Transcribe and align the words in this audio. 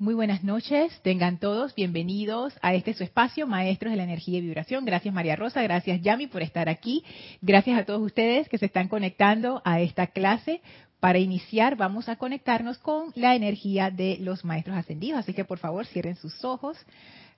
Muy 0.00 0.14
buenas 0.14 0.44
noches, 0.44 0.96
tengan 1.02 1.40
todos 1.40 1.74
bienvenidos 1.74 2.54
a 2.62 2.72
este 2.72 2.94
su 2.94 3.02
espacio, 3.02 3.48
Maestros 3.48 3.90
de 3.90 3.96
la 3.96 4.04
Energía 4.04 4.38
y 4.38 4.42
Vibración. 4.42 4.84
Gracias 4.84 5.12
María 5.12 5.34
Rosa, 5.34 5.60
gracias 5.60 6.00
Yami 6.02 6.28
por 6.28 6.40
estar 6.40 6.68
aquí. 6.68 7.02
Gracias 7.42 7.76
a 7.76 7.84
todos 7.84 8.02
ustedes 8.02 8.48
que 8.48 8.58
se 8.58 8.66
están 8.66 8.86
conectando 8.86 9.60
a 9.64 9.80
esta 9.80 10.06
clase. 10.06 10.60
Para 11.00 11.18
iniciar 11.18 11.74
vamos 11.74 12.08
a 12.08 12.14
conectarnos 12.14 12.78
con 12.78 13.10
la 13.16 13.34
energía 13.34 13.90
de 13.90 14.18
los 14.20 14.44
Maestros 14.44 14.76
Ascendidos, 14.76 15.18
así 15.18 15.34
que 15.34 15.44
por 15.44 15.58
favor 15.58 15.84
cierren 15.84 16.14
sus 16.14 16.44
ojos, 16.44 16.78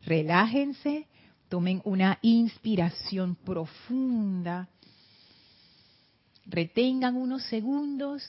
relájense, 0.05 1.07
tomen 1.49 1.81
una 1.85 2.19
inspiración 2.21 3.37
profunda, 3.37 4.69
retengan 6.45 7.17
unos 7.17 7.43
segundos 7.45 8.23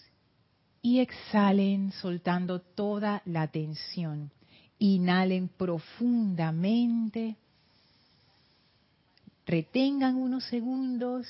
y 0.82 1.00
exhalen 1.00 1.92
soltando 1.92 2.62
toda 2.62 3.22
la 3.26 3.48
tensión. 3.48 4.32
Inhalen 4.80 5.48
profundamente, 5.48 7.36
retengan 9.46 10.16
unos 10.16 10.44
segundos 10.46 11.28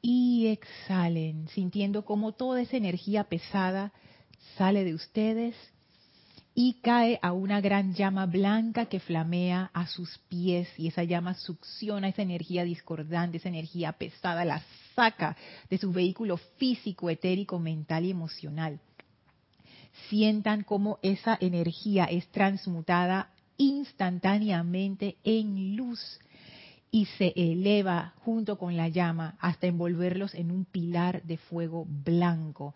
y 0.00 0.46
exhalen, 0.46 1.48
sintiendo 1.48 2.04
como 2.04 2.32
toda 2.32 2.60
esa 2.60 2.76
energía 2.76 3.24
pesada 3.24 3.92
sale 4.56 4.84
de 4.84 4.94
ustedes 4.94 5.56
y 6.54 6.74
cae 6.82 7.18
a 7.22 7.32
una 7.32 7.60
gran 7.60 7.94
llama 7.94 8.26
blanca 8.26 8.86
que 8.86 9.00
flamea 9.00 9.70
a 9.72 9.86
sus 9.86 10.18
pies 10.28 10.68
y 10.76 10.88
esa 10.88 11.04
llama 11.04 11.34
succiona 11.34 12.08
esa 12.08 12.22
energía 12.22 12.64
discordante, 12.64 13.36
esa 13.36 13.48
energía 13.48 13.92
pesada, 13.92 14.44
la 14.44 14.62
saca 14.98 15.36
de 15.70 15.78
su 15.78 15.92
vehículo 15.92 16.38
físico, 16.58 17.08
etérico, 17.08 17.60
mental 17.60 18.04
y 18.04 18.10
emocional. 18.10 18.80
Sientan 20.08 20.64
cómo 20.64 20.98
esa 21.02 21.38
energía 21.40 22.06
es 22.06 22.26
transmutada 22.32 23.30
instantáneamente 23.58 25.16
en 25.22 25.76
luz 25.76 26.18
y 26.90 27.04
se 27.16 27.32
eleva 27.36 28.14
junto 28.24 28.58
con 28.58 28.76
la 28.76 28.88
llama 28.88 29.36
hasta 29.38 29.68
envolverlos 29.68 30.34
en 30.34 30.50
un 30.50 30.64
pilar 30.64 31.22
de 31.22 31.36
fuego 31.36 31.86
blanco, 31.86 32.74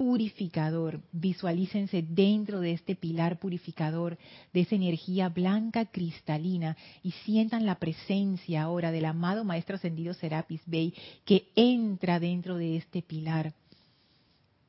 purificador. 0.00 1.02
Visualícense 1.12 2.00
dentro 2.00 2.60
de 2.60 2.72
este 2.72 2.96
pilar 2.96 3.38
purificador, 3.38 4.16
de 4.50 4.60
esa 4.62 4.74
energía 4.74 5.28
blanca 5.28 5.84
cristalina 5.84 6.74
y 7.02 7.10
sientan 7.10 7.66
la 7.66 7.74
presencia 7.74 8.62
ahora 8.62 8.92
del 8.92 9.04
amado 9.04 9.44
Maestro 9.44 9.76
Ascendido 9.76 10.14
Serapis 10.14 10.62
Bey 10.64 10.94
que 11.26 11.48
entra 11.54 12.18
dentro 12.18 12.56
de 12.56 12.78
este 12.78 13.02
pilar 13.02 13.52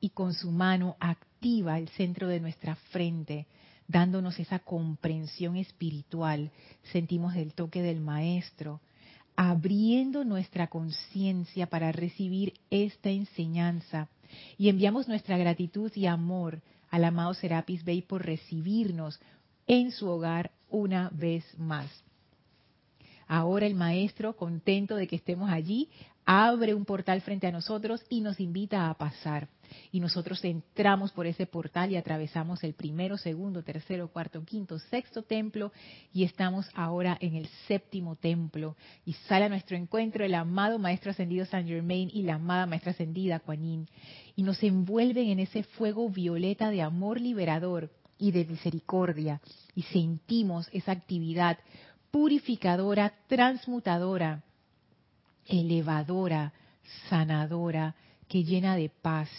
y 0.02 0.10
con 0.10 0.34
su 0.34 0.52
mano 0.52 0.98
activa 1.00 1.80
el 1.80 1.88
centro 1.88 2.28
de 2.28 2.42
nuestra 2.42 2.76
frente, 2.92 3.48
dándonos 3.88 4.38
esa 4.38 4.60
comprensión 4.60 5.56
espiritual. 5.56 6.52
Sentimos 6.92 7.38
el 7.38 7.54
toque 7.54 7.82
del 7.82 8.02
Maestro 8.02 8.82
abriendo 9.38 10.26
nuestra 10.26 10.68
conciencia 10.68 11.68
para 11.68 11.94
recibir 11.94 12.52
esta 12.70 13.10
enseñanza 13.10 14.10
y 14.58 14.70
enviamos 14.70 15.08
nuestra 15.08 15.38
gratitud 15.38 15.92
y 15.96 16.06
amor 16.06 16.62
al 16.90 17.06
amado 17.06 17.34
Serapis 17.34 17.84
Bey 17.84 18.02
por 18.02 18.26
recibirnos 18.26 19.20
en 19.68 19.92
su 19.92 20.08
hogar 20.08 20.52
una 20.70 21.10
vez 21.14 21.46
más. 21.58 21.90
Ahora 23.28 23.66
el 23.66 23.76
maestro, 23.76 24.36
contento 24.36 24.96
de 24.96 25.08
que 25.08 25.16
estemos 25.16 25.50
allí, 25.50 25.90
abre 26.26 26.74
un 26.74 26.86
portal 26.86 27.22
frente 27.22 27.48
a 27.48 27.52
nosotros 27.52 28.04
y 28.10 28.22
nos 28.22 28.40
invita 28.40 28.90
a 28.90 28.94
pasar. 28.94 29.48
Y 29.92 30.00
nosotros 30.00 30.44
entramos 30.44 31.12
por 31.12 31.26
ese 31.26 31.46
portal 31.46 31.92
y 31.92 31.96
atravesamos 31.96 32.64
el 32.64 32.74
primero, 32.74 33.18
segundo, 33.18 33.64
tercero, 33.64 34.10
cuarto, 34.10 34.44
quinto, 34.44 34.78
sexto 34.80 35.24
templo 35.24 35.72
y 36.14 36.24
estamos 36.24 36.70
ahora 36.74 37.18
en 37.22 37.36
el 37.36 37.48
séptimo 37.68 38.16
templo. 38.16 38.76
Y 39.06 39.14
sale 39.14 39.46
a 39.46 39.50
nuestro 39.50 39.78
encuentro 39.78 40.26
el 40.26 40.36
amado 40.36 40.78
Maestro 40.78 41.12
Ascendido 41.12 41.46
San 41.46 41.68
Germain 41.68 42.10
y 42.14 42.24
la 42.24 42.36
amada 42.36 42.66
Maestra 42.66 42.92
Ascendida 42.92 43.40
Kuan. 43.40 43.88
Y 44.36 44.44
nos 44.44 44.62
envuelven 44.64 45.30
en 45.30 45.40
ese 45.40 45.64
fuego 45.64 46.10
violeta 46.10 46.70
de 46.70 46.82
amor 46.82 47.22
liberador 47.22 47.92
y 48.18 48.32
de 48.32 48.46
misericordia. 48.46 49.42
Y 49.76 49.84
sentimos 49.84 50.70
esa 50.74 50.92
actividad 50.92 51.58
purificadora, 52.12 53.14
transmutadora, 53.28 54.44
elevadora, 55.48 56.54
sanadora, 57.10 57.96
que 58.28 58.44
llena 58.44 58.76
de 58.76 58.90
paz. 58.90 59.30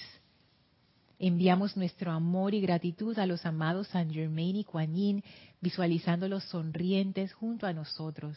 Enviamos 1.18 1.76
nuestro 1.76 2.10
amor 2.10 2.52
y 2.54 2.60
gratitud 2.60 3.18
a 3.18 3.26
los 3.26 3.46
amados 3.46 3.88
San 3.88 4.12
Germain 4.12 4.56
y 4.56 4.64
Kuan 4.64 4.94
Yin, 4.94 5.24
visualizándolos 5.60 6.44
sonrientes 6.44 7.32
junto 7.32 7.66
a 7.66 7.72
nosotros. 7.72 8.36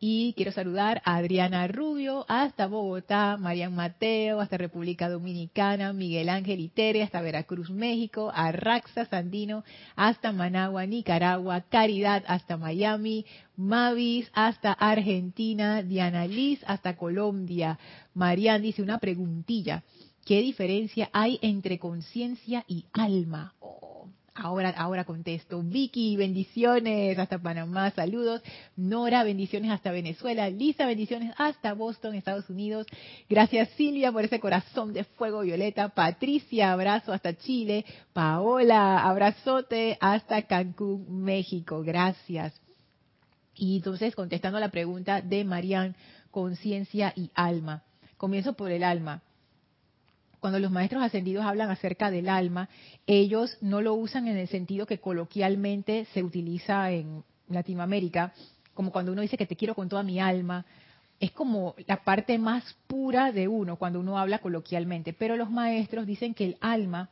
Y 0.00 0.34
quiero 0.36 0.52
saludar 0.52 1.00
a 1.04 1.16
Adriana 1.16 1.66
Rubio 1.66 2.26
hasta 2.28 2.66
Bogotá, 2.66 3.36
Marian 3.38 3.74
Mateo 3.74 4.40
hasta 4.40 4.58
República 4.58 5.08
Dominicana, 5.08 5.92
Miguel 5.92 6.28
Ángel 6.28 6.60
Itere 6.60 7.02
hasta 7.02 7.22
Veracruz, 7.22 7.70
México, 7.70 8.30
a 8.34 8.52
Raxa 8.52 9.06
Sandino 9.06 9.64
hasta 9.96 10.32
Managua, 10.32 10.84
Nicaragua, 10.86 11.62
Caridad 11.62 12.22
hasta 12.26 12.56
Miami, 12.56 13.24
Mavis 13.56 14.30
hasta 14.34 14.72
Argentina, 14.72 15.82
Diana 15.82 16.26
Liz 16.26 16.60
hasta 16.66 16.96
Colombia. 16.96 17.78
Marian 18.12 18.60
dice 18.60 18.82
una 18.82 18.98
preguntilla. 18.98 19.84
¿Qué 20.24 20.40
diferencia 20.40 21.10
hay 21.12 21.38
entre 21.42 21.78
conciencia 21.78 22.64
y 22.66 22.86
alma? 22.92 23.54
Oh, 23.60 24.08
Ahora, 24.36 24.70
ahora 24.70 25.04
contesto. 25.04 25.62
Vicky, 25.62 26.16
bendiciones 26.16 27.16
hasta 27.20 27.38
Panamá, 27.38 27.92
saludos. 27.92 28.42
Nora, 28.76 29.22
bendiciones 29.22 29.70
hasta 29.70 29.92
Venezuela. 29.92 30.50
Lisa, 30.50 30.86
bendiciones 30.86 31.32
hasta 31.38 31.72
Boston, 31.72 32.16
Estados 32.16 32.50
Unidos. 32.50 32.84
Gracias 33.28 33.68
Silvia 33.76 34.10
por 34.10 34.24
ese 34.24 34.40
corazón 34.40 34.92
de 34.92 35.04
fuego 35.04 35.42
violeta. 35.42 35.90
Patricia, 35.90 36.72
abrazo 36.72 37.12
hasta 37.12 37.36
Chile. 37.36 37.84
Paola, 38.12 39.04
abrazote 39.08 39.96
hasta 40.00 40.42
Cancún, 40.42 41.22
México. 41.22 41.82
Gracias. 41.84 42.60
Y 43.54 43.76
entonces, 43.76 44.16
contestando 44.16 44.58
a 44.58 44.60
la 44.60 44.70
pregunta 44.70 45.20
de 45.20 45.44
Marian, 45.44 45.94
conciencia 46.32 47.12
y 47.14 47.30
alma. 47.36 47.84
Comienzo 48.16 48.54
por 48.54 48.72
el 48.72 48.82
alma 48.82 49.22
cuando 50.44 50.58
los 50.58 50.70
maestros 50.70 51.02
ascendidos 51.02 51.46
hablan 51.46 51.70
acerca 51.70 52.10
del 52.10 52.28
alma, 52.28 52.68
ellos 53.06 53.56
no 53.62 53.80
lo 53.80 53.94
usan 53.94 54.28
en 54.28 54.36
el 54.36 54.46
sentido 54.46 54.84
que 54.84 55.00
coloquialmente 55.00 56.06
se 56.12 56.22
utiliza 56.22 56.90
en 56.90 57.24
Latinoamérica, 57.48 58.34
como 58.74 58.92
cuando 58.92 59.12
uno 59.12 59.22
dice 59.22 59.38
que 59.38 59.46
te 59.46 59.56
quiero 59.56 59.74
con 59.74 59.88
toda 59.88 60.02
mi 60.02 60.20
alma, 60.20 60.66
es 61.18 61.30
como 61.30 61.74
la 61.86 62.04
parte 62.04 62.36
más 62.36 62.76
pura 62.86 63.32
de 63.32 63.48
uno 63.48 63.76
cuando 63.76 64.00
uno 64.00 64.18
habla 64.18 64.40
coloquialmente, 64.40 65.14
pero 65.14 65.34
los 65.36 65.50
maestros 65.50 66.06
dicen 66.06 66.34
que 66.34 66.44
el 66.44 66.56
alma 66.60 67.08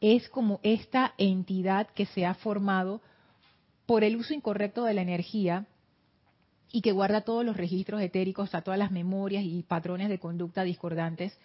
es 0.00 0.30
como 0.30 0.58
esta 0.62 1.12
entidad 1.18 1.86
que 1.88 2.06
se 2.06 2.24
ha 2.24 2.32
formado 2.32 3.02
por 3.84 4.04
el 4.04 4.16
uso 4.16 4.32
incorrecto 4.32 4.84
de 4.84 4.94
la 4.94 5.02
energía 5.02 5.66
y 6.72 6.80
que 6.80 6.92
guarda 6.92 7.20
todos 7.20 7.44
los 7.44 7.58
registros 7.58 8.00
etéricos, 8.00 8.54
a 8.54 8.62
todas 8.62 8.78
las 8.78 8.90
memorias 8.90 9.44
y 9.44 9.62
patrones 9.64 10.08
de 10.08 10.18
conducta 10.18 10.64
discordantes, 10.64 11.36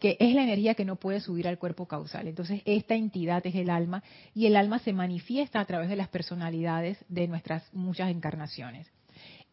que, 0.00 0.16
es 0.18 0.34
la 0.34 0.42
energía 0.42 0.74
que 0.74 0.84
no 0.84 0.96
puede 0.96 1.20
subir 1.20 1.46
al 1.46 1.58
cuerpo 1.58 1.86
causal. 1.86 2.26
Entonces, 2.26 2.62
esta 2.64 2.96
entidad 2.96 3.46
es 3.46 3.54
el 3.54 3.70
alma 3.70 4.02
y 4.34 4.46
el 4.46 4.56
alma 4.56 4.80
se 4.80 4.92
manifiesta 4.92 5.60
a 5.60 5.64
través 5.64 5.88
de 5.88 5.94
las 5.94 6.08
personalidades 6.08 6.98
de 7.08 7.28
nuestras 7.28 7.62
muchas 7.72 8.10
encarnaciones. 8.10 8.88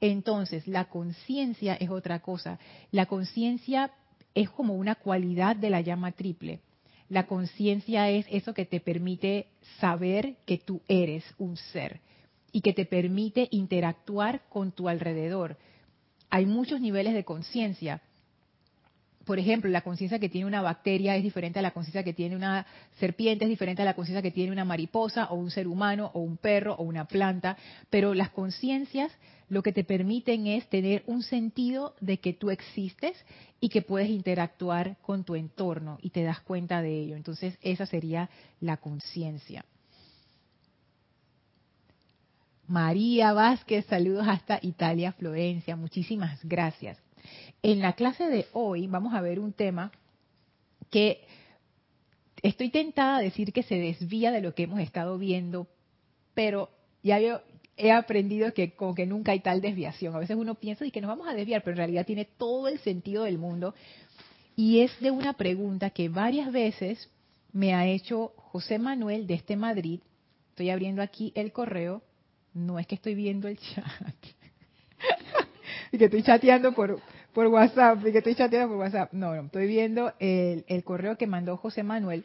Entonces, 0.01 0.68
la 0.68 0.86
conciencia 0.86 1.75
es 1.75 1.92
otra 1.92 2.19
cosa. 2.22 2.57
La 2.92 3.06
conciencia 3.06 3.92
es 4.34 4.50
como 4.50 4.74
una 4.74 4.95
cualidad 4.95 5.56
de 5.56 5.69
la 5.69 5.81
llama 5.81 6.12
triple. 6.12 6.62
La 7.07 7.28
conciencia 7.28 8.10
es 8.10 8.25
eso 8.31 8.56
que 8.56 8.66
te 8.66 8.80
permite 8.80 9.48
saber 9.80 10.38
que 10.48 10.57
tú 10.57 10.81
eres 10.88 11.24
un 11.38 11.56
ser 11.56 12.01
y 12.51 12.62
que 12.62 12.74
te 12.74 12.86
permite 12.86 13.48
interactuar 13.51 14.42
con 14.50 14.72
tu 14.72 14.89
alrededor. 14.89 15.57
Hay 16.31 16.48
muchos 16.48 16.81
niveles 16.81 17.13
de 17.13 17.24
conciencia. 17.24 18.01
Por 19.25 19.40
ejemplo, 19.40 19.70
la 19.70 19.81
conciencia 19.81 20.20
que 20.20 20.28
tiene 20.28 20.48
una 20.48 20.62
bacteria 20.62 21.16
es 21.16 21.24
diferente 21.24 21.60
a 21.60 21.62
la 21.62 21.72
conciencia 21.72 22.04
que 22.04 22.14
tiene 22.14 22.36
una 22.36 22.66
serpiente, 23.00 23.46
es 23.46 23.50
diferente 23.50 23.81
a 23.81 23.86
la 23.86 23.94
conciencia 23.94 24.22
que 24.22 24.31
tiene 24.31 24.52
una 24.52 24.66
mariposa 24.66 25.28
o 25.28 25.36
un 25.36 25.50
ser 25.50 25.68
humano 25.68 26.12
o 26.14 26.20
un 26.20 26.38
perro 26.38 26.75
o 26.75 26.84
una 26.84 27.06
planta, 27.06 27.58
pero 27.90 28.14
las 28.14 28.31
conciencias 28.31 29.12
lo 29.50 29.64
que 29.64 29.72
te 29.72 29.84
permiten 29.84 30.48
es 30.48 30.68
tener 30.68 31.04
un 31.06 31.24
sentido 31.24 31.96
de 32.02 32.18
que 32.20 32.34
tú 32.34 32.50
existes 32.50 33.16
y 33.60 33.70
que 33.70 33.81
puedes 33.81 34.10
interactuar 34.10 34.98
con 35.02 35.24
tu 35.24 35.36
entorno 35.36 36.00
y 36.02 36.10
te 36.10 36.24
das 36.24 36.42
cuenta 36.42 36.81
de 36.81 37.00
ello. 37.00 37.16
Entonces, 37.16 37.58
esa 37.62 37.86
sería 37.86 38.30
la 38.60 38.78
conciencia. 38.78 39.64
María 42.68 43.34
Vázquez, 43.34 43.86
saludos 43.86 44.28
hasta 44.28 44.60
Italia, 44.62 45.12
Florencia. 45.12 45.75
Muchísimas 45.75 46.40
gracias. 46.44 47.03
En 47.63 47.80
la 47.80 47.94
clase 47.94 48.27
de 48.27 48.45
hoy 48.51 48.88
vamos 48.88 49.13
a 49.13 49.21
ver 49.21 49.39
un 49.39 49.54
tema 49.54 49.92
que 50.92 51.21
estoy 52.42 52.69
tentada 52.69 53.18
a 53.18 53.21
decir 53.21 53.54
que 53.54 53.63
se 53.63 53.75
desvía 53.75 54.31
de 54.31 54.42
lo 54.42 54.54
que 54.54 54.63
hemos 54.63 54.81
estado 54.81 55.18
viendo, 55.18 55.68
pero 56.33 56.69
ya 57.04 57.19
yo 57.19 57.42
he 57.77 57.92
aprendido 57.92 58.54
que 58.54 58.75
como 58.75 58.94
que 58.94 59.06
nunca 59.06 59.31
hay 59.31 59.39
tal 59.39 59.62
desviación. 59.62 60.13
A 60.13 60.19
veces 60.19 60.36
uno 60.36 60.56
piensa 60.56 60.86
y 60.86 60.92
que 60.92 61.00
nos 61.00 61.07
vamos 61.07 61.27
a 61.27 61.33
desviar, 61.33 61.63
pero 61.63 61.71
en 61.71 61.77
realidad 61.77 62.06
tiene 62.06 62.25
todo 62.25 62.68
el 62.68 62.80
sentido 62.80 63.24
del 63.24 63.38
mundo. 63.38 63.74
Y 64.57 64.81
es 64.81 65.00
de 65.00 65.12
una 65.12 65.33
pregunta 65.33 65.89
que 65.89 66.10
varias 66.10 66.51
veces 66.51 67.10
me 67.54 67.74
ha 67.74 67.88
hecho 67.88 68.33
José 68.36 68.77
Manuel 68.77 69.25
de 69.25 69.36
este 69.36 69.56
Madrid. 69.56 70.01
Estoy 70.50 70.69
abriendo 70.69 71.01
aquí 71.01 71.31
el 71.33 71.51
correo 71.51 72.04
no 72.54 72.77
es 72.77 72.88
que 72.88 72.95
estoy 72.95 73.15
viendo 73.15 73.48
el 73.48 73.57
chat. 73.74 74.15
y 75.92 75.98
que 75.98 76.06
estoy 76.06 76.24
chateando 76.24 76.74
por, 76.74 77.01
por 77.34 77.48
WhatsApp, 77.48 78.04
que 78.04 78.18
estoy 78.18 78.36
chateando 78.36 78.70
por 78.70 78.78
WhatsApp. 78.78 79.14
No, 79.14 79.36
no, 79.36 79.44
estoy 79.44 79.68
viendo 79.68 80.14
el, 80.20 80.66
el 80.68 80.84
correo 80.84 81.18
que 81.18 81.28
mandó 81.28 81.58
José 81.58 81.84
Manuel, 81.84 82.24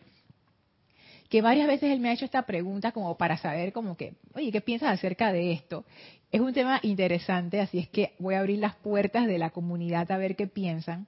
que 1.28 1.42
varias 1.42 1.66
veces 1.66 1.90
él 1.90 2.00
me 2.00 2.10
ha 2.10 2.12
hecho 2.12 2.24
esta 2.24 2.42
pregunta 2.42 2.92
como 2.92 3.16
para 3.16 3.36
saber 3.36 3.72
como 3.72 3.96
que, 3.96 4.14
oye, 4.34 4.52
¿qué 4.52 4.60
piensas 4.60 4.90
acerca 4.90 5.32
de 5.32 5.52
esto? 5.52 5.84
Es 6.30 6.40
un 6.40 6.52
tema 6.52 6.80
interesante, 6.82 7.60
así 7.60 7.78
es 7.78 7.88
que 7.88 8.12
voy 8.18 8.34
a 8.34 8.40
abrir 8.40 8.58
las 8.58 8.76
puertas 8.76 9.26
de 9.26 9.38
la 9.38 9.50
comunidad 9.50 10.10
a 10.10 10.18
ver 10.18 10.36
qué 10.36 10.46
piensan. 10.46 11.06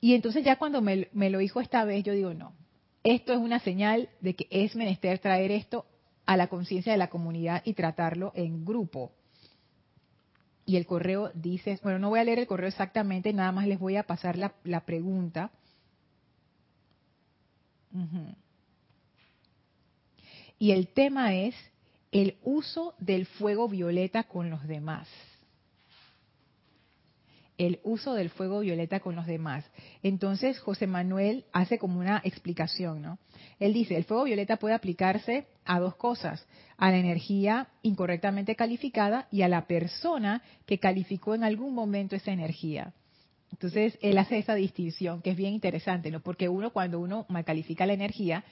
Y 0.00 0.14
entonces 0.14 0.44
ya 0.44 0.56
cuando 0.56 0.82
me 0.82 1.30
lo 1.30 1.38
dijo 1.38 1.60
esta 1.60 1.84
vez, 1.84 2.04
yo 2.04 2.12
digo, 2.12 2.34
no, 2.34 2.52
esto 3.04 3.32
es 3.32 3.38
una 3.38 3.58
señal 3.58 4.08
de 4.20 4.34
que 4.34 4.46
es 4.50 4.76
menester 4.76 5.18
traer 5.18 5.50
esto 5.50 5.86
a 6.26 6.36
la 6.36 6.46
conciencia 6.46 6.92
de 6.92 6.98
la 6.98 7.08
comunidad 7.08 7.62
y 7.64 7.74
tratarlo 7.74 8.32
en 8.34 8.64
grupo. 8.64 9.12
Y 10.64 10.76
el 10.76 10.86
correo 10.86 11.30
dice, 11.34 11.78
bueno, 11.82 11.98
no 11.98 12.10
voy 12.10 12.20
a 12.20 12.24
leer 12.24 12.38
el 12.38 12.46
correo 12.46 12.68
exactamente, 12.68 13.32
nada 13.32 13.52
más 13.52 13.66
les 13.66 13.78
voy 13.78 13.96
a 13.96 14.04
pasar 14.04 14.36
la, 14.38 14.80
pregunta. 14.84 15.50
Y 20.58 20.70
el 20.70 20.88
tema 20.88 21.34
es 21.34 21.54
el 22.12 22.36
uso 22.42 22.94
del 22.98 23.26
fuego 23.26 23.68
violeta 23.68 24.24
con 24.24 24.50
los 24.50 24.66
demás 24.66 25.08
el 27.58 27.80
uso 27.84 28.14
del 28.14 28.30
fuego 28.30 28.60
violeta 28.60 29.00
con 29.00 29.14
los 29.14 29.26
demás. 29.26 29.64
Entonces 30.02 30.58
José 30.58 30.86
Manuel 30.86 31.44
hace 31.52 31.78
como 31.78 32.00
una 32.00 32.20
explicación, 32.24 33.02
¿no? 33.02 33.18
Él 33.58 33.72
dice, 33.72 33.96
el 33.96 34.04
fuego 34.04 34.24
violeta 34.24 34.56
puede 34.56 34.74
aplicarse 34.74 35.46
a 35.64 35.78
dos 35.78 35.94
cosas, 35.96 36.46
a 36.76 36.90
la 36.90 36.98
energía 36.98 37.68
incorrectamente 37.82 38.56
calificada 38.56 39.28
y 39.30 39.42
a 39.42 39.48
la 39.48 39.66
persona 39.66 40.42
que 40.66 40.78
calificó 40.78 41.34
en 41.34 41.44
algún 41.44 41.74
momento 41.74 42.16
esa 42.16 42.32
energía. 42.32 42.92
Entonces 43.52 43.98
él 44.00 44.18
hace 44.18 44.38
esa 44.38 44.54
distinción 44.54 45.20
que 45.20 45.30
es 45.30 45.36
bien 45.36 45.52
interesante, 45.52 46.10
¿no? 46.10 46.20
Porque 46.20 46.48
uno 46.48 46.72
cuando 46.72 46.98
uno 47.00 47.26
mal 47.28 47.44
califica 47.44 47.86
la 47.86 47.92
energía, 47.92 48.44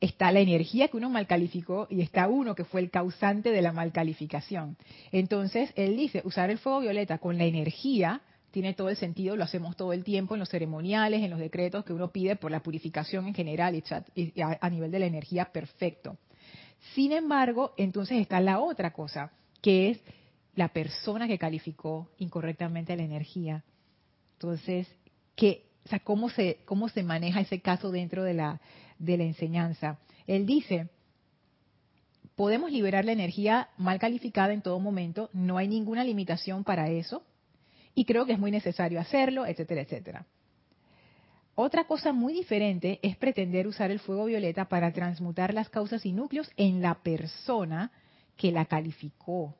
está 0.00 0.30
la 0.32 0.40
energía 0.40 0.88
que 0.88 0.96
uno 0.96 1.08
mal 1.08 1.26
calificó 1.26 1.86
y 1.90 2.02
está 2.02 2.28
uno 2.28 2.54
que 2.54 2.64
fue 2.64 2.82
el 2.82 2.90
causante 2.90 3.50
de 3.50 3.62
la 3.62 3.72
mal 3.72 3.90
calificación. 3.90 4.76
Entonces, 5.12 5.72
él 5.76 5.96
dice, 5.96 6.20
usar 6.24 6.50
el 6.50 6.58
fuego 6.58 6.80
violeta 6.80 7.18
con 7.18 7.38
la 7.38 7.44
energía 7.44 8.20
tiene 8.54 8.72
todo 8.72 8.88
el 8.88 8.96
sentido, 8.96 9.34
lo 9.34 9.42
hacemos 9.42 9.76
todo 9.76 9.92
el 9.92 10.04
tiempo 10.04 10.36
en 10.36 10.38
los 10.38 10.48
ceremoniales, 10.48 11.24
en 11.24 11.30
los 11.30 11.40
decretos 11.40 11.84
que 11.84 11.92
uno 11.92 12.12
pide 12.12 12.36
por 12.36 12.52
la 12.52 12.62
purificación 12.62 13.26
en 13.26 13.34
general 13.34 13.74
y 13.74 14.32
a 14.40 14.70
nivel 14.70 14.92
de 14.92 15.00
la 15.00 15.06
energía, 15.06 15.46
perfecto. 15.46 16.18
Sin 16.94 17.10
embargo, 17.10 17.74
entonces 17.76 18.20
está 18.20 18.40
la 18.40 18.60
otra 18.60 18.92
cosa, 18.92 19.32
que 19.60 19.90
es 19.90 20.00
la 20.54 20.68
persona 20.68 21.26
que 21.26 21.36
calificó 21.36 22.12
incorrectamente 22.18 22.96
la 22.96 23.02
energía. 23.02 23.64
Entonces, 24.34 24.86
¿qué, 25.34 25.64
o 25.92 26.04
¿cómo, 26.04 26.30
se, 26.30 26.60
¿cómo 26.64 26.88
se 26.88 27.02
maneja 27.02 27.40
ese 27.40 27.60
caso 27.60 27.90
dentro 27.90 28.22
de 28.22 28.34
la, 28.34 28.60
de 29.00 29.16
la 29.16 29.24
enseñanza? 29.24 29.98
Él 30.28 30.46
dice, 30.46 30.90
podemos 32.36 32.70
liberar 32.70 33.04
la 33.04 33.10
energía 33.10 33.70
mal 33.78 33.98
calificada 33.98 34.52
en 34.52 34.62
todo 34.62 34.78
momento, 34.78 35.28
no 35.32 35.58
hay 35.58 35.66
ninguna 35.66 36.04
limitación 36.04 36.62
para 36.62 36.88
eso, 36.88 37.24
y 37.94 38.04
creo 38.04 38.26
que 38.26 38.32
es 38.32 38.38
muy 38.38 38.50
necesario 38.50 39.00
hacerlo, 39.00 39.46
etcétera, 39.46 39.82
etcétera. 39.82 40.26
Otra 41.56 41.84
cosa 41.84 42.12
muy 42.12 42.32
diferente 42.32 42.98
es 43.02 43.16
pretender 43.16 43.68
usar 43.68 43.90
el 43.92 44.00
fuego 44.00 44.24
violeta 44.24 44.68
para 44.68 44.92
transmutar 44.92 45.54
las 45.54 45.68
causas 45.68 46.04
y 46.04 46.12
núcleos 46.12 46.50
en 46.56 46.82
la 46.82 46.94
persona 46.94 47.92
que 48.36 48.50
la 48.50 48.64
calificó. 48.64 49.54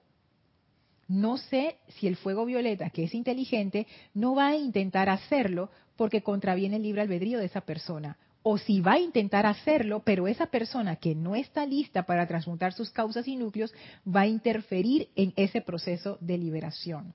No 1.07 1.37
sé 1.37 1.77
si 1.89 2.09
el 2.09 2.17
fuego 2.17 2.47
violeta, 2.47 2.91
que 2.91 3.05
es 3.05 3.15
inteligente, 3.15 3.87
no 4.13 4.35
va 4.35 4.49
a 4.49 4.56
intentar 4.56 5.08
hacerlo 5.08 5.70
porque 5.97 6.23
contraviene 6.23 6.77
el 6.77 6.82
libre 6.82 7.03
albedrío 7.03 7.39
de 7.39 7.47
esa 7.47 7.61
persona. 7.61 8.17
O 8.43 8.58
si 8.58 8.81
va 8.81 8.94
a 8.94 8.99
intentar 8.99 9.47
hacerlo, 9.47 10.03
pero 10.05 10.27
esa 10.27 10.47
persona 10.47 10.97
que 10.97 11.15
no 11.15 11.37
está 11.37 11.65
lista 11.65 12.05
para 12.05 12.27
transmutar 12.27 12.73
sus 12.73 12.91
causas 12.91 13.29
y 13.29 13.37
núcleos 13.37 13.73
va 14.05 14.23
a 14.23 14.27
interferir 14.27 15.08
en 15.15 15.32
ese 15.37 15.61
proceso 15.61 16.19
de 16.20 16.39
liberación. 16.39 17.15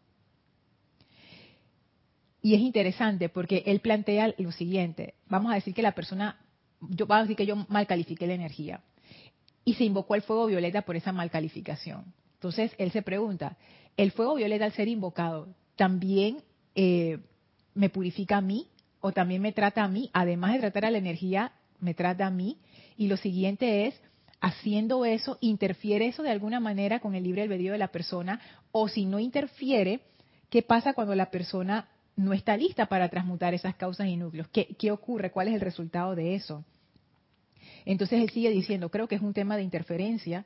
Y 2.41 2.55
es 2.55 2.61
interesante 2.61 3.29
porque 3.29 3.63
él 3.65 3.81
plantea 3.81 4.33
lo 4.37 4.51
siguiente, 4.51 5.15
vamos 5.27 5.51
a 5.51 5.55
decir 5.55 5.73
que 5.73 5.81
la 5.81 5.93
persona, 5.93 6.39
yo 6.81 7.05
vamos 7.05 7.21
a 7.21 7.23
decir 7.23 7.37
que 7.37 7.45
yo 7.45 7.55
mal 7.67 7.85
califiqué 7.85 8.27
la 8.27 8.33
energía 8.33 8.81
y 9.65 9.73
se 9.73 9.83
invocó 9.83 10.15
el 10.15 10.21
fuego 10.21 10.47
violeta 10.47 10.83
por 10.83 10.95
esa 10.95 11.11
mal 11.11 11.29
calificación. 11.29 12.13
Entonces 12.35 12.71
él 12.77 12.91
se 12.91 13.01
pregunta, 13.01 13.57
¿el 13.97 14.11
fuego 14.11 14.35
violeta 14.35 14.65
al 14.65 14.71
ser 14.71 14.87
invocado 14.87 15.49
también 15.75 16.41
eh, 16.75 17.19
me 17.73 17.89
purifica 17.89 18.37
a 18.37 18.41
mí 18.41 18.67
o 19.01 19.11
también 19.11 19.41
me 19.41 19.51
trata 19.51 19.83
a 19.83 19.89
mí? 19.89 20.09
Además 20.13 20.53
de 20.53 20.59
tratar 20.59 20.85
a 20.85 20.91
la 20.91 20.97
energía, 20.97 21.51
me 21.79 21.93
trata 21.93 22.27
a 22.27 22.31
mí. 22.31 22.57
Y 22.97 23.07
lo 23.07 23.17
siguiente 23.17 23.87
es, 23.87 24.01
haciendo 24.39 25.03
eso, 25.05 25.37
¿interfiere 25.41 26.07
eso 26.07 26.23
de 26.23 26.31
alguna 26.31 26.59
manera 26.59 26.99
con 26.99 27.13
el 27.13 27.23
libre 27.23 27.41
albedrío 27.41 27.73
de 27.73 27.77
la 27.77 27.89
persona? 27.89 28.39
O 28.71 28.87
si 28.87 29.05
no 29.05 29.19
interfiere, 29.19 29.99
¿qué 30.49 30.61
pasa 30.61 30.93
cuando 30.93 31.13
la 31.15 31.29
persona 31.29 31.89
no 32.19 32.33
está 32.33 32.57
lista 32.57 32.87
para 32.87 33.07
transmutar 33.07 33.53
esas 33.53 33.75
causas 33.75 34.07
y 34.07 34.17
núcleos. 34.17 34.49
¿Qué, 34.49 34.91
ocurre? 34.91 35.31
¿Cuál 35.31 35.47
es 35.47 35.53
el 35.53 35.61
resultado 35.61 36.15
de 36.15 36.35
eso? 36.35 36.65
Entonces 37.85 38.21
él 38.21 38.29
sigue 38.29 38.49
diciendo, 38.49 38.89
creo 38.89 39.07
que 39.07 39.15
es 39.15 39.21
un 39.21 39.33
tema 39.33 39.55
de 39.55 39.63
interferencia. 39.63 40.45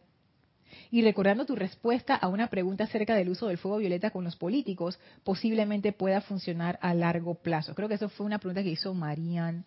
Y 0.92 1.02
recordando 1.02 1.48
tu 1.48 1.56
respuesta 1.56 2.16
a 2.16 2.28
una 2.28 2.48
pregunta 2.48 2.84
acerca 2.84 3.16
del 3.16 3.30
uso 3.30 3.48
del 3.48 3.58
fuego 3.58 3.78
violeta 3.78 4.12
con 4.12 4.24
los 4.24 4.36
políticos, 4.36 5.00
posiblemente 5.24 5.94
pueda 5.94 6.22
funcionar 6.22 6.78
a 6.80 6.94
largo 6.94 7.34
plazo. 7.34 7.74
Creo 7.74 7.88
que 7.88 7.96
eso 7.96 8.10
fue 8.10 8.28
una 8.28 8.38
pregunta 8.38 8.62
que 8.62 8.70
hizo 8.70 8.94
Marian, 8.94 9.66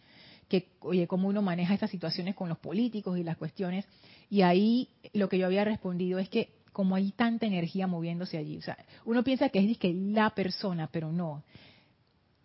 que, 0.48 0.68
oye, 0.80 1.08
cómo 1.08 1.26
uno 1.26 1.42
maneja 1.42 1.74
estas 1.74 1.90
situaciones 1.90 2.36
con 2.36 2.48
los 2.48 2.58
políticos 2.58 3.18
y 3.18 3.24
las 3.24 3.36
cuestiones. 3.36 3.84
Y 4.30 4.42
ahí 4.42 4.90
lo 5.12 5.28
que 5.28 5.38
yo 5.38 5.46
había 5.46 5.64
respondido 5.64 6.20
es 6.20 6.28
que 6.28 6.50
como 6.72 6.94
hay 6.94 7.10
tanta 7.12 7.46
energía 7.46 7.88
moviéndose 7.88 8.38
allí, 8.38 8.58
o 8.58 8.62
sea, 8.62 8.78
uno 9.04 9.24
piensa 9.24 9.48
que 9.48 9.58
es 9.58 9.78
que 9.78 9.92
la 9.92 10.30
persona, 10.30 10.88
pero 10.92 11.10
no 11.10 11.42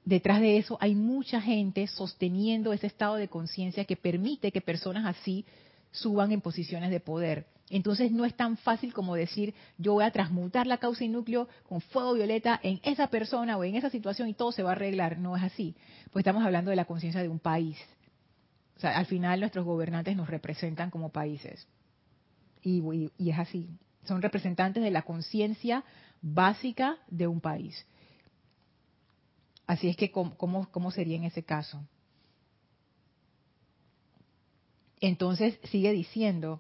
detrás 0.05 0.41
de 0.41 0.58
eso 0.58 0.77
hay 0.81 0.96
mucha 0.96 1.41
gente 1.41 1.88
sosteniendo 1.88 2.74
ese 2.74 2.88
estado 2.88 3.15
de 3.15 3.27
conciencia 3.27 3.86
que 3.86 3.96
permite 3.96 4.51
que 4.51 4.62
personas 4.62 5.05
así 5.05 5.46
suban 5.91 6.31
en 6.31 6.41
posiciones 6.41 6.89
de 6.89 7.00
poder. 7.00 7.46
Entonces 7.70 8.12
no 8.12 8.25
es 8.25 8.36
tan 8.36 8.58
fácil 8.58 8.93
como 8.93 9.15
decir 9.15 9.53
yo 9.77 9.93
voy 9.93 10.03
a 10.03 10.12
transmutar 10.12 10.67
la 10.67 10.77
causa 10.77 11.05
y 11.05 11.08
núcleo 11.08 11.48
con 11.67 11.79
fuego 11.79 12.13
violeta 12.13 12.60
en 12.63 12.81
esa 12.84 13.08
persona 13.08 13.58
o 13.58 13.63
en 13.63 13.75
esa 13.75 13.89
situación 13.89 14.27
y 14.27 14.34
todo 14.34 14.51
se 14.51 14.63
va 14.63 14.72
a 14.72 14.74
arreglar. 14.74 15.17
No 15.17 15.38
es 15.38 15.43
así. 15.43 15.75
Pues 16.12 16.24
estamos 16.24 16.43
hablando 16.43 16.70
de 16.70 16.75
la 16.75 16.86
conciencia 16.86 17.22
de 17.22 17.29
un 17.29 17.39
país. 17.39 17.77
O 18.75 18.79
sea, 18.81 18.98
al 18.98 19.05
final 19.05 19.39
nuestros 19.39 19.63
gobernantes 19.63 20.17
nos 20.17 20.29
representan 20.29 20.89
como 20.89 21.10
países. 21.10 21.67
Y, 22.63 23.12
es 23.20 23.39
así. 23.39 23.70
Son 24.05 24.22
representantes 24.22 24.84
de 24.84 24.91
la 24.91 25.03
conciencia 25.03 25.84
básica 26.22 26.98
de 27.08 27.27
un 27.27 27.39
país. 27.39 27.86
Así 29.71 29.87
es 29.87 29.95
que, 29.95 30.11
¿cómo 30.11 30.91
sería 30.91 31.15
en 31.15 31.23
ese 31.23 31.43
caso? 31.43 31.79
Entonces 34.99 35.57
sigue 35.63 35.93
diciendo, 35.93 36.59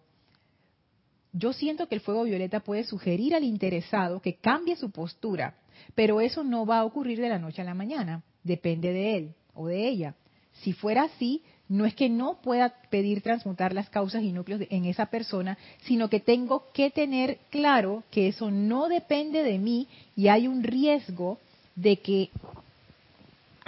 yo 1.33 1.51
siento 1.51 1.89
que 1.89 1.95
el 1.95 1.99
fuego 1.99 2.23
violeta 2.23 2.61
puede 2.61 2.85
sugerir 2.85 3.35
al 3.35 3.43
interesado 3.43 4.21
que 4.21 4.35
cambie 4.35 4.77
su 4.77 4.91
postura, 4.91 5.57
pero 5.93 6.21
eso 6.21 6.45
no 6.45 6.65
va 6.65 6.79
a 6.79 6.85
ocurrir 6.85 7.19
de 7.19 7.27
la 7.27 7.37
noche 7.37 7.61
a 7.61 7.65
la 7.65 7.73
mañana, 7.73 8.23
depende 8.45 8.93
de 8.93 9.17
él 9.17 9.35
o 9.55 9.67
de 9.67 9.89
ella. 9.89 10.15
Si 10.61 10.71
fuera 10.71 11.03
así, 11.03 11.43
no 11.67 11.85
es 11.85 11.93
que 11.93 12.07
no 12.07 12.39
pueda 12.41 12.73
pedir 12.89 13.21
transmutar 13.21 13.73
las 13.73 13.89
causas 13.89 14.23
y 14.23 14.31
núcleos 14.31 14.61
en 14.69 14.85
esa 14.85 15.07
persona, 15.07 15.57
sino 15.81 16.09
que 16.09 16.21
tengo 16.21 16.71
que 16.71 16.91
tener 16.91 17.39
claro 17.49 18.05
que 18.09 18.29
eso 18.29 18.49
no 18.51 18.87
depende 18.87 19.43
de 19.43 19.59
mí 19.59 19.89
y 20.15 20.29
hay 20.29 20.47
un 20.47 20.63
riesgo 20.63 21.39
de 21.75 21.97
que 21.97 22.29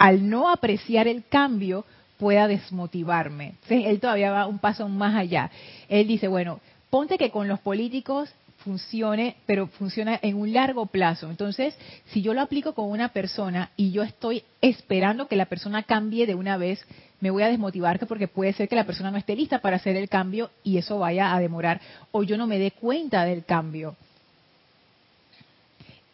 al 0.04 0.28
no 0.28 0.50
apreciar 0.50 1.08
el 1.08 1.24
cambio 1.26 1.86
pueda 2.18 2.46
desmotivarme. 2.46 3.54
Entonces, 3.62 3.84
él 3.86 4.00
todavía 4.00 4.32
va 4.32 4.46
un 4.46 4.58
paso 4.58 4.86
más 4.86 5.14
allá. 5.14 5.50
Él 5.88 6.06
dice, 6.06 6.28
bueno, 6.28 6.60
ponte 6.90 7.16
que 7.16 7.30
con 7.30 7.48
los 7.48 7.58
políticos 7.60 8.28
funcione, 8.58 9.36
pero 9.46 9.66
funciona 9.66 10.18
en 10.20 10.36
un 10.36 10.52
largo 10.52 10.84
plazo. 10.84 11.30
Entonces, 11.30 11.74
si 12.08 12.20
yo 12.20 12.34
lo 12.34 12.42
aplico 12.42 12.74
con 12.74 12.90
una 12.90 13.14
persona 13.14 13.70
y 13.78 13.92
yo 13.92 14.02
estoy 14.02 14.42
esperando 14.60 15.26
que 15.26 15.36
la 15.36 15.46
persona 15.46 15.84
cambie 15.84 16.26
de 16.26 16.34
una 16.34 16.58
vez, 16.58 16.84
me 17.20 17.30
voy 17.30 17.42
a 17.42 17.48
desmotivar 17.48 17.98
porque 18.06 18.28
puede 18.28 18.52
ser 18.52 18.68
que 18.68 18.76
la 18.76 18.84
persona 18.84 19.10
no 19.10 19.16
esté 19.16 19.34
lista 19.34 19.60
para 19.60 19.76
hacer 19.76 19.96
el 19.96 20.10
cambio 20.10 20.50
y 20.62 20.76
eso 20.76 20.98
vaya 20.98 21.34
a 21.34 21.40
demorar 21.40 21.80
o 22.12 22.24
yo 22.24 22.36
no 22.36 22.46
me 22.46 22.58
dé 22.58 22.72
cuenta 22.72 23.24
del 23.24 23.46
cambio. 23.46 23.96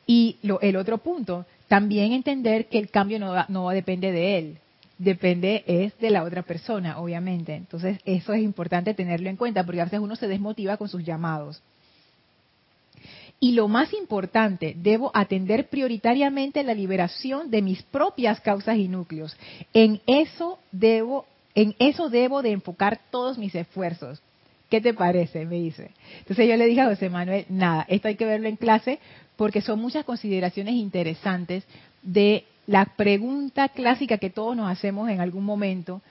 Y 0.06 0.36
lo, 0.42 0.60
el 0.60 0.76
otro 0.76 0.98
punto, 0.98 1.44
también 1.70 2.10
entender 2.10 2.66
que 2.66 2.80
el 2.80 2.90
cambio 2.90 3.20
no, 3.20 3.32
no 3.46 3.68
depende 3.68 4.10
de 4.10 4.38
él, 4.38 4.58
depende 4.98 5.62
es 5.68 5.96
de 6.00 6.10
la 6.10 6.24
otra 6.24 6.42
persona, 6.42 6.98
obviamente. 6.98 7.54
Entonces, 7.54 8.00
eso 8.04 8.32
es 8.32 8.42
importante 8.42 8.92
tenerlo 8.92 9.30
en 9.30 9.36
cuenta, 9.36 9.62
porque 9.64 9.80
a 9.80 9.84
veces 9.84 10.00
uno 10.00 10.16
se 10.16 10.26
desmotiva 10.26 10.76
con 10.76 10.88
sus 10.88 11.04
llamados. 11.04 11.62
Y 13.38 13.52
lo 13.52 13.68
más 13.68 13.92
importante, 13.92 14.74
debo 14.76 15.12
atender 15.14 15.68
prioritariamente 15.68 16.64
la 16.64 16.74
liberación 16.74 17.52
de 17.52 17.62
mis 17.62 17.84
propias 17.84 18.40
causas 18.40 18.76
y 18.76 18.88
núcleos. 18.88 19.36
En 19.72 20.00
eso 20.08 20.58
debo, 20.72 21.24
en 21.54 21.76
eso 21.78 22.10
debo 22.10 22.42
de 22.42 22.50
enfocar 22.50 22.98
todos 23.12 23.38
mis 23.38 23.54
esfuerzos. 23.54 24.20
¿Qué 24.68 24.80
te 24.80 24.92
parece? 24.92 25.46
Me 25.46 25.60
dice. 25.60 25.92
Entonces 26.18 26.48
yo 26.48 26.56
le 26.56 26.66
dije 26.66 26.80
a 26.80 26.88
José 26.88 27.10
Manuel, 27.10 27.46
nada, 27.48 27.86
esto 27.88 28.08
hay 28.08 28.16
que 28.16 28.24
verlo 28.24 28.48
en 28.48 28.56
clase 28.56 28.98
porque 29.40 29.62
son 29.62 29.80
muchas 29.80 30.04
consideraciones 30.04 30.74
interesantes 30.74 31.64
de 32.02 32.44
la 32.66 32.84
pregunta 32.84 33.70
clásica 33.70 34.18
que 34.18 34.28
todos 34.28 34.54
nos 34.54 34.70
hacemos 34.70 35.08
en 35.08 35.18
algún 35.18 35.46
momento, 35.46 36.02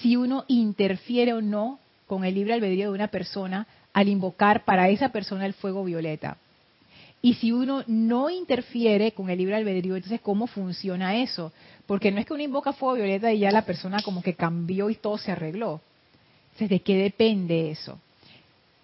si 0.00 0.16
uno 0.16 0.46
interfiere 0.48 1.34
o 1.34 1.42
no 1.42 1.78
con 2.06 2.24
el 2.24 2.34
libre 2.34 2.54
albedrío 2.54 2.86
de 2.86 2.94
una 2.94 3.08
persona 3.08 3.66
al 3.92 4.08
invocar 4.08 4.64
para 4.64 4.88
esa 4.88 5.10
persona 5.10 5.44
el 5.44 5.52
fuego 5.52 5.84
violeta. 5.84 6.38
Y 7.20 7.34
si 7.34 7.52
uno 7.52 7.84
no 7.88 8.30
interfiere 8.30 9.12
con 9.12 9.28
el 9.28 9.36
libre 9.36 9.56
albedrío, 9.56 9.94
entonces 9.96 10.22
¿cómo 10.22 10.46
funciona 10.46 11.16
eso? 11.16 11.52
Porque 11.84 12.10
no 12.10 12.20
es 12.20 12.24
que 12.24 12.32
uno 12.32 12.42
invoca 12.42 12.72
fuego 12.72 12.94
violeta 12.94 13.30
y 13.34 13.40
ya 13.40 13.50
la 13.50 13.66
persona 13.66 14.00
como 14.02 14.22
que 14.22 14.32
cambió 14.32 14.88
y 14.88 14.94
todo 14.94 15.18
se 15.18 15.30
arregló. 15.30 15.82
Entonces, 16.52 16.70
¿de 16.70 16.80
qué 16.80 16.96
depende 16.96 17.70
eso? 17.70 17.98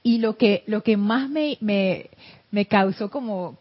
Y 0.03 0.19
lo 0.19 0.37
que, 0.37 0.63
lo 0.67 0.83
que 0.83 0.99
más 0.99 1.31
me, 1.31 1.57
me, 1.63 2.11
me 2.51 2.67
causó 2.67 3.11
como, 3.11 3.57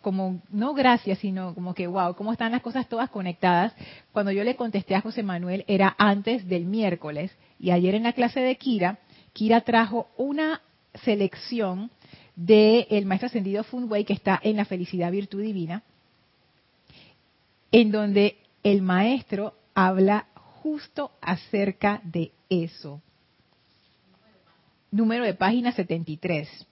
como 0.00 0.40
no 0.50 0.74
gracias, 0.74 1.18
sino 1.18 1.54
como 1.54 1.74
que, 1.74 1.86
wow, 1.86 2.14
cómo 2.14 2.32
están 2.32 2.52
las 2.52 2.62
cosas 2.62 2.88
todas 2.88 3.10
conectadas. 3.10 3.74
Cuando 4.12 4.32
yo 4.32 4.44
le 4.44 4.56
contesté 4.56 4.94
a 4.94 5.00
José 5.00 5.22
Manuel 5.22 5.64
era 5.68 5.94
antes 5.98 6.46
del 6.48 6.64
miércoles 6.64 7.30
y 7.58 7.70
ayer 7.70 7.94
en 7.94 8.04
la 8.04 8.12
clase 8.12 8.40
de 8.40 8.56
Kira, 8.56 8.98
Kira 9.32 9.60
trajo 9.60 10.08
una 10.16 10.62
selección 11.04 11.90
del 12.34 12.86
el 12.90 13.06
maestro 13.06 13.26
ascendido 13.26 13.64
Funway 13.64 14.04
que 14.04 14.14
está 14.14 14.40
en 14.42 14.56
la 14.56 14.64
felicidad 14.64 15.12
virtud 15.12 15.42
divina, 15.42 15.82
en 17.70 17.92
donde 17.92 18.38
el 18.62 18.82
maestro 18.82 19.54
habla 19.74 20.26
justo 20.62 21.12
acerca 21.20 22.00
de 22.04 22.32
eso. 22.48 23.00
Número 24.90 25.24
de 25.24 25.34
página 25.34 25.72
73 25.72 26.66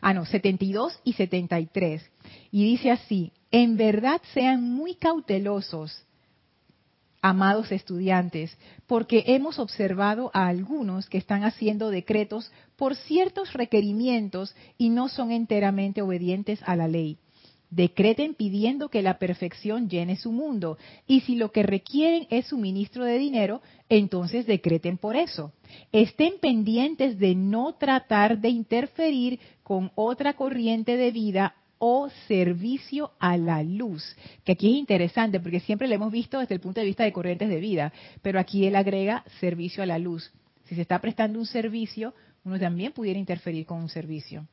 ah 0.00 0.14
no, 0.14 0.24
72 0.24 0.98
y 1.04 1.14
73. 1.14 2.02
Y 2.50 2.64
dice 2.64 2.90
así, 2.90 3.32
en 3.50 3.76
verdad 3.76 4.20
sean 4.32 4.62
muy 4.62 4.94
cautelosos, 4.94 6.04
amados 7.22 7.70
estudiantes, 7.72 8.56
porque 8.86 9.24
hemos 9.26 9.58
observado 9.58 10.30
a 10.32 10.46
algunos 10.46 11.08
que 11.08 11.18
están 11.18 11.44
haciendo 11.44 11.90
decretos 11.90 12.50
por 12.76 12.96
ciertos 12.96 13.52
requerimientos 13.52 14.54
y 14.78 14.88
no 14.88 15.08
son 15.08 15.30
enteramente 15.32 16.02
obedientes 16.02 16.60
a 16.64 16.76
la 16.76 16.88
ley. 16.88 17.18
Decreten 17.70 18.34
pidiendo 18.34 18.88
que 18.88 19.00
la 19.00 19.20
perfección 19.20 19.88
llene 19.88 20.16
su 20.16 20.32
mundo. 20.32 20.76
Y 21.06 21.20
si 21.20 21.36
lo 21.36 21.52
que 21.52 21.62
requieren 21.62 22.26
es 22.28 22.46
suministro 22.46 23.04
de 23.04 23.16
dinero, 23.16 23.62
entonces 23.88 24.44
decreten 24.44 24.98
por 24.98 25.14
eso. 25.14 25.52
Estén 25.92 26.40
pendientes 26.40 27.16
de 27.20 27.36
no 27.36 27.74
tratar 27.74 28.40
de 28.40 28.48
interferir 28.48 29.38
con 29.70 29.92
otra 29.94 30.32
corriente 30.32 30.96
de 30.96 31.12
vida 31.12 31.54
o 31.78 32.08
servicio 32.26 33.12
a 33.20 33.36
la 33.36 33.62
luz. 33.62 34.16
Que 34.42 34.50
aquí 34.50 34.72
es 34.72 34.76
interesante 34.76 35.38
porque 35.38 35.60
siempre 35.60 35.86
lo 35.86 35.94
hemos 35.94 36.10
visto 36.10 36.40
desde 36.40 36.56
el 36.56 36.60
punto 36.60 36.80
de 36.80 36.86
vista 36.86 37.04
de 37.04 37.12
corrientes 37.12 37.48
de 37.48 37.60
vida, 37.60 37.92
pero 38.20 38.40
aquí 38.40 38.66
él 38.66 38.74
agrega 38.74 39.22
servicio 39.38 39.84
a 39.84 39.86
la 39.86 40.00
luz. 40.00 40.32
Si 40.64 40.74
se 40.74 40.82
está 40.82 40.98
prestando 40.98 41.38
un 41.38 41.46
servicio, 41.46 42.14
uno 42.42 42.58
también 42.58 42.90
pudiera 42.90 43.20
interferir 43.20 43.64
con 43.64 43.78
un 43.78 43.88
servicio 43.88 44.44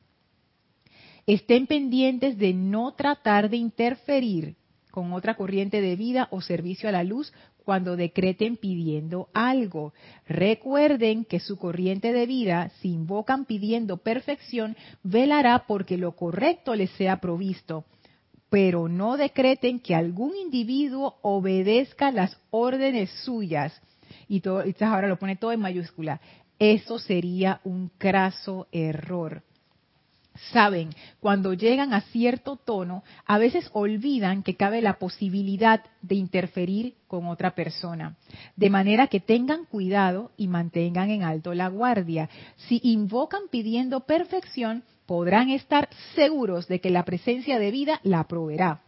estén 1.26 1.66
pendientes 1.66 2.38
de 2.38 2.54
no 2.54 2.94
tratar 2.94 3.50
de 3.50 3.56
interferir 3.56 4.54
con 4.92 5.12
otra 5.12 5.34
corriente 5.34 5.80
de 5.82 5.96
vida 5.96 6.28
o 6.30 6.40
servicio 6.40 6.88
a 6.88 6.92
la 6.92 7.04
luz 7.04 7.34
cuando 7.68 7.96
decreten 7.96 8.56
pidiendo 8.56 9.28
algo. 9.34 9.92
Recuerden 10.26 11.26
que 11.26 11.38
su 11.38 11.58
corriente 11.58 12.14
de 12.14 12.24
vida, 12.24 12.70
si 12.80 12.88
invocan 12.88 13.44
pidiendo 13.44 13.98
perfección, 13.98 14.74
velará 15.02 15.66
porque 15.66 15.98
lo 15.98 16.16
correcto 16.16 16.74
les 16.74 16.88
sea 16.92 17.20
provisto. 17.20 17.84
Pero 18.48 18.88
no 18.88 19.18
decreten 19.18 19.80
que 19.80 19.94
algún 19.94 20.34
individuo 20.34 21.18
obedezca 21.20 22.10
las 22.10 22.38
órdenes 22.48 23.10
suyas. 23.22 23.78
Y, 24.28 24.40
todo, 24.40 24.64
ahora 24.80 25.06
lo 25.06 25.18
pone 25.18 25.36
todo 25.36 25.52
en 25.52 25.60
mayúscula. 25.60 26.22
Eso 26.58 26.98
sería 26.98 27.60
un 27.64 27.90
craso 27.98 28.66
error 28.72 29.42
saben, 30.52 30.90
cuando 31.20 31.52
llegan 31.54 31.92
a 31.92 32.00
cierto 32.00 32.56
tono, 32.56 33.02
a 33.26 33.38
veces 33.38 33.68
olvidan 33.72 34.42
que 34.42 34.56
cabe 34.56 34.82
la 34.82 34.98
posibilidad 34.98 35.84
de 36.02 36.14
interferir 36.14 36.94
con 37.06 37.26
otra 37.26 37.54
persona. 37.54 38.16
De 38.56 38.70
manera 38.70 39.08
que 39.08 39.20
tengan 39.20 39.64
cuidado 39.64 40.30
y 40.36 40.48
mantengan 40.48 41.10
en 41.10 41.22
alto 41.22 41.54
la 41.54 41.68
guardia. 41.68 42.28
Si 42.68 42.80
invocan 42.82 43.42
pidiendo 43.50 44.00
perfección, 44.00 44.84
podrán 45.06 45.50
estar 45.50 45.88
seguros 46.14 46.68
de 46.68 46.80
que 46.80 46.90
la 46.90 47.04
presencia 47.04 47.58
de 47.58 47.70
vida 47.70 48.00
la 48.02 48.24
proveerá. 48.24 48.82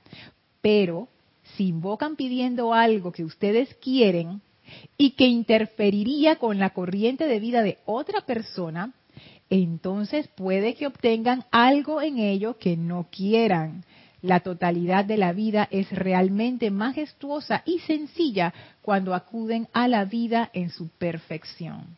Pero 0.61 1.09
si 1.57 1.69
invocan 1.69 2.17
pidiendo 2.17 2.75
algo 2.75 3.13
que 3.13 3.25
ustedes 3.25 3.75
quieren 3.77 4.43
y 4.97 5.13
que 5.13 5.27
interferiría 5.27 6.37
con 6.37 6.59
la 6.59 6.71
corriente 6.71 7.27
de 7.27 7.41
vida 7.41 7.63
de 7.63 7.79
otra 7.87 8.21
persona, 8.21 8.93
entonces 9.51 10.29
puede 10.29 10.75
que 10.75 10.87
obtengan 10.87 11.45
algo 11.51 12.01
en 12.01 12.19
ello 12.19 12.57
que 12.57 12.77
no 12.77 13.09
quieran. 13.11 13.85
La 14.23 14.41
totalidad 14.41 15.05
de 15.05 15.17
la 15.17 15.33
vida 15.33 15.67
es 15.71 15.91
realmente 15.91 16.71
majestuosa 16.71 17.63
y 17.65 17.81
sencilla 17.81 18.55
cuando 18.83 19.15
acuden 19.15 19.69
a 19.73 19.89
la 19.89 20.05
vida 20.05 20.51
en 20.53 20.71
su 20.71 20.89
perfección. 20.89 21.97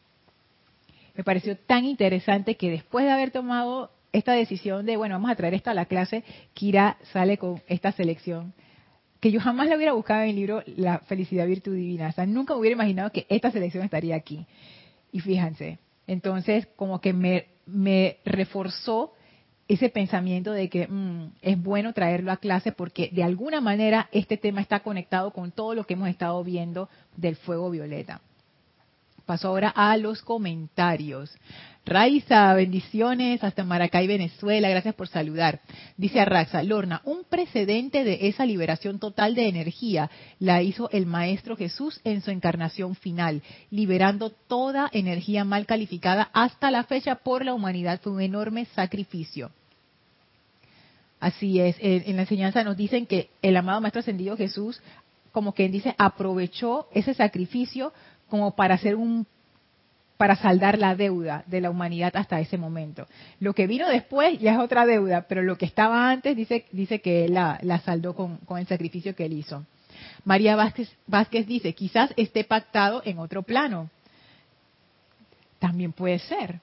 Me 1.14 1.24
pareció 1.24 1.56
tan 1.56 1.84
interesante 1.84 2.56
que 2.56 2.70
después 2.70 3.04
de 3.04 3.12
haber 3.12 3.32
tomado 3.32 3.90
esta 4.12 4.32
decisión 4.32 4.86
de, 4.86 4.96
bueno, 4.96 5.16
vamos 5.16 5.30
a 5.30 5.36
traer 5.36 5.54
esto 5.54 5.70
a 5.70 5.74
la 5.74 5.86
clase, 5.86 6.24
Kira 6.54 6.96
sale 7.12 7.38
con 7.38 7.60
esta 7.66 7.92
selección 7.92 8.54
que 9.22 9.30
yo 9.30 9.38
jamás 9.38 9.68
la 9.68 9.76
hubiera 9.76 9.92
buscado 9.92 10.22
en 10.22 10.30
el 10.30 10.36
libro 10.36 10.64
La 10.66 10.98
felicidad 10.98 11.46
virtud 11.46 11.76
divina. 11.76 12.08
O 12.08 12.12
sea, 12.12 12.26
nunca 12.26 12.56
hubiera 12.56 12.74
imaginado 12.74 13.12
que 13.12 13.24
esta 13.28 13.52
selección 13.52 13.84
estaría 13.84 14.16
aquí. 14.16 14.46
Y 15.12 15.20
fíjense, 15.20 15.78
Entonces, 16.06 16.66
como 16.76 17.00
que 17.00 17.12
me, 17.12 17.46
me 17.66 18.18
reforzó 18.24 19.12
ese 19.68 19.88
pensamiento 19.88 20.52
de 20.52 20.68
que 20.68 20.86
mm, 20.86 21.32
es 21.40 21.62
bueno 21.62 21.92
traerlo 21.92 22.32
a 22.32 22.36
clase 22.36 22.72
porque 22.72 23.10
de 23.12 23.22
alguna 23.22 23.60
manera 23.60 24.08
este 24.12 24.36
tema 24.36 24.60
está 24.60 24.80
conectado 24.80 25.30
con 25.30 25.52
todo 25.52 25.74
lo 25.74 25.84
que 25.84 25.94
hemos 25.94 26.08
estado 26.08 26.42
viendo 26.44 26.88
del 27.16 27.36
fuego 27.36 27.70
violeta. 27.70 28.20
Paso 29.26 29.48
ahora 29.48 29.68
a 29.68 29.96
los 29.96 30.22
comentarios. 30.22 31.30
Raiza, 31.84 32.54
bendiciones 32.54 33.42
hasta 33.42 33.64
Maracay, 33.64 34.06
Venezuela. 34.06 34.68
Gracias 34.68 34.94
por 34.94 35.08
saludar. 35.08 35.60
Dice 35.96 36.20
Arraxa, 36.20 36.62
Lorna, 36.62 37.02
un 37.04 37.24
precedente 37.24 38.04
de 38.04 38.28
esa 38.28 38.46
liberación 38.46 39.00
total 39.00 39.34
de 39.34 39.48
energía 39.48 40.08
la 40.38 40.62
hizo 40.62 40.88
el 40.90 41.06
Maestro 41.06 41.56
Jesús 41.56 42.00
en 42.04 42.22
su 42.22 42.30
encarnación 42.30 42.94
final, 42.94 43.42
liberando 43.70 44.30
toda 44.30 44.90
energía 44.92 45.44
mal 45.44 45.66
calificada 45.66 46.30
hasta 46.32 46.70
la 46.70 46.84
fecha 46.84 47.16
por 47.16 47.44
la 47.44 47.52
humanidad. 47.52 48.00
Fue 48.00 48.12
un 48.12 48.20
enorme 48.20 48.66
sacrificio. 48.76 49.50
Así 51.18 51.60
es, 51.60 51.76
en 51.80 52.16
la 52.16 52.22
enseñanza 52.22 52.64
nos 52.64 52.76
dicen 52.76 53.06
que 53.06 53.30
el 53.42 53.56
amado 53.56 53.80
Maestro 53.80 54.00
Ascendido 54.00 54.36
Jesús, 54.36 54.80
como 55.30 55.52
quien 55.52 55.70
dice, 55.70 55.94
aprovechó 55.96 56.88
ese 56.92 57.14
sacrificio 57.14 57.92
como 58.32 58.52
para 58.52 58.76
hacer 58.76 58.96
un 58.96 59.26
para 60.16 60.36
saldar 60.36 60.78
la 60.78 60.96
deuda 60.96 61.44
de 61.48 61.60
la 61.60 61.68
humanidad 61.68 62.16
hasta 62.16 62.40
ese 62.40 62.56
momento. 62.56 63.06
Lo 63.40 63.52
que 63.52 63.66
vino 63.66 63.86
después 63.90 64.40
ya 64.40 64.54
es 64.54 64.58
otra 64.58 64.86
deuda, 64.86 65.26
pero 65.28 65.42
lo 65.42 65.58
que 65.58 65.66
estaba 65.66 66.10
antes 66.10 66.34
dice, 66.34 66.64
dice 66.72 67.02
que 67.02 67.26
él 67.26 67.34
la, 67.34 67.82
saldó 67.84 68.14
con, 68.14 68.38
el 68.56 68.66
sacrificio 68.66 69.14
que 69.14 69.26
él 69.26 69.34
hizo. 69.34 69.66
María 70.24 70.56
Vázquez, 70.56 70.90
Vázquez 71.06 71.46
dice, 71.46 71.74
quizás 71.74 72.14
esté 72.16 72.42
pactado 72.44 73.02
en 73.04 73.18
otro 73.18 73.42
plano. 73.42 73.90
También 75.58 75.92
puede 75.92 76.18
ser. 76.18 76.60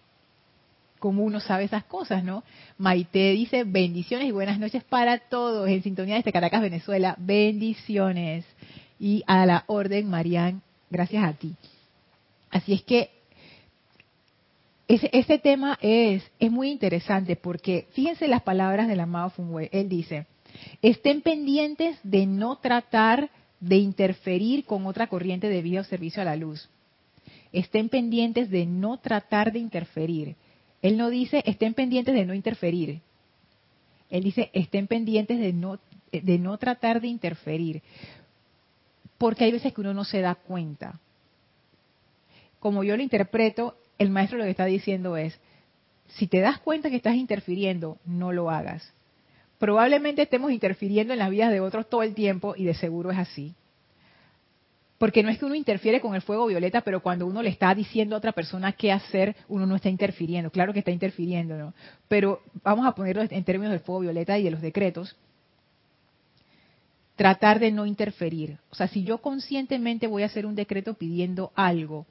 Como 0.98 1.24
uno 1.24 1.40
sabe 1.40 1.66
esas 1.66 1.84
cosas, 1.84 2.24
¿no? 2.24 2.44
Maite 2.80 3.34
dice, 3.34 3.64
bendiciones 3.64 4.28
y 4.28 4.32
buenas 4.32 4.58
noches 4.58 4.84
para 4.84 5.20
todos 5.20 5.70
en 5.70 5.84
sintonía 5.84 6.16
desde 6.16 6.34
Caracas, 6.34 6.62
Venezuela. 6.62 7.14
Bendiciones. 7.20 8.44
Y 9.00 9.24
a 9.28 9.46
la 9.46 9.66
orden, 9.68 10.10
Marían, 10.10 10.64
gracias 10.90 11.24
a 11.24 11.34
ti. 11.34 11.54
Así 12.50 12.74
es 12.74 12.84
que 12.84 13.10
ese, 14.90 15.38
tema 15.38 15.78
es, 15.82 16.24
es 16.40 16.52
muy 16.52 16.72
interesante 16.72 17.36
porque 17.36 17.88
fíjense 17.92 18.28
las 18.28 18.42
palabras 18.42 18.88
del 18.88 19.00
amado 19.00 19.30
Fungwei. 19.30 19.70
Él 19.72 19.88
dice, 19.88 20.26
estén 20.82 21.22
pendientes 21.22 22.00
de 22.02 22.26
no 22.26 22.58
tratar 22.58 23.30
de 23.60 23.78
interferir 23.78 24.66
con 24.66 24.88
otra 24.88 25.06
corriente 25.06 25.48
de 25.48 25.62
vida 25.62 25.82
o 25.82 25.84
servicio 25.84 26.24
a 26.24 26.26
la 26.26 26.36
luz. 26.36 26.70
Estén 27.52 27.90
pendientes 27.90 28.50
de 28.50 28.66
no 28.66 28.98
tratar 28.98 29.52
de 29.52 29.60
interferir. 29.60 30.36
Él 30.82 30.98
no 30.98 31.10
dice 31.10 31.44
estén 31.46 31.76
pendientes 31.76 32.16
de 32.16 32.26
no 32.26 32.34
interferir. 32.34 33.02
Él 34.10 34.24
dice 34.24 34.50
estén 34.54 34.88
pendientes 34.88 35.40
de 35.40 35.54
no, 35.54 35.80
de 36.12 36.40
no 36.40 36.58
tratar 36.58 37.00
de 37.00 37.10
interferir. 37.10 37.84
Porque 39.20 39.44
hay 39.44 39.52
veces 39.52 39.72
que 39.74 39.82
uno 39.82 39.94
no 39.94 40.06
se 40.06 40.22
da 40.22 40.34
cuenta. 40.34 41.00
Como 42.60 42.84
yo 42.84 42.98
lo 42.98 43.04
interpreto, 43.04 43.78
el 44.00 44.10
maestro 44.10 44.40
lo 44.40 44.46
que 44.46 44.50
está 44.50 44.66
diciendo 44.66 45.16
es, 45.18 45.40
si 46.08 46.26
te 46.26 46.40
das 46.40 46.58
cuenta 46.60 46.90
que 46.90 46.96
estás 46.96 47.16
interfiriendo, 47.16 48.00
no 48.06 48.32
lo 48.34 48.50
hagas. 48.50 48.94
Probablemente 49.60 50.24
estemos 50.24 50.52
interfiriendo 50.52 51.14
en 51.14 51.20
las 51.20 51.30
vidas 51.30 51.52
de 51.52 51.60
otros 51.60 51.90
todo 51.90 52.02
el 52.02 52.16
tiempo 52.16 52.56
y 52.58 52.64
de 52.64 52.74
seguro 52.74 53.12
es 53.12 53.18
así. 53.18 53.54
Porque 54.98 55.22
no 55.22 55.30
es 55.30 55.38
que 55.38 55.46
uno 55.46 55.56
interfiere 55.56 56.02
con 56.02 56.16
el 56.16 56.22
fuego 56.22 56.48
violeta, 56.48 56.82
pero 56.82 57.02
cuando 57.02 57.26
uno 57.26 57.42
le 57.42 57.50
está 57.50 57.74
diciendo 57.76 58.16
a 58.16 58.18
otra 58.18 58.32
persona 58.32 58.72
qué 58.74 58.92
hacer, 58.92 59.36
uno 59.48 59.66
no 59.66 59.76
está 59.76 59.90
interfiriendo. 59.90 60.50
Claro 60.50 60.74
que 60.74 60.80
está 60.80 60.92
interfiriendo, 60.92 61.58
¿no? 61.58 61.74
Pero 62.08 62.42
vamos 62.64 62.86
a 62.86 62.96
ponerlo 62.96 63.24
en 63.30 63.44
términos 63.44 63.72
del 63.72 63.82
fuego 63.82 64.02
violeta 64.02 64.38
y 64.38 64.44
de 64.44 64.52
los 64.52 64.62
decretos. 64.62 65.16
Tratar 67.20 67.60
de 67.60 67.70
no 67.70 67.86
interferir. 67.86 68.60
O 68.70 68.76
sea, 68.76 68.88
si 68.88 69.04
yo 69.04 69.18
conscientemente 69.18 70.08
voy 70.08 70.24
a 70.24 70.28
hacer 70.28 70.46
un 70.46 70.56
decreto 70.56 70.94
pidiendo 70.94 71.52
algo, 71.54 72.06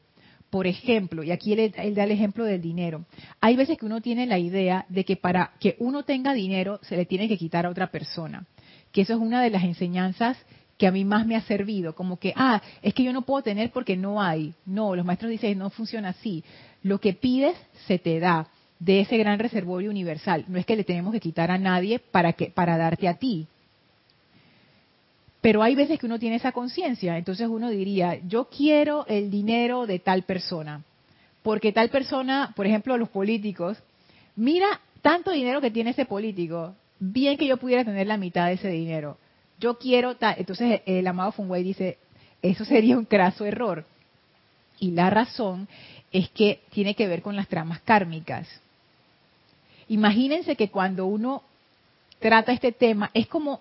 por 0.51 0.67
ejemplo, 0.67 1.23
y 1.23 1.31
aquí 1.31 1.55
él, 1.55 1.73
da 1.95 2.05
el 2.05 2.11
ejemplo 2.11 2.45
del 2.45 2.61
dinero, 2.61 3.07
hay 3.41 3.57
veces 3.57 3.79
que 3.79 3.87
uno 3.87 4.03
tiene 4.03 4.27
la 4.27 4.39
idea 4.39 4.85
de 4.91 5.07
que 5.07 5.17
para 5.17 5.53
que 5.61 5.77
uno 5.79 6.03
tenga 6.03 6.35
dinero 6.35 6.79
se 6.83 6.95
le 6.95 7.07
tiene 7.07 7.27
que 7.27 7.39
quitar 7.39 7.65
a 7.65 7.71
otra 7.71 7.91
persona, 7.91 8.45
que 8.93 9.01
eso 9.01 9.15
es 9.15 9.19
una 9.19 9.43
de 9.43 9.49
las 9.49 9.65
enseñanzas 9.65 10.37
que 10.77 10.87
a 10.87 10.93
mí 10.93 11.07
más 11.07 11.27
me 11.27 11.37
ha 11.37 11.41
servido, 11.41 11.95
como 11.95 12.19
que, 12.19 12.35
ah, 12.37 12.61
es 12.83 12.93
que 12.93 13.03
yo 13.03 13.15
no 13.15 13.23
puedo 13.23 13.43
tener 13.43 13.71
porque 13.71 13.97
no 13.97 14.21
hay. 14.21 14.53
No, 14.67 14.95
los 14.95 15.07
maestros 15.07 15.31
dicen, 15.31 15.57
no 15.57 15.71
funciona 15.71 16.11
así. 16.11 16.45
Lo 16.83 17.01
que 17.01 17.15
pides 17.15 17.57
se 17.87 17.99
te 17.99 18.21
da 18.21 18.49
de 18.79 19.01
ese 19.01 19.17
gran 19.17 19.39
reservorio 19.39 19.89
universal. 19.89 20.45
No 20.49 20.59
es 20.59 20.67
que 20.67 20.77
le 20.77 20.85
tenemos 20.85 21.15
que 21.15 21.21
quitar 21.21 21.51
a 21.51 21.57
nadie 21.57 21.99
para, 21.99 22.35
que, 22.35 22.51
para 22.51 22.77
darte 22.77 23.09
a 23.09 23.15
ti. 23.15 23.49
Pero 25.41 25.63
hay 25.63 25.75
veces 25.75 25.99
que 25.99 26.07
uno 26.07 26.19
tiene 26.19 26.37
esa 26.37 26.53
conciencia, 26.53 27.17
entonces 27.17 27.47
uno 27.49 27.71
diría, 27.71 28.19
yo 28.27 28.49
quiero 28.49 29.07
el 29.07 29.31
dinero 29.31 29.87
de 29.87 30.01
tal 30.01 30.25
persona, 30.25 30.83
porque 31.43 31.73
tal 31.73 31.91
persona, 31.91 32.53
por 32.57 32.67
ejemplo, 32.67 32.97
los 32.97 33.09
políticos, 33.09 33.79
mira 34.35 34.67
tanto 35.01 35.31
dinero 35.31 35.61
que 35.61 35.71
tiene 35.71 35.91
ese 35.91 36.07
político, 36.07 36.75
bien 36.99 37.39
que 37.39 37.47
yo 37.47 37.57
pudiera 37.57 37.85
tener 37.85 38.07
la 38.07 38.17
mitad 38.17 38.47
de 38.47 38.55
ese 38.55 38.69
dinero. 38.69 39.17
Yo 39.61 39.79
quiero 39.79 40.17
tal, 40.17 40.35
entonces 40.39 40.83
el 40.87 41.07
amado 41.07 41.33
Funway 41.33 41.63
dice, 41.63 41.99
eso 42.43 42.65
sería 42.65 42.99
un 42.99 43.05
craso 43.05 43.45
error. 43.45 43.85
Y 44.81 44.93
la 44.93 45.11
razón 45.11 45.69
es 46.13 46.29
que 46.31 46.61
tiene 46.71 46.95
que 46.95 47.07
ver 47.07 47.23
con 47.23 47.37
las 47.37 47.49
tramas 47.49 47.81
kármicas. 47.81 48.49
Imagínense 49.89 50.57
que 50.57 50.71
cuando 50.71 51.07
uno 51.07 51.43
trata 52.19 52.53
este 52.53 52.73
tema, 52.73 53.11
es 53.15 53.27
como 53.27 53.61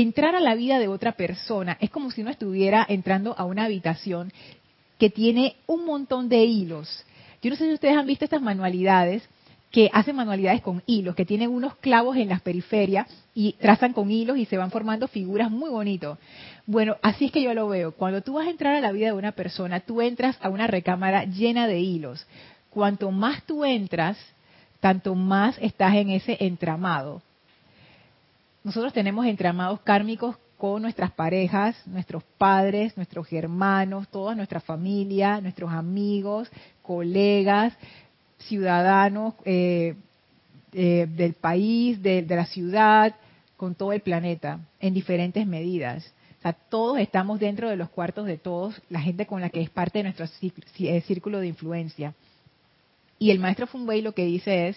entrar 0.00 0.34
a 0.34 0.40
la 0.40 0.54
vida 0.54 0.78
de 0.78 0.88
otra 0.88 1.12
persona 1.12 1.78
es 1.80 1.90
como 1.90 2.10
si 2.10 2.20
uno 2.20 2.30
estuviera 2.30 2.84
entrando 2.86 3.34
a 3.38 3.44
una 3.44 3.64
habitación 3.64 4.30
que 4.98 5.08
tiene 5.08 5.56
un 5.66 5.86
montón 5.86 6.28
de 6.28 6.44
hilos. 6.44 7.04
Yo 7.40 7.50
no 7.50 7.56
sé 7.56 7.66
si 7.66 7.72
ustedes 7.72 7.96
han 7.96 8.06
visto 8.06 8.24
estas 8.24 8.42
manualidades 8.42 9.26
que 9.70 9.90
hacen 9.92 10.16
manualidades 10.16 10.60
con 10.60 10.82
hilos, 10.86 11.14
que 11.14 11.24
tienen 11.24 11.50
unos 11.50 11.76
clavos 11.76 12.16
en 12.16 12.28
las 12.28 12.42
periferias 12.42 13.06
y 13.34 13.54
trazan 13.54 13.94
con 13.94 14.10
hilos 14.10 14.36
y 14.36 14.44
se 14.44 14.58
van 14.58 14.70
formando 14.70 15.08
figuras 15.08 15.50
muy 15.50 15.70
bonitos. 15.70 16.18
Bueno, 16.66 16.96
así 17.02 17.26
es 17.26 17.32
que 17.32 17.42
yo 17.42 17.54
lo 17.54 17.68
veo. 17.68 17.92
Cuando 17.92 18.20
tú 18.20 18.34
vas 18.34 18.46
a 18.46 18.50
entrar 18.50 18.74
a 18.74 18.80
la 18.80 18.92
vida 18.92 19.06
de 19.06 19.12
una 19.14 19.32
persona, 19.32 19.80
tú 19.80 20.02
entras 20.02 20.36
a 20.42 20.50
una 20.50 20.66
recámara 20.66 21.24
llena 21.24 21.66
de 21.66 21.80
hilos. 21.80 22.26
Cuanto 22.68 23.10
más 23.10 23.42
tú 23.44 23.64
entras, 23.64 24.18
tanto 24.80 25.14
más 25.14 25.56
estás 25.60 25.94
en 25.94 26.10
ese 26.10 26.36
entramado. 26.40 27.22
Nosotros 28.66 28.92
tenemos 28.92 29.24
entramados 29.26 29.78
kármicos 29.82 30.36
con 30.58 30.82
nuestras 30.82 31.12
parejas, 31.12 31.76
nuestros 31.86 32.24
padres, 32.36 32.96
nuestros 32.96 33.32
hermanos, 33.32 34.08
toda 34.08 34.34
nuestra 34.34 34.58
familia, 34.58 35.40
nuestros 35.40 35.70
amigos, 35.70 36.50
colegas, 36.82 37.72
ciudadanos 38.38 39.34
eh, 39.44 39.94
eh, 40.72 41.06
del 41.08 41.34
país, 41.34 42.02
de, 42.02 42.22
de, 42.22 42.34
la 42.34 42.44
ciudad, 42.46 43.14
con 43.56 43.76
todo 43.76 43.92
el 43.92 44.00
planeta, 44.00 44.58
en 44.80 44.94
diferentes 44.94 45.46
medidas. 45.46 46.12
O 46.40 46.42
sea, 46.42 46.52
todos 46.52 46.98
estamos 46.98 47.38
dentro 47.38 47.70
de 47.70 47.76
los 47.76 47.88
cuartos 47.90 48.26
de 48.26 48.36
todos, 48.36 48.82
la 48.90 49.00
gente 49.00 49.26
con 49.26 49.40
la 49.40 49.50
que 49.50 49.60
es 49.60 49.70
parte 49.70 50.00
de 50.00 50.02
nuestro 50.02 50.26
eh, 50.80 51.00
círculo 51.02 51.38
de 51.38 51.46
influencia. 51.46 52.14
Y 53.20 53.30
el 53.30 53.38
maestro 53.38 53.68
Funway 53.68 54.02
lo 54.02 54.12
que 54.12 54.24
dice 54.24 54.66
es, 54.66 54.76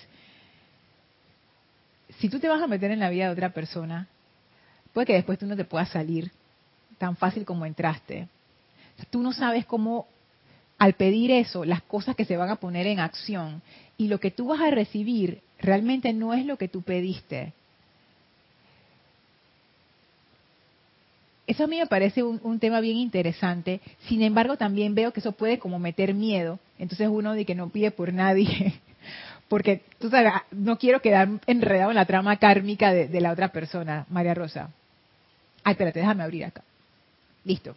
si 2.20 2.28
tú 2.30 2.40
te 2.40 2.50
vas 2.50 2.62
a 2.62 2.68
meter 2.68 2.92
en 2.92 3.00
la 3.00 3.10
vida 3.10 3.26
de 3.26 3.32
otra 3.32 3.50
persona, 3.50 4.08
puede 4.94 5.08
que 5.08 5.14
después 5.14 5.40
tú 5.40 5.46
no 5.46 5.56
te 5.56 5.66
puedas 5.66 5.90
salir 5.90 6.32
tan 6.98 7.16
fácil 7.16 7.46
como 7.46 7.66
entraste. 7.66 8.28
Tú 9.10 9.22
no 9.22 9.32
sabes 9.32 9.66
cómo, 9.66 10.06
al 10.78 10.94
pedir 10.94 11.32
eso, 11.32 11.64
las 11.64 11.82
cosas 11.82 12.18
que 12.18 12.26
se 12.26 12.36
van 12.36 12.50
a 12.50 12.58
poner 12.58 12.88
en 12.88 13.00
acción 13.00 13.62
y 13.98 14.10
lo 14.10 14.20
que 14.20 14.32
tú 14.32 14.48
vas 14.48 14.60
a 14.60 14.70
recibir 14.70 15.42
realmente 15.60 16.12
no 16.12 16.34
es 16.34 16.46
lo 16.46 16.58
que 16.58 16.68
tú 16.68 16.82
pediste. 16.82 17.54
Eso 21.48 21.64
a 21.64 21.68
mí 21.68 21.78
me 21.78 21.88
parece 21.88 22.22
un, 22.22 22.40
un, 22.44 22.60
tema 22.60 22.80
bien 22.82 22.98
interesante. 22.98 23.80
Sin 24.08 24.22
embargo, 24.22 24.58
también 24.58 24.94
veo 24.94 25.14
que 25.14 25.22
eso 25.22 25.32
puede 25.32 25.58
como 25.58 25.80
meter 25.80 26.14
miedo. 26.14 26.60
Entonces 26.78 27.08
uno 27.10 27.34
de 27.34 27.46
que 27.46 27.56
no 27.56 27.70
pide 27.70 27.92
por 27.92 28.14
nadie 28.14 28.80
porque 29.50 29.84
tú 29.98 30.10
sabes, 30.10 30.32
no 30.52 30.78
quiero 30.78 31.02
quedar 31.02 31.28
enredado 31.48 31.90
en 31.90 31.96
la 31.96 32.06
trama 32.06 32.38
kármica 32.38 32.94
de, 32.94 33.20
la 33.20 33.32
otra 33.32 33.50
persona, 33.50 34.06
María 34.10 34.36
Rosa. 34.36 34.70
Ay, 35.64 35.72
espérate, 35.74 36.00
déjame 36.00 36.24
abrir 36.24 36.46
acá. 36.46 36.62
Listo. 37.44 37.76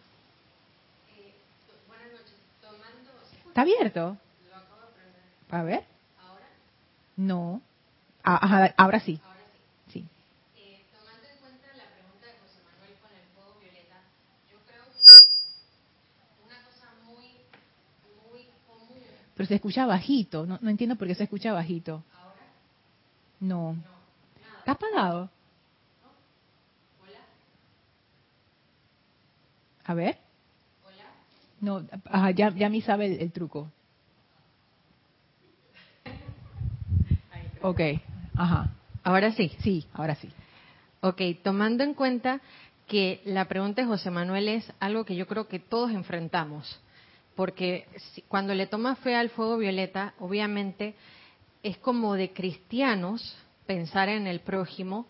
Buenas 1.87 2.11
noches. 2.11 2.35
Tomando... 2.61 3.11
¿Está 3.47 3.61
abierto? 3.61 4.17
Lo 4.49 4.55
acabo 4.55 4.81
de. 5.49 5.57
A 5.57 5.63
ver. 5.63 5.83
¿Ahora? 6.21 6.45
No. 7.17 7.61
Ah, 8.23 8.39
ajá, 8.41 8.73
ahora 8.77 8.99
sí. 8.99 9.19
Sí. 9.91 10.05
Eh, 10.55 10.79
tomando 10.93 11.27
en 11.27 11.37
cuenta 11.39 11.67
la 11.75 11.89
pregunta 11.89 12.27
de 12.27 12.33
José 12.37 12.61
Manuel 12.63 12.93
con 13.01 13.11
el 13.17 13.25
fuego 13.33 13.59
violeta, 13.59 13.97
yo 14.51 14.59
creo 14.69 14.85
que 14.93 15.01
una 16.45 16.61
cosa 16.69 16.93
muy, 17.03 17.33
muy 18.29 18.45
común 18.67 19.01
pero 19.35 19.47
se 19.47 19.55
escucha 19.55 19.85
bajito. 19.85 20.45
No, 20.45 20.59
no 20.61 20.69
entiendo 20.69 20.95
por 20.95 21.07
qué 21.07 21.15
se 21.15 21.23
escucha 21.23 21.53
bajito. 21.53 22.03
¿Ahora? 22.13 22.41
No. 23.39 23.75
¿Está 24.59 24.73
apagado? 24.73 25.29
¿Hola? 27.01 27.19
A 29.85 29.93
ver. 29.93 30.17
¿Hola? 30.85 31.05
No, 31.61 31.87
ajá, 32.05 32.31
ya, 32.31 32.49
ya 32.51 32.69
mi 32.69 32.81
sabe 32.81 33.07
el, 33.07 33.21
el 33.21 33.31
truco. 33.31 33.69
Ok, 37.61 37.79
ajá. 38.35 38.69
Ahora 39.03 39.31
sí. 39.31 39.51
Sí, 39.59 39.87
ahora 39.93 40.15
sí. 40.15 40.29
Ok, 41.01 41.21
tomando 41.43 41.83
en 41.83 41.93
cuenta 41.93 42.41
que 42.87 43.21
la 43.25 43.45
pregunta 43.45 43.81
de 43.81 43.87
José 43.87 44.11
Manuel 44.11 44.47
es 44.49 44.71
algo 44.79 45.05
que 45.05 45.15
yo 45.15 45.27
creo 45.27 45.47
que 45.47 45.59
todos 45.59 45.91
enfrentamos, 45.91 46.79
porque 47.35 47.87
cuando 48.27 48.53
le 48.53 48.67
toma 48.67 48.95
fe 48.95 49.15
al 49.15 49.29
fuego 49.29 49.57
violeta, 49.57 50.13
obviamente 50.19 50.95
es 51.63 51.77
como 51.77 52.13
de 52.15 52.31
cristianos 52.31 53.35
pensar 53.65 54.09
en 54.09 54.27
el 54.27 54.41
prójimo 54.41 55.07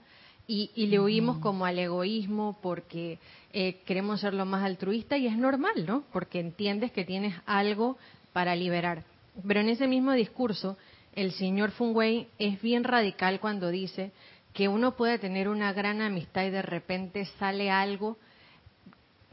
y, 0.48 0.72
y 0.76 0.88
le 0.88 1.00
oímos 1.00 1.38
como 1.40 1.66
al 1.66 1.80
egoísmo 1.80 2.58
porque 2.62 3.20
eh, 3.52 3.82
queremos 3.86 4.22
ser 4.22 4.34
lo 4.34 4.46
más 4.46 4.64
altruista 4.64 5.18
y 5.18 5.28
es 5.28 5.38
normal, 5.38 5.86
¿no? 5.86 6.04
Porque 6.12 6.40
entiendes 6.40 6.92
que 6.92 7.06
tienes 7.06 7.36
algo 7.46 7.98
para 8.34 8.56
liberar. 8.56 9.04
Pero 9.48 9.62
en 9.62 9.70
ese 9.70 9.88
mismo 9.88 10.12
discurso, 10.12 10.78
el 11.16 11.32
señor 11.32 11.72
Fungwei 11.72 12.28
es 12.40 12.62
bien 12.62 12.84
radical 12.84 13.40
cuando 13.40 13.70
dice 13.70 14.12
que 14.54 14.68
uno 14.68 14.96
puede 14.96 15.18
tener 15.18 15.48
una 15.48 15.74
gran 15.74 16.02
amistad 16.02 16.46
y 16.46 16.52
de 16.52 16.62
repente 16.62 17.26
sale 17.40 17.72
algo 17.72 18.18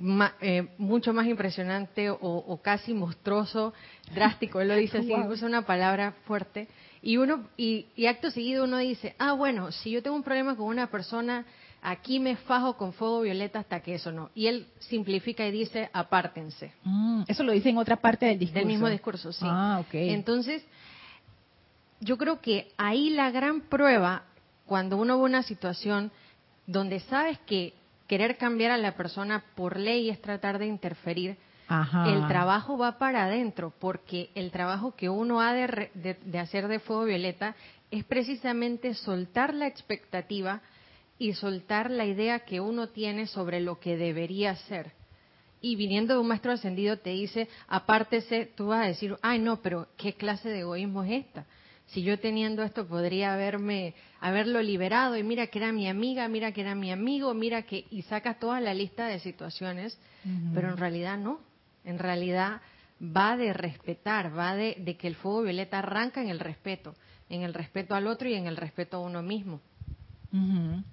ma- 0.00 0.34
eh, 0.40 0.68
mucho 0.78 1.12
más 1.12 1.26
impresionante 1.26 2.10
o, 2.10 2.16
o 2.20 2.60
casi 2.60 2.92
monstruoso, 2.94 3.72
drástico, 4.14 4.60
él 4.60 4.68
lo 4.68 4.74
dice 4.76 4.98
así, 4.98 5.08
Wow. 5.12 5.30
usa 5.30 5.46
una 5.46 5.62
palabra 5.66 6.12
fuerte, 6.26 6.66
y 7.02 7.16
uno 7.18 7.48
y, 7.56 7.86
y 7.96 8.06
acto 8.06 8.30
seguido 8.30 8.64
uno 8.64 8.78
dice, 8.78 9.14
ah 9.18 9.32
bueno, 9.32 9.70
si 9.72 9.90
yo 9.92 10.02
tengo 10.02 10.16
un 10.16 10.22
problema 10.22 10.56
con 10.56 10.66
una 10.66 10.88
persona, 10.88 11.44
aquí 11.82 12.18
me 12.18 12.36
fajo 12.36 12.76
con 12.76 12.92
fuego 12.92 13.22
violeta 13.22 13.58
hasta 13.60 13.80
que 13.80 13.94
eso 13.94 14.12
no. 14.12 14.30
Y 14.34 14.48
él 14.48 14.66
simplifica 14.80 15.46
y 15.46 15.50
dice, 15.50 15.88
apártense. 15.94 16.72
Mm, 16.84 17.22
eso 17.26 17.42
lo 17.42 17.52
dice 17.52 17.70
en 17.70 17.78
otra 17.78 17.96
parte 17.96 18.26
del 18.26 18.38
discurso. 18.38 18.58
Del 18.58 18.66
mismo 18.66 18.88
discurso, 18.90 19.32
sí. 19.32 19.46
Ah, 19.48 19.78
ok. 19.80 19.94
Entonces, 19.94 20.62
yo 22.00 22.18
creo 22.18 22.40
que 22.40 22.72
ahí 22.76 23.10
la 23.10 23.30
gran 23.30 23.62
prueba, 23.62 24.24
cuando 24.66 24.96
uno 24.98 25.16
ve 25.18 25.24
una 25.24 25.42
situación 25.42 26.10
donde 26.66 27.00
sabes 27.00 27.38
que 27.40 27.72
querer 28.10 28.36
cambiar 28.38 28.72
a 28.72 28.76
la 28.76 28.96
persona 28.96 29.44
por 29.54 29.78
ley 29.78 30.10
es 30.10 30.20
tratar 30.20 30.58
de 30.58 30.66
interferir, 30.66 31.36
Ajá. 31.68 32.10
el 32.12 32.26
trabajo 32.26 32.76
va 32.76 32.98
para 32.98 33.26
adentro, 33.26 33.72
porque 33.78 34.30
el 34.34 34.50
trabajo 34.50 34.96
que 34.96 35.08
uno 35.08 35.40
ha 35.40 35.52
de, 35.54 35.66
re- 35.68 35.90
de- 35.94 36.14
de 36.24 36.38
hacer 36.40 36.66
de 36.66 36.80
fuego 36.80 37.04
violeta 37.04 37.54
es 37.92 38.02
precisamente 38.04 38.94
soltar 38.94 39.54
la 39.54 39.68
expectativa 39.68 40.60
y 41.20 41.34
soltar 41.34 41.88
la 41.88 42.04
idea 42.04 42.40
que 42.40 42.58
uno 42.60 42.88
tiene 42.88 43.28
sobre 43.28 43.60
lo 43.60 43.78
que 43.78 43.96
debería 43.96 44.56
ser. 44.56 44.90
Y 45.60 45.76
viniendo 45.76 46.14
de 46.14 46.20
un 46.20 46.26
maestro 46.26 46.50
ascendido 46.50 46.96
te 46.96 47.10
dice, 47.10 47.48
apártese, 47.68 48.46
tú 48.56 48.66
vas 48.68 48.82
a 48.84 48.88
decir, 48.88 49.16
ay 49.22 49.38
no, 49.38 49.62
pero 49.62 49.86
¿qué 49.96 50.14
clase 50.14 50.48
de 50.48 50.60
egoísmo 50.60 51.04
es 51.04 51.26
esta? 51.26 51.46
Si 51.92 52.02
yo 52.02 52.20
teniendo 52.20 52.62
esto 52.62 52.86
podría 52.86 53.34
haberme, 53.34 53.94
haberlo 54.20 54.62
liberado 54.62 55.16
y 55.16 55.24
mira 55.24 55.48
que 55.48 55.58
era 55.58 55.72
mi 55.72 55.88
amiga, 55.88 56.28
mira 56.28 56.52
que 56.52 56.60
era 56.60 56.76
mi 56.76 56.92
amigo, 56.92 57.34
mira 57.34 57.62
que, 57.62 57.86
y 57.90 58.02
sacas 58.02 58.38
toda 58.38 58.60
la 58.60 58.74
lista 58.74 59.06
de 59.06 59.18
situaciones, 59.18 59.98
pero 60.54 60.70
en 60.70 60.76
realidad 60.76 61.18
no. 61.18 61.40
En 61.84 61.98
realidad 61.98 62.60
va 63.02 63.36
de 63.36 63.52
respetar, 63.52 64.36
va 64.38 64.54
de, 64.54 64.76
de 64.78 64.96
que 64.96 65.08
el 65.08 65.16
fuego 65.16 65.42
violeta 65.42 65.80
arranca 65.80 66.22
en 66.22 66.28
el 66.28 66.38
respeto, 66.38 66.94
en 67.28 67.42
el 67.42 67.54
respeto 67.54 67.96
al 67.96 68.06
otro 68.06 68.28
y 68.28 68.34
en 68.34 68.46
el 68.46 68.56
respeto 68.56 68.98
a 68.98 69.00
uno 69.00 69.22
mismo. 69.22 69.60
Ujú. 70.32 70.84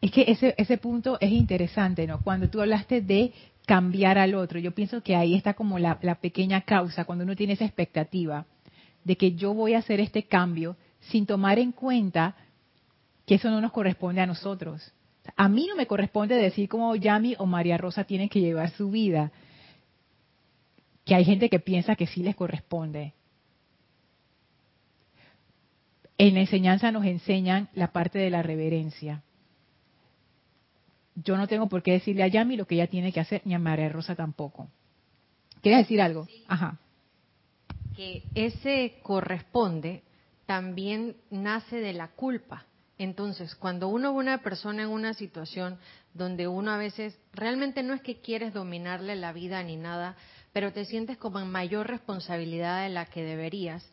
Es 0.00 0.10
que 0.12 0.24
ese, 0.28 0.54
ese 0.56 0.78
punto 0.78 1.18
es 1.20 1.30
interesante, 1.30 2.06
¿no? 2.06 2.22
Cuando 2.22 2.48
tú 2.48 2.62
hablaste 2.62 3.02
de 3.02 3.34
cambiar 3.66 4.16
al 4.16 4.34
otro, 4.34 4.58
yo 4.58 4.72
pienso 4.72 5.02
que 5.02 5.14
ahí 5.14 5.34
está 5.34 5.52
como 5.52 5.78
la, 5.78 5.98
la 6.00 6.14
pequeña 6.14 6.62
causa, 6.62 7.04
cuando 7.04 7.24
uno 7.24 7.36
tiene 7.36 7.52
esa 7.52 7.66
expectativa 7.66 8.46
de 9.04 9.16
que 9.16 9.32
yo 9.32 9.54
voy 9.54 9.74
a 9.74 9.78
hacer 9.78 10.00
este 10.00 10.24
cambio 10.24 10.76
sin 11.00 11.26
tomar 11.26 11.58
en 11.58 11.72
cuenta 11.72 12.36
que 13.26 13.36
eso 13.36 13.50
no 13.50 13.60
nos 13.60 13.72
corresponde 13.72 14.20
a 14.20 14.26
nosotros. 14.26 14.92
A 15.36 15.48
mí 15.48 15.66
no 15.68 15.76
me 15.76 15.86
corresponde 15.86 16.34
decir 16.34 16.68
cómo 16.68 16.94
Yami 16.96 17.36
o 17.38 17.46
María 17.46 17.78
Rosa 17.78 18.04
tienen 18.04 18.28
que 18.28 18.40
llevar 18.40 18.70
su 18.70 18.90
vida. 18.90 19.30
Que 21.04 21.14
hay 21.14 21.24
gente 21.24 21.48
que 21.48 21.60
piensa 21.60 21.96
que 21.96 22.06
sí 22.06 22.22
les 22.22 22.36
corresponde. 22.36 23.14
En 26.18 26.34
la 26.34 26.40
enseñanza 26.40 26.92
nos 26.92 27.04
enseñan 27.04 27.68
la 27.74 27.92
parte 27.92 28.18
de 28.18 28.30
la 28.30 28.42
reverencia. 28.42 29.22
Yo 31.16 31.36
no 31.36 31.46
tengo 31.46 31.68
por 31.68 31.82
qué 31.82 31.92
decirle 31.92 32.22
a 32.22 32.28
Yami 32.28 32.56
lo 32.56 32.66
que 32.66 32.76
ella 32.76 32.86
tiene 32.86 33.12
que 33.12 33.20
hacer, 33.20 33.42
ni 33.44 33.54
a 33.54 33.58
María 33.58 33.88
Rosa 33.88 34.14
tampoco. 34.14 34.68
¿Quieres 35.60 35.80
decir 35.80 36.00
algo? 36.00 36.26
Ajá. 36.48 36.78
Que 37.96 38.22
ese 38.34 38.98
corresponde 39.02 40.02
también 40.46 41.16
nace 41.30 41.76
de 41.76 41.92
la 41.92 42.08
culpa. 42.08 42.66
Entonces, 42.98 43.54
cuando 43.54 43.88
uno 43.88 44.12
ve 44.12 44.20
una 44.20 44.42
persona 44.42 44.82
en 44.82 44.88
una 44.88 45.14
situación 45.14 45.78
donde 46.14 46.46
uno 46.46 46.70
a 46.70 46.76
veces 46.76 47.18
realmente 47.32 47.82
no 47.82 47.94
es 47.94 48.02
que 48.02 48.20
quieres 48.20 48.52
dominarle 48.52 49.16
la 49.16 49.32
vida 49.32 49.62
ni 49.62 49.76
nada, 49.76 50.16
pero 50.52 50.72
te 50.72 50.84
sientes 50.84 51.16
como 51.16 51.40
en 51.40 51.50
mayor 51.50 51.88
responsabilidad 51.88 52.82
de 52.82 52.90
la 52.90 53.06
que 53.06 53.22
deberías, 53.24 53.90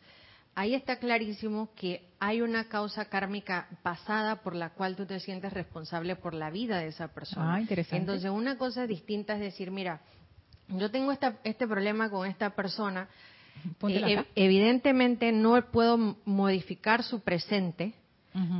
ahí 0.54 0.74
está 0.74 0.96
clarísimo 0.96 1.70
que 1.74 2.10
hay 2.18 2.42
una 2.42 2.68
causa 2.68 3.06
kármica 3.06 3.68
pasada 3.82 4.42
por 4.42 4.54
la 4.54 4.70
cual 4.70 4.96
tú 4.96 5.06
te 5.06 5.18
sientes 5.20 5.52
responsable 5.52 6.16
por 6.16 6.34
la 6.34 6.50
vida 6.50 6.78
de 6.78 6.88
esa 6.88 7.08
persona. 7.08 7.54
Ah, 7.54 7.60
interesante. 7.60 7.96
Entonces, 7.96 8.30
una 8.30 8.58
cosa 8.58 8.86
distinta 8.86 9.34
es 9.34 9.40
decir, 9.40 9.70
mira, 9.70 10.02
yo 10.68 10.90
tengo 10.90 11.12
esta, 11.12 11.38
este 11.44 11.66
problema 11.66 12.10
con 12.10 12.28
esta 12.28 12.50
persona, 12.50 13.08
eh, 13.96 14.00
ev- 14.18 14.26
evidentemente 14.36 15.32
no 15.32 15.60
puedo 15.70 16.16
modificar 16.24 17.02
su 17.02 17.20
presente, 17.20 17.94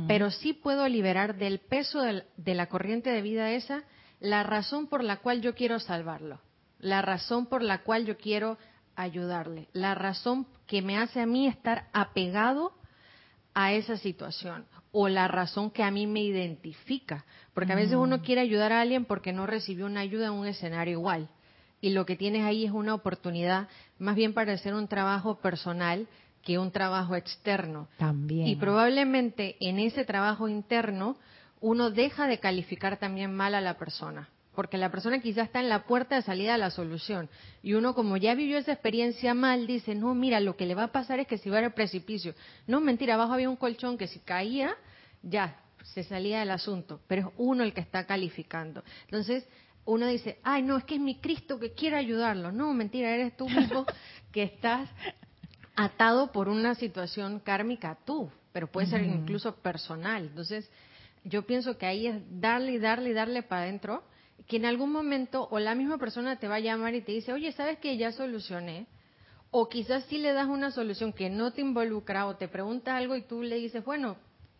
pero 0.07 0.31
sí 0.31 0.51
puedo 0.53 0.87
liberar 0.89 1.37
del 1.37 1.59
peso 1.59 2.01
del- 2.01 2.25
de 2.37 2.55
la 2.55 2.67
corriente 2.67 3.09
de 3.09 3.21
vida 3.21 3.51
esa 3.51 3.83
la 4.19 4.43
razón 4.43 4.87
por 4.87 5.03
la 5.03 5.17
cual 5.17 5.41
yo 5.41 5.55
quiero 5.55 5.79
salvarlo, 5.79 6.39
la 6.79 7.01
razón 7.01 7.45
por 7.47 7.61
la 7.63 7.79
cual 7.83 8.05
yo 8.05 8.17
quiero 8.17 8.57
ayudarle, 8.95 9.67
la 9.73 9.95
razón 9.95 10.45
que 10.67 10.81
me 10.81 10.97
hace 10.97 11.21
a 11.21 11.25
mí 11.25 11.47
estar 11.47 11.87
apegado 11.93 12.73
a 13.53 13.71
esa 13.73 13.97
situación 13.97 14.65
o 14.91 15.07
la 15.07 15.27
razón 15.29 15.71
que 15.71 15.83
a 15.83 15.91
mí 15.91 16.05
me 16.05 16.21
identifica, 16.21 17.25
porque 17.53 17.71
a 17.71 17.75
veces 17.77 17.95
uno 17.95 18.21
quiere 18.21 18.41
ayudar 18.41 18.73
a 18.73 18.81
alguien 18.81 19.05
porque 19.05 19.31
no 19.33 19.47
recibió 19.47 19.85
una 19.85 20.01
ayuda 20.01 20.27
en 20.27 20.33
un 20.33 20.47
escenario 20.47 20.93
igual 20.99 21.29
y 21.79 21.89
lo 21.91 22.05
que 22.05 22.15
tienes 22.15 22.43
ahí 22.43 22.65
es 22.65 22.71
una 22.71 22.93
oportunidad 22.93 23.67
más 24.01 24.15
bien 24.15 24.33
para 24.33 24.53
hacer 24.53 24.73
un 24.73 24.87
trabajo 24.87 25.35
personal 25.35 26.07
que 26.43 26.57
un 26.57 26.71
trabajo 26.71 27.15
externo. 27.15 27.87
También. 27.97 28.47
Y 28.47 28.55
probablemente 28.55 29.57
en 29.59 29.77
ese 29.77 30.05
trabajo 30.05 30.47
interno 30.47 31.17
uno 31.59 31.91
deja 31.91 32.27
de 32.27 32.39
calificar 32.39 32.97
también 32.97 33.31
mal 33.35 33.53
a 33.53 33.61
la 33.61 33.77
persona, 33.77 34.27
porque 34.55 34.79
la 34.79 34.89
persona 34.89 35.21
quizás 35.21 35.45
está 35.45 35.59
en 35.59 35.69
la 35.69 35.83
puerta 35.83 36.15
de 36.15 36.23
salida 36.23 36.55
a 36.55 36.57
la 36.57 36.71
solución. 36.71 37.29
Y 37.61 37.73
uno 37.73 37.93
como 37.93 38.17
ya 38.17 38.33
vivió 38.33 38.57
esa 38.57 38.71
experiencia 38.71 39.35
mal, 39.35 39.67
dice, 39.67 39.93
no, 39.93 40.15
mira, 40.15 40.39
lo 40.39 40.57
que 40.57 40.65
le 40.65 40.73
va 40.73 40.85
a 40.85 40.91
pasar 40.91 41.19
es 41.19 41.27
que 41.27 41.37
si 41.37 41.51
va 41.51 41.59
al 41.59 41.73
precipicio. 41.73 42.33
No, 42.65 42.81
mentira, 42.81 43.13
abajo 43.13 43.33
había 43.33 43.51
un 43.51 43.55
colchón 43.55 43.99
que 43.99 44.07
si 44.07 44.19
caía, 44.19 44.75
ya, 45.21 45.59
se 45.83 46.03
salía 46.03 46.39
del 46.39 46.49
asunto, 46.49 47.01
pero 47.07 47.27
es 47.27 47.33
uno 47.37 47.63
el 47.63 47.73
que 47.73 47.81
está 47.81 48.07
calificando. 48.07 48.83
Entonces, 49.05 49.47
uno 49.85 50.07
dice, 50.07 50.39
ay, 50.43 50.61
no, 50.61 50.77
es 50.77 50.83
que 50.83 50.95
es 50.95 51.01
mi 51.01 51.15
Cristo 51.15 51.59
que 51.59 51.73
quiere 51.73 51.97
ayudarlo. 51.97 52.51
No, 52.51 52.73
mentira, 52.73 53.09
eres 53.13 53.35
tú 53.35 53.49
mismo 53.49 53.85
que 54.31 54.43
estás 54.43 54.89
atado 55.75 56.31
por 56.31 56.49
una 56.49 56.75
situación 56.75 57.39
kármica 57.39 57.97
tú, 58.05 58.29
pero 58.51 58.67
puede 58.67 58.87
ser 58.87 59.03
incluso 59.03 59.55
personal. 59.55 60.25
Entonces, 60.25 60.69
yo 61.23 61.43
pienso 61.43 61.77
que 61.77 61.85
ahí 61.85 62.07
es 62.07 62.21
darle 62.39 62.73
y 62.73 62.79
darle 62.79 63.09
y 63.09 63.13
darle 63.13 63.43
para 63.43 63.63
adentro, 63.63 64.03
que 64.47 64.57
en 64.57 64.65
algún 64.65 64.91
momento 64.91 65.47
o 65.51 65.59
la 65.59 65.75
misma 65.75 65.97
persona 65.97 66.37
te 66.37 66.47
va 66.47 66.55
a 66.55 66.59
llamar 66.59 66.95
y 66.95 67.01
te 67.01 67.11
dice, 67.11 67.33
oye, 67.33 67.51
¿sabes 67.51 67.79
que 67.79 67.97
ya 67.97 68.11
solucioné? 68.11 68.87
O 69.51 69.69
quizás 69.69 70.03
sí 70.05 70.17
le 70.17 70.33
das 70.33 70.47
una 70.47 70.71
solución 70.71 71.13
que 71.13 71.29
no 71.29 71.51
te 71.51 71.61
involucra 71.61 72.25
o 72.25 72.35
te 72.37 72.47
pregunta 72.47 72.97
algo 72.97 73.15
y 73.15 73.21
tú 73.21 73.43
le 73.43 73.57
dices, 73.57 73.83
bueno, 73.83 74.17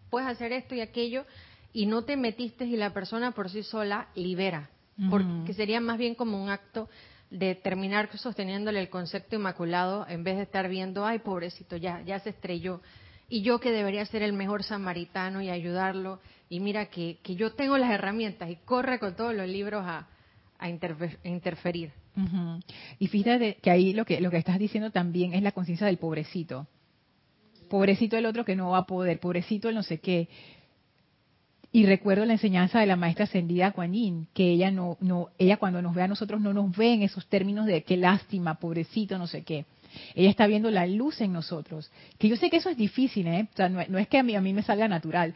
puedes 0.09 0.27
hacer 0.27 0.51
esto 0.51 0.75
y 0.75 0.81
aquello 0.81 1.25
y 1.73 1.85
no 1.85 2.03
te 2.03 2.17
metiste 2.17 2.65
y 2.65 2.75
la 2.75 2.93
persona 2.93 3.31
por 3.31 3.49
sí 3.49 3.63
sola 3.63 4.09
libera. 4.15 4.69
Porque 5.09 5.53
sería 5.53 5.79
más 5.81 5.97
bien 5.97 6.15
como 6.15 6.41
un 6.41 6.49
acto 6.49 6.89
de 7.29 7.55
terminar 7.55 8.09
sosteniéndole 8.17 8.79
el 8.79 8.89
concepto 8.89 9.35
inmaculado 9.37 10.05
en 10.07 10.23
vez 10.23 10.37
de 10.37 10.43
estar 10.43 10.67
viendo, 10.67 11.05
ay, 11.05 11.19
pobrecito, 11.19 11.77
ya, 11.77 12.01
ya 12.01 12.19
se 12.19 12.31
estrelló. 12.31 12.81
Y 13.29 13.41
yo 13.41 13.59
que 13.59 13.71
debería 13.71 14.05
ser 14.05 14.21
el 14.23 14.33
mejor 14.33 14.63
samaritano 14.63 15.41
y 15.41 15.49
ayudarlo, 15.49 16.19
y 16.49 16.59
mira 16.59 16.87
que, 16.87 17.19
que 17.23 17.35
yo 17.35 17.53
tengo 17.53 17.77
las 17.77 17.91
herramientas 17.91 18.49
y 18.49 18.57
corre 18.57 18.99
con 18.99 19.15
todos 19.15 19.33
los 19.33 19.47
libros 19.47 19.83
a, 19.85 20.07
a 20.59 20.65
a 20.65 20.69
interferir. 21.27 21.91
Y 22.99 23.07
fíjate 23.07 23.55
que 23.61 23.71
ahí 23.71 23.93
lo 23.93 24.05
que 24.05 24.19
lo 24.19 24.29
que 24.29 24.37
estás 24.37 24.59
diciendo 24.59 24.91
también 24.91 25.33
es 25.33 25.41
la 25.41 25.53
conciencia 25.53 25.87
del 25.87 25.97
pobrecito. 25.97 26.67
Pobrecito 27.69 28.17
el 28.17 28.25
otro 28.25 28.43
que 28.43 28.55
no 28.55 28.71
va 28.71 28.79
a 28.79 28.85
poder, 28.85 29.19
pobrecito 29.19 29.69
el 29.69 29.75
no 29.75 29.83
sé 29.83 29.99
qué. 29.99 30.27
Y 31.73 31.85
recuerdo 31.85 32.25
la 32.25 32.33
enseñanza 32.33 32.79
de 32.79 32.85
la 32.85 32.97
maestra 32.97 33.23
ascendida 33.23 33.71
Kuan 33.71 33.93
Yin, 33.93 34.27
que 34.33 34.51
ella 34.51 34.71
no, 34.71 34.97
no, 34.99 35.29
ella 35.37 35.55
cuando 35.55 35.81
nos 35.81 35.95
ve 35.95 36.03
a 36.03 36.07
nosotros 36.07 36.41
no 36.41 36.53
nos 36.53 36.75
ve 36.75 36.93
en 36.93 37.01
esos 37.03 37.25
términos 37.27 37.65
de 37.65 37.83
qué 37.83 37.95
lástima, 37.95 38.55
pobrecito, 38.55 39.17
no 39.17 39.25
sé 39.25 39.43
qué. 39.43 39.65
Ella 40.13 40.29
está 40.29 40.47
viendo 40.47 40.69
la 40.69 40.85
luz 40.85 41.21
en 41.21 41.31
nosotros. 41.31 41.89
Que 42.17 42.27
yo 42.27 42.35
sé 42.35 42.49
que 42.49 42.57
eso 42.57 42.69
es 42.69 42.77
difícil, 42.77 43.27
¿eh? 43.27 43.47
O 43.53 43.55
sea, 43.55 43.69
no, 43.69 43.97
es 43.97 44.07
que 44.09 44.17
a 44.17 44.23
mí, 44.23 44.35
a 44.35 44.41
mí 44.41 44.53
me 44.53 44.63
salga 44.63 44.87
natural, 44.89 45.33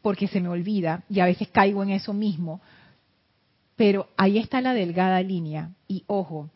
porque 0.00 0.28
se 0.28 0.40
me 0.40 0.48
olvida 0.48 1.02
y 1.08 1.18
a 1.18 1.24
veces 1.24 1.48
caigo 1.48 1.82
en 1.82 1.90
eso 1.90 2.12
mismo. 2.12 2.60
Pero 3.74 4.08
ahí 4.16 4.38
está 4.38 4.60
la 4.60 4.74
delgada 4.74 5.20
línea. 5.22 5.70
Y 5.88 6.04
ojo, 6.06 6.50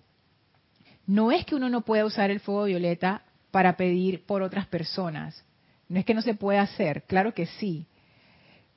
no 1.06 1.32
es 1.32 1.44
que 1.44 1.56
uno 1.56 1.68
no 1.68 1.80
pueda 1.80 2.04
usar 2.04 2.30
el 2.30 2.38
fuego 2.38 2.64
violeta 2.64 3.22
para 3.50 3.76
pedir 3.76 4.24
por 4.24 4.42
otras 4.42 4.66
personas. 4.68 5.44
No 5.88 5.98
es 5.98 6.04
que 6.04 6.14
no 6.14 6.22
se 6.22 6.34
pueda 6.34 6.62
hacer, 6.62 7.02
claro 7.02 7.34
que 7.34 7.46
sí. 7.46 7.86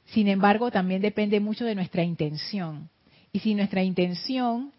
Sin 0.07 0.27
embargo, 0.27 0.71
también 0.71 1.01
depende 1.01 1.39
mucho 1.39 1.65
de 1.65 1.75
nuestra 1.75 2.03
intención. 2.03 2.89
Y 3.31 3.39
si 3.39 3.55
nuestra 3.55 3.83
intención 3.83 4.71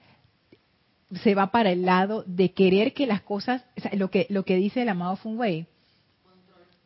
se 1.22 1.34
va 1.34 1.50
para 1.50 1.70
el 1.70 1.82
lado 1.82 2.24
de 2.26 2.52
querer 2.52 2.92
que 2.92 3.06
las 3.06 3.22
cosas, 3.22 3.64
lo 3.92 4.10
que 4.10 4.26
lo 4.30 4.44
que 4.44 4.56
dice 4.56 4.82
el 4.82 4.88
amado 4.88 5.16
Feng 5.16 5.38
Wei, 5.38 5.66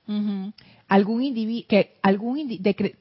Ujú. 0.09 0.53
algún 0.89 1.23
individuo 1.23 1.69
que 1.69 1.97
algún 2.01 2.59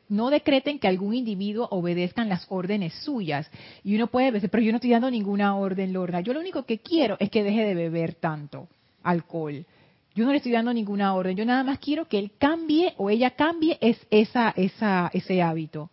no 0.09 0.29
decreten 0.29 0.77
que 0.77 0.89
algún 0.89 1.13
individuo 1.13 1.69
obedezcan 1.71 2.27
las 2.27 2.45
órdenes 2.49 2.93
suyas 2.95 3.49
y 3.81 3.95
uno 3.95 4.07
puede 4.07 4.33
decir 4.33 4.49
pero 4.49 4.61
yo 4.61 4.73
no 4.73 4.75
estoy 4.75 4.89
dando 4.89 5.09
ninguna 5.09 5.55
orden 5.55 5.93
Lorna 5.93 6.19
yo 6.19 6.33
lo 6.33 6.41
único 6.41 6.63
que 6.63 6.79
quiero 6.79 7.15
es 7.21 7.29
que 7.29 7.43
deje 7.45 7.63
de 7.63 7.75
beber 7.75 8.15
tanto 8.15 8.67
alcohol 9.03 9.65
yo 10.17 10.25
no 10.25 10.31
le 10.31 10.37
estoy 10.37 10.51
dando 10.51 10.73
ninguna 10.73 11.13
orden 11.13 11.37
yo 11.37 11.45
nada 11.45 11.63
más 11.63 11.79
quiero 11.79 12.07
que 12.07 12.19
él 12.19 12.31
cambie 12.37 12.93
o 12.97 13.09
ella 13.09 13.31
cambie 13.31 13.77
es 13.81 13.97
esa 14.09 14.53
esa 14.55 15.09
ese 15.13 15.41
hábito 15.41 15.89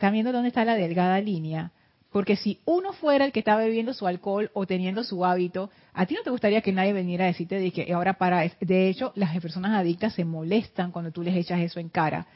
¿Están 0.00 0.14
viendo 0.14 0.32
dónde 0.32 0.48
está 0.48 0.64
la 0.64 0.76
delgada 0.76 1.20
línea? 1.20 1.72
Porque 2.10 2.34
si 2.34 2.58
uno 2.64 2.94
fuera 2.94 3.26
el 3.26 3.32
que 3.32 3.40
está 3.40 3.54
bebiendo 3.56 3.92
su 3.92 4.06
alcohol 4.06 4.50
o 4.54 4.64
teniendo 4.64 5.04
su 5.04 5.26
hábito, 5.26 5.68
a 5.92 6.06
ti 6.06 6.14
no 6.14 6.22
te 6.22 6.30
gustaría 6.30 6.62
que 6.62 6.72
nadie 6.72 6.94
viniera 6.94 7.24
a 7.24 7.26
decirte 7.26 7.56
de 7.56 7.70
que 7.70 7.92
ahora 7.92 8.14
para. 8.14 8.50
De 8.62 8.88
hecho, 8.88 9.12
las 9.14 9.38
personas 9.40 9.78
adictas 9.78 10.14
se 10.14 10.24
molestan 10.24 10.90
cuando 10.90 11.10
tú 11.10 11.22
les 11.22 11.36
echas 11.36 11.60
eso 11.60 11.80
en 11.80 11.90
cara. 11.90 12.26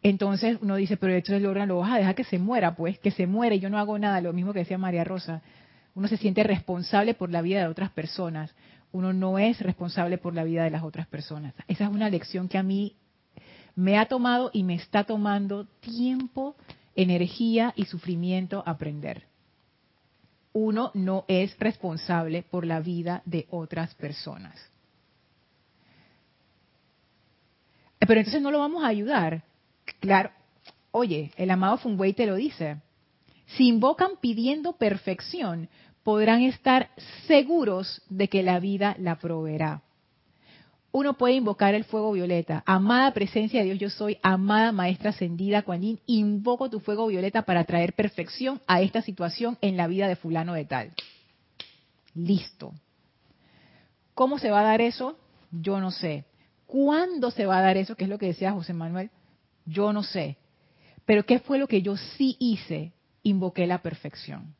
Entonces 0.00 0.58
uno 0.62 0.76
dice, 0.76 0.96
pero 0.96 1.12
esto 1.12 1.34
es 1.34 1.42
Lorna, 1.42 1.66
lo 1.66 1.78
vas 1.78 1.94
a 1.94 1.98
dejar 1.98 2.14
que 2.14 2.22
se 2.22 2.38
muera, 2.38 2.76
pues, 2.76 3.00
que 3.00 3.10
se 3.10 3.26
muere, 3.26 3.58
yo 3.58 3.68
no 3.68 3.76
hago 3.76 3.98
nada, 3.98 4.20
lo 4.20 4.32
mismo 4.32 4.52
que 4.52 4.60
decía 4.60 4.78
María 4.78 5.02
Rosa. 5.02 5.42
Uno 5.94 6.08
se 6.08 6.16
siente 6.16 6.42
responsable 6.42 7.14
por 7.14 7.30
la 7.30 7.42
vida 7.42 7.60
de 7.60 7.68
otras 7.68 7.90
personas. 7.90 8.54
Uno 8.92 9.12
no 9.12 9.38
es 9.38 9.60
responsable 9.60 10.18
por 10.18 10.34
la 10.34 10.44
vida 10.44 10.64
de 10.64 10.70
las 10.70 10.82
otras 10.82 11.06
personas. 11.06 11.54
Esa 11.66 11.84
es 11.84 11.90
una 11.90 12.08
lección 12.08 12.48
que 12.48 12.58
a 12.58 12.62
mí 12.62 12.96
me 13.74 13.98
ha 13.98 14.06
tomado 14.06 14.50
y 14.52 14.64
me 14.64 14.74
está 14.74 15.04
tomando 15.04 15.66
tiempo, 15.80 16.56
energía 16.96 17.72
y 17.76 17.84
sufrimiento 17.84 18.62
aprender. 18.66 19.24
Uno 20.52 20.90
no 20.94 21.24
es 21.28 21.56
responsable 21.58 22.42
por 22.42 22.66
la 22.66 22.80
vida 22.80 23.22
de 23.24 23.46
otras 23.50 23.94
personas. 23.94 24.56
Pero 28.00 28.20
entonces 28.20 28.42
no 28.42 28.50
lo 28.50 28.58
vamos 28.58 28.82
a 28.82 28.88
ayudar. 28.88 29.44
Claro, 30.00 30.30
oye, 30.90 31.30
el 31.36 31.50
amado 31.50 31.76
Funway 31.76 32.14
te 32.14 32.26
lo 32.26 32.36
dice. 32.36 32.78
Si 33.56 33.66
invocan 33.66 34.12
pidiendo 34.20 34.74
perfección, 34.74 35.68
podrán 36.02 36.42
estar 36.42 36.90
seguros 37.26 38.02
de 38.08 38.28
que 38.28 38.42
la 38.42 38.60
vida 38.60 38.96
la 38.98 39.16
proveerá 39.16 39.82
uno 40.90 41.14
puede 41.14 41.34
invocar 41.34 41.74
el 41.74 41.84
fuego 41.84 42.12
violeta. 42.12 42.62
Amada 42.66 43.12
presencia 43.12 43.60
de 43.60 43.66
Dios, 43.66 43.78
yo 43.78 43.90
soy, 43.90 44.18
amada 44.22 44.72
maestra 44.72 45.10
ascendida, 45.10 45.62
Kuan 45.62 45.98
invoco 46.06 46.70
tu 46.70 46.80
fuego 46.80 47.06
violeta 47.06 47.42
para 47.42 47.64
traer 47.64 47.92
perfección 47.92 48.60
a 48.66 48.80
esta 48.80 49.02
situación 49.02 49.58
en 49.60 49.76
la 49.76 49.86
vida 49.86 50.08
de 50.08 50.16
fulano 50.16 50.54
de 50.54 50.64
tal. 50.64 50.92
Listo. 52.14 52.72
¿Cómo 54.14 54.38
se 54.38 54.50
va 54.50 54.60
a 54.60 54.64
dar 54.64 54.80
eso? 54.80 55.16
Yo 55.52 55.78
no 55.80 55.90
sé. 55.90 56.24
¿Cuándo 56.66 57.30
se 57.30 57.46
va 57.46 57.58
a 57.58 57.62
dar 57.62 57.76
eso? 57.76 57.94
Que 57.94 58.04
es 58.04 58.10
lo 58.10 58.18
que 58.18 58.26
decía 58.26 58.52
José 58.52 58.72
Manuel. 58.72 59.10
Yo 59.66 59.92
no 59.92 60.02
sé. 60.02 60.36
Pero 61.04 61.24
¿qué 61.24 61.38
fue 61.38 61.58
lo 61.58 61.68
que 61.68 61.82
yo 61.82 61.96
sí 61.96 62.36
hice? 62.40 62.92
Invoqué 63.28 63.66
la 63.66 63.82
perfección. 63.82 64.54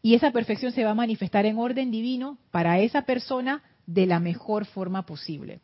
Y 0.00 0.14
esa 0.14 0.30
perfección 0.30 0.72
se 0.72 0.84
va 0.84 0.92
a 0.92 0.94
manifestar 0.94 1.44
en 1.44 1.58
orden 1.58 1.90
divino 1.90 2.38
para 2.50 2.78
esa 2.80 3.02
persona 3.02 3.62
de 3.86 4.06
la 4.06 4.20
mejor 4.20 4.64
forma 4.64 5.04
posible. 5.04 5.60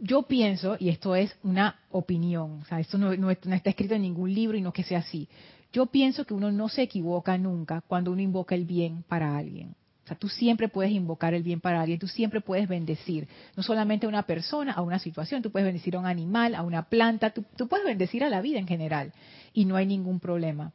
Yo 0.00 0.22
pienso, 0.22 0.76
y 0.80 0.88
esto 0.88 1.14
es 1.14 1.36
una 1.44 1.78
opinión, 1.90 2.60
o 2.62 2.64
sea, 2.64 2.80
esto 2.80 2.98
no, 2.98 3.30
está 3.30 3.70
escrito 3.70 3.94
en 3.94 4.02
ningún 4.02 4.34
libro 4.34 4.56
y 4.56 4.60
no 4.60 4.72
que 4.72 4.82
sea 4.82 4.98
así. 4.98 5.28
Yo 5.72 5.86
pienso 5.86 6.24
que 6.24 6.34
uno 6.34 6.50
no 6.50 6.68
se 6.68 6.82
equivoca 6.82 7.38
nunca 7.38 7.82
cuando 7.86 8.10
uno 8.10 8.20
invoca 8.20 8.56
el 8.56 8.64
bien 8.64 9.04
para 9.06 9.36
alguien. 9.36 9.76
O 10.04 10.08
sea, 10.08 10.16
tú 10.16 10.28
siempre 10.28 10.68
puedes 10.68 10.90
invocar 10.90 11.34
el 11.34 11.44
bien 11.44 11.60
para 11.60 11.82
alguien, 11.82 12.00
tú 12.00 12.08
siempre 12.08 12.40
puedes 12.40 12.66
bendecir, 12.66 13.28
no 13.56 13.62
solamente 13.62 14.06
a 14.06 14.08
una 14.08 14.22
persona, 14.24 14.72
a 14.72 14.82
una 14.82 14.98
situación, 14.98 15.42
tú 15.42 15.52
puedes 15.52 15.66
bendecir 15.66 15.94
a 15.94 16.00
un 16.00 16.06
animal, 16.06 16.56
a 16.56 16.62
una 16.62 16.88
planta, 16.88 17.30
tú 17.30 17.68
puedes 17.68 17.86
bendecir 17.86 18.24
a 18.24 18.28
la 18.28 18.40
vida 18.40 18.58
en 18.58 18.66
general 18.66 19.12
y 19.58 19.64
no 19.64 19.74
hay 19.74 19.86
ningún 19.86 20.20
problema. 20.20 20.72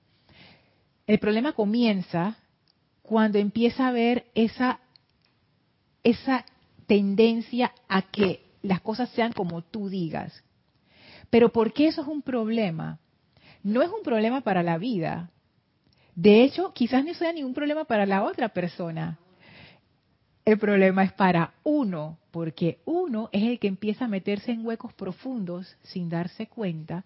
El 1.07 1.17
problema 1.17 1.53
comienza 1.53 2.35
cuando 3.01 3.37
empieza 3.37 3.85
a 3.85 3.89
haber 3.89 4.25
esa 4.35 4.81
esa 6.03 6.43
tendencia 6.85 7.71
a 7.87 8.01
que 8.01 8.43
las 8.61 8.81
cosas 8.81 9.07
sean 9.11 9.31
como 9.31 9.61
tú 9.61 9.87
digas. 9.87 10.43
Pero 11.29 11.53
¿por 11.53 11.71
qué 11.71 11.87
eso 11.87 12.01
es 12.01 12.09
un 12.09 12.23
problema? 12.23 12.99
No 13.63 13.81
es 13.81 13.89
un 13.89 14.03
problema 14.03 14.41
para 14.41 14.63
la 14.63 14.77
vida. 14.77 15.31
De 16.13 16.43
hecho, 16.43 16.73
quizás 16.73 17.05
no 17.05 17.13
sea 17.13 17.31
ningún 17.31 17.53
problema 17.53 17.85
para 17.85 18.05
la 18.05 18.25
otra 18.25 18.49
persona. 18.49 19.17
El 20.43 20.59
problema 20.59 21.05
es 21.05 21.13
para 21.13 21.53
uno, 21.63 22.17
porque 22.31 22.79
uno 22.83 23.29
es 23.31 23.43
el 23.43 23.59
que 23.59 23.69
empieza 23.69 24.05
a 24.05 24.09
meterse 24.09 24.51
en 24.51 24.65
huecos 24.65 24.91
profundos 24.91 25.73
sin 25.83 26.09
darse 26.09 26.47
cuenta 26.47 27.05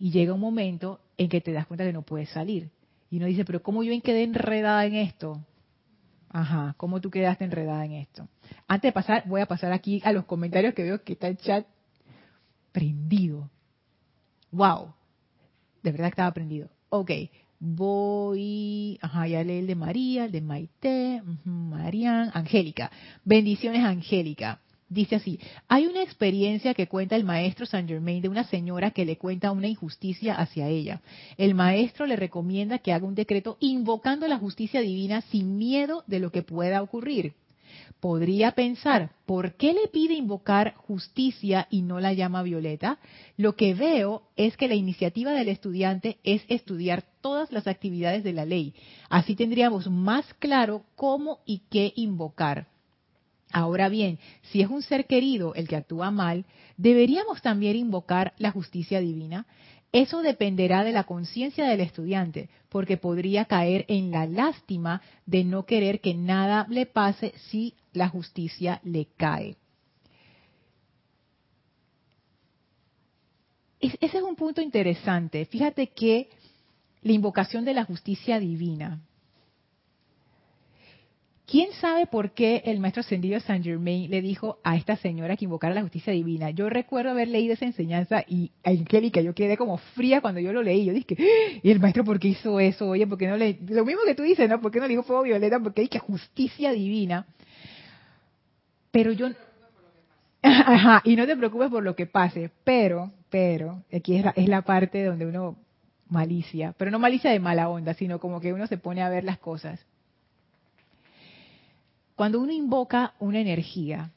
y 0.00 0.10
llega 0.10 0.32
un 0.32 0.40
momento 0.40 0.98
en 1.18 1.28
que 1.28 1.42
te 1.42 1.52
das 1.52 1.66
cuenta 1.66 1.84
que 1.84 1.92
no 1.92 2.02
puedes 2.02 2.30
salir. 2.30 2.70
Y 3.10 3.18
uno 3.18 3.26
dice, 3.26 3.44
pero 3.44 3.62
¿cómo 3.62 3.82
yo 3.84 3.92
quedé 4.02 4.22
enredada 4.24 4.86
en 4.86 4.94
esto? 4.94 5.44
Ajá, 6.30 6.74
¿cómo 6.78 7.00
tú 7.00 7.10
quedaste 7.10 7.44
enredada 7.44 7.84
en 7.84 7.92
esto? 7.92 8.26
Antes 8.66 8.88
de 8.88 8.92
pasar, 8.92 9.24
voy 9.26 9.42
a 9.42 9.46
pasar 9.46 9.72
aquí 9.72 10.00
a 10.02 10.12
los 10.12 10.24
comentarios 10.24 10.74
que 10.74 10.84
veo 10.84 11.04
que 11.04 11.12
está 11.12 11.28
el 11.28 11.36
chat 11.36 11.66
prendido. 12.72 13.50
Wow, 14.52 14.94
de 15.82 15.92
verdad 15.92 16.06
que 16.06 16.12
estaba 16.12 16.32
prendido. 16.32 16.70
Ok, 16.88 17.10
voy, 17.58 18.98
ajá, 19.02 19.26
ya 19.26 19.44
leí 19.44 19.58
el 19.58 19.66
de 19.66 19.74
María, 19.74 20.24
el 20.24 20.32
de 20.32 20.40
Maite, 20.40 21.22
Marian, 21.44 22.30
Angélica. 22.32 22.90
Bendiciones, 23.24 23.84
Angélica. 23.84 24.60
Dice 24.90 25.14
así, 25.14 25.38
hay 25.68 25.86
una 25.86 26.02
experiencia 26.02 26.74
que 26.74 26.88
cuenta 26.88 27.14
el 27.14 27.22
maestro 27.22 27.64
Saint 27.64 27.88
Germain 27.88 28.20
de 28.20 28.28
una 28.28 28.42
señora 28.42 28.90
que 28.90 29.04
le 29.04 29.16
cuenta 29.16 29.52
una 29.52 29.68
injusticia 29.68 30.34
hacia 30.34 30.66
ella. 30.66 31.00
El 31.36 31.54
maestro 31.54 32.06
le 32.06 32.16
recomienda 32.16 32.80
que 32.80 32.92
haga 32.92 33.06
un 33.06 33.14
decreto 33.14 33.56
invocando 33.60 34.26
la 34.26 34.36
justicia 34.36 34.80
divina 34.80 35.20
sin 35.30 35.58
miedo 35.58 36.02
de 36.08 36.18
lo 36.18 36.32
que 36.32 36.42
pueda 36.42 36.82
ocurrir. 36.82 37.34
Podría 38.00 38.50
pensar, 38.50 39.12
¿por 39.26 39.54
qué 39.54 39.74
le 39.74 39.86
pide 39.92 40.14
invocar 40.14 40.74
justicia 40.74 41.68
y 41.70 41.82
no 41.82 42.00
la 42.00 42.12
llama 42.12 42.42
violeta? 42.42 42.98
Lo 43.36 43.54
que 43.54 43.74
veo 43.74 44.22
es 44.34 44.56
que 44.56 44.66
la 44.66 44.74
iniciativa 44.74 45.30
del 45.30 45.50
estudiante 45.50 46.18
es 46.24 46.42
estudiar 46.48 47.04
todas 47.20 47.52
las 47.52 47.68
actividades 47.68 48.24
de 48.24 48.32
la 48.32 48.44
ley. 48.44 48.74
Así 49.08 49.36
tendríamos 49.36 49.88
más 49.88 50.24
claro 50.40 50.82
cómo 50.96 51.38
y 51.46 51.62
qué 51.70 51.92
invocar. 51.94 52.69
Ahora 53.52 53.88
bien, 53.88 54.18
si 54.42 54.62
es 54.62 54.68
un 54.68 54.82
ser 54.82 55.06
querido 55.06 55.54
el 55.54 55.66
que 55.68 55.76
actúa 55.76 56.10
mal, 56.10 56.44
¿deberíamos 56.76 57.42
también 57.42 57.76
invocar 57.76 58.32
la 58.38 58.52
justicia 58.52 59.00
divina? 59.00 59.46
Eso 59.92 60.22
dependerá 60.22 60.84
de 60.84 60.92
la 60.92 61.02
conciencia 61.04 61.66
del 61.66 61.80
estudiante, 61.80 62.48
porque 62.68 62.96
podría 62.96 63.46
caer 63.46 63.84
en 63.88 64.12
la 64.12 64.26
lástima 64.26 65.02
de 65.26 65.42
no 65.42 65.66
querer 65.66 66.00
que 66.00 66.14
nada 66.14 66.66
le 66.70 66.86
pase 66.86 67.32
si 67.50 67.74
la 67.92 68.08
justicia 68.08 68.80
le 68.84 69.06
cae. 69.16 69.56
Es- 73.80 73.98
ese 74.00 74.18
es 74.18 74.22
un 74.22 74.36
punto 74.36 74.60
interesante. 74.60 75.44
Fíjate 75.46 75.88
que 75.88 76.28
la 77.02 77.12
invocación 77.12 77.64
de 77.64 77.74
la 77.74 77.84
justicia 77.84 78.38
divina 78.38 79.00
¿Quién 81.50 81.72
sabe 81.80 82.06
por 82.06 82.30
qué 82.30 82.62
el 82.64 82.78
maestro 82.78 83.00
ascendido 83.00 83.40
Saint 83.40 83.64
Germain 83.64 84.08
le 84.08 84.22
dijo 84.22 84.60
a 84.62 84.76
esta 84.76 84.94
señora 84.94 85.36
que 85.36 85.46
invocara 85.46 85.74
la 85.74 85.82
justicia 85.82 86.12
divina? 86.12 86.50
Yo 86.50 86.70
recuerdo 86.70 87.10
haber 87.10 87.26
leído 87.26 87.54
esa 87.54 87.64
enseñanza 87.64 88.22
y 88.28 88.52
Angélica, 88.62 89.20
yo 89.20 89.34
quedé 89.34 89.56
como 89.56 89.78
fría 89.78 90.20
cuando 90.20 90.38
yo 90.38 90.52
lo 90.52 90.62
leí. 90.62 90.84
Yo 90.84 90.92
dije, 90.92 91.16
¡Ah! 91.18 91.58
¿y 91.60 91.72
el 91.72 91.80
maestro 91.80 92.04
por 92.04 92.20
qué 92.20 92.28
hizo 92.28 92.60
eso? 92.60 92.90
Oye, 92.90 93.04
¿por 93.04 93.18
qué 93.18 93.26
no 93.26 93.36
le... 93.36 93.58
Lo 93.66 93.84
mismo 93.84 94.02
que 94.06 94.14
tú 94.14 94.22
dices, 94.22 94.48
¿no? 94.48 94.60
¿Por 94.60 94.70
qué 94.70 94.78
no 94.78 94.84
le 94.84 94.90
dijo 94.90 95.02
fuego 95.02 95.24
violeta? 95.24 95.58
Porque 95.58 95.80
hay 95.80 95.98
justicia 95.98 96.70
divina. 96.70 97.26
Pero 98.92 99.10
yo... 99.10 99.26
Ajá, 100.42 101.02
y 101.04 101.16
no 101.16 101.26
te 101.26 101.36
preocupes 101.36 101.68
por 101.68 101.82
lo 101.82 101.96
que 101.96 102.06
pase, 102.06 102.52
pero, 102.62 103.10
pero, 103.28 103.82
aquí 103.92 104.14
es 104.14 104.24
la, 104.24 104.30
es 104.36 104.48
la 104.48 104.62
parte 104.62 105.04
donde 105.04 105.26
uno 105.26 105.56
malicia, 106.08 106.76
pero 106.78 106.92
no 106.92 107.00
malicia 107.00 107.32
de 107.32 107.40
mala 107.40 107.68
onda, 107.68 107.94
sino 107.94 108.20
como 108.20 108.40
que 108.40 108.52
uno 108.52 108.68
se 108.68 108.78
pone 108.78 109.02
a 109.02 109.08
ver 109.08 109.24
las 109.24 109.38
cosas. 109.38 109.84
Cuando 112.20 112.38
uno 112.38 112.52
invoca 112.52 113.14
una 113.18 113.40
energía, 113.40 114.10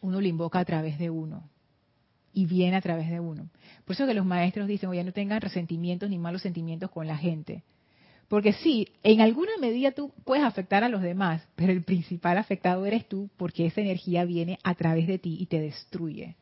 uno 0.00 0.20
la 0.20 0.26
invoca 0.26 0.58
a 0.58 0.64
través 0.64 0.98
de 0.98 1.10
uno 1.10 1.48
y 2.32 2.44
viene 2.44 2.74
a 2.74 2.80
través 2.80 3.08
de 3.08 3.20
uno. 3.20 3.50
Por 3.84 3.94
eso 3.94 4.04
que 4.04 4.14
los 4.14 4.26
maestros 4.26 4.66
dicen, 4.66 4.88
oye, 4.88 5.04
no 5.04 5.12
tengan 5.12 5.40
resentimientos 5.40 6.10
ni 6.10 6.18
malos 6.18 6.42
sentimientos 6.42 6.90
con 6.90 7.06
la 7.06 7.16
gente. 7.16 7.62
Porque 8.26 8.52
sí, 8.52 8.88
en 9.04 9.20
alguna 9.20 9.52
medida 9.60 9.92
tú 9.92 10.10
puedes 10.24 10.44
afectar 10.44 10.82
a 10.82 10.88
los 10.88 11.02
demás, 11.02 11.40
pero 11.54 11.70
el 11.70 11.84
principal 11.84 12.36
afectado 12.36 12.84
eres 12.84 13.08
tú 13.08 13.30
porque 13.36 13.66
esa 13.66 13.80
energía 13.80 14.24
viene 14.24 14.58
a 14.64 14.74
través 14.74 15.06
de 15.06 15.20
ti 15.20 15.36
y 15.38 15.46
te 15.46 15.60
destruye. 15.60 16.34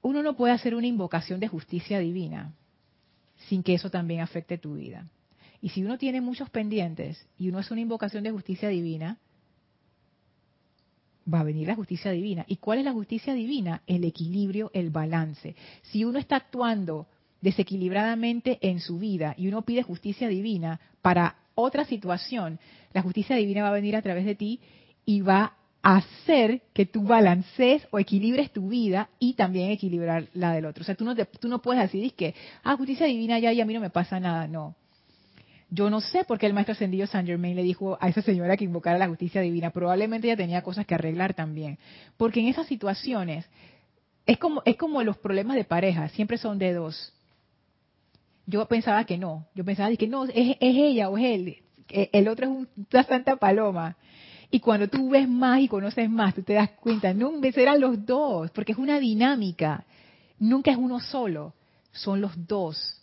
Uno 0.00 0.22
no 0.22 0.36
puede 0.36 0.54
hacer 0.54 0.74
una 0.74 0.86
invocación 0.86 1.38
de 1.38 1.48
justicia 1.48 1.98
divina 1.98 2.54
sin 3.46 3.62
que 3.62 3.74
eso 3.74 3.90
también 3.90 4.22
afecte 4.22 4.56
tu 4.56 4.76
vida. 4.76 5.06
Y 5.60 5.70
si 5.70 5.82
uno 5.82 5.98
tiene 5.98 6.20
muchos 6.20 6.50
pendientes 6.50 7.26
y 7.36 7.48
uno 7.48 7.58
hace 7.58 7.72
una 7.72 7.82
invocación 7.82 8.22
de 8.24 8.30
justicia 8.30 8.68
divina, 8.68 9.18
va 11.32 11.40
a 11.40 11.44
venir 11.44 11.66
la 11.66 11.74
justicia 11.74 12.10
divina. 12.10 12.44
¿Y 12.48 12.56
cuál 12.56 12.78
es 12.78 12.84
la 12.84 12.92
justicia 12.92 13.34
divina? 13.34 13.82
El 13.86 14.04
equilibrio, 14.04 14.70
el 14.72 14.90
balance. 14.90 15.54
Si 15.82 16.04
uno 16.04 16.18
está 16.18 16.36
actuando 16.36 17.06
desequilibradamente 17.40 18.58
en 18.62 18.80
su 18.80 18.98
vida 18.98 19.34
y 19.36 19.48
uno 19.48 19.62
pide 19.62 19.82
justicia 19.82 20.28
divina 20.28 20.80
para 21.02 21.36
otra 21.54 21.84
situación, 21.84 22.58
la 22.92 23.02
justicia 23.02 23.36
divina 23.36 23.62
va 23.62 23.68
a 23.68 23.72
venir 23.72 23.96
a 23.96 24.02
través 24.02 24.24
de 24.24 24.34
ti 24.34 24.60
y 25.04 25.20
va 25.20 25.54
a 25.82 25.96
hacer 25.96 26.62
que 26.72 26.86
tú 26.86 27.02
balancees 27.02 27.86
o 27.90 27.98
equilibres 27.98 28.52
tu 28.52 28.68
vida 28.68 29.10
y 29.18 29.34
también 29.34 29.70
equilibrar 29.70 30.28
la 30.34 30.52
del 30.52 30.66
otro. 30.66 30.82
O 30.82 30.84
sea, 30.84 30.94
tú 30.94 31.04
no, 31.04 31.14
tú 31.14 31.48
no 31.48 31.60
puedes 31.62 31.82
decir 31.82 32.12
que, 32.14 32.34
ah, 32.62 32.76
justicia 32.76 33.06
divina 33.06 33.38
ya 33.38 33.52
y 33.52 33.60
a 33.60 33.64
mí 33.64 33.74
no 33.74 33.80
me 33.80 33.90
pasa 33.90 34.18
nada. 34.18 34.48
No, 34.48 34.74
yo 35.70 35.90
no 35.90 36.00
sé 36.00 36.24
por 36.24 36.38
qué 36.38 36.46
el 36.46 36.54
maestro 36.54 36.72
ascendido 36.72 37.06
Saint 37.06 37.28
Germain 37.28 37.54
le 37.54 37.62
dijo 37.62 37.98
a 38.00 38.08
esa 38.08 38.22
señora 38.22 38.56
que 38.56 38.64
invocara 38.64 38.98
la 38.98 39.08
justicia 39.08 39.42
divina. 39.42 39.70
Probablemente 39.70 40.26
ella 40.26 40.36
tenía 40.36 40.62
cosas 40.62 40.86
que 40.86 40.94
arreglar 40.94 41.34
también. 41.34 41.78
Porque 42.16 42.40
en 42.40 42.48
esas 42.48 42.66
situaciones 42.66 43.46
es 44.24 44.38
como, 44.38 44.62
es 44.64 44.76
como 44.76 45.02
los 45.02 45.18
problemas 45.18 45.56
de 45.56 45.64
pareja, 45.64 46.08
siempre 46.10 46.38
son 46.38 46.58
de 46.58 46.72
dos. 46.72 47.12
Yo 48.46 48.66
pensaba 48.66 49.04
que 49.04 49.18
no. 49.18 49.46
Yo 49.54 49.64
pensaba 49.64 49.94
que 49.94 50.08
no, 50.08 50.24
es, 50.24 50.56
ella 50.60 51.10
o 51.10 51.18
es 51.18 51.24
él. 51.24 51.56
El 51.88 52.28
otro 52.28 52.46
es 52.46 52.68
una 52.92 53.02
santa 53.04 53.36
paloma. 53.36 53.96
Y 54.50 54.60
cuando 54.60 54.88
tú 54.88 55.10
ves 55.10 55.28
más 55.28 55.60
y 55.60 55.68
conoces 55.68 56.08
más, 56.08 56.34
tú 56.34 56.42
te 56.42 56.54
das 56.54 56.70
cuenta, 56.80 57.12
no, 57.12 57.32
eran 57.42 57.80
los 57.80 58.06
dos, 58.06 58.50
porque 58.52 58.72
es 58.72 58.78
una 58.78 58.98
dinámica. 58.98 59.84
Nunca 60.38 60.70
es 60.70 60.78
uno 60.78 61.00
solo, 61.00 61.54
son 61.92 62.22
los 62.22 62.46
dos. 62.46 62.97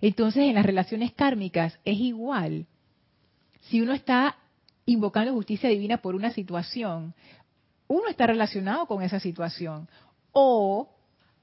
Entonces, 0.00 0.44
en 0.44 0.54
las 0.54 0.66
relaciones 0.66 1.12
kármicas 1.12 1.78
es 1.84 1.98
igual. 1.98 2.66
Si 3.62 3.80
uno 3.80 3.92
está 3.92 4.36
invocando 4.84 5.32
justicia 5.32 5.68
divina 5.68 5.98
por 5.98 6.14
una 6.14 6.30
situación, 6.30 7.14
uno 7.88 8.08
está 8.08 8.26
relacionado 8.26 8.86
con 8.86 9.02
esa 9.02 9.20
situación. 9.20 9.88
O 10.32 10.88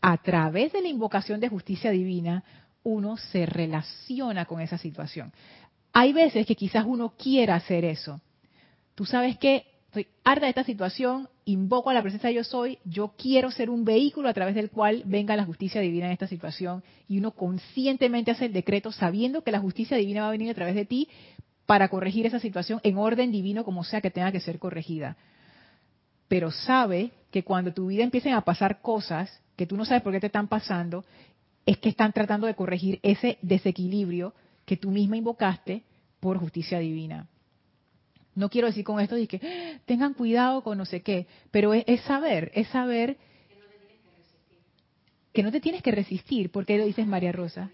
a 0.01 0.17
través 0.17 0.73
de 0.73 0.81
la 0.81 0.87
invocación 0.87 1.39
de 1.39 1.49
justicia 1.49 1.91
divina, 1.91 2.43
uno 2.83 3.17
se 3.17 3.45
relaciona 3.45 4.45
con 4.45 4.61
esa 4.61 4.77
situación. 4.77 5.31
Hay 5.93 6.11
veces 6.11 6.45
que 6.45 6.55
quizás 6.55 6.85
uno 6.85 7.13
quiera 7.17 7.55
hacer 7.55 7.85
eso. 7.85 8.19
Tú 8.95 9.05
sabes 9.05 9.37
que 9.37 9.65
estoy 9.93 10.07
harta 10.23 10.47
de 10.47 10.49
esta 10.49 10.63
situación, 10.63 11.29
invoco 11.45 11.91
a 11.91 11.93
la 11.93 12.01
presencia 12.01 12.29
de 12.29 12.35
yo 12.35 12.43
soy, 12.43 12.79
yo 12.83 13.13
quiero 13.15 13.51
ser 13.51 13.69
un 13.69 13.85
vehículo 13.85 14.27
a 14.27 14.33
través 14.33 14.55
del 14.55 14.71
cual 14.71 15.03
venga 15.05 15.35
la 15.35 15.45
justicia 15.45 15.81
divina 15.81 16.07
en 16.07 16.13
esta 16.13 16.25
situación 16.25 16.83
y 17.07 17.19
uno 17.19 17.29
conscientemente 17.29 18.31
hace 18.31 18.45
el 18.45 18.53
decreto 18.53 18.91
sabiendo 18.91 19.43
que 19.43 19.51
la 19.51 19.59
justicia 19.59 19.95
divina 19.95 20.23
va 20.23 20.29
a 20.29 20.31
venir 20.31 20.49
a 20.49 20.55
través 20.55 20.73
de 20.73 20.85
ti 20.85 21.09
para 21.67 21.89
corregir 21.89 22.25
esa 22.25 22.39
situación 22.39 22.79
en 22.81 22.97
orden 22.97 23.31
divino 23.31 23.63
como 23.63 23.83
sea 23.83 24.01
que 24.01 24.09
tenga 24.09 24.31
que 24.31 24.39
ser 24.39 24.57
corregida. 24.57 25.15
Pero 26.27 26.49
sabe 26.49 27.11
que 27.29 27.43
cuando 27.43 27.71
tu 27.71 27.87
vida 27.87 28.03
empiecen 28.03 28.33
a 28.33 28.41
pasar 28.41 28.81
cosas 28.81 29.43
que 29.55 29.67
tú 29.67 29.77
no 29.77 29.85
sabes 29.85 30.01
por 30.01 30.11
qué 30.11 30.19
te 30.19 30.25
están 30.25 30.47
pasando, 30.47 31.05
es 31.67 31.77
que 31.77 31.89
están 31.89 32.13
tratando 32.13 32.47
de 32.47 32.55
corregir 32.55 32.99
ese 33.03 33.37
desequilibrio 33.43 34.33
que 34.65 34.75
tú 34.75 34.89
misma 34.89 35.17
invocaste 35.17 35.83
por 36.19 36.39
justicia 36.39 36.79
divina. 36.79 37.27
No 38.35 38.49
quiero 38.49 38.67
decir 38.67 38.83
con 38.83 38.99
esto 38.99 39.15
que 39.27 39.39
ah, 39.43 39.79
tengan 39.85 40.13
cuidado 40.13 40.63
con 40.63 40.77
no 40.77 40.85
sé 40.85 41.01
qué, 41.01 41.27
pero 41.51 41.73
es, 41.73 42.01
saber, 42.01 42.51
es 42.55 42.67
saber 42.69 43.17
que 45.33 45.43
no 45.43 45.51
te 45.51 45.61
tienes 45.61 45.81
que 45.81 45.91
resistir. 45.91 46.51
¿Por 46.51 46.65
qué 46.65 46.77
lo 46.77 46.85
dices 46.85 47.07
María 47.07 47.31
Rosa? 47.31 47.69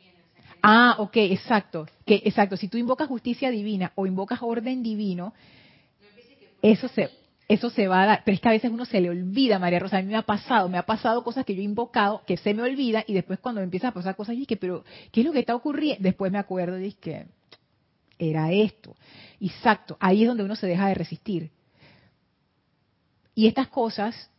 Ah, 0.61 0.95
ok, 0.99 1.17
exacto, 1.17 1.87
que 2.05 2.21
exacto. 2.25 2.57
Si 2.57 2.67
tú 2.67 2.77
invocas 2.77 3.07
justicia 3.07 3.49
divina 3.49 3.93
o 3.95 4.05
invocas 4.05 4.39
orden 4.41 4.83
divino, 4.83 5.33
eso 6.61 6.87
se 6.89 7.09
eso 7.49 7.71
se 7.71 7.87
va 7.87 8.03
a 8.03 8.05
dar, 8.05 8.21
pero 8.23 8.35
es 8.35 8.41
que 8.41 8.47
a 8.47 8.51
veces 8.51 8.69
uno 8.69 8.85
se 8.85 9.01
le 9.01 9.09
olvida, 9.09 9.57
María 9.57 9.79
Rosa, 9.79 9.97
a 9.97 10.01
mí 10.03 10.07
me 10.07 10.17
ha 10.17 10.21
pasado, 10.21 10.69
me 10.69 10.77
ha 10.77 10.85
pasado 10.85 11.23
cosas 11.23 11.45
que 11.45 11.55
yo 11.55 11.61
he 11.61 11.65
invocado, 11.65 12.21
que 12.27 12.37
se 12.37 12.53
me 12.53 12.61
olvida, 12.61 13.03
y 13.07 13.13
después 13.13 13.39
cuando 13.39 13.59
me 13.59 13.65
empiezan 13.65 13.89
a 13.89 13.93
pasar 13.95 14.15
cosas, 14.15 14.35
dije, 14.35 14.55
pero, 14.55 14.83
¿qué 15.11 15.21
es 15.21 15.25
lo 15.25 15.33
que 15.33 15.39
está 15.39 15.55
ocurriendo? 15.55 16.03
Después 16.03 16.31
me 16.31 16.37
acuerdo, 16.37 16.77
dije, 16.77 17.25
era 18.19 18.51
esto. 18.51 18.95
Exacto, 19.39 19.97
ahí 19.99 20.21
es 20.21 20.27
donde 20.27 20.43
uno 20.43 20.55
se 20.55 20.67
deja 20.67 20.87
de 20.87 20.93
resistir. 20.93 21.49
Y 23.33 23.47
estas 23.47 23.69
cosas, 23.69 24.29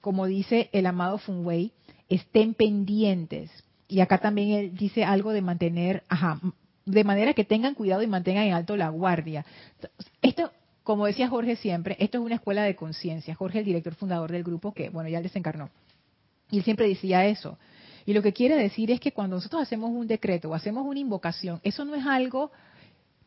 como 0.00 0.26
dice 0.26 0.70
el 0.72 0.86
amado 0.86 1.18
Funwei, 1.18 1.72
estén 2.08 2.54
pendientes. 2.54 3.50
Y 3.88 4.00
acá 4.00 4.18
también 4.18 4.50
él 4.52 4.76
dice 4.76 5.04
algo 5.04 5.32
de 5.32 5.42
mantener, 5.42 6.04
ajá, 6.08 6.40
de 6.84 7.04
manera 7.04 7.34
que 7.34 7.44
tengan 7.44 7.74
cuidado 7.74 8.02
y 8.02 8.06
mantengan 8.06 8.44
en 8.44 8.54
alto 8.54 8.76
la 8.76 8.88
guardia. 8.88 9.44
Esto, 10.22 10.52
como 10.84 11.06
decía 11.06 11.28
Jorge 11.28 11.56
siempre, 11.56 11.96
esto 11.98 12.18
es 12.18 12.24
una 12.24 12.36
escuela 12.36 12.62
de 12.62 12.76
conciencia. 12.76 13.34
Jorge, 13.34 13.58
el 13.58 13.64
director 13.64 13.94
fundador 13.94 14.30
del 14.30 14.44
grupo, 14.44 14.72
que, 14.72 14.90
bueno, 14.90 15.08
ya 15.08 15.20
desencarnó. 15.20 15.70
Y 16.50 16.58
él 16.58 16.64
siempre 16.64 16.88
decía 16.88 17.26
eso. 17.26 17.58
Y 18.04 18.14
lo 18.14 18.22
que 18.22 18.32
quiere 18.32 18.54
decir 18.56 18.92
es 18.92 19.00
que 19.00 19.10
cuando 19.10 19.34
nosotros 19.34 19.62
hacemos 19.62 19.90
un 19.90 20.06
decreto 20.06 20.50
o 20.50 20.54
hacemos 20.54 20.86
una 20.86 21.00
invocación, 21.00 21.60
eso 21.64 21.84
no 21.84 21.96
es 21.96 22.06
algo 22.06 22.52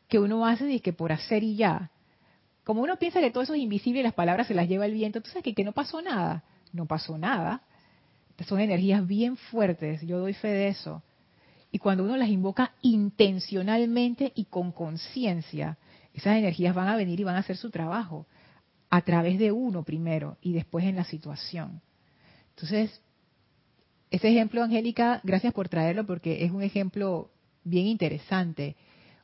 que 0.10 0.20
uno 0.20 0.46
hace 0.46 0.70
y 0.70 0.80
que 0.82 0.92
por 0.92 1.14
hacer 1.14 1.44
y 1.44 1.56
ya. 1.56 1.92
Como 2.66 2.82
uno 2.82 2.98
piensa 2.98 3.22
que 3.22 3.32
todo 3.32 3.44
eso 3.44 3.54
es 3.54 3.62
invisible 3.62 4.02
y 4.02 4.04
las 4.04 4.14
palabras 4.14 4.48
se 4.48 4.54
las 4.54 4.68
lleva 4.68 4.86
el 4.86 4.94
viento, 4.94 5.20
entonces 5.20 5.42
que, 5.42 5.54
que 5.54 5.64
no 5.64 5.72
pasó 5.72 6.02
nada. 6.02 6.44
No 6.74 6.86
pasó 6.86 7.18
nada. 7.18 7.62
Son 8.46 8.60
energías 8.60 9.06
bien 9.06 9.38
fuertes, 9.38 10.02
yo 10.02 10.20
doy 10.20 10.34
fe 10.34 10.50
de 10.50 10.68
eso. 10.70 11.04
Y 11.72 11.78
cuando 11.78 12.04
uno 12.04 12.18
las 12.18 12.30
invoca 12.30 12.74
intencionalmente 12.82 14.32
y 14.36 14.46
con 14.46 14.72
conciencia, 14.72 15.78
esas 16.14 16.38
energías 16.38 16.74
van 16.74 16.88
a 16.88 16.96
venir 16.96 17.20
y 17.20 17.24
van 17.24 17.36
a 17.36 17.40
hacer 17.40 17.58
su 17.58 17.70
trabajo 17.70 18.26
a 18.90 19.02
través 19.02 19.38
de 19.38 19.52
uno 19.52 19.84
primero 19.84 20.38
y 20.42 20.54
después 20.54 20.86
en 20.86 20.96
la 20.96 21.04
situación. 21.04 21.82
Entonces, 22.56 23.02
ese 24.10 24.30
ejemplo, 24.30 24.64
Angélica, 24.64 25.22
gracias 25.24 25.54
por 25.54 25.70
traerlo 25.70 26.06
porque 26.06 26.44
es 26.44 26.52
un 26.52 26.64
ejemplo 26.64 27.30
bien 27.64 27.86
interesante 27.86 28.76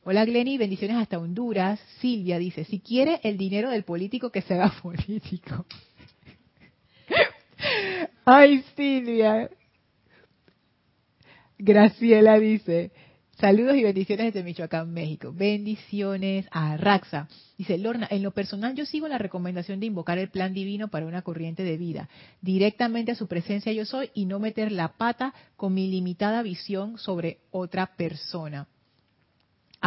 Hola 0.08 0.24
Glenny, 0.24 0.56
bendiciones 0.56 0.98
hasta 0.98 1.18
Honduras. 1.18 1.80
Silvia 1.98 2.38
dice, 2.38 2.62
si 2.62 2.78
quiere 2.78 3.18
el 3.24 3.36
dinero 3.36 3.70
del 3.70 3.82
político 3.82 4.30
que 4.30 4.40
se 4.40 4.54
haga 4.54 4.72
político. 4.80 5.66
Ay, 8.24 8.62
Silvia. 8.76 9.50
Graciela 11.58 12.38
dice, 12.38 12.92
saludos 13.40 13.74
y 13.74 13.82
bendiciones 13.82 14.26
desde 14.26 14.44
Michoacán, 14.44 14.92
México. 14.92 15.32
Bendiciones 15.34 16.46
a 16.52 16.76
Raxa. 16.76 17.26
Dice, 17.58 17.76
Lorna, 17.76 18.06
en 18.08 18.22
lo 18.22 18.30
personal 18.30 18.76
yo 18.76 18.86
sigo 18.86 19.08
la 19.08 19.18
recomendación 19.18 19.80
de 19.80 19.86
invocar 19.86 20.18
el 20.18 20.30
plan 20.30 20.54
divino 20.54 20.86
para 20.86 21.06
una 21.06 21.22
corriente 21.22 21.64
de 21.64 21.78
vida. 21.78 22.08
Directamente 22.40 23.10
a 23.10 23.16
su 23.16 23.26
presencia 23.26 23.72
yo 23.72 23.84
soy 23.84 24.10
y 24.14 24.26
no 24.26 24.38
meter 24.38 24.70
la 24.70 24.96
pata 24.96 25.34
con 25.56 25.74
mi 25.74 25.90
limitada 25.90 26.44
visión 26.44 26.96
sobre 26.96 27.40
otra 27.50 27.96
persona. 27.96 28.68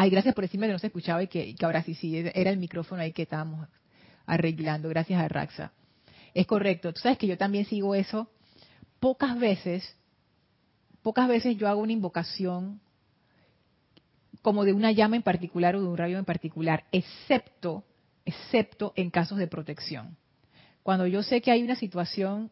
Ay, 0.02 0.12
gracias 0.12 0.34
por 0.34 0.46
decirme 0.46 0.68
que 0.68 0.72
no 0.72 0.80
se 0.80 0.88
escuchaba 0.88 1.22
y 1.22 1.28
que, 1.28 1.54
ahora 1.62 1.84
sí, 1.84 1.94
sí, 1.94 2.16
era 2.16 2.52
el 2.52 2.58
micrófono 2.58 3.02
ahí 3.02 3.12
que 3.12 3.24
estábamos 3.24 3.68
arreglando. 4.26 4.88
Gracias 4.88 5.22
a 5.22 5.28
Raxa. 5.28 5.74
Es 6.34 6.48
correcto. 6.48 6.94
Tú 6.94 7.02
sabes 7.02 7.18
que 7.18 7.28
yo 7.28 7.38
también 7.38 7.66
sigo 7.66 7.94
eso. 7.96 8.32
Pocas 9.02 9.38
veces, 9.38 9.98
pocas 11.02 11.28
veces 11.28 11.58
yo 11.58 11.68
hago 11.68 11.82
una 11.82 11.92
invocación 11.92 12.80
como 14.42 14.64
de 14.64 14.72
una 14.72 14.94
llama 14.94 15.18
en 15.18 15.22
particular 15.22 15.76
o 15.76 15.82
de 15.82 15.88
un 15.90 15.98
rayo 15.98 16.18
en 16.18 16.24
particular, 16.24 16.86
excepto, 16.94 17.84
excepto 18.24 18.94
en 18.96 19.10
casos 19.10 19.38
de 19.38 19.48
protección. 19.48 20.16
Cuando 20.82 21.08
yo 21.08 21.24
sé 21.24 21.42
que 21.42 21.52
hay 21.52 21.62
una 21.62 21.76
situación 21.76 22.52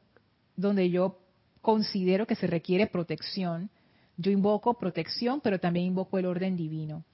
donde 0.58 0.90
yo 0.90 1.22
considero 1.62 2.28
que 2.28 2.36
se 2.36 2.48
requiere 2.48 2.88
protección, 2.88 3.70
yo 4.18 4.32
invoco 4.32 4.78
protección, 4.78 5.40
pero 5.40 5.62
también 5.62 5.86
invoco 5.86 6.18
el 6.18 6.26
orden 6.26 6.58
divino. 6.58 7.06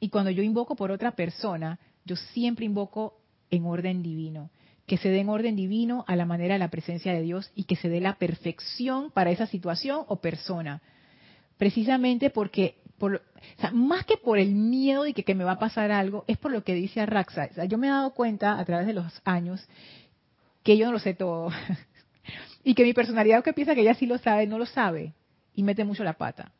Y 0.00 0.10
cuando 0.10 0.30
yo 0.30 0.42
invoco 0.42 0.76
por 0.76 0.90
otra 0.90 1.12
persona, 1.12 1.78
yo 2.04 2.16
siempre 2.16 2.64
invoco 2.64 3.20
en 3.50 3.66
orden 3.66 4.02
divino. 4.02 4.50
Que 4.86 4.96
se 4.96 5.10
dé 5.10 5.20
en 5.20 5.28
orden 5.28 5.56
divino 5.56 6.04
a 6.06 6.16
la 6.16 6.24
manera 6.24 6.54
de 6.54 6.60
la 6.60 6.70
presencia 6.70 7.12
de 7.12 7.22
Dios 7.22 7.50
y 7.54 7.64
que 7.64 7.76
se 7.76 7.88
dé 7.88 8.00
la 8.00 8.14
perfección 8.14 9.10
para 9.10 9.30
esa 9.30 9.46
situación 9.46 10.04
o 10.08 10.16
persona. 10.16 10.80
Precisamente 11.58 12.30
porque, 12.30 12.76
por, 12.96 13.22
más 13.72 14.06
que 14.06 14.16
por 14.16 14.38
el 14.38 14.54
miedo 14.54 15.02
de 15.02 15.12
que, 15.12 15.34
me 15.34 15.44
va 15.44 15.52
a 15.52 15.58
pasar 15.58 15.90
algo, 15.90 16.24
es 16.26 16.38
por 16.38 16.52
lo 16.52 16.64
que 16.64 16.74
dice 16.74 17.00
Arraxa. 17.00 17.64
yo 17.66 17.76
me 17.76 17.88
he 17.88 17.90
dado 17.90 18.14
cuenta 18.14 18.58
a 18.58 18.64
través 18.64 18.86
de 18.86 18.94
los 18.94 19.20
años 19.24 19.66
que 20.62 20.76
yo 20.76 20.86
no 20.86 20.92
lo 20.92 20.98
sé 20.98 21.14
todo. 21.14 21.50
y 22.64 22.74
que 22.74 22.84
mi 22.84 22.92
personalidad 22.92 23.42
que 23.42 23.52
piensa 23.52 23.74
que 23.74 23.82
ella 23.82 23.94
sí 23.94 24.06
lo 24.06 24.18
sabe, 24.18 24.46
no 24.46 24.58
lo 24.58 24.66
sabe. 24.66 25.14
Y 25.54 25.62
mete 25.62 25.84
mucho 25.84 26.04
la 26.04 26.14
pata. 26.14 26.52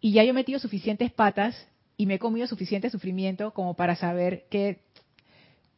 Y 0.00 0.12
ya 0.12 0.22
yo 0.22 0.30
he 0.30 0.34
metido 0.34 0.58
suficientes 0.58 1.12
patas 1.12 1.56
y 1.96 2.06
me 2.06 2.14
he 2.14 2.18
comido 2.18 2.46
suficiente 2.46 2.90
sufrimiento 2.90 3.52
como 3.52 3.74
para 3.74 3.96
saber 3.96 4.46
que 4.50 4.80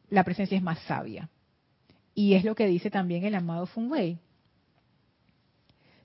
la 0.09 0.23
presencia 0.23 0.57
es 0.57 0.63
más 0.63 0.79
sabia. 0.79 1.29
Y 2.13 2.33
es 2.33 2.43
lo 2.43 2.55
que 2.55 2.67
dice 2.67 2.89
también 2.89 3.25
el 3.25 3.35
amado 3.35 3.67
Feng 3.67 3.91
Wei. 3.91 4.19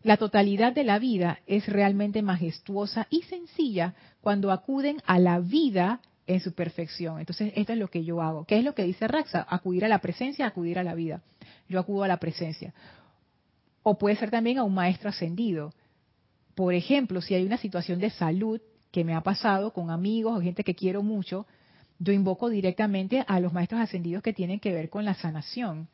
La 0.02 0.16
totalidad 0.16 0.72
de 0.72 0.84
la 0.84 0.98
vida 0.98 1.38
es 1.46 1.68
realmente 1.68 2.22
majestuosa 2.22 3.06
y 3.08 3.22
sencilla 3.22 3.94
cuando 4.20 4.50
acuden 4.50 5.00
a 5.06 5.18
la 5.18 5.38
vida 5.38 6.00
en 6.26 6.40
su 6.40 6.52
perfección. 6.52 7.20
Entonces, 7.20 7.52
esto 7.54 7.72
es 7.72 7.78
lo 7.78 7.88
que 7.88 8.04
yo 8.04 8.20
hago. 8.20 8.44
¿Qué 8.44 8.58
es 8.58 8.64
lo 8.64 8.74
que 8.74 8.82
dice 8.82 9.06
Raxa? 9.06 9.46
Acudir 9.48 9.84
a 9.84 9.88
la 9.88 10.00
presencia, 10.00 10.46
acudir 10.46 10.78
a 10.78 10.82
la 10.82 10.94
vida. 10.94 11.22
Yo 11.68 11.78
acudo 11.78 12.02
a 12.02 12.08
la 12.08 12.18
presencia. 12.18 12.74
O 13.84 13.96
puede 13.96 14.16
ser 14.16 14.30
también 14.30 14.58
a 14.58 14.64
un 14.64 14.74
maestro 14.74 15.08
ascendido. 15.08 15.72
Por 16.54 16.74
ejemplo, 16.74 17.22
si 17.22 17.34
hay 17.34 17.44
una 17.44 17.56
situación 17.56 18.00
de 18.00 18.10
salud 18.10 18.60
que 18.92 19.04
me 19.04 19.14
ha 19.14 19.22
pasado 19.22 19.72
con 19.72 19.90
amigos 19.90 20.38
o 20.38 20.42
gente 20.42 20.62
que 20.62 20.76
quiero 20.76 21.02
mucho, 21.02 21.46
yo 21.98 22.12
invoco 22.12 22.50
directamente 22.50 23.24
a 23.26 23.40
los 23.40 23.52
maestros 23.52 23.80
ascendidos 23.80 24.22
que 24.22 24.32
tienen 24.32 24.60
que 24.60 24.72
ver 24.72 24.90
con 24.90 25.04
la 25.04 25.14
sanación 25.14 25.88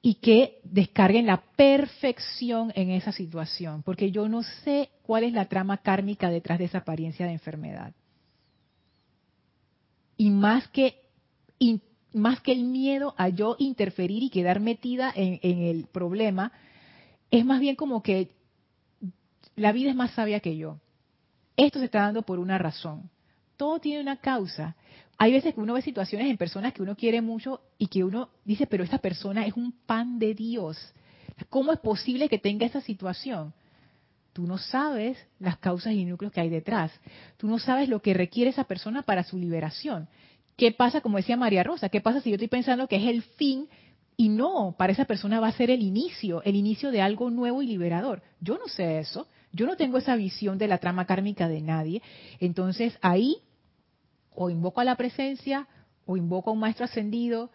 y 0.00 0.14
que 0.14 0.60
descarguen 0.64 1.26
la 1.26 1.42
perfección 1.56 2.72
en 2.74 2.90
esa 2.90 3.12
situación, 3.12 3.82
porque 3.82 4.10
yo 4.10 4.28
no 4.28 4.42
sé 4.42 4.90
cuál 5.02 5.24
es 5.24 5.32
la 5.32 5.46
trama 5.46 5.78
kármica 5.78 6.30
detrás 6.30 6.58
de 6.58 6.66
esa 6.66 6.78
apariencia 6.78 7.26
de 7.26 7.32
enfermedad. 7.32 7.92
Y 10.16 10.30
más 10.30 10.68
que, 10.68 11.02
más 12.14 12.40
que 12.40 12.52
el 12.52 12.64
miedo 12.64 13.14
a 13.18 13.28
yo 13.28 13.56
interferir 13.58 14.22
y 14.22 14.30
quedar 14.30 14.60
metida 14.60 15.12
en 15.14 15.62
el 15.62 15.86
problema, 15.86 16.52
es 17.30 17.44
más 17.44 17.60
bien 17.60 17.76
como 17.76 18.02
que 18.02 18.30
la 19.56 19.72
vida 19.72 19.90
es 19.90 19.96
más 19.96 20.12
sabia 20.12 20.40
que 20.40 20.56
yo. 20.56 20.78
Esto 21.58 21.80
se 21.80 21.86
está 21.86 22.02
dando 22.02 22.22
por 22.22 22.38
una 22.38 22.56
razón. 22.56 23.10
Todo 23.56 23.80
tiene 23.80 24.00
una 24.00 24.18
causa. 24.18 24.76
Hay 25.18 25.32
veces 25.32 25.54
que 25.54 25.60
uno 25.60 25.74
ve 25.74 25.82
situaciones 25.82 26.30
en 26.30 26.36
personas 26.36 26.72
que 26.72 26.82
uno 26.82 26.94
quiere 26.94 27.20
mucho 27.20 27.60
y 27.78 27.88
que 27.88 28.04
uno 28.04 28.28
dice, 28.44 28.68
pero 28.68 28.84
esta 28.84 28.98
persona 28.98 29.44
es 29.44 29.54
un 29.54 29.72
pan 29.72 30.20
de 30.20 30.34
Dios. 30.34 30.78
¿Cómo 31.50 31.72
es 31.72 31.80
posible 31.80 32.28
que 32.28 32.38
tenga 32.38 32.64
esa 32.64 32.80
situación? 32.80 33.52
Tú 34.32 34.46
no 34.46 34.56
sabes 34.56 35.18
las 35.40 35.58
causas 35.58 35.94
y 35.94 36.04
núcleos 36.04 36.32
que 36.32 36.40
hay 36.40 36.48
detrás. 36.48 36.92
Tú 37.36 37.48
no 37.48 37.58
sabes 37.58 37.88
lo 37.88 38.00
que 38.02 38.14
requiere 38.14 38.50
esa 38.50 38.62
persona 38.62 39.02
para 39.02 39.24
su 39.24 39.36
liberación. 39.36 40.08
¿Qué 40.56 40.70
pasa, 40.70 41.00
como 41.00 41.16
decía 41.16 41.36
María 41.36 41.64
Rosa? 41.64 41.88
¿Qué 41.88 42.00
pasa 42.00 42.20
si 42.20 42.30
yo 42.30 42.36
estoy 42.36 42.46
pensando 42.46 42.86
que 42.86 42.96
es 42.96 43.08
el 43.08 43.22
fin 43.22 43.68
y 44.16 44.28
no, 44.28 44.76
para 44.78 44.92
esa 44.92 45.06
persona 45.06 45.40
va 45.40 45.48
a 45.48 45.52
ser 45.52 45.72
el 45.72 45.82
inicio, 45.82 46.40
el 46.44 46.54
inicio 46.54 46.92
de 46.92 47.02
algo 47.02 47.30
nuevo 47.30 47.62
y 47.62 47.66
liberador? 47.66 48.22
Yo 48.40 48.58
no 48.58 48.68
sé 48.68 49.00
eso. 49.00 49.26
Yo 49.52 49.66
no 49.66 49.76
tengo 49.76 49.98
esa 49.98 50.16
visión 50.16 50.58
de 50.58 50.68
la 50.68 50.78
trama 50.78 51.06
kármica 51.06 51.48
de 51.48 51.60
nadie. 51.60 52.02
Entonces 52.40 52.98
ahí 53.00 53.38
o 54.34 54.50
invoco 54.50 54.80
a 54.80 54.84
la 54.84 54.96
presencia 54.96 55.66
o 56.06 56.16
invoco 56.16 56.50
a 56.50 56.52
un 56.52 56.60
maestro 56.60 56.84
ascendido 56.84 57.50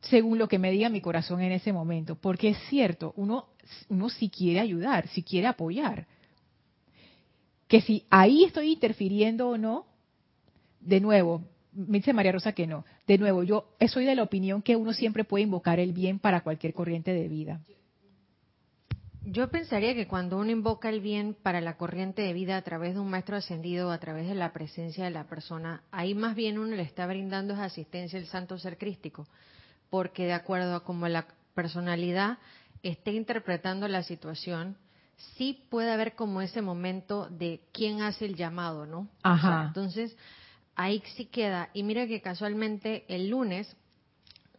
según 0.00 0.38
lo 0.38 0.48
que 0.48 0.58
me 0.58 0.72
diga 0.72 0.88
mi 0.88 1.00
corazón 1.00 1.40
en 1.42 1.52
ese 1.52 1.72
momento. 1.72 2.16
Porque 2.16 2.50
es 2.50 2.58
cierto, 2.68 3.12
uno, 3.16 3.46
uno 3.88 4.08
si 4.08 4.28
quiere 4.28 4.60
ayudar, 4.60 5.08
si 5.08 5.22
quiere 5.22 5.46
apoyar. 5.46 6.06
Que 7.68 7.80
si 7.80 8.04
ahí 8.10 8.44
estoy 8.44 8.72
interfiriendo 8.72 9.48
o 9.48 9.58
no, 9.58 9.86
de 10.80 11.00
nuevo, 11.00 11.44
me 11.72 11.98
dice 11.98 12.12
María 12.12 12.32
Rosa 12.32 12.52
que 12.52 12.66
no. 12.66 12.84
De 13.06 13.16
nuevo, 13.16 13.42
yo 13.44 13.68
soy 13.88 14.04
de 14.04 14.14
la 14.14 14.22
opinión 14.22 14.62
que 14.62 14.76
uno 14.76 14.92
siempre 14.92 15.24
puede 15.24 15.44
invocar 15.44 15.78
el 15.78 15.92
bien 15.92 16.18
para 16.18 16.42
cualquier 16.42 16.74
corriente 16.74 17.12
de 17.12 17.28
vida. 17.28 17.60
Yo 19.24 19.48
pensaría 19.50 19.94
que 19.94 20.08
cuando 20.08 20.36
uno 20.36 20.50
invoca 20.50 20.88
el 20.88 21.00
bien 21.00 21.36
para 21.40 21.60
la 21.60 21.76
corriente 21.76 22.22
de 22.22 22.32
vida 22.32 22.56
a 22.56 22.62
través 22.62 22.94
de 22.94 23.00
un 23.00 23.08
maestro 23.08 23.36
ascendido, 23.36 23.92
a 23.92 23.98
través 23.98 24.26
de 24.26 24.34
la 24.34 24.52
presencia 24.52 25.04
de 25.04 25.10
la 25.10 25.28
persona, 25.28 25.82
ahí 25.92 26.14
más 26.14 26.34
bien 26.34 26.58
uno 26.58 26.74
le 26.74 26.82
está 26.82 27.06
brindando 27.06 27.54
esa 27.54 27.64
asistencia 27.64 28.18
al 28.18 28.26
santo 28.26 28.58
ser 28.58 28.78
crístico, 28.78 29.28
porque 29.90 30.24
de 30.24 30.32
acuerdo 30.32 30.74
a 30.74 30.82
cómo 30.82 31.06
la 31.06 31.26
personalidad 31.54 32.38
esté 32.82 33.12
interpretando 33.12 33.86
la 33.86 34.02
situación, 34.02 34.76
sí 35.36 35.66
puede 35.70 35.92
haber 35.92 36.16
como 36.16 36.42
ese 36.42 36.60
momento 36.60 37.28
de 37.30 37.60
quién 37.72 38.02
hace 38.02 38.24
el 38.24 38.34
llamado, 38.34 38.86
¿no? 38.86 39.08
Ajá. 39.22 39.66
entonces, 39.68 40.16
ahí 40.74 41.00
sí 41.14 41.26
queda. 41.26 41.70
Y 41.74 41.84
mira 41.84 42.08
que 42.08 42.20
casualmente 42.20 43.04
el 43.08 43.28
lunes, 43.28 43.76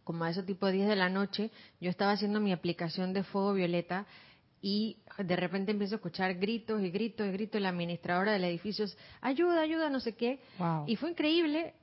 como 0.04 0.24
a 0.24 0.30
ese 0.30 0.42
tipo 0.42 0.66
de 0.66 0.72
10 0.72 0.88
de 0.88 0.96
la 0.96 1.10
noche, 1.10 1.50
yo 1.80 1.90
estaba 1.90 2.12
haciendo 2.12 2.40
mi 2.40 2.52
aplicación 2.52 3.12
de 3.12 3.24
fuego 3.24 3.52
violeta 3.52 4.06
y 4.66 4.96
de 5.18 5.36
repente 5.36 5.72
empiezo 5.72 5.96
a 5.96 5.96
escuchar 5.96 6.36
gritos 6.36 6.80
y 6.80 6.88
gritos 6.88 7.26
y 7.28 7.32
gritos 7.32 7.60
la 7.60 7.68
administradora 7.68 8.32
del 8.32 8.44
edificio 8.44 8.86
ayuda, 9.20 9.60
ayuda, 9.60 9.90
no 9.90 10.00
sé 10.00 10.14
qué. 10.14 10.40
Y 10.86 10.96
fue 10.96 11.10
increíble 11.10 11.74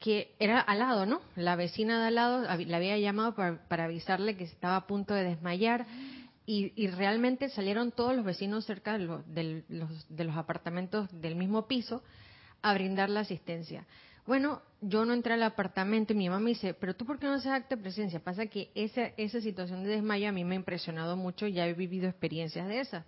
que 0.00 0.34
era 0.40 0.58
al 0.58 0.80
lado, 0.80 1.06
¿no? 1.06 1.20
La 1.36 1.54
vecina 1.54 2.00
de 2.00 2.08
al 2.08 2.16
lado 2.16 2.42
la 2.42 2.76
había 2.76 2.98
llamado 2.98 3.36
para, 3.36 3.84
avisarle 3.84 4.36
que 4.36 4.42
estaba 4.42 4.74
a 4.74 4.86
punto 4.88 5.14
de 5.14 5.22
desmayar 5.22 5.86
y, 6.46 6.88
realmente 6.88 7.48
salieron 7.48 7.92
todos 7.92 8.16
los 8.16 8.24
vecinos 8.24 8.64
cerca 8.64 8.98
de, 8.98 9.62
de 10.08 10.24
los 10.24 10.36
apartamentos 10.36 11.08
del 11.12 11.36
mismo 11.36 11.68
piso 11.68 12.02
a 12.60 12.74
brindar 12.74 13.08
la 13.08 13.20
asistencia. 13.20 13.86
Bueno, 14.26 14.60
yo 14.80 15.04
no 15.04 15.14
entré 15.14 15.34
al 15.34 15.42
apartamento 15.44 16.12
y 16.12 16.16
mi 16.16 16.28
mamá 16.28 16.40
me 16.40 16.50
dice, 16.50 16.74
pero 16.74 16.96
tú 16.96 17.06
por 17.06 17.18
qué 17.18 17.26
no 17.26 17.34
haces 17.34 17.52
acto 17.52 17.76
de 17.76 17.82
presencia? 17.82 18.18
Pasa 18.20 18.46
que 18.46 18.70
esa, 18.74 19.06
esa 19.16 19.40
situación 19.40 19.84
de 19.84 19.90
desmayo 19.90 20.28
a 20.28 20.32
mí 20.32 20.44
me 20.44 20.54
ha 20.54 20.58
impresionado 20.58 21.16
mucho, 21.16 21.46
ya 21.46 21.66
he 21.66 21.74
vivido 21.74 22.08
experiencias 22.08 22.66
de 22.66 22.80
esas. 22.80 23.04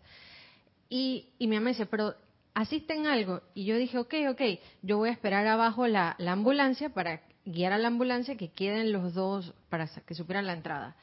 Y, 0.88 1.30
y 1.38 1.48
mi 1.48 1.56
mamá 1.56 1.66
me 1.66 1.70
dice, 1.72 1.86
pero 1.86 2.14
asisten 2.54 3.06
algo. 3.06 3.42
Y 3.54 3.64
yo 3.64 3.76
dije, 3.76 3.98
ok, 3.98 4.14
ok, 4.30 4.40
yo 4.82 4.98
voy 4.98 5.08
a 5.08 5.12
esperar 5.12 5.46
abajo 5.46 5.88
la, 5.88 6.14
la 6.18 6.32
ambulancia 6.32 6.90
para 6.90 7.22
guiar 7.44 7.72
a 7.72 7.78
la 7.78 7.88
ambulancia 7.88 8.36
que 8.36 8.52
queden 8.52 8.92
los 8.92 9.14
dos 9.14 9.54
para 9.70 9.88
que 9.88 10.14
supieran 10.14 10.46
la 10.46 10.52
entrada. 10.52 10.96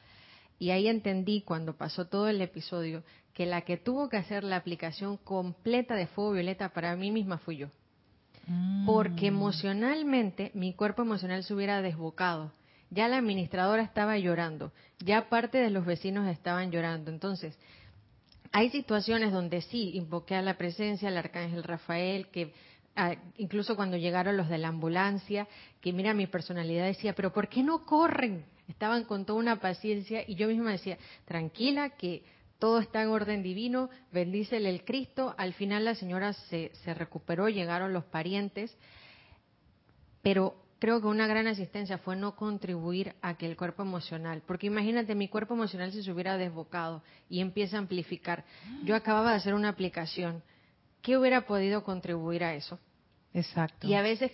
Y 0.59 0.69
ahí 0.69 0.87
entendí 0.87 1.41
cuando 1.41 1.75
pasó 1.75 2.07
todo 2.07 2.29
el 2.29 2.41
episodio 2.41 3.03
que 3.33 3.45
la 3.45 3.61
que 3.61 3.75
tuvo 3.75 4.07
que 4.07 4.15
hacer 4.15 4.45
la 4.45 4.55
aplicación 4.55 5.17
completa 5.17 5.95
de 5.95 6.07
fuego 6.07 6.31
violeta 6.31 6.69
para 6.69 6.95
mí 6.95 7.11
misma 7.11 7.37
fui 7.37 7.57
yo 7.57 7.69
porque 8.85 9.31
mm. 9.31 9.35
emocionalmente 9.35 10.51
mi 10.53 10.73
cuerpo 10.73 11.01
emocional 11.01 11.43
se 11.43 11.53
hubiera 11.53 11.81
desbocado. 11.81 12.51
Ya 12.89 13.07
la 13.07 13.17
administradora 13.17 13.81
estaba 13.81 14.17
llorando, 14.17 14.71
ya 14.99 15.27
parte 15.27 15.57
de 15.57 15.69
los 15.69 15.85
vecinos 15.85 16.27
estaban 16.27 16.71
llorando. 16.71 17.11
Entonces, 17.11 17.57
hay 18.51 18.69
situaciones 18.69 19.33
donde 19.33 19.61
sí 19.61 19.91
invoqué 19.95 20.35
a 20.35 20.41
la 20.41 20.57
presencia 20.57 21.09
del 21.09 21.17
arcángel 21.17 21.63
Rafael, 21.63 22.27
que 22.27 22.53
ah, 22.95 23.15
incluso 23.37 23.75
cuando 23.75 23.97
llegaron 23.97 24.37
los 24.37 24.47
de 24.47 24.59
la 24.59 24.69
ambulancia, 24.69 25.47
que 25.81 25.91
mira 25.91 26.13
mi 26.13 26.27
personalidad 26.27 26.85
decía, 26.85 27.13
pero 27.13 27.33
¿por 27.33 27.49
qué 27.49 27.63
no 27.63 27.85
corren? 27.85 28.45
Estaban 28.67 29.03
con 29.03 29.25
toda 29.25 29.39
una 29.39 29.59
paciencia 29.59 30.23
y 30.25 30.35
yo 30.35 30.47
misma 30.47 30.71
decía, 30.71 30.97
tranquila, 31.25 31.89
que 31.89 32.23
todo 32.59 32.79
está 32.79 33.01
en 33.01 33.09
orden 33.09 33.43
divino, 33.43 33.89
bendícele 34.11 34.69
el 34.69 34.83
Cristo. 34.85 35.35
Al 35.37 35.53
final 35.53 35.85
la 35.85 35.95
señora 35.95 36.33
se, 36.33 36.71
se 36.83 36.93
recuperó, 36.93 37.49
llegaron 37.49 37.93
los 37.93 38.05
parientes, 38.05 38.75
pero 40.21 40.55
creo 40.79 41.01
que 41.01 41.07
una 41.07 41.27
gran 41.27 41.47
asistencia 41.47 41.97
fue 41.97 42.15
no 42.15 42.35
contribuir 42.35 43.15
a 43.21 43.37
que 43.37 43.45
el 43.45 43.57
cuerpo 43.57 43.83
emocional, 43.83 44.43
porque 44.45 44.67
imagínate, 44.67 45.15
mi 45.15 45.27
cuerpo 45.27 45.53
emocional 45.53 45.91
si 45.91 46.03
se 46.03 46.11
hubiera 46.11 46.37
desbocado 46.37 47.01
y 47.29 47.39
empieza 47.39 47.77
a 47.77 47.79
amplificar. 47.79 48.45
Yo 48.83 48.95
acababa 48.95 49.31
de 49.31 49.37
hacer 49.37 49.53
una 49.53 49.69
aplicación, 49.69 50.43
¿qué 51.01 51.17
hubiera 51.17 51.45
podido 51.45 51.83
contribuir 51.83 52.43
a 52.43 52.55
eso? 52.55 52.79
Exacto. 53.33 53.87
Y 53.87 53.95
a 53.95 54.01
veces 54.01 54.31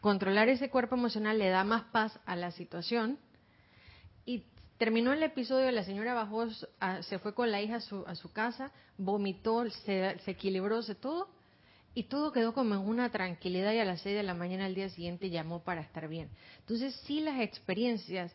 controlar 0.00 0.48
ese 0.48 0.70
cuerpo 0.70 0.96
emocional 0.96 1.38
le 1.38 1.48
da 1.48 1.64
más 1.64 1.84
paz 1.84 2.18
a 2.26 2.36
la 2.36 2.50
situación 2.50 3.18
y 4.26 4.44
terminó 4.82 5.12
el 5.12 5.22
episodio, 5.22 5.70
la 5.70 5.84
señora 5.84 6.12
bajó, 6.12 6.48
se 7.02 7.20
fue 7.20 7.34
con 7.34 7.52
la 7.52 7.62
hija 7.62 7.76
a 7.76 8.14
su, 8.16 8.32
casa, 8.32 8.72
vomitó, 8.98 9.70
se, 9.70 10.16
equilibró, 10.26 10.82
se 10.82 10.96
todo, 10.96 11.28
Y 11.94 12.02
todo 12.04 12.32
quedó 12.32 12.52
como 12.52 12.74
en 12.74 12.80
una 12.80 13.08
tranquilidad 13.10 13.72
y 13.74 13.78
a 13.78 13.84
las 13.84 14.00
6 14.00 14.16
de 14.16 14.24
la 14.24 14.34
mañana 14.34 14.64
al 14.64 14.74
día 14.74 14.88
siguiente 14.88 15.30
llamó 15.30 15.60
para 15.60 15.82
estar 15.82 16.08
bien. 16.08 16.30
Entonces 16.58 17.00
sí 17.06 17.20
las 17.20 17.40
experiencias, 17.40 18.32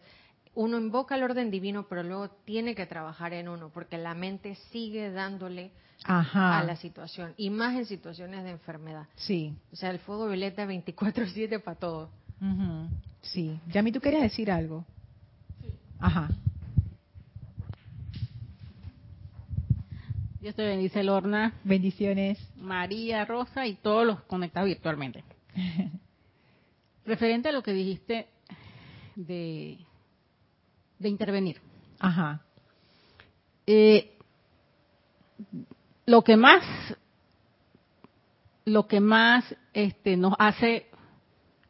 uno 0.56 0.78
invoca 0.78 1.16
el 1.16 1.24
orden 1.24 1.52
divino, 1.52 1.86
pero 1.90 2.02
luego 2.02 2.30
tiene 2.46 2.76
que 2.76 2.86
trabajar 2.86 3.34
en 3.34 3.50
uno, 3.50 3.70
porque 3.74 3.98
la 3.98 4.14
mente 4.14 4.56
sigue 4.72 5.12
dándole 5.12 5.72
Ajá. 6.06 6.60
a 6.60 6.64
la 6.64 6.78
situación, 6.78 7.34
y 7.36 7.50
más 7.50 7.76
en 7.76 7.86
situaciones 7.86 8.46
de 8.46 8.52
enfermedad. 8.52 9.06
Sí. 9.16 9.54
O 9.74 9.76
sea, 9.76 9.90
el 9.90 10.00
fuego 10.00 10.28
violeta 10.28 10.66
24/7 10.66 11.62
para 11.62 11.78
todo. 11.78 12.10
Sí. 13.22 13.60
Yami, 13.68 13.92
¿tú 13.92 14.00
querías 14.00 14.22
decir 14.22 14.50
algo? 14.50 14.86
Ajá. 16.00 16.30
Dios 20.40 20.56
te 20.56 20.64
bendice, 20.66 21.04
Lorna, 21.04 21.54
Bendiciones. 21.64 22.38
María, 22.56 23.26
Rosa 23.26 23.66
y 23.66 23.74
todos 23.76 24.06
los 24.06 24.22
conectados 24.22 24.68
virtualmente. 24.68 25.24
Referente 27.06 27.50
a 27.50 27.52
lo 27.52 27.64
que 27.64 27.74
dijiste 27.74 28.28
de, 29.16 29.78
de 31.00 31.10
intervenir. 31.10 31.60
Ajá. 32.00 32.42
Eh, 33.66 34.18
lo 36.06 36.24
que 36.24 36.38
más 36.38 36.64
lo 38.68 38.86
que 38.88 39.00
más 39.00 39.56
este, 39.74 40.18
nos 40.18 40.34
hace 40.38 40.87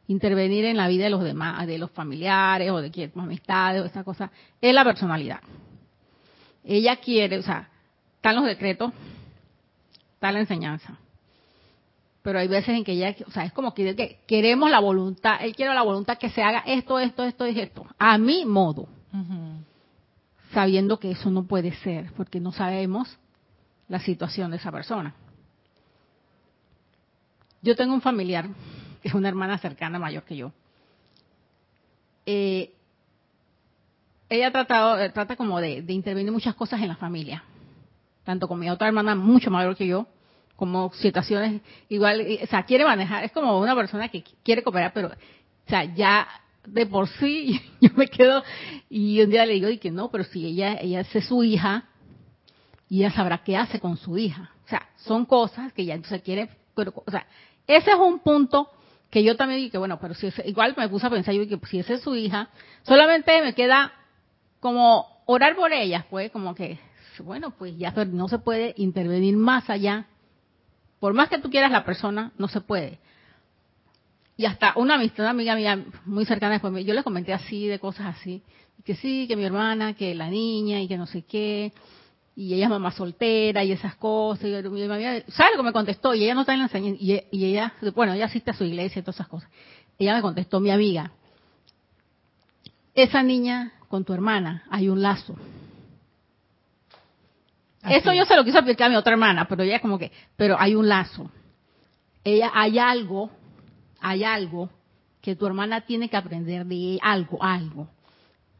intervenir 0.08 0.64
en 0.64 0.76
la 0.76 0.88
vida 0.88 1.04
de 1.04 1.10
los 1.10 1.22
demás, 1.22 1.66
de 1.66 1.78
los 1.78 1.90
familiares 1.90 2.70
o 2.70 2.80
de 2.80 2.90
quien, 2.90 3.12
amistades 3.14 3.82
o 3.82 3.84
esa 3.84 4.02
cosa, 4.02 4.30
es 4.60 4.74
la 4.74 4.82
personalidad. 4.82 5.40
Ella 6.64 6.96
quiere, 6.96 7.38
o 7.38 7.42
sea, 7.42 7.68
están 8.16 8.36
los 8.36 8.46
decretos, 8.46 8.92
está 10.14 10.32
la 10.32 10.40
enseñanza. 10.40 10.98
Pero 12.22 12.38
hay 12.38 12.48
veces 12.48 12.70
en 12.70 12.84
que 12.84 12.92
ella, 12.92 13.14
o 13.26 13.30
sea, 13.30 13.44
es 13.44 13.52
como 13.52 13.74
que, 13.74 13.94
que 13.94 14.20
queremos 14.26 14.70
la 14.70 14.80
voluntad, 14.80 15.38
él 15.40 15.54
quiere 15.54 15.72
la 15.72 15.82
voluntad 15.82 16.18
que 16.18 16.30
se 16.30 16.42
haga 16.42 16.62
esto, 16.66 16.98
esto, 16.98 17.24
esto 17.24 17.46
y 17.46 17.60
esto, 17.60 17.86
a 17.98 18.18
mi 18.18 18.44
modo, 18.44 18.88
sabiendo 20.52 20.98
que 20.98 21.10
eso 21.10 21.30
no 21.30 21.44
puede 21.44 21.72
ser, 21.76 22.12
porque 22.16 22.40
no 22.40 22.52
sabemos 22.52 23.18
la 23.88 24.00
situación 24.00 24.50
de 24.50 24.56
esa 24.56 24.72
persona. 24.72 25.14
Yo 27.62 27.76
tengo 27.76 27.94
un 27.94 28.00
familiar, 28.00 28.48
que 29.00 29.08
es 29.08 29.14
una 29.14 29.28
hermana 29.28 29.58
cercana 29.58 29.98
mayor 29.98 30.24
que 30.24 30.36
yo. 30.36 30.52
Eh, 32.26 32.72
ella 34.28 34.48
ha 34.48 34.52
tratado, 34.52 34.98
eh, 34.98 35.10
trata 35.10 35.36
como 35.36 35.60
de, 35.60 35.82
de 35.82 35.92
intervenir 35.92 36.32
muchas 36.32 36.54
cosas 36.54 36.80
en 36.82 36.88
la 36.88 36.96
familia, 36.96 37.42
tanto 38.24 38.46
con 38.46 38.58
mi 38.58 38.68
otra 38.68 38.88
hermana 38.88 39.14
mucho 39.14 39.50
mayor 39.50 39.76
que 39.76 39.86
yo, 39.86 40.06
como 40.56 40.92
situaciones 40.94 41.62
igual, 41.88 42.26
o 42.42 42.46
sea, 42.46 42.64
quiere 42.64 42.84
manejar, 42.84 43.24
es 43.24 43.32
como 43.32 43.58
una 43.60 43.74
persona 43.74 44.08
que 44.08 44.24
quiere 44.42 44.62
cooperar, 44.62 44.92
pero, 44.92 45.08
o 45.08 45.68
sea, 45.68 45.84
ya 45.84 46.28
de 46.66 46.84
por 46.86 47.08
sí 47.08 47.60
yo 47.80 47.90
me 47.96 48.08
quedo 48.08 48.42
y 48.90 49.22
un 49.22 49.30
día 49.30 49.46
le 49.46 49.54
digo 49.54 49.68
y 49.68 49.78
que 49.78 49.90
no, 49.90 50.10
pero 50.10 50.24
si 50.24 50.44
ella, 50.44 50.78
ella 50.80 51.00
es 51.00 51.24
su 51.24 51.42
hija 51.42 51.84
y 52.88 53.00
ella 53.00 53.12
sabrá 53.12 53.38
qué 53.38 53.56
hace 53.56 53.80
con 53.80 53.96
su 53.96 54.18
hija. 54.18 54.50
O 54.66 54.68
sea, 54.68 54.88
son 54.96 55.24
cosas 55.24 55.72
que 55.72 55.82
ella 55.82 55.94
entonces 55.94 56.22
quiere, 56.22 56.50
pero, 56.74 56.92
o 57.06 57.10
sea, 57.10 57.26
ese 57.66 57.90
es 57.90 57.96
un 57.96 58.18
punto 58.18 58.68
que 59.10 59.22
yo 59.22 59.36
también 59.36 59.60
dije, 59.60 59.78
bueno, 59.78 59.98
pero 60.00 60.14
si 60.14 60.26
es- 60.26 60.42
igual 60.44 60.74
me 60.76 60.88
puse 60.88 61.06
a 61.06 61.10
pensar, 61.10 61.34
yo 61.34 61.42
dije, 61.44 61.58
si 61.70 61.78
esa 61.78 61.94
es 61.94 62.02
su 62.02 62.14
hija, 62.14 62.50
solamente 62.82 63.40
me 63.42 63.54
queda 63.54 63.92
como 64.60 65.06
orar 65.26 65.56
por 65.56 65.72
ella, 65.72 66.06
pues, 66.10 66.30
como 66.30 66.54
que, 66.54 66.78
bueno, 67.20 67.50
pues 67.50 67.76
ya 67.78 67.90
no 67.92 68.28
se 68.28 68.38
puede 68.38 68.74
intervenir 68.76 69.36
más 69.36 69.68
allá. 69.70 70.06
Por 71.00 71.14
más 71.14 71.28
que 71.28 71.38
tú 71.38 71.50
quieras 71.50 71.70
la 71.70 71.84
persona, 71.84 72.32
no 72.38 72.48
se 72.48 72.60
puede. 72.60 72.98
Y 74.36 74.46
hasta 74.46 74.72
una 74.76 74.94
amistad, 74.94 75.24
una 75.24 75.30
amiga 75.30 75.56
mía 75.56 75.84
muy 76.04 76.24
cercana 76.24 76.52
después, 76.52 76.84
yo 76.84 76.94
le 76.94 77.02
comenté 77.02 77.32
así, 77.32 77.66
de 77.66 77.78
cosas 77.80 78.16
así, 78.16 78.42
que 78.84 78.94
sí, 78.94 79.26
que 79.26 79.36
mi 79.36 79.44
hermana, 79.44 79.94
que 79.94 80.14
la 80.14 80.28
niña 80.28 80.80
y 80.80 80.86
que 80.88 80.96
no 80.96 81.06
sé 81.06 81.22
qué, 81.22 81.72
y 82.38 82.54
ella 82.54 82.66
es 82.66 82.70
mamá 82.70 82.92
soltera 82.92 83.64
y 83.64 83.72
esas 83.72 83.96
cosas. 83.96 84.44
Y 84.44 84.68
mi 84.68 84.84
amiga, 84.84 85.24
¿Sabes 85.26 85.56
lo 85.56 85.56
que 85.56 85.66
me 85.66 85.72
contestó? 85.72 86.14
Y 86.14 86.22
ella 86.22 86.34
no 86.34 86.42
está 86.42 86.52
en 86.52 86.60
la 86.60 86.66
enseñanza, 86.66 87.02
y, 87.02 87.20
y 87.32 87.44
ella, 87.46 87.72
bueno, 87.96 88.12
ella 88.12 88.26
asiste 88.26 88.52
a 88.52 88.54
su 88.54 88.62
iglesia 88.62 89.00
y 89.00 89.02
todas 89.02 89.16
esas 89.16 89.26
cosas. 89.26 89.50
Ella 89.98 90.14
me 90.14 90.22
contestó, 90.22 90.60
mi 90.60 90.70
amiga, 90.70 91.10
esa 92.94 93.24
niña 93.24 93.72
con 93.88 94.04
tu 94.04 94.12
hermana 94.14 94.62
hay 94.70 94.88
un 94.88 95.02
lazo. 95.02 95.34
Así 97.82 97.96
Eso 97.96 98.12
yo 98.12 98.24
se 98.24 98.36
lo 98.36 98.44
quise 98.44 98.58
explicar 98.58 98.86
a 98.86 98.90
mi 98.90 98.96
otra 98.96 99.14
hermana, 99.14 99.48
pero 99.48 99.64
ella 99.64 99.80
como 99.80 99.98
que, 99.98 100.12
pero 100.36 100.54
hay 100.60 100.76
un 100.76 100.88
lazo. 100.88 101.32
Ella, 102.22 102.52
hay 102.54 102.78
algo, 102.78 103.32
hay 103.98 104.22
algo 104.22 104.70
que 105.20 105.34
tu 105.34 105.44
hermana 105.44 105.80
tiene 105.80 106.08
que 106.08 106.16
aprender 106.16 106.66
de 106.66 107.00
algo, 107.02 107.42
algo. 107.42 107.88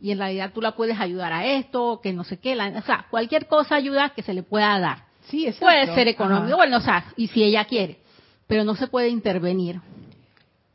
Y 0.01 0.13
en 0.13 0.19
realidad 0.19 0.53
tú 0.55 0.61
la 0.61 0.73
puedes 0.77 0.99
ayudar 1.01 1.33
a 1.33 1.45
esto, 1.45 2.01
que 2.03 2.13
no 2.13 2.25
sé 2.25 2.39
qué, 2.39 2.55
la- 2.55 2.69
o 2.69 2.83
sea, 2.83 3.07
cualquier 3.11 3.47
cosa 3.47 3.75
ayuda 3.75 4.11
que 4.11 4.23
se 4.23 4.33
le 4.35 4.43
pueda 4.43 4.79
dar. 4.79 5.05
Sí, 5.29 5.47
exacto. 5.47 5.67
Puede 5.67 5.95
ser 5.95 6.09
económico, 6.09 6.47
Ajá. 6.47 6.57
bueno, 6.57 6.77
o 6.79 6.81
sea, 6.81 7.05
y 7.17 7.27
si 7.29 7.43
ella 7.43 7.65
quiere, 7.65 7.99
pero 8.47 8.65
no 8.65 8.75
se 8.77 8.87
puede 8.87 9.09
intervenir 9.09 9.81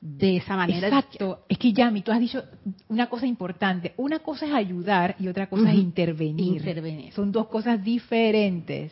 de 0.02 0.38
esa 0.38 0.58
manera. 0.58 0.88
Exacto. 0.90 1.40
Es 1.48 1.58
que 1.58 1.72
Yami, 1.72 2.02
tú 2.02 2.12
has 2.12 2.20
dicho 2.20 2.44
una 2.90 3.08
cosa 3.08 3.26
importante. 3.26 3.94
Una 3.96 4.20
cosa 4.20 4.46
es 4.46 4.54
ayudar 4.54 5.16
y 5.18 5.30
otra 5.30 5.48
cosa 5.48 5.70
es 5.72 5.76
intervenir. 5.78 6.58
Intervenir. 6.58 7.14
Son 7.14 7.32
dos 7.32 7.48
cosas 7.48 7.82
diferentes. 7.82 8.92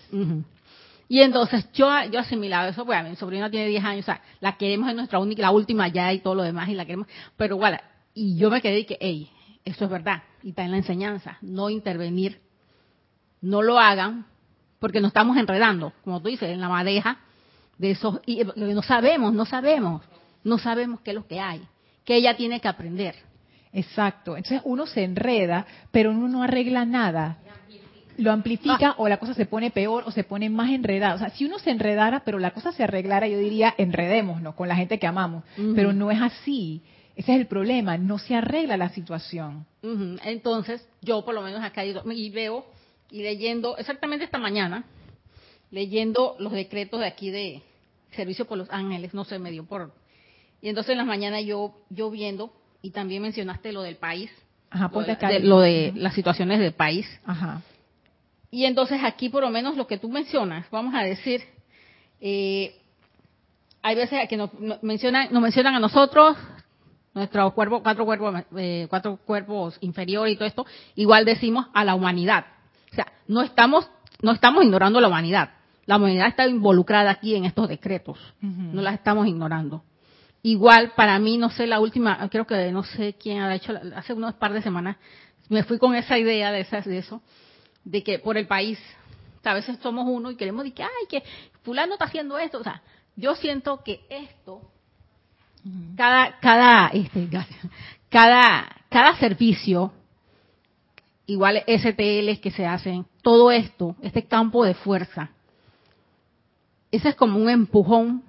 Y 1.10 1.20
entonces 1.20 1.70
yo, 1.74 1.90
yo 2.10 2.20
asimilaba 2.22 2.70
eso, 2.70 2.86
pues 2.86 3.04
mi 3.04 3.18
sobrina 3.18 3.50
tiene 3.52 3.68
10 3.68 3.84
años, 3.84 4.04
o 4.04 4.06
sea, 4.06 4.22
la 4.40 4.56
queremos 4.56 4.90
en 4.90 4.96
nuestra 4.96 5.20
única, 5.20 5.42
la 5.42 5.52
última 5.52 5.90
ya 5.90 6.14
y 6.14 6.20
todo 6.20 6.36
lo 6.36 6.44
demás, 6.44 6.70
y 6.70 6.74
la 6.74 6.86
queremos, 6.86 7.08
pero 7.36 7.56
igual, 7.56 7.82
y 8.16 8.38
yo 8.38 8.50
me 8.50 8.62
quedé 8.62 8.80
y 8.80 8.86
que, 8.86 8.98
hey, 9.02 9.30
eso 9.66 9.86
es 9.86 9.92
verdad, 9.92 10.24
y 10.44 10.50
está 10.50 10.64
en 10.64 10.72
la 10.72 10.78
enseñanza, 10.78 11.38
no 11.42 11.70
intervenir, 11.70 12.42
no 13.42 13.62
lo 13.62 13.80
hagan, 13.80 14.26
porque 14.80 15.02
nos 15.02 15.10
estamos 15.10 15.38
enredando, 15.38 15.94
como 16.04 16.22
tú 16.22 16.30
dices, 16.30 16.50
en 16.50 16.62
la 16.62 16.70
madeja 16.70 17.20
de 17.78 17.92
esos, 17.92 18.20
y 18.26 18.38
que 18.38 18.46
no 18.56 18.82
sabemos, 18.82 19.34
no 19.34 19.46
sabemos, 19.46 20.02
no 20.44 20.58
sabemos 20.58 21.02
qué 21.02 21.12
es 21.12 21.16
lo 21.16 21.28
que 21.28 21.40
hay, 21.40 21.62
que 22.04 22.16
ella 22.16 22.36
tiene 22.36 22.60
que 22.60 22.68
aprender. 22.68 23.16
Exacto. 23.74 24.36
Entonces 24.36 24.62
uno 24.66 24.86
se 24.86 25.04
enreda, 25.04 25.66
pero 25.92 26.12
uno 26.12 26.28
no 26.28 26.44
arregla 26.44 26.86
nada. 26.86 27.38
Lo 28.18 28.32
amplifica 28.32 28.96
o 28.98 29.08
la 29.08 29.18
cosa 29.18 29.34
se 29.34 29.46
pone 29.46 29.72
peor 29.72 30.04
o 30.06 30.12
se 30.12 30.24
pone 30.24 30.50
más 30.50 30.70
enredada. 30.70 31.16
O 31.16 31.18
sea, 31.18 31.30
si 31.30 31.46
uno 31.46 31.58
se 31.60 31.72
enredara, 31.72 32.22
pero 32.26 32.38
la 32.40 32.52
cosa 32.52 32.72
se 32.72 32.84
arreglara, 32.84 33.28
yo 33.28 33.40
diría, 33.40 33.74
enredémonos 33.78 34.54
con 34.56 34.68
la 34.68 34.76
gente 34.76 35.00
que 35.00 35.08
amamos. 35.08 35.44
Pero 35.76 35.94
no 35.94 36.12
es 36.12 36.22
así. 36.22 36.82
Ese 37.16 37.34
es 37.34 37.40
el 37.40 37.48
problema. 37.48 37.98
No 37.98 38.18
se 38.18 38.36
arregla 38.36 38.78
la 38.78 38.90
situación. 38.90 39.66
Ujú. 39.84 40.18
Entonces, 40.24 40.88
yo 41.02 41.24
por 41.26 41.34
lo 41.34 41.42
menos 41.42 41.64
acá 41.64 41.84
y 41.86 42.30
veo 42.30 42.66
y 43.12 43.22
leyendo, 43.24 43.78
exactamente 43.78 44.26
esta 44.26 44.38
mañana, 44.38 44.86
leyendo 45.70 46.36
los 46.40 46.52
decretos 46.54 47.00
de 47.00 47.08
aquí 47.08 47.30
de 47.30 47.62
Servicio 48.12 48.46
por 48.46 48.58
los 48.58 48.70
Ángeles, 48.72 49.14
no 49.14 49.24
sé, 49.26 49.40
me 49.40 49.52
dio 49.52 49.66
por... 49.66 49.94
Y 50.62 50.70
entonces 50.70 50.92
en 50.92 50.98
las 50.98 51.08
mañanas 51.08 51.44
yo, 51.46 51.74
yo 51.90 52.12
viendo, 52.12 52.54
y 52.82 52.92
también 52.92 53.22
mencionaste 53.22 53.72
lo 53.72 53.82
del 53.82 53.96
país, 53.96 54.30
Ajá, 54.70 54.90
lo 54.94 55.02
de, 55.02 55.40
lo 55.42 55.60
de 55.60 55.92
las 55.96 56.14
situaciones 56.14 56.60
del 56.60 56.74
país. 56.74 57.08
Ajá. 57.26 57.62
Y 58.52 58.66
entonces 58.66 59.02
aquí 59.04 59.30
por 59.30 59.44
lo 59.44 59.50
menos 59.50 59.76
lo 59.76 59.88
que 59.88 59.98
tú 59.98 60.10
mencionas, 60.10 60.70
vamos 60.70 60.94
a 60.94 61.04
decir, 61.04 61.42
eh, 62.20 62.76
hay 63.82 63.96
veces 63.96 64.28
que 64.30 64.38
nos 64.38 64.52
mencionan, 64.82 65.30
nos 65.32 65.42
mencionan 65.42 65.76
a 65.76 65.80
nosotros, 65.80 66.38
nuestros 67.14 67.54
cuerpos, 67.54 67.82
cuatro 67.82 68.06
cuerpos, 68.06 68.44
eh, 68.58 68.88
cuatro 68.90 69.18
cuerpos 69.18 69.78
inferiores 69.82 70.34
y 70.34 70.38
todo 70.38 70.48
esto, 70.48 70.66
igual 70.96 71.26
decimos 71.26 71.68
a 71.74 71.84
la 71.84 71.96
humanidad. 71.96 72.46
O 72.92 72.96
sea, 72.96 73.08
no 73.28 73.42
estamos, 73.42 73.90
no 74.22 74.32
estamos 74.32 74.64
ignorando 74.64 75.00
a 75.00 75.02
la 75.02 75.08
humanidad. 75.08 75.52
La 75.86 75.98
humanidad 75.98 76.28
está 76.28 76.48
involucrada 76.48 77.12
aquí 77.12 77.36
en 77.36 77.46
estos 77.46 77.68
decretos. 77.68 78.18
No 78.40 78.82
las 78.82 78.94
estamos 78.94 79.28
ignorando. 79.28 79.84
Igual 80.44 80.94
para 80.96 81.20
mí, 81.20 81.38
no 81.38 81.50
sé, 81.50 81.68
la 81.68 81.80
última, 81.80 82.28
creo 82.30 82.48
que 82.48 82.72
no 82.72 82.84
sé 82.84 83.14
quién 83.14 83.42
ha 83.42 83.54
hecho, 83.54 83.74
hace 83.96 84.14
unos 84.14 84.34
par 84.36 84.54
de 84.54 84.62
semanas, 84.62 84.98
me 85.50 85.64
fui 85.64 85.78
con 85.78 85.94
esa 85.96 86.18
idea 86.18 86.52
de, 86.52 86.62
esas, 86.62 86.86
de 86.86 86.98
eso, 86.98 87.22
de 87.84 88.04
que 88.04 88.20
por 88.20 88.38
el 88.38 88.48
país, 88.48 88.80
a 89.44 89.54
veces 89.54 89.78
somos 89.84 90.08
uno 90.08 90.32
y 90.32 90.36
queremos 90.36 90.64
decir 90.64 90.76
que, 90.76 90.84
ay, 90.84 91.08
que 91.10 91.24
fulano 91.64 91.94
está 91.94 92.06
haciendo 92.06 92.40
esto. 92.40 92.60
O 92.60 92.64
sea, 92.64 92.82
yo 93.16 93.36
siento 93.36 93.84
que 93.84 94.06
esto. 94.10 94.62
Cada, 95.96 96.40
cada, 96.40 96.88
este, 96.90 97.28
cada, 98.10 98.76
cada 98.90 99.16
servicio, 99.18 99.94
igual 101.26 101.64
STLs 101.68 102.40
que 102.40 102.52
se 102.52 102.66
hacen, 102.66 103.06
todo 103.22 103.52
esto, 103.52 103.96
este 104.02 104.24
campo 104.26 104.66
de 104.66 104.74
fuerza, 104.74 105.32
ese 106.92 107.10
es 107.10 107.16
como 107.16 107.40
un 107.40 107.50
empujón 107.50 108.24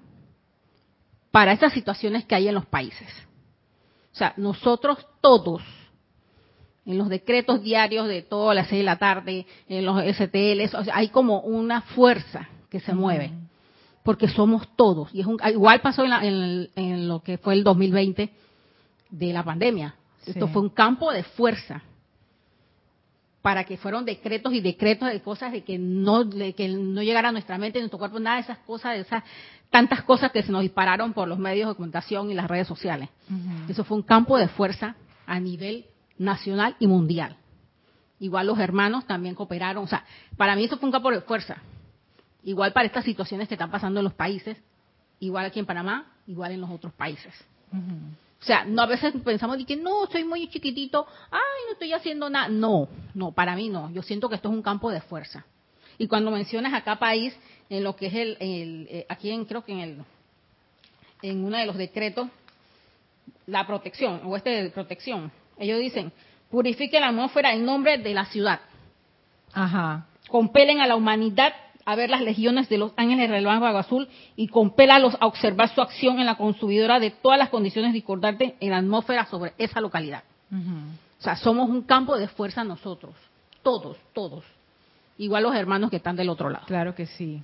para 1.30 1.53
estas 1.53 1.72
situaciones 1.72 2.24
que 2.24 2.35
hay 2.35 2.49
en 2.49 2.55
los 2.55 2.66
países. 2.66 3.09
O 4.12 4.16
sea, 4.16 4.35
nosotros 4.37 5.05
todos, 5.20 5.62
en 6.85 6.99
los 6.99 7.09
decretos 7.09 7.62
diarios 7.62 8.07
de 8.07 8.22
todas 8.22 8.55
las 8.55 8.68
seis 8.68 8.80
de 8.80 8.85
la 8.85 8.99
tarde, 8.99 9.47
en 9.68 9.85
los 9.85 10.01
STLs, 10.05 10.74
o 10.74 10.85
sea, 10.85 10.97
hay 10.97 11.09
como 11.09 11.41
una 11.41 11.80
fuerza 11.80 12.49
que 12.68 12.80
se 12.80 12.95
mueve. 12.95 13.33
Porque 14.03 14.29
somos 14.29 14.69
todos. 14.77 15.15
Y 15.15 15.21
es 15.21 15.27
un, 15.27 15.39
igual 15.47 15.81
pasó 15.81 16.05
en, 16.05 16.69
en, 16.75 17.09
lo 17.09 17.21
que 17.21 17.39
fue 17.39 17.55
el 17.55 17.65
2020 17.65 18.31
de 19.11 19.33
la 19.33 19.45
pandemia. 19.45 19.95
Esto 20.27 20.49
fue 20.49 20.63
un 20.63 20.69
campo 20.69 21.13
de 21.13 21.25
fuerza 21.25 21.83
para 23.43 23.65
que 23.65 23.77
fueron 23.77 24.05
decretos 24.05 24.53
y 24.53 24.61
decretos 24.61 25.09
de 25.09 25.21
cosas 25.21 25.51
de 25.51 25.65
que 25.65 25.77
no 25.77 26.31
que 26.31 26.69
no 26.69 27.03
llegara 27.03 27.31
a 27.31 27.33
nuestra 27.33 27.59
mente, 27.59 27.79
a 27.79 27.83
nuestro 27.83 27.99
cuerpo, 27.99 28.21
nada 28.21 28.37
de 28.37 28.43
esas 28.43 28.59
cosas, 28.59 28.95
de 28.95 29.01
esas 29.01 29.25
tantas 29.69 30.03
cosas 30.03 30.31
que 30.31 30.43
se 30.43 30.53
nos 30.53 30.63
dispararon 30.63 31.13
por 31.13 31.27
los 31.27 31.39
medios 31.39 31.69
de 31.69 31.75
comunicación 31.75 32.31
y 32.31 32.35
las 32.35 32.49
redes 32.49 32.69
sociales. 32.69 33.09
Eso 33.69 33.85
fue 33.85 33.97
un 33.97 34.03
campo 34.03 34.39
de 34.39 34.47
fuerza 34.49 34.95
a 35.27 35.41
nivel 35.41 35.87
nacional 36.19 36.77
y 36.79 36.87
mundial. 36.87 37.37
Igual 38.21 38.47
los 38.47 38.59
hermanos 38.61 39.07
también 39.07 39.35
cooperaron, 39.35 39.83
o 39.83 39.89
sea, 39.89 40.05
para 40.37 40.55
mí 40.55 40.65
eso 40.65 40.77
fue 40.77 40.87
un 40.89 40.93
campo 40.93 41.11
de 41.11 41.23
fuerza. 41.23 41.57
Igual 42.45 42.72
para 42.72 42.86
estas 42.86 43.05
situaciones 43.05 43.49
que 43.49 43.55
están 43.55 43.70
pasando 43.70 44.01
en 44.01 44.05
los 44.05 44.14
países, 44.14 44.57
igual 45.20 45.47
aquí 45.47 45.61
en 45.61 45.66
Panamá, 45.66 46.12
igual 46.26 46.53
en 46.53 46.61
los 46.61 46.70
otros 46.70 46.93
países. 46.93 47.32
O 47.72 48.45
sea, 48.45 48.64
no 48.64 48.82
a 48.82 48.86
veces 48.86 49.14
pensamos 49.24 49.57
de 49.57 49.64
que 49.64 49.76
no, 49.76 50.07
soy 50.11 50.24
muy 50.24 50.49
chiquitito, 50.49 51.07
ay, 51.30 51.40
no 51.66 51.72
estoy 51.74 51.93
haciendo 51.93 52.28
nada. 52.28 52.49
No, 52.49 52.88
no, 53.14 53.30
para 53.30 53.55
mí 53.55 53.68
no. 53.68 53.90
Yo 53.93 54.03
siento 54.03 54.28
que 54.28 54.34
esto 54.34 54.49
es 54.49 54.55
un 54.55 54.62
campo 54.62 54.90
de 54.90 55.01
fuerza. 55.01 55.47
Y 55.97 56.09
cuando 56.09 56.32
mencionas 56.32 56.74
acá 56.74 56.99
país, 56.99 57.36
en 57.70 57.84
lo 57.84 57.95
que 57.95 58.07
es 58.07 58.14
el, 58.14 58.36
eh, 58.40 59.07
aquí 59.09 59.30
en, 59.30 59.45
creo 59.45 59.64
que 59.64 59.72
en 59.72 59.78
el, 59.78 60.05
en 61.22 61.45
uno 61.45 61.57
de 61.57 61.66
los 61.66 61.76
decretos, 61.76 62.28
la 63.47 63.64
protección, 63.66 64.20
o 64.24 64.36
este 64.36 64.51
de 64.51 64.70
protección, 64.70 65.30
ellos 65.59 65.78
dicen, 65.78 66.12
purifique 66.51 66.99
la 66.99 67.09
atmósfera 67.09 67.55
en 67.55 67.64
nombre 67.64 67.99
de 67.99 68.12
la 68.12 68.24
ciudad. 68.26 68.61
Ajá. 69.53 70.07
Compelen 70.28 70.80
a 70.80 70.86
la 70.88 70.97
humanidad 70.97 71.53
a 71.85 71.97
ver 71.97 72.11
las 72.11 72.22
legiones 72.22 72.68
de 72.68 72.78
los 72.78 72.93
ángeles 72.97 73.30
del 73.30 73.45
Banco 73.45 73.66
Azul 73.66 74.09
y 74.37 74.49
compélalos 74.49 75.16
a 75.20 75.26
observar 75.26 75.74
su 75.74 75.80
acción 75.80 76.18
en 76.18 76.26
la 76.26 76.37
consumidora 76.37 77.01
de 77.01 77.11
todas 77.11 77.39
las 77.39 77.49
condiciones 77.49 77.93
discordantes 77.93 78.55
en 78.61 78.70
la 78.70 78.78
atmósfera 78.78 79.26
sobre 79.26 79.55
esa 79.59 79.80
localidad. 79.80 80.22
O 80.51 81.22
sea, 81.22 81.37
somos 81.37 81.70
un 81.70 81.83
campo 81.83 82.16
de 82.18 82.28
fuerza 82.28 82.64
nosotros, 82.64 83.14
todos, 83.62 83.97
todos. 84.12 84.45
Igual 85.18 85.45
los 85.45 85.55
hermanos 85.55 85.91
que 85.91 85.97
están 85.97 86.16
del 86.16 86.28
otro 86.28 86.51
lado. 86.51 86.66
Claro 86.66 86.95
que 86.95 87.07
sí. 87.07 87.43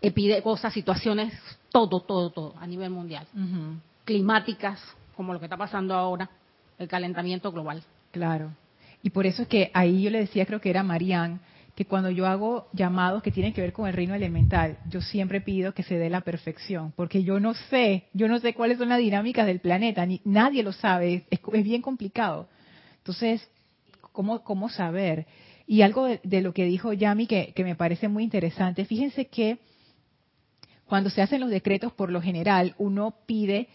Epide 0.00 0.42
cosas, 0.42 0.72
situaciones, 0.72 1.34
todo, 1.70 2.00
todo, 2.00 2.30
todo, 2.30 2.54
a 2.60 2.66
nivel 2.66 2.90
mundial. 2.90 3.26
Climáticas, 4.04 4.80
como 5.16 5.32
lo 5.32 5.38
que 5.38 5.46
está 5.46 5.56
pasando 5.56 5.94
ahora, 5.94 6.30
el 6.78 6.88
calentamiento 6.88 7.52
global. 7.52 7.82
Claro. 8.12 8.50
Y 9.02 9.10
por 9.10 9.26
eso 9.26 9.42
es 9.42 9.48
que 9.48 9.70
ahí 9.74 10.02
yo 10.02 10.10
le 10.10 10.20
decía, 10.20 10.46
creo 10.46 10.60
que 10.60 10.70
era 10.70 10.82
Marianne, 10.82 11.38
que 11.78 11.84
cuando 11.84 12.10
yo 12.10 12.26
hago 12.26 12.66
llamados 12.72 13.22
que 13.22 13.30
tienen 13.30 13.52
que 13.52 13.60
ver 13.60 13.72
con 13.72 13.86
el 13.86 13.94
reino 13.94 14.12
elemental, 14.12 14.78
yo 14.90 15.00
siempre 15.00 15.40
pido 15.40 15.74
que 15.74 15.84
se 15.84 15.96
dé 15.96 16.10
la 16.10 16.22
perfección, 16.22 16.92
porque 16.96 17.22
yo 17.22 17.38
no 17.38 17.54
sé, 17.54 18.08
yo 18.12 18.26
no 18.26 18.40
sé 18.40 18.52
cuáles 18.52 18.78
son 18.78 18.88
las 18.88 18.98
dinámicas 18.98 19.46
del 19.46 19.60
planeta, 19.60 20.04
ni, 20.04 20.20
nadie 20.24 20.64
lo 20.64 20.72
sabe, 20.72 21.26
es, 21.30 21.40
bien 21.62 21.80
complicado. 21.80 22.48
Entonces, 22.96 23.48
¿cómo, 24.10 24.42
cómo 24.42 24.68
saber? 24.68 25.28
Y 25.68 25.82
algo 25.82 26.06
de, 26.06 26.40
lo 26.40 26.52
que 26.52 26.64
dijo 26.64 26.92
Yami 26.94 27.28
que, 27.28 27.52
que 27.54 27.62
me 27.62 27.76
parece 27.76 28.08
muy 28.08 28.24
interesante, 28.24 28.84
fíjense 28.84 29.28
que 29.28 29.58
cuando 30.84 31.10
se 31.10 31.22
hacen 31.22 31.40
los 31.40 31.50
decretos, 31.50 31.92
por 31.92 32.10
lo 32.10 32.20
general, 32.20 32.74
uno 32.78 33.14
pide 33.24 33.68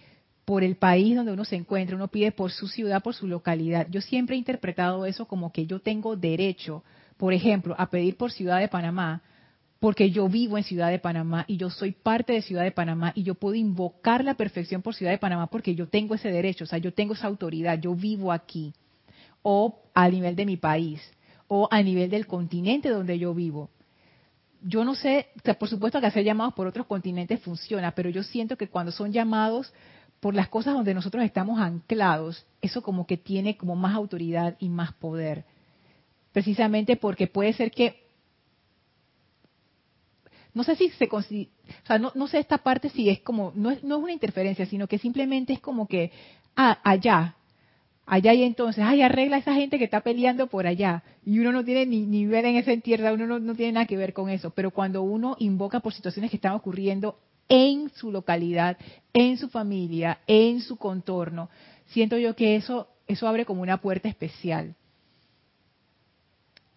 por 0.44 0.66
el 0.66 0.76
país 0.76 1.16
donde 1.16 1.32
uno 1.32 1.46
se 1.46 1.56
encuentra, 1.56 1.96
uno 1.96 2.10
pide 2.10 2.34
por 2.34 2.52
su 2.52 2.68
ciudad, 2.68 3.02
por 3.02 3.16
su 3.16 3.28
localidad. 3.28 3.88
Yo 3.90 4.02
siempre 4.02 4.36
he 4.36 4.40
interpretado 4.40 5.06
eso 5.06 5.26
como 5.26 5.54
que 5.54 5.68
yo 5.68 5.80
tengo 5.80 6.18
derecho 6.18 6.84
por 7.18 7.34
ejemplo, 7.34 7.76
a 7.78 7.90
pedir 7.90 8.18
por 8.18 8.32
Ciudad 8.32 8.60
de 8.60 8.68
Panamá, 8.68 9.22
porque 9.80 10.12
yo 10.12 10.30
vivo 10.30 10.58
en 10.58 10.64
Ciudad 10.64 10.90
de 10.90 11.00
Panamá 11.00 11.44
y 11.46 11.58
yo 11.58 11.70
soy 11.70 11.92
parte 11.92 12.32
de 12.32 12.42
Ciudad 12.42 12.64
de 12.64 12.72
Panamá 12.72 13.12
y 13.16 13.24
yo 13.24 13.36
puedo 13.36 13.56
invocar 13.56 14.24
la 14.24 14.36
perfección 14.36 14.82
por 14.82 14.96
Ciudad 14.96 15.12
de 15.12 15.18
Panamá 15.18 15.48
porque 15.48 15.76
yo 15.76 15.90
tengo 15.90 16.16
ese 16.16 16.32
derecho, 16.32 16.64
o 16.64 16.68
sea, 16.68 16.80
yo 16.80 16.94
tengo 16.94 17.16
esa 17.16 17.28
autoridad, 17.28 17.80
yo 17.80 17.94
vivo 17.94 18.32
aquí, 18.32 18.74
o 19.42 19.82
a 19.94 20.08
nivel 20.08 20.38
de 20.38 20.46
mi 20.46 20.56
país, 20.56 21.02
o 21.50 21.68
a 21.70 21.84
nivel 21.84 22.10
del 22.10 22.28
continente 22.28 22.88
donde 22.88 23.20
yo 23.20 23.34
vivo. 23.34 23.70
Yo 24.62 24.86
no 24.86 24.96
sé, 24.96 25.28
por 25.60 25.68
supuesto 25.68 26.00
que 26.00 26.08
hacer 26.08 26.24
llamados 26.24 26.54
por 26.54 26.66
otros 26.66 26.88
continentes 26.88 27.42
funciona, 27.42 27.92
pero 27.92 28.10
yo 28.10 28.24
siento 28.24 28.56
que 28.56 28.70
cuando 28.70 28.94
son 28.94 29.12
llamados 29.12 29.74
por 30.22 30.34
las 30.34 30.48
cosas 30.48 30.76
donde 30.76 30.94
nosotros 30.94 31.26
estamos 31.26 31.60
anclados, 31.60 32.46
eso 32.62 32.82
como 32.82 33.06
que 33.06 33.18
tiene 33.18 33.58
como 33.58 33.76
más 33.76 33.94
autoridad 33.94 34.56
y 34.60 34.70
más 34.70 34.94
poder 34.94 35.44
precisamente 36.34 36.98
porque 36.98 37.28
puede 37.28 37.54
ser 37.54 37.72
que 37.72 38.04
no 40.54 40.64
sé 40.64 40.76
si 40.76 40.90
se 40.90 41.10
o 41.12 41.22
sea, 41.22 41.98
no, 41.98 42.12
no, 42.14 42.28
sé 42.28 42.40
esta 42.40 42.60
parte 42.60 42.90
si 42.90 43.10
es 43.10 43.22
como, 43.22 43.52
no 43.56 43.72
es, 43.72 43.84
no 43.84 43.98
es 43.98 44.04
una 44.04 44.12
interferencia, 44.12 44.66
sino 44.66 44.88
que 44.88 45.00
simplemente 45.00 45.54
es 45.54 45.60
como 45.60 45.88
que, 45.88 46.12
ah, 46.56 46.80
allá, 46.84 47.36
allá 48.06 48.34
y 48.34 48.44
entonces, 48.44 48.84
ay, 48.86 49.02
arregla 49.02 49.38
a 49.38 49.40
esa 49.40 49.56
gente 49.56 49.80
que 49.80 49.86
está 49.86 50.02
peleando 50.02 50.48
por 50.48 50.68
allá. 50.68 51.04
Y 51.26 51.40
uno 51.40 51.52
no 51.52 51.64
tiene 51.64 51.86
ni, 51.88 52.06
ni 52.06 52.28
ver 52.28 52.46
en 52.46 52.58
esa 52.58 52.76
tierra, 52.78 53.14
uno 53.14 53.26
no, 53.26 53.40
no, 53.40 53.56
tiene 53.56 53.72
nada 53.74 53.88
que 53.88 53.98
ver 53.98 54.14
con 54.14 54.30
eso. 54.30 54.52
Pero 54.52 54.72
cuando 54.72 55.02
uno 55.02 55.36
invoca 55.40 55.80
por 55.80 55.94
situaciones 55.94 56.30
que 56.30 56.38
están 56.38 56.54
ocurriendo 56.54 57.18
en 57.50 57.90
su 57.96 58.12
localidad, 58.12 58.78
en 59.14 59.38
su 59.38 59.50
familia, 59.50 60.20
en 60.28 60.62
su 60.62 60.78
contorno, 60.78 61.50
siento 61.88 62.18
yo 62.18 62.36
que 62.36 62.56
eso, 62.56 62.90
eso 63.08 63.28
abre 63.28 63.46
como 63.46 63.64
una 63.64 63.78
puerta 63.78 64.08
especial. 64.08 64.76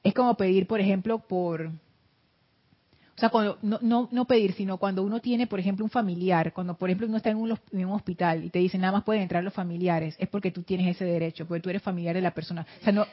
Es 0.06 0.14
como 0.14 0.36
pedir, 0.36 0.66
por 0.66 0.80
ejemplo, 0.80 1.18
por... 1.18 1.66
O 1.66 3.18
sea, 3.18 3.30
cuando, 3.30 3.58
no, 3.62 3.78
no, 3.80 4.08
no 4.12 4.26
pedir, 4.26 4.52
sino 4.52 4.76
cuando 4.76 5.02
uno 5.02 5.20
tiene, 5.20 5.46
por 5.46 5.58
ejemplo, 5.58 5.84
un 5.84 5.90
familiar, 5.90 6.52
cuando, 6.52 6.74
por 6.74 6.90
ejemplo, 6.90 7.06
uno 7.06 7.16
está 7.16 7.30
en 7.30 7.38
un, 7.38 7.58
un 7.72 7.84
hospital 7.86 8.44
y 8.44 8.50
te 8.50 8.58
dicen 8.58 8.82
nada 8.82 8.92
más 8.92 9.04
pueden 9.04 9.22
entrar 9.22 9.42
los 9.42 9.54
familiares, 9.54 10.14
es 10.18 10.28
porque 10.28 10.50
tú 10.50 10.62
tienes 10.62 10.94
ese 10.94 11.06
derecho, 11.06 11.46
porque 11.46 11.62
tú 11.62 11.70
eres 11.70 11.80
familiar 11.80 12.14
de 12.14 12.20
la 12.20 12.32
persona. 12.32 12.66
O 12.80 12.84
sea, 12.84 12.92
no, 12.92 13.06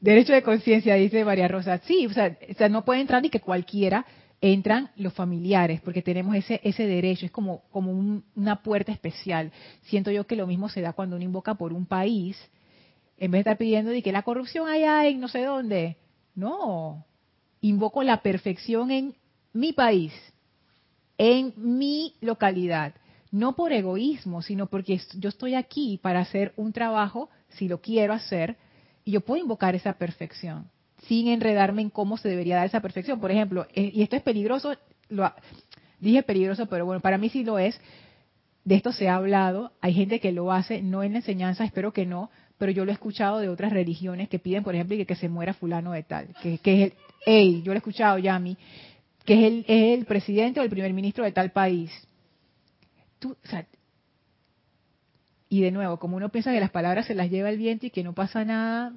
derecho 0.00 0.32
de 0.32 0.42
conciencia, 0.42 0.94
dice 0.94 1.24
María 1.26 1.46
Rosa. 1.46 1.78
Sí, 1.84 2.06
o 2.06 2.12
sea, 2.12 2.36
o 2.50 2.54
sea, 2.54 2.70
no 2.70 2.86
puede 2.86 3.02
entrar 3.02 3.22
ni 3.22 3.28
que 3.28 3.40
cualquiera, 3.40 4.06
entran 4.40 4.90
los 4.96 5.12
familiares, 5.12 5.80
porque 5.80 6.02
tenemos 6.02 6.34
ese, 6.34 6.60
ese 6.64 6.86
derecho, 6.86 7.26
es 7.26 7.32
como, 7.32 7.62
como 7.70 8.22
una 8.34 8.62
puerta 8.62 8.92
especial. 8.92 9.52
Siento 9.82 10.10
yo 10.10 10.26
que 10.26 10.36
lo 10.36 10.46
mismo 10.46 10.68
se 10.68 10.80
da 10.80 10.92
cuando 10.92 11.16
uno 11.16 11.24
invoca 11.24 11.54
por 11.54 11.72
un 11.72 11.86
país, 11.86 12.36
en 13.18 13.30
vez 13.30 13.38
de 13.38 13.50
estar 13.50 13.58
pidiendo 13.58 13.90
de 13.90 14.02
que 14.02 14.12
la 14.12 14.22
corrupción 14.22 14.68
haya 14.68 15.06
en 15.06 15.20
no 15.20 15.28
sé 15.28 15.44
dónde. 15.44 15.96
No, 16.34 17.04
invoco 17.60 18.02
la 18.02 18.22
perfección 18.22 18.90
en 18.90 19.14
mi 19.52 19.72
país, 19.72 20.12
en 21.16 21.54
mi 21.56 22.14
localidad. 22.20 22.94
No 23.30 23.56
por 23.56 23.72
egoísmo, 23.72 24.42
sino 24.42 24.66
porque 24.66 25.00
yo 25.18 25.28
estoy 25.28 25.54
aquí 25.54 25.98
para 26.02 26.20
hacer 26.20 26.52
un 26.56 26.72
trabajo, 26.72 27.30
si 27.50 27.68
lo 27.68 27.80
quiero 27.80 28.12
hacer, 28.12 28.56
y 29.04 29.12
yo 29.12 29.20
puedo 29.20 29.42
invocar 29.42 29.74
esa 29.74 29.94
perfección, 29.94 30.70
sin 31.06 31.28
enredarme 31.28 31.82
en 31.82 31.90
cómo 31.90 32.16
se 32.16 32.28
debería 32.28 32.56
dar 32.56 32.66
esa 32.66 32.80
perfección. 32.80 33.20
Por 33.20 33.30
ejemplo, 33.30 33.66
eh, 33.74 33.90
y 33.92 34.02
esto 34.02 34.16
es 34.16 34.22
peligroso, 34.22 34.74
lo, 35.08 35.32
dije 36.00 36.22
peligroso, 36.22 36.66
pero 36.66 36.86
bueno, 36.86 37.00
para 37.00 37.18
mí 37.18 37.28
sí 37.28 37.44
lo 37.44 37.58
es. 37.58 37.80
De 38.64 38.76
esto 38.76 38.92
se 38.92 39.08
ha 39.08 39.16
hablado, 39.16 39.72
hay 39.80 39.92
gente 39.92 40.20
que 40.20 40.32
lo 40.32 40.50
hace, 40.50 40.80
no 40.80 41.02
en 41.02 41.12
la 41.12 41.18
enseñanza, 41.18 41.64
espero 41.64 41.92
que 41.92 42.06
no, 42.06 42.30
pero 42.64 42.72
yo 42.72 42.86
lo 42.86 42.92
he 42.92 42.94
escuchado 42.94 43.40
de 43.40 43.50
otras 43.50 43.74
religiones 43.74 44.30
que 44.30 44.38
piden, 44.38 44.64
por 44.64 44.74
ejemplo, 44.74 44.96
que, 45.06 45.14
se 45.16 45.28
muera 45.28 45.52
fulano 45.52 45.92
de 45.92 46.02
tal, 46.02 46.28
que, 46.40 46.54
es 46.64 46.92
el, 47.26 47.62
yo 47.62 47.72
lo 47.72 47.74
he 47.74 47.76
escuchado, 47.76 48.16
Yami, 48.16 48.56
que 49.26 49.34
es 49.34 49.52
el, 49.52 49.64
es 49.68 49.98
el 49.98 50.06
presidente 50.06 50.60
o 50.60 50.62
el 50.62 50.70
primer 50.70 50.90
ministro 50.94 51.24
de 51.24 51.32
tal 51.32 51.50
país. 51.50 51.90
Tú, 53.18 53.36
y 55.50 55.60
de 55.60 55.70
nuevo, 55.72 55.98
como 55.98 56.16
uno 56.16 56.30
piensa 56.30 56.54
que 56.54 56.60
las 56.60 56.70
palabras 56.70 57.06
se 57.06 57.14
las 57.14 57.30
lleva 57.30 57.50
el 57.50 57.58
viento 57.58 57.84
y 57.84 57.90
que 57.90 58.02
no 58.02 58.14
pasa 58.14 58.46
nada, 58.46 58.94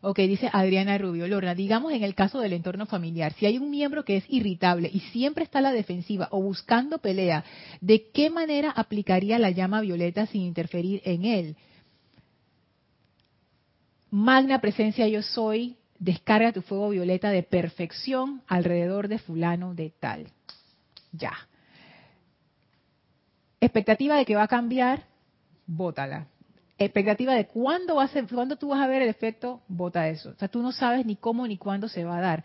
Ok, 0.00 0.18
dice 0.18 0.50
Adriana 0.52 0.98
Rubio. 0.98 1.26
Lorna, 1.26 1.54
digamos 1.54 1.92
en 1.92 2.04
el 2.04 2.14
caso 2.14 2.40
del 2.40 2.52
entorno 2.52 2.86
familiar, 2.86 3.32
si 3.34 3.46
hay 3.46 3.58
un 3.58 3.70
miembro 3.70 4.04
que 4.04 4.18
es 4.18 4.24
irritable 4.28 4.90
y 4.92 5.00
siempre 5.00 5.44
está 5.44 5.58
a 5.58 5.62
la 5.62 5.72
defensiva 5.72 6.28
o 6.30 6.42
buscando 6.42 6.98
pelea, 6.98 7.44
¿de 7.80 8.10
qué 8.10 8.30
manera 8.30 8.70
aplicaría 8.70 9.38
la 9.38 9.50
llama 9.50 9.80
violeta 9.80 10.26
sin 10.26 10.42
interferir 10.42 11.00
en 11.04 11.24
él? 11.24 11.56
Magna 14.10 14.60
presencia 14.60 15.08
yo 15.08 15.22
soy, 15.22 15.76
descarga 15.98 16.52
tu 16.52 16.62
fuego 16.62 16.90
violeta 16.90 17.30
de 17.30 17.42
perfección 17.42 18.42
alrededor 18.46 19.08
de 19.08 19.18
fulano 19.18 19.74
de 19.74 19.90
tal. 19.98 20.28
Ya. 21.12 21.32
Expectativa 23.60 24.16
de 24.16 24.26
que 24.26 24.36
va 24.36 24.44
a 24.44 24.48
cambiar, 24.48 25.04
bótala 25.66 26.28
expectativa 26.78 27.34
de 27.34 27.46
cuándo, 27.46 27.96
va 27.96 28.04
a 28.04 28.08
ser, 28.08 28.26
cuándo 28.26 28.56
tú 28.56 28.68
vas 28.68 28.80
a 28.80 28.86
ver 28.86 29.02
el 29.02 29.08
efecto, 29.08 29.62
vota 29.68 30.08
eso. 30.08 30.30
O 30.30 30.34
sea, 30.34 30.48
tú 30.48 30.62
no 30.62 30.72
sabes 30.72 31.06
ni 31.06 31.16
cómo 31.16 31.46
ni 31.46 31.56
cuándo 31.56 31.88
se 31.88 32.04
va 32.04 32.18
a 32.18 32.20
dar. 32.20 32.44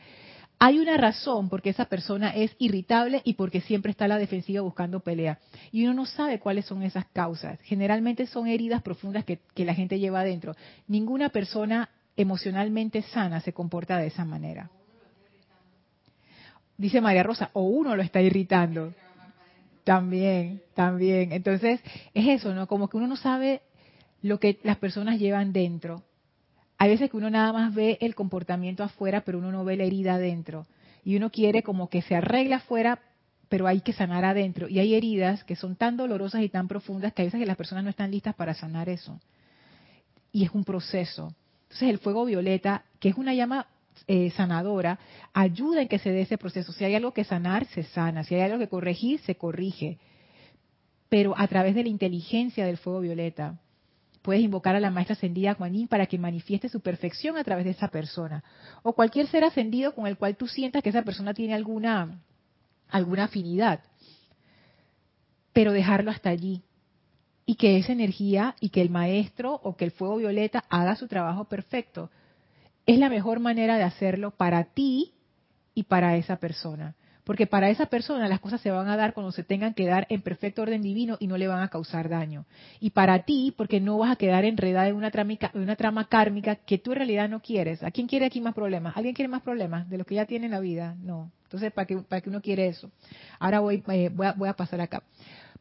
Hay 0.63 0.77
una 0.77 0.95
razón 0.95 1.49
porque 1.49 1.71
esa 1.71 1.85
persona 1.85 2.29
es 2.29 2.55
irritable 2.59 3.21
y 3.25 3.33
porque 3.33 3.61
siempre 3.61 3.91
está 3.91 4.05
a 4.05 4.09
la 4.09 4.19
defensiva 4.19 4.61
buscando 4.61 4.99
pelea. 4.99 5.39
Y 5.71 5.85
uno 5.85 5.95
no 5.95 6.05
sabe 6.05 6.39
cuáles 6.39 6.65
son 6.65 6.83
esas 6.83 7.05
causas. 7.07 7.59
Generalmente 7.63 8.27
son 8.27 8.47
heridas 8.47 8.83
profundas 8.83 9.25
que, 9.25 9.39
que 9.55 9.65
la 9.65 9.73
gente 9.73 9.97
lleva 9.97 10.19
adentro. 10.19 10.55
Ninguna 10.87 11.29
persona 11.29 11.89
emocionalmente 12.15 13.01
sana 13.01 13.41
se 13.41 13.53
comporta 13.53 13.97
de 13.97 14.07
esa 14.07 14.23
manera. 14.23 14.69
Dice 16.77 17.01
María 17.01 17.23
Rosa, 17.23 17.49
o 17.53 17.63
uno 17.63 17.95
lo 17.95 18.03
está 18.03 18.21
irritando. 18.21 18.93
También, 19.83 20.61
también. 20.75 21.31
Entonces, 21.31 21.81
es 22.13 22.27
eso, 22.27 22.53
¿no? 22.53 22.67
Como 22.67 22.87
que 22.87 22.97
uno 22.97 23.07
no 23.07 23.15
sabe 23.15 23.61
lo 24.21 24.39
que 24.39 24.59
las 24.63 24.77
personas 24.77 25.19
llevan 25.19 25.53
dentro. 25.53 26.03
Hay 26.77 26.89
veces 26.89 27.11
que 27.11 27.17
uno 27.17 27.29
nada 27.29 27.53
más 27.53 27.73
ve 27.75 27.97
el 28.01 28.15
comportamiento 28.15 28.83
afuera, 28.83 29.21
pero 29.21 29.37
uno 29.37 29.51
no 29.51 29.63
ve 29.63 29.77
la 29.77 29.83
herida 29.83 30.15
adentro. 30.15 30.65
Y 31.03 31.15
uno 31.15 31.29
quiere 31.29 31.63
como 31.63 31.89
que 31.89 32.01
se 32.01 32.15
arregle 32.15 32.55
afuera, 32.55 32.99
pero 33.49 33.67
hay 33.67 33.81
que 33.81 33.93
sanar 33.93 34.25
adentro. 34.25 34.67
Y 34.67 34.79
hay 34.79 34.95
heridas 34.95 35.43
que 35.43 35.55
son 35.55 35.75
tan 35.75 35.97
dolorosas 35.97 36.41
y 36.41 36.49
tan 36.49 36.67
profundas 36.67 37.13
que 37.13 37.21
a 37.21 37.25
veces 37.25 37.39
que 37.39 37.45
las 37.45 37.57
personas 37.57 37.83
no 37.83 37.89
están 37.89 38.11
listas 38.11 38.35
para 38.35 38.53
sanar 38.53 38.89
eso. 38.89 39.19
Y 40.31 40.43
es 40.43 40.51
un 40.51 40.63
proceso. 40.63 41.35
Entonces 41.63 41.89
el 41.89 41.99
fuego 41.99 42.25
violeta, 42.25 42.85
que 42.99 43.09
es 43.09 43.15
una 43.15 43.33
llama 43.33 43.67
eh, 44.07 44.31
sanadora, 44.31 44.99
ayuda 45.33 45.81
en 45.81 45.87
que 45.87 45.99
se 45.99 46.11
dé 46.11 46.21
ese 46.21 46.37
proceso. 46.37 46.71
Si 46.71 46.83
hay 46.83 46.95
algo 46.95 47.13
que 47.13 47.23
sanar, 47.23 47.65
se 47.67 47.83
sana. 47.83 48.23
Si 48.23 48.35
hay 48.35 48.41
algo 48.41 48.59
que 48.59 48.67
corregir, 48.67 49.19
se 49.21 49.35
corrige. 49.35 49.99
Pero 51.09 51.33
a 51.37 51.47
través 51.47 51.75
de 51.75 51.83
la 51.83 51.89
inteligencia 51.89 52.65
del 52.65 52.77
fuego 52.77 53.01
violeta, 53.01 53.59
puedes 54.21 54.43
invocar 54.43 54.75
a 54.75 54.79
la 54.79 54.91
maestra 54.91 55.13
ascendida 55.13 55.55
Juanín 55.55 55.87
para 55.87 56.05
que 56.05 56.17
manifieste 56.17 56.69
su 56.69 56.81
perfección 56.81 57.37
a 57.37 57.43
través 57.43 57.65
de 57.65 57.71
esa 57.71 57.87
persona. 57.89 58.43
O 58.83 58.93
cualquier 58.93 59.27
ser 59.27 59.43
ascendido 59.43 59.93
con 59.93 60.07
el 60.07 60.17
cual 60.17 60.35
tú 60.35 60.47
sientas 60.47 60.83
que 60.83 60.89
esa 60.89 61.03
persona 61.03 61.33
tiene 61.33 61.53
alguna, 61.53 62.21
alguna 62.89 63.25
afinidad. 63.25 63.81
Pero 65.53 65.73
dejarlo 65.73 66.11
hasta 66.11 66.29
allí. 66.29 66.61
Y 67.45 67.55
que 67.55 67.77
esa 67.77 67.91
energía 67.91 68.55
y 68.59 68.69
que 68.69 68.81
el 68.81 68.89
maestro 68.89 69.59
o 69.63 69.75
que 69.75 69.85
el 69.85 69.91
fuego 69.91 70.17
violeta 70.17 70.63
haga 70.69 70.95
su 70.95 71.07
trabajo 71.07 71.45
perfecto. 71.45 72.09
Es 72.85 72.99
la 72.99 73.09
mejor 73.09 73.39
manera 73.39 73.77
de 73.77 73.83
hacerlo 73.83 74.31
para 74.31 74.65
ti 74.65 75.13
y 75.73 75.83
para 75.83 76.15
esa 76.15 76.37
persona. 76.37 76.95
Porque 77.23 77.47
para 77.47 77.69
esa 77.69 77.85
persona 77.85 78.27
las 78.27 78.39
cosas 78.39 78.61
se 78.61 78.71
van 78.71 78.87
a 78.87 78.97
dar 78.97 79.13
cuando 79.13 79.31
se 79.31 79.43
tengan 79.43 79.73
que 79.73 79.85
dar 79.85 80.07
en 80.09 80.21
perfecto 80.21 80.61
orden 80.61 80.81
divino 80.81 81.17
y 81.19 81.27
no 81.27 81.37
le 81.37 81.47
van 81.47 81.61
a 81.61 81.69
causar 81.69 82.09
daño. 82.09 82.45
Y 82.79 82.91
para 82.91 83.23
ti, 83.23 83.53
porque 83.55 83.79
no 83.79 83.97
vas 83.97 84.11
a 84.11 84.15
quedar 84.15 84.45
enredada 84.45 84.87
en 84.87 84.95
una, 84.95 85.11
trama, 85.11 85.33
una 85.53 85.75
trama 85.75 86.07
kármica 86.07 86.55
que 86.55 86.77
tú 86.77 86.91
en 86.91 86.97
realidad 86.97 87.29
no 87.29 87.41
quieres. 87.41 87.83
¿A 87.83 87.91
quién 87.91 88.07
quiere 88.07 88.25
aquí 88.25 88.41
más 88.41 88.53
problemas? 88.53 88.95
¿Alguien 88.97 89.13
quiere 89.13 89.29
más 89.29 89.41
problemas 89.41 89.89
de 89.89 89.97
los 89.97 90.07
que 90.07 90.15
ya 90.15 90.25
tiene 90.25 90.45
en 90.45 90.51
la 90.51 90.59
vida? 90.59 90.95
No. 91.01 91.31
Entonces, 91.43 91.71
¿para 91.73 91.85
qué, 91.85 91.97
para 91.97 92.23
uno 92.27 92.41
quiere 92.41 92.67
eso? 92.67 92.89
Ahora 93.37 93.59
voy, 93.59 93.83
eh, 93.89 94.09
voy, 94.13 94.27
voy 94.37 94.49
a 94.49 94.53
pasar 94.53 94.79
acá. 94.81 95.03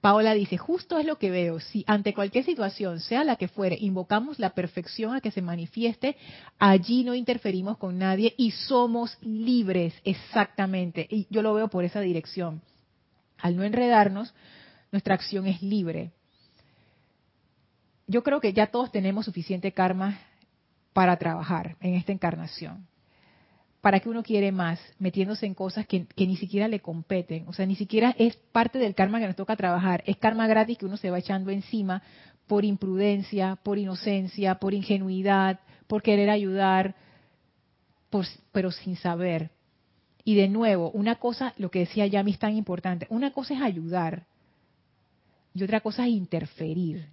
Paola 0.01 0.33
dice, 0.33 0.57
justo 0.57 0.99
es 0.99 1.05
lo 1.05 1.19
que 1.19 1.31
veo, 1.31 1.61
si 1.61 1.85
ante 1.87 2.15
cualquier 2.15 2.45
situación, 2.45 3.01
sea 3.01 3.23
la 3.23 3.37
que 3.37 3.49
fuere, 3.49 3.77
invocamos 3.79 4.39
la 4.39 4.51
perfección 4.51 5.15
a 5.15 5.21
que 5.21 5.31
se 5.31 5.43
manifieste, 5.43 6.17
allí 6.59 7.05
no 7.05 7.15
interferimos 7.15 7.77
con 7.77 7.99
nadie 7.99 8.35
y 8.39 8.53
somos 8.53 9.19
libres, 9.21 9.95
exactamente. 10.05 11.07
Y 11.11 11.27
yo 11.29 11.43
lo 11.43 11.53
veo 11.53 11.69
por 11.69 11.85
esa 11.85 12.01
dirección. 12.01 12.63
Al 13.37 13.57
no 13.57 13.63
enredarnos, 13.63 14.33
nuestra 14.91 15.15
acción 15.15 15.47
es 15.47 15.63
libre. 15.63 16.13
Yo 18.07 18.23
creo 18.23 18.41
que 18.41 18.55
ya 18.55 18.69
todos 18.69 18.91
tenemos 18.91 19.27
suficiente 19.27 19.73
karma 19.73 20.19
para 20.95 21.17
trabajar 21.19 21.77
en 21.81 21.95
esta 21.95 22.13
encarnación. 22.13 22.87
¿Para 23.81 24.01
qué 24.01 24.09
uno 24.09 24.23
quiere 24.23 24.53
más? 24.53 24.81
Metiéndose 24.99 25.47
en 25.47 25.55
cosas 25.55 25.87
que, 25.87 26.07
ni 26.17 26.37
siquiera 26.37 26.69
le 26.69 26.81
competen. 26.81 27.47
O 27.49 27.53
sea, 27.53 27.67
ni 27.67 27.77
siquiera 27.77 28.15
es 28.19 28.37
parte 28.37 28.79
del 28.79 28.95
karma 28.95 29.21
que 29.21 29.27
nos 29.27 29.37
toca 29.37 29.57
trabajar. 29.57 30.03
Es 30.07 30.17
karma 30.17 30.47
gratis 30.47 30.79
que 30.79 30.87
uno 30.87 30.97
se 30.97 31.11
va 31.11 31.19
echando 31.19 31.51
encima 31.51 32.03
por 32.47 32.65
imprudencia, 32.65 33.57
por 33.63 33.79
inocencia, 33.79 34.57
por 34.57 34.75
ingenuidad, 34.75 35.61
por 35.87 36.03
querer 36.03 36.31
ayudar, 36.31 36.95
pero 38.53 38.71
sin 38.71 38.97
saber. 38.97 39.51
Y 40.25 40.35
de 40.35 40.49
nuevo, 40.49 40.91
una 40.91 41.17
cosa, 41.17 41.55
lo 41.57 41.71
que 41.71 41.81
decía 41.81 42.07
Yami 42.07 42.33
es 42.33 42.39
tan 42.39 42.57
importante, 42.57 43.07
una 43.09 43.33
cosa 43.33 43.55
es 43.55 43.63
ayudar 43.63 44.27
y 45.55 45.63
otra 45.63 45.81
cosa 45.81 46.07
es 46.07 46.13
interferir. 46.13 47.07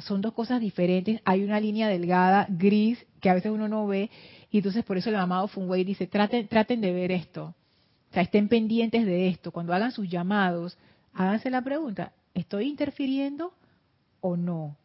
son 0.00 0.20
dos 0.20 0.32
cosas 0.32 0.60
diferentes. 0.60 1.20
Hay 1.24 1.42
una 1.44 1.60
línea 1.60 1.88
delgada, 1.88 2.46
gris, 2.48 2.98
que 3.20 3.30
a 3.30 3.34
veces 3.34 3.52
uno 3.52 3.68
no 3.68 3.86
ve, 3.86 4.10
y 4.50 4.58
entonces 4.58 4.84
por 4.84 4.98
eso 4.98 5.10
el 5.10 5.16
amado 5.16 5.48
Funway 5.48 5.84
dice, 5.84 6.06
traten, 6.06 6.48
traten 6.48 6.80
de 6.80 6.92
ver 6.92 7.12
esto. 7.12 7.54
O 8.10 8.12
sea, 8.12 8.22
estén 8.22 8.48
pendientes 8.48 9.06
de 9.06 9.28
esto. 9.28 9.52
Cuando 9.52 9.72
hagan 9.72 9.92
sus 9.92 10.08
llamados, 10.08 10.76
háganse 11.12 11.50
la 11.50 11.62
pregunta, 11.62 12.12
¿estoy 12.34 12.66
interfiriendo 12.66 13.52
o 14.20 14.36
no? 14.36 14.76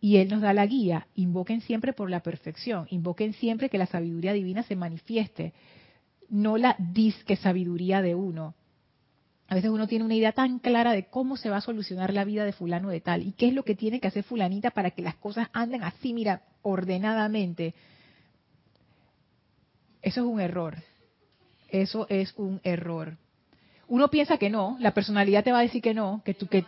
Y 0.00 0.16
Él 0.16 0.28
nos 0.28 0.40
da 0.40 0.52
la 0.52 0.66
guía. 0.66 1.06
Invoquen 1.14 1.60
siempre 1.60 1.92
por 1.92 2.10
la 2.10 2.20
perfección. 2.20 2.86
Invoquen 2.90 3.32
siempre 3.34 3.68
que 3.68 3.78
la 3.78 3.86
sabiduría 3.86 4.32
divina 4.32 4.62
se 4.62 4.76
manifieste. 4.76 5.52
No 6.28 6.58
la 6.58 6.76
disque 6.78 7.36
sabiduría 7.36 8.02
de 8.02 8.14
uno. 8.14 8.54
A 9.48 9.54
veces 9.54 9.70
uno 9.70 9.86
tiene 9.86 10.04
una 10.04 10.14
idea 10.14 10.32
tan 10.32 10.58
clara 10.58 10.92
de 10.92 11.04
cómo 11.06 11.36
se 11.36 11.50
va 11.50 11.58
a 11.58 11.62
solucionar 11.62 12.12
la 12.12 12.24
vida 12.24 12.44
de 12.44 12.52
fulano 12.52 12.88
de 12.88 13.00
tal 13.00 13.22
y 13.26 13.32
qué 13.32 13.48
es 13.48 13.54
lo 13.54 13.62
que 13.62 13.74
tiene 13.74 14.00
que 14.00 14.08
hacer 14.08 14.24
fulanita 14.24 14.70
para 14.70 14.90
que 14.90 15.02
las 15.02 15.16
cosas 15.16 15.48
anden 15.52 15.82
así, 15.82 16.14
mira, 16.14 16.42
ordenadamente. 16.62 17.74
Eso 20.04 20.20
es 20.20 20.26
un 20.26 20.38
error. 20.38 20.76
Eso 21.68 22.06
es 22.10 22.34
un 22.36 22.60
error. 22.62 23.16
Uno 23.88 24.08
piensa 24.08 24.36
que 24.36 24.50
no, 24.50 24.76
la 24.78 24.92
personalidad 24.92 25.42
te 25.42 25.50
va 25.50 25.58
a 25.60 25.62
decir 25.62 25.82
que 25.82 25.94
no, 25.94 26.22
que 26.24 26.34
tú 26.34 26.46
que 26.46 26.64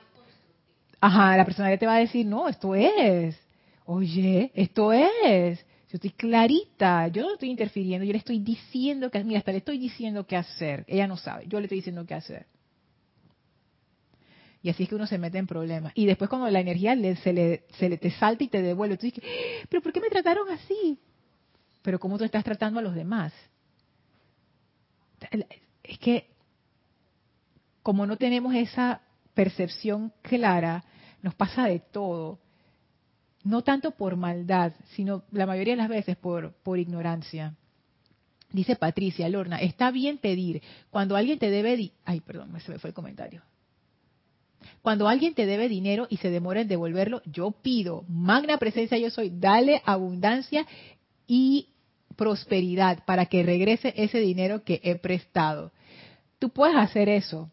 ajá, 1.00 1.36
la 1.36 1.44
personalidad 1.44 1.78
te 1.78 1.86
va 1.86 1.96
a 1.96 2.00
decir, 2.00 2.26
"No, 2.26 2.48
esto 2.48 2.74
es. 2.74 3.38
Oye, 3.84 4.50
esto 4.54 4.92
es. 4.92 5.64
Yo 5.88 5.96
estoy 5.96 6.10
clarita, 6.10 7.08
yo 7.08 7.22
no 7.22 7.34
estoy 7.34 7.50
interfiriendo, 7.50 8.04
yo 8.04 8.12
le 8.12 8.18
estoy 8.18 8.40
diciendo 8.40 9.10
que, 9.10 9.22
mira, 9.22 9.38
hasta 9.38 9.52
le 9.52 9.58
estoy 9.58 9.78
diciendo 9.78 10.26
qué 10.26 10.36
hacer. 10.36 10.84
Ella 10.88 11.06
no 11.06 11.16
sabe, 11.16 11.44
yo 11.46 11.60
le 11.60 11.66
estoy 11.66 11.78
diciendo 11.78 12.04
qué 12.06 12.14
hacer. 12.14 12.46
Y 14.62 14.70
así 14.70 14.82
es 14.82 14.88
que 14.88 14.96
uno 14.96 15.06
se 15.06 15.18
mete 15.18 15.38
en 15.38 15.46
problemas. 15.46 15.92
Y 15.94 16.06
después 16.06 16.28
cuando 16.28 16.50
la 16.50 16.58
energía 16.58 16.96
se, 17.22 17.32
le, 17.32 17.64
se 17.78 17.88
le 17.88 17.98
te 17.98 18.10
salta 18.10 18.42
y 18.42 18.48
te 18.48 18.62
devuelve, 18.62 18.96
tú 18.96 19.06
dices, 19.06 19.22
pero 19.68 19.80
¿por 19.82 19.92
qué 19.92 20.00
me 20.00 20.08
trataron 20.08 20.48
así? 20.50 20.98
Pero 21.86 22.00
cómo 22.00 22.18
tú 22.18 22.24
estás 22.24 22.42
tratando 22.42 22.80
a 22.80 22.82
los 22.82 22.96
demás. 22.96 23.32
Es 25.84 25.98
que 26.00 26.28
como 27.80 28.06
no 28.06 28.16
tenemos 28.16 28.56
esa 28.56 29.02
percepción 29.34 30.12
clara, 30.20 30.82
nos 31.22 31.36
pasa 31.36 31.68
de 31.68 31.78
todo. 31.78 32.40
No 33.44 33.62
tanto 33.62 33.92
por 33.92 34.16
maldad, 34.16 34.72
sino 34.96 35.22
la 35.30 35.46
mayoría 35.46 35.74
de 35.74 35.82
las 35.82 35.88
veces 35.88 36.16
por, 36.16 36.54
por 36.64 36.80
ignorancia. 36.80 37.54
Dice 38.50 38.74
Patricia 38.74 39.28
Lorna, 39.28 39.58
está 39.58 39.92
bien 39.92 40.18
pedir. 40.18 40.64
Cuando 40.90 41.14
alguien 41.14 41.38
te 41.38 41.50
debe... 41.50 41.92
Ay, 42.04 42.18
perdón, 42.18 42.60
se 42.62 42.72
me 42.72 42.80
fue 42.80 42.90
el 42.90 42.94
comentario. 42.94 43.42
Cuando 44.82 45.06
alguien 45.06 45.34
te 45.34 45.46
debe 45.46 45.68
dinero 45.68 46.08
y 46.10 46.16
se 46.16 46.30
demora 46.30 46.62
en 46.62 46.66
devolverlo, 46.66 47.22
yo 47.26 47.52
pido, 47.52 48.04
magna 48.08 48.58
presencia 48.58 48.98
yo 48.98 49.08
soy, 49.08 49.30
dale 49.30 49.82
abundancia 49.84 50.66
y 51.28 51.68
prosperidad 52.16 53.04
para 53.04 53.26
que 53.26 53.42
regrese 53.42 53.94
ese 53.96 54.18
dinero 54.18 54.64
que 54.64 54.80
he 54.82 54.96
prestado. 54.96 55.72
Tú 56.38 56.50
puedes 56.50 56.76
hacer 56.76 57.08
eso. 57.08 57.50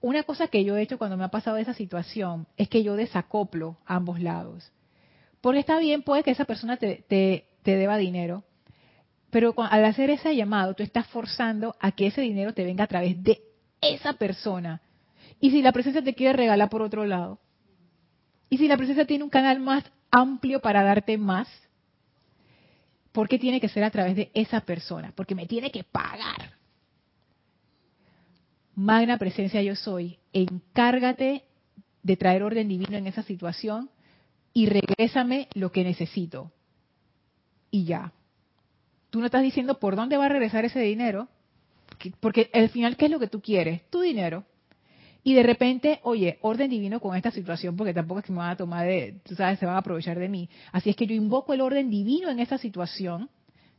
Una 0.00 0.22
cosa 0.24 0.48
que 0.48 0.64
yo 0.64 0.76
he 0.76 0.82
hecho 0.82 0.98
cuando 0.98 1.16
me 1.16 1.24
ha 1.24 1.28
pasado 1.28 1.56
esa 1.56 1.74
situación 1.74 2.46
es 2.56 2.68
que 2.68 2.82
yo 2.82 2.96
desacoplo 2.96 3.78
ambos 3.86 4.20
lados. 4.20 4.72
Porque 5.40 5.60
está 5.60 5.78
bien, 5.78 6.02
puede 6.02 6.22
que 6.22 6.30
esa 6.30 6.44
persona 6.44 6.76
te, 6.76 7.04
te, 7.08 7.46
deba 7.64 7.96
dinero, 7.96 8.44
pero 9.30 9.54
al 9.56 9.84
hacer 9.84 10.10
ese 10.10 10.36
llamado, 10.36 10.74
tú 10.74 10.82
estás 10.82 11.06
forzando 11.08 11.74
a 11.80 11.92
que 11.92 12.06
ese 12.06 12.20
dinero 12.20 12.52
te 12.54 12.64
venga 12.64 12.84
a 12.84 12.88
través 12.88 13.22
de 13.22 13.40
esa 13.80 14.12
persona. 14.14 14.82
Y 15.40 15.50
si 15.50 15.62
la 15.62 15.72
presencia 15.72 16.02
te 16.02 16.14
quiere 16.14 16.34
regalar 16.34 16.68
por 16.68 16.82
otro 16.82 17.06
lado, 17.06 17.40
y 18.48 18.58
si 18.58 18.68
la 18.68 18.76
presencia 18.76 19.06
tiene 19.06 19.24
un 19.24 19.30
canal 19.30 19.60
más 19.60 19.84
amplio 20.10 20.60
para 20.60 20.82
darte 20.82 21.16
más, 21.16 21.48
¿Por 23.12 23.28
qué 23.28 23.38
tiene 23.38 23.60
que 23.60 23.68
ser 23.68 23.84
a 23.84 23.90
través 23.90 24.16
de 24.16 24.30
esa 24.34 24.60
persona? 24.62 25.12
Porque 25.14 25.34
me 25.34 25.46
tiene 25.46 25.70
que 25.70 25.84
pagar. 25.84 26.56
Magna 28.74 29.18
presencia 29.18 29.60
yo 29.62 29.76
soy, 29.76 30.18
encárgate 30.32 31.44
de 32.02 32.16
traer 32.16 32.42
orden 32.42 32.68
divino 32.68 32.96
en 32.96 33.06
esa 33.06 33.22
situación 33.22 33.90
y 34.54 34.66
regrésame 34.66 35.48
lo 35.54 35.70
que 35.72 35.84
necesito. 35.84 36.50
Y 37.70 37.84
ya. 37.84 38.12
Tú 39.10 39.20
no 39.20 39.26
estás 39.26 39.42
diciendo 39.42 39.78
por 39.78 39.94
dónde 39.94 40.16
va 40.16 40.26
a 40.26 40.30
regresar 40.30 40.64
ese 40.64 40.80
dinero, 40.80 41.28
porque 42.20 42.50
al 42.54 42.70
final, 42.70 42.96
¿qué 42.96 43.06
es 43.06 43.10
lo 43.10 43.18
que 43.18 43.28
tú 43.28 43.42
quieres? 43.42 43.82
Tu 43.90 44.00
dinero. 44.00 44.44
Y 45.24 45.34
de 45.34 45.42
repente, 45.42 46.00
oye, 46.02 46.38
orden 46.42 46.68
divino 46.68 46.98
con 47.00 47.16
esta 47.16 47.30
situación, 47.30 47.76
porque 47.76 47.94
tampoco 47.94 48.20
es 48.20 48.26
que 48.26 48.32
me 48.32 48.38
van 48.38 48.50
a 48.50 48.56
tomar 48.56 48.86
de, 48.86 49.20
tú 49.22 49.34
sabes, 49.36 49.58
se 49.58 49.66
van 49.66 49.76
a 49.76 49.78
aprovechar 49.78 50.18
de 50.18 50.28
mí. 50.28 50.48
Así 50.72 50.90
es 50.90 50.96
que 50.96 51.06
yo 51.06 51.14
invoco 51.14 51.54
el 51.54 51.60
orden 51.60 51.90
divino 51.90 52.28
en 52.28 52.40
esta 52.40 52.58
situación, 52.58 53.30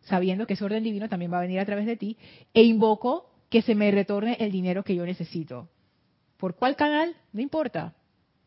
sabiendo 0.02 0.48
que 0.48 0.54
ese 0.54 0.64
orden 0.64 0.84
divino 0.84 1.10
también 1.10 1.34
va 1.34 1.40
a 1.40 1.42
venir 1.42 1.60
a 1.60 1.66
través 1.66 1.86
de 1.86 1.98
ti, 1.98 2.18
e 2.54 2.64
invoco 2.64 3.30
que 3.50 3.62
se 3.62 3.76
me 3.76 3.92
retorne 3.92 4.38
el 4.40 4.52
dinero 4.52 4.84
que 4.84 4.96
yo 4.96 5.06
necesito. 5.06 5.70
¿Por 6.38 6.56
cuál 6.56 6.76
canal? 6.76 7.16
No 7.34 7.42
importa. 7.42 7.94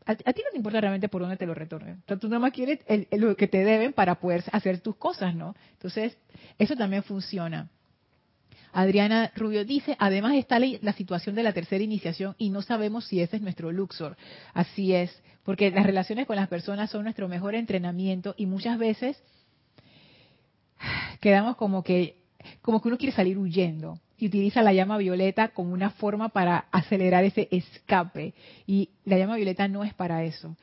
A, 0.05 0.15
ti 0.15 0.23
no 0.25 0.51
te 0.51 0.57
importa 0.57 0.79
realmente 0.79 1.09
por 1.09 1.21
dónde 1.21 1.37
te 1.37 1.45
lo 1.45 1.53
retornen. 1.53 2.01
O 2.09 2.17
tú 2.17 2.29
nada 2.29 2.39
más 2.39 2.53
quieres 2.53 2.79
lo 3.11 3.35
que 3.35 3.47
te 3.47 3.63
deben 3.63 3.91
para 3.91 4.15
poder 4.15 4.43
hacer 4.53 4.79
tus 4.79 4.95
cosas, 4.95 5.35
¿no? 5.35 5.53
Entonces, 5.73 6.17
eso 6.57 6.75
también 6.75 7.03
funciona. 7.03 7.69
Adriana 8.79 9.31
Rubio 9.35 9.65
dice, 9.65 9.95
además 9.97 10.35
está 10.35 10.59
la, 10.59 10.67
la 10.81 10.93
situación 10.93 11.33
de 11.33 11.41
la 11.41 11.51
tercera 11.51 11.83
iniciación 11.83 12.35
y 12.37 12.51
no 12.51 12.61
sabemos 12.61 13.05
si 13.05 13.21
ese 13.21 13.37
es 13.37 13.41
nuestro 13.41 13.71
Luxor. 13.71 14.15
Así 14.53 14.93
es, 14.93 15.19
porque 15.43 15.71
las 15.71 15.83
relaciones 15.83 16.27
con 16.27 16.35
las 16.35 16.47
personas 16.47 16.91
son 16.91 17.01
nuestro 17.01 17.27
mejor 17.27 17.55
entrenamiento 17.55 18.35
y 18.37 18.45
muchas 18.45 18.77
veces 18.77 19.17
quedamos 21.21 21.55
como 21.55 21.81
que 21.83 22.17
como 22.61 22.79
que 22.79 22.89
uno 22.89 22.99
quiere 22.99 23.15
salir 23.15 23.39
huyendo 23.39 23.99
y 24.15 24.27
utiliza 24.27 24.61
la 24.61 24.73
llama 24.73 24.99
violeta 24.99 25.47
como 25.47 25.73
una 25.73 25.89
forma 25.89 26.29
para 26.29 26.65
acelerar 26.71 27.23
ese 27.23 27.47
escape. 27.49 28.35
Y 28.67 28.91
la 29.05 29.17
llama 29.17 29.37
violeta 29.37 29.67
no 29.67 29.85
es 29.85 29.95
para 29.95 30.23
eso. 30.23 30.55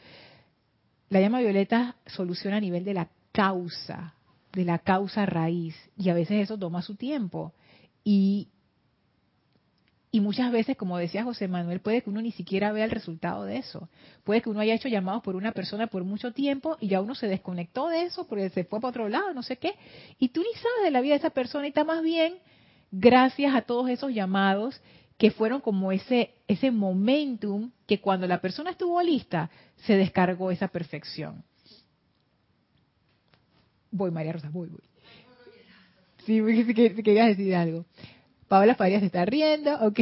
La 1.08 1.20
llama 1.20 1.40
violeta 1.40 1.96
soluciona 2.06 2.58
a 2.58 2.60
nivel 2.60 2.84
de 2.84 2.94
la 2.94 3.08
causa, 3.32 4.14
de 4.52 4.64
la 4.64 4.78
causa 4.78 5.26
raíz. 5.26 5.74
Y 5.98 6.10
a 6.10 6.14
veces 6.14 6.44
eso 6.44 6.56
toma 6.56 6.80
su 6.80 6.94
tiempo. 6.94 7.52
Y, 8.04 8.48
muchas 10.12 10.52
veces, 10.52 10.76
como 10.76 10.98
decía 10.98 11.24
José 11.24 11.48
Manuel, 11.48 11.80
puede 11.80 12.02
que 12.02 12.10
uno 12.10 12.22
ni 12.22 12.32
siquiera 12.32 12.70
vea 12.72 12.84
el 12.84 12.90
resultado 12.90 13.44
de 13.44 13.56
eso. 13.56 13.88
Puede 14.22 14.42
que 14.42 14.50
uno 14.50 14.60
haya 14.60 14.74
hecho 14.74 14.88
llamados 14.88 15.22
por 15.22 15.34
una 15.34 15.52
persona 15.52 15.86
por 15.86 16.04
mucho 16.04 16.32
tiempo 16.32 16.76
y 16.80 16.88
ya 16.88 17.00
uno 17.00 17.14
se 17.14 17.26
desconectó 17.26 17.88
de 17.88 18.02
eso 18.02 18.26
porque 18.26 18.50
se 18.50 18.64
fue 18.64 18.80
para 18.80 18.90
otro 18.90 19.08
lado, 19.08 19.32
no 19.34 19.42
sé 19.42 19.56
qué. 19.56 19.74
Y 20.18 20.28
tú 20.28 20.40
ni 20.40 20.52
sabes 20.54 20.84
de 20.84 20.90
la 20.90 21.00
vida 21.00 21.14
de 21.14 21.18
esa 21.18 21.30
persona 21.30 21.66
y 21.66 21.68
está 21.68 21.84
más 21.84 22.02
bien 22.02 22.34
gracias 22.92 23.54
a 23.54 23.62
todos 23.62 23.90
esos 23.90 24.12
llamados 24.12 24.80
que 25.18 25.30
fueron 25.30 25.60
como 25.60 25.90
ese, 25.92 26.34
ese 26.46 26.70
momentum 26.70 27.70
que 27.86 28.00
cuando 28.00 28.26
la 28.26 28.40
persona 28.40 28.70
estuvo 28.70 29.00
lista, 29.02 29.50
se 29.86 29.96
descargó 29.96 30.50
esa 30.50 30.68
perfección. 30.68 31.44
Voy, 33.90 34.10
María 34.10 34.32
Rosa, 34.32 34.50
voy, 34.50 34.68
voy. 34.68 34.93
Sí, 36.26 36.42
que, 36.74 36.94
querías 37.02 37.28
decir 37.28 37.54
algo. 37.54 37.84
Paola 38.48 38.74
Farías 38.74 39.02
está 39.02 39.24
riendo, 39.24 39.74
ok. 39.86 39.98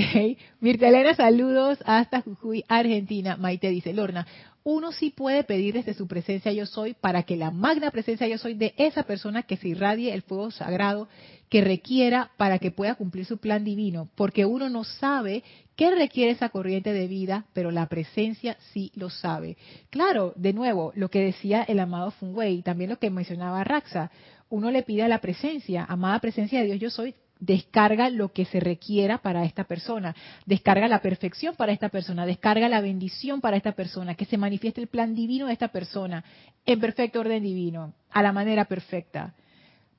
Mirta 0.61 0.89
Elena, 0.89 1.15
saludos 1.15 1.79
hasta 1.87 2.23
Jujuy, 2.23 2.65
Argentina. 2.69 3.37
Maite 3.37 3.69
dice, 3.69 3.93
Lorna, 3.93 4.27
uno 4.65 4.93
sí 4.93 5.11
puede 5.11 5.45
pedir 5.45 5.75
desde 5.75 5.95
su 5.95 6.07
presencia 6.07 6.53
yo 6.53 6.67
soy 6.67 6.95
para 6.95 7.25
que 7.25 7.37
la 7.37 7.51
magna 7.51 7.91
presencia 7.91 8.29
yo 8.29 8.39
soy 8.39 8.55
de 8.55 8.75
esa 8.77 9.03
persona 9.03 9.43
que 9.43 9.57
se 9.57 9.69
irradie 9.69 10.15
el 10.15 10.23
fuego 10.23 10.51
sagrado 10.51 11.09
que 11.49 11.61
requiera 11.61 12.31
para 12.37 12.59
que 12.59 12.71
pueda 12.71 12.95
cumplir 12.95 13.27
su 13.27 13.39
plan 13.39 13.63
divino, 13.63 14.09
porque 14.15 14.47
uno 14.47 14.71
no 14.71 14.85
sabe 14.85 15.43
qué 15.77 15.91
requiere 15.91 16.31
esa 16.31 16.49
corriente 16.49 16.93
de 16.93 17.07
vida, 17.07 17.45
pero 17.53 17.71
la 17.71 17.89
presencia 17.89 18.57
sí 18.73 18.91
lo 18.95 19.11
sabe. 19.11 19.59
Claro, 19.91 20.33
de 20.37 20.55
nuevo, 20.55 20.93
lo 20.95 21.11
que 21.11 21.21
decía 21.21 21.63
el 21.63 21.79
amado 21.81 22.11
Funwei, 22.13 22.63
también 22.63 22.89
lo 22.89 22.99
que 22.99 23.11
mencionaba 23.11 23.65
Raxa, 23.65 24.11
uno 24.49 24.71
le 24.71 24.83
pide 24.83 25.03
a 25.03 25.09
la 25.09 25.21
presencia, 25.21 25.85
amada 25.85 26.21
presencia 26.21 26.61
de 26.61 26.67
Dios 26.67 26.79
yo 26.79 26.91
soy, 26.91 27.15
descarga 27.43 28.09
lo 28.09 28.33
que 28.33 28.47
se 28.47 28.61
requiera 28.61 29.19
para 29.19 29.45
esta 29.45 29.65
persona, 29.65 30.15
descarga 30.47 30.89
la 30.89 31.03
perfección 31.03 31.55
para 31.57 31.73
esta 31.73 31.91
persona, 31.91 32.25
descarga 32.25 32.69
la 32.69 32.81
bendición 32.81 33.41
para 33.41 33.57
esta 33.57 33.73
persona, 33.73 34.15
que 34.15 34.25
se 34.25 34.39
manifieste 34.39 34.81
el 34.81 34.87
plan 34.87 35.15
divino 35.15 35.47
de 35.47 35.53
esta 35.53 35.69
persona 35.69 36.25
en 36.65 36.81
perfecto 36.81 37.21
orden 37.21 37.43
divino, 37.43 37.93
a 38.11 38.23
la 38.23 38.33
manera 38.33 38.65
perfecta 38.65 39.35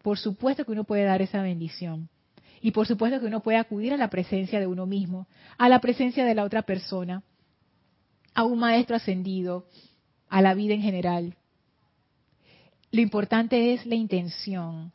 por 0.03 0.19
supuesto 0.19 0.65
que 0.65 0.71
uno 0.73 0.83
puede 0.83 1.05
dar 1.05 1.23
esa 1.23 1.41
bendición. 1.41 2.09
Y 2.61 2.71
por 2.71 2.85
supuesto 2.85 3.19
que 3.19 3.25
uno 3.25 3.41
puede 3.41 3.57
acudir 3.57 3.93
a 3.93 3.97
la 3.97 4.09
presencia 4.09 4.59
de 4.59 4.67
uno 4.67 4.85
mismo, 4.85 5.27
a 5.57 5.69
la 5.69 5.79
presencia 5.79 6.25
de 6.25 6.35
la 6.35 6.43
otra 6.43 6.61
persona, 6.61 7.23
a 8.35 8.43
un 8.43 8.59
maestro 8.59 8.95
ascendido, 8.95 9.65
a 10.29 10.41
la 10.41 10.53
vida 10.53 10.73
en 10.73 10.81
general. 10.81 11.35
Lo 12.91 13.01
importante 13.01 13.73
es 13.73 13.85
la 13.85 13.95
intención. 13.95 14.91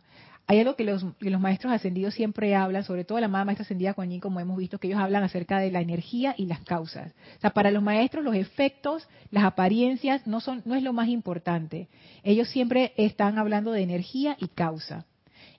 Hay 0.51 0.61
algo 0.61 0.77
que 0.77 0.85
los, 0.85 1.05
maestros 1.41 1.75
ascendidos 1.75 2.15
siempre 2.15 2.55
hablan, 2.55 2.83
sobre 2.83 3.05
todo 3.05 3.21
la 3.21 3.27
amada 3.27 3.45
maestra 3.45 3.65
ascendida 3.65 3.93
Kuan 3.93 4.09
Yin, 4.09 4.19
como 4.19 4.41
hemos 4.41 4.57
visto, 4.57 4.79
que 4.79 4.87
ellos 4.87 4.99
hablan 4.99 5.23
acerca 5.23 5.59
de 5.59 5.71
la 5.71 5.83
energía 5.83 6.35
y 6.39 6.47
las 6.47 6.61
causas. 6.61 7.13
O 7.37 7.41
sea, 7.43 7.51
para 7.51 7.71
los 7.71 7.83
maestros 7.83 8.25
los 8.25 8.35
efectos, 8.35 9.07
las 9.31 9.45
apariencias 9.45 10.27
no 10.27 10.41
son 10.41 10.63
no 10.65 10.75
es 10.75 10.83
lo 10.83 10.95
más 10.95 11.09
importante. 11.09 11.89
Ellos 12.23 12.49
siempre 12.49 12.95
están 12.97 13.39
hablando 13.39 13.73
de 13.73 13.83
energía 13.83 14.39
y 14.41 14.49
causa. 14.49 15.05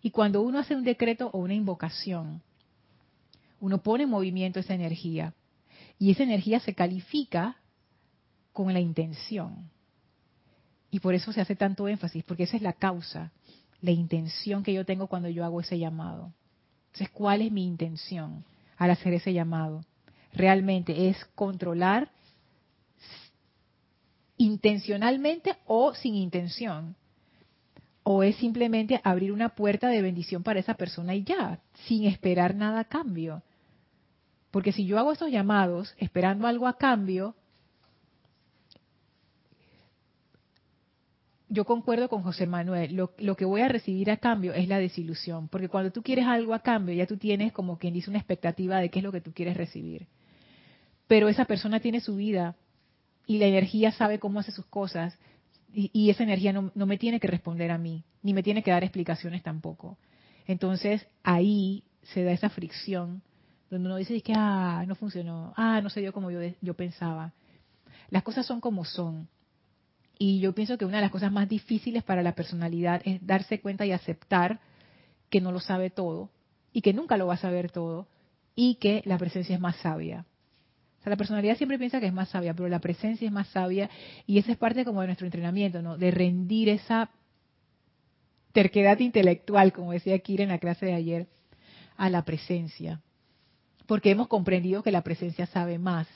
Y 0.01 0.09
cuando 0.09 0.41
uno 0.41 0.57
hace 0.57 0.75
un 0.75 0.83
decreto 0.83 1.29
o 1.33 1.37
una 1.37 1.53
invocación, 1.53 2.41
uno 3.59 3.83
pone 3.83 4.05
en 4.05 4.09
movimiento 4.09 4.59
esa 4.59 4.73
energía 4.73 5.35
y 5.99 6.09
esa 6.09 6.23
energía 6.23 6.61
se 6.61 6.73
califica 6.73 7.57
con 8.53 8.73
la 8.73 8.79
intención. 8.79 9.69
Y 10.89 10.99
por 10.99 11.13
eso 11.13 11.31
se 11.31 11.41
hace 11.41 11.55
tanto 11.55 11.87
énfasis, 11.87 12.23
porque 12.23 12.43
esa 12.43 12.57
es 12.57 12.63
la 12.63 12.73
causa 12.73 13.31
la 13.81 13.91
intención 13.91 14.63
que 14.63 14.73
yo 14.73 14.85
tengo 14.85 15.07
cuando 15.07 15.29
yo 15.29 15.45
hago 15.45 15.61
ese 15.61 15.79
llamado. 15.79 16.33
Entonces, 16.87 17.09
¿cuál 17.11 17.41
es 17.41 17.51
mi 17.51 17.65
intención 17.65 18.43
al 18.77 18.91
hacer 18.91 19.13
ese 19.13 19.33
llamado? 19.33 19.85
Realmente 20.33 21.09
es 21.09 21.23
controlar 21.35 22.09
intencionalmente 24.37 25.57
o 25.65 25.93
sin 25.93 26.15
intención. 26.15 26.95
O 28.03 28.23
es 28.23 28.35
simplemente 28.37 28.99
abrir 29.03 29.31
una 29.31 29.49
puerta 29.49 29.89
de 29.89 30.01
bendición 30.01 30.41
para 30.41 30.59
esa 30.59 30.73
persona 30.73 31.13
y 31.13 31.23
ya, 31.23 31.59
sin 31.85 32.05
esperar 32.05 32.55
nada 32.55 32.79
a 32.79 32.85
cambio. 32.85 33.43
Porque 34.51 34.71
si 34.71 34.85
yo 34.85 34.97
hago 34.97 35.11
estos 35.11 35.29
llamados 35.29 35.93
esperando 35.97 36.47
algo 36.47 36.67
a 36.67 36.77
cambio, 36.77 37.35
yo 41.49 41.65
concuerdo 41.65 42.09
con 42.09 42.21
José 42.21 42.45
Manuel, 42.45 42.95
lo, 42.95 43.35
que 43.35 43.45
voy 43.45 43.61
a 43.61 43.67
recibir 43.67 44.11
a 44.11 44.17
cambio 44.17 44.53
es 44.53 44.67
la 44.67 44.77
desilusión, 44.77 45.47
porque 45.47 45.67
cuando 45.67 45.91
tú 45.91 46.03
quieres 46.03 46.25
algo 46.25 46.53
a 46.53 46.59
cambio, 46.59 46.93
ya 46.93 47.07
tú 47.07 47.17
tienes 47.17 47.51
como 47.51 47.79
quien 47.79 47.95
dice 47.95 48.09
una 48.09 48.19
expectativa 48.19 48.77
de 48.77 48.89
qué 48.89 48.99
es 48.99 49.03
lo 49.03 49.11
que 49.11 49.19
tú 49.19 49.33
quieres 49.33 49.57
recibir. 49.57 50.07
Pero 51.07 51.27
esa 51.27 51.45
persona 51.45 51.79
tiene 51.79 52.01
su 52.01 52.15
vida 52.15 52.55
y 53.25 53.39
la 53.39 53.47
energía 53.47 53.91
sabe 53.91 54.19
cómo 54.19 54.39
hace 54.39 54.51
sus 54.51 54.67
cosas 54.67 55.17
y, 55.73 56.09
esa 56.09 56.23
energía 56.23 56.53
no, 56.53 56.71
me 56.73 56.97
tiene 56.97 57.19
que 57.19 57.27
responder 57.27 57.71
a 57.71 57.77
mí, 57.77 58.03
ni 58.21 58.33
me 58.33 58.43
tiene 58.43 58.63
que 58.63 58.71
dar 58.71 58.83
explicaciones 58.83 59.41
tampoco. 59.41 59.97
Entonces 60.45 61.05
ahí 61.23 61.83
se 62.13 62.23
da 62.23 62.31
esa 62.31 62.49
fricción 62.49 63.23
donde 63.71 63.87
uno 63.87 63.97
dice 63.97 64.19
que 64.21 64.33
ah, 64.35 64.83
no 64.87 64.95
funcionó, 64.95 65.53
ah, 65.57 65.81
no 65.81 65.89
se 65.89 65.99
dio 65.99 66.13
como 66.13 66.29
yo, 66.29 66.39
yo 66.61 66.73
pensaba. 66.75 67.33
Las 68.09 68.23
cosas 68.23 68.45
son 68.45 68.61
como 68.61 68.85
son 68.85 69.27
y 70.21 70.41
yo 70.41 70.53
pienso 70.53 70.77
que 70.77 70.83
una 70.83 70.97
de 70.97 71.03
las 71.03 71.11
cosas 71.11 71.31
más 71.31 71.47
difíciles 71.47 72.03
para 72.03 72.21
la 72.21 72.35
personalidad 72.35 73.01
es 73.05 73.25
darse 73.25 73.61
cuenta 73.61 73.85
y 73.85 73.93
aceptar 73.93 74.59
que 75.29 75.39
no 75.39 75.53
lo 75.53 75.61
sabe 75.61 75.89
todo 75.89 76.29
y 76.73 76.81
que 76.81 76.93
nunca 76.93 77.15
lo 77.15 77.25
va 77.27 77.35
a 77.35 77.37
saber 77.37 77.71
todo 77.71 78.05
y 78.53 78.75
que 78.75 79.01
la 79.05 79.17
presencia 79.17 79.55
es 79.55 79.61
más 79.61 79.77
sabia. 79.77 80.25
O 80.99 81.03
sea, 81.03 81.11
la 81.11 81.15
personalidad 81.15 81.55
siempre 81.55 81.79
piensa 81.79 82.01
que 82.01 82.07
es 82.07 82.13
más 82.13 82.27
sabia, 82.27 82.53
pero 82.53 82.67
la 82.67 82.79
presencia 82.79 83.25
es 83.25 83.31
más 83.31 83.47
sabia 83.47 83.89
y 84.27 84.37
esa 84.37 84.51
es 84.51 84.57
parte 84.57 84.83
como 84.83 84.99
de 84.99 85.07
nuestro 85.07 85.25
entrenamiento, 85.25 85.81
¿no? 85.81 85.97
De 85.97 86.11
rendir 86.11 86.67
esa 86.67 87.09
terquedad 88.51 88.99
intelectual, 88.99 89.71
como 89.71 89.93
decía 89.93 90.19
Kira 90.19 90.43
en 90.43 90.49
la 90.49 90.59
clase 90.59 90.85
de 90.85 90.95
ayer, 90.95 91.27
a 91.95 92.09
la 92.09 92.25
presencia. 92.25 92.99
Porque 93.85 94.11
hemos 94.11 94.27
comprendido 94.27 94.83
que 94.83 94.91
la 94.91 95.01
presencia 95.01 95.45
sabe 95.45 95.79
más 95.79 96.07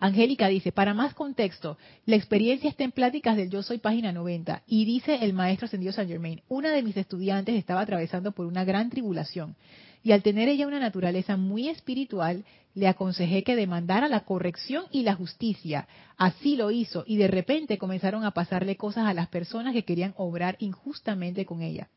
Angélica 0.00 0.48
dice, 0.48 0.70
para 0.70 0.94
más 0.94 1.14
contexto, 1.14 1.76
la 2.06 2.16
experiencia 2.16 2.70
está 2.70 2.84
en 2.84 2.92
pláticas 2.92 3.36
del 3.36 3.50
Yo 3.50 3.62
Soy, 3.62 3.78
página 3.78 4.12
90, 4.12 4.62
y 4.66 4.84
dice 4.84 5.18
el 5.22 5.32
maestro 5.32 5.66
ascendido 5.66 5.92
Saint 5.92 6.10
Germain, 6.10 6.40
una 6.48 6.70
de 6.70 6.82
mis 6.82 6.96
estudiantes 6.96 7.56
estaba 7.56 7.80
atravesando 7.80 8.32
por 8.32 8.46
una 8.46 8.64
gran 8.64 8.90
tribulación, 8.90 9.56
y 10.04 10.12
al 10.12 10.22
tener 10.22 10.48
ella 10.48 10.68
una 10.68 10.78
naturaleza 10.78 11.36
muy 11.36 11.68
espiritual, 11.68 12.44
le 12.74 12.86
aconsejé 12.86 13.42
que 13.42 13.56
demandara 13.56 14.08
la 14.08 14.20
corrección 14.20 14.84
y 14.92 15.02
la 15.02 15.16
justicia. 15.16 15.88
Así 16.16 16.56
lo 16.56 16.70
hizo, 16.70 17.02
y 17.04 17.16
de 17.16 17.26
repente 17.26 17.76
comenzaron 17.76 18.24
a 18.24 18.30
pasarle 18.30 18.76
cosas 18.76 19.06
a 19.06 19.14
las 19.14 19.26
personas 19.28 19.72
que 19.72 19.84
querían 19.84 20.14
obrar 20.16 20.56
injustamente 20.60 21.44
con 21.44 21.62
ella. 21.62 21.88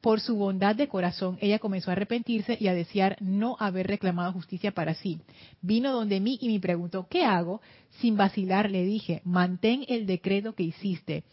Por 0.00 0.20
su 0.20 0.36
bondad 0.36 0.74
de 0.76 0.88
corazón, 0.88 1.36
ella 1.42 1.58
comenzó 1.58 1.90
a 1.90 1.92
arrepentirse 1.92 2.56
y 2.58 2.68
a 2.68 2.74
desear 2.74 3.18
no 3.20 3.56
haber 3.58 3.86
reclamado 3.86 4.32
justicia 4.32 4.72
para 4.72 4.94
sí. 4.94 5.20
Vino 5.60 5.92
donde 5.92 6.20
mí 6.20 6.38
y 6.40 6.48
me 6.48 6.58
preguntó, 6.58 7.06
¿qué 7.10 7.24
hago? 7.24 7.60
Sin 8.00 8.16
vacilar 8.16 8.70
le 8.70 8.84
dije, 8.84 9.20
mantén 9.24 9.84
el 9.88 10.06
decreto 10.06 10.54
que 10.54 10.62
hiciste. 10.62 11.24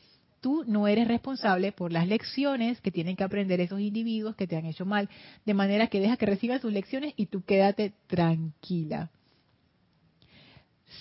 Tú 0.41 0.65
no 0.67 0.87
eres 0.87 1.07
responsable 1.07 1.71
por 1.71 1.93
las 1.93 2.07
lecciones 2.07 2.81
que 2.81 2.91
tienen 2.91 3.15
que 3.15 3.23
aprender 3.23 3.61
esos 3.61 3.79
individuos 3.79 4.35
que 4.35 4.47
te 4.47 4.57
han 4.57 4.65
hecho 4.65 4.85
mal, 4.85 5.09
de 5.45 5.53
manera 5.53 5.87
que 5.87 6.01
deja 6.01 6.17
que 6.17 6.25
reciban 6.25 6.59
sus 6.59 6.73
lecciones 6.73 7.13
y 7.15 7.27
tú 7.27 7.43
quédate 7.43 7.93
tranquila. 8.07 9.11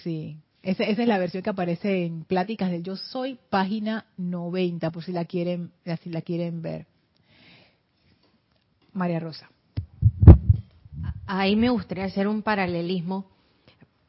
Sí, 0.05 0.39
esa, 0.63 0.85
esa, 0.85 1.03
es 1.03 1.09
la 1.09 1.19
versión 1.19 1.43
que 1.43 1.51
aparece 1.51 2.07
en 2.07 2.25
Pláticas 2.25 2.71
del 2.71 2.85
Yo 2.85 2.97
Soy, 2.97 3.39
página 3.51 4.07
90, 4.17 4.91
por 4.91 5.03
si 5.03 5.13
la 5.13 5.25
quieren, 5.25 5.73
si 6.03 6.11
la 6.11 6.23
quieren 6.23 6.63
ver. 6.63 6.87
María 8.97 9.21
Rosa. 9.21 9.49
Ahí 11.27 11.55
me 11.55 11.69
gustaría 11.69 12.05
hacer 12.05 12.27
un 12.27 12.43
paralelismo 12.43 13.31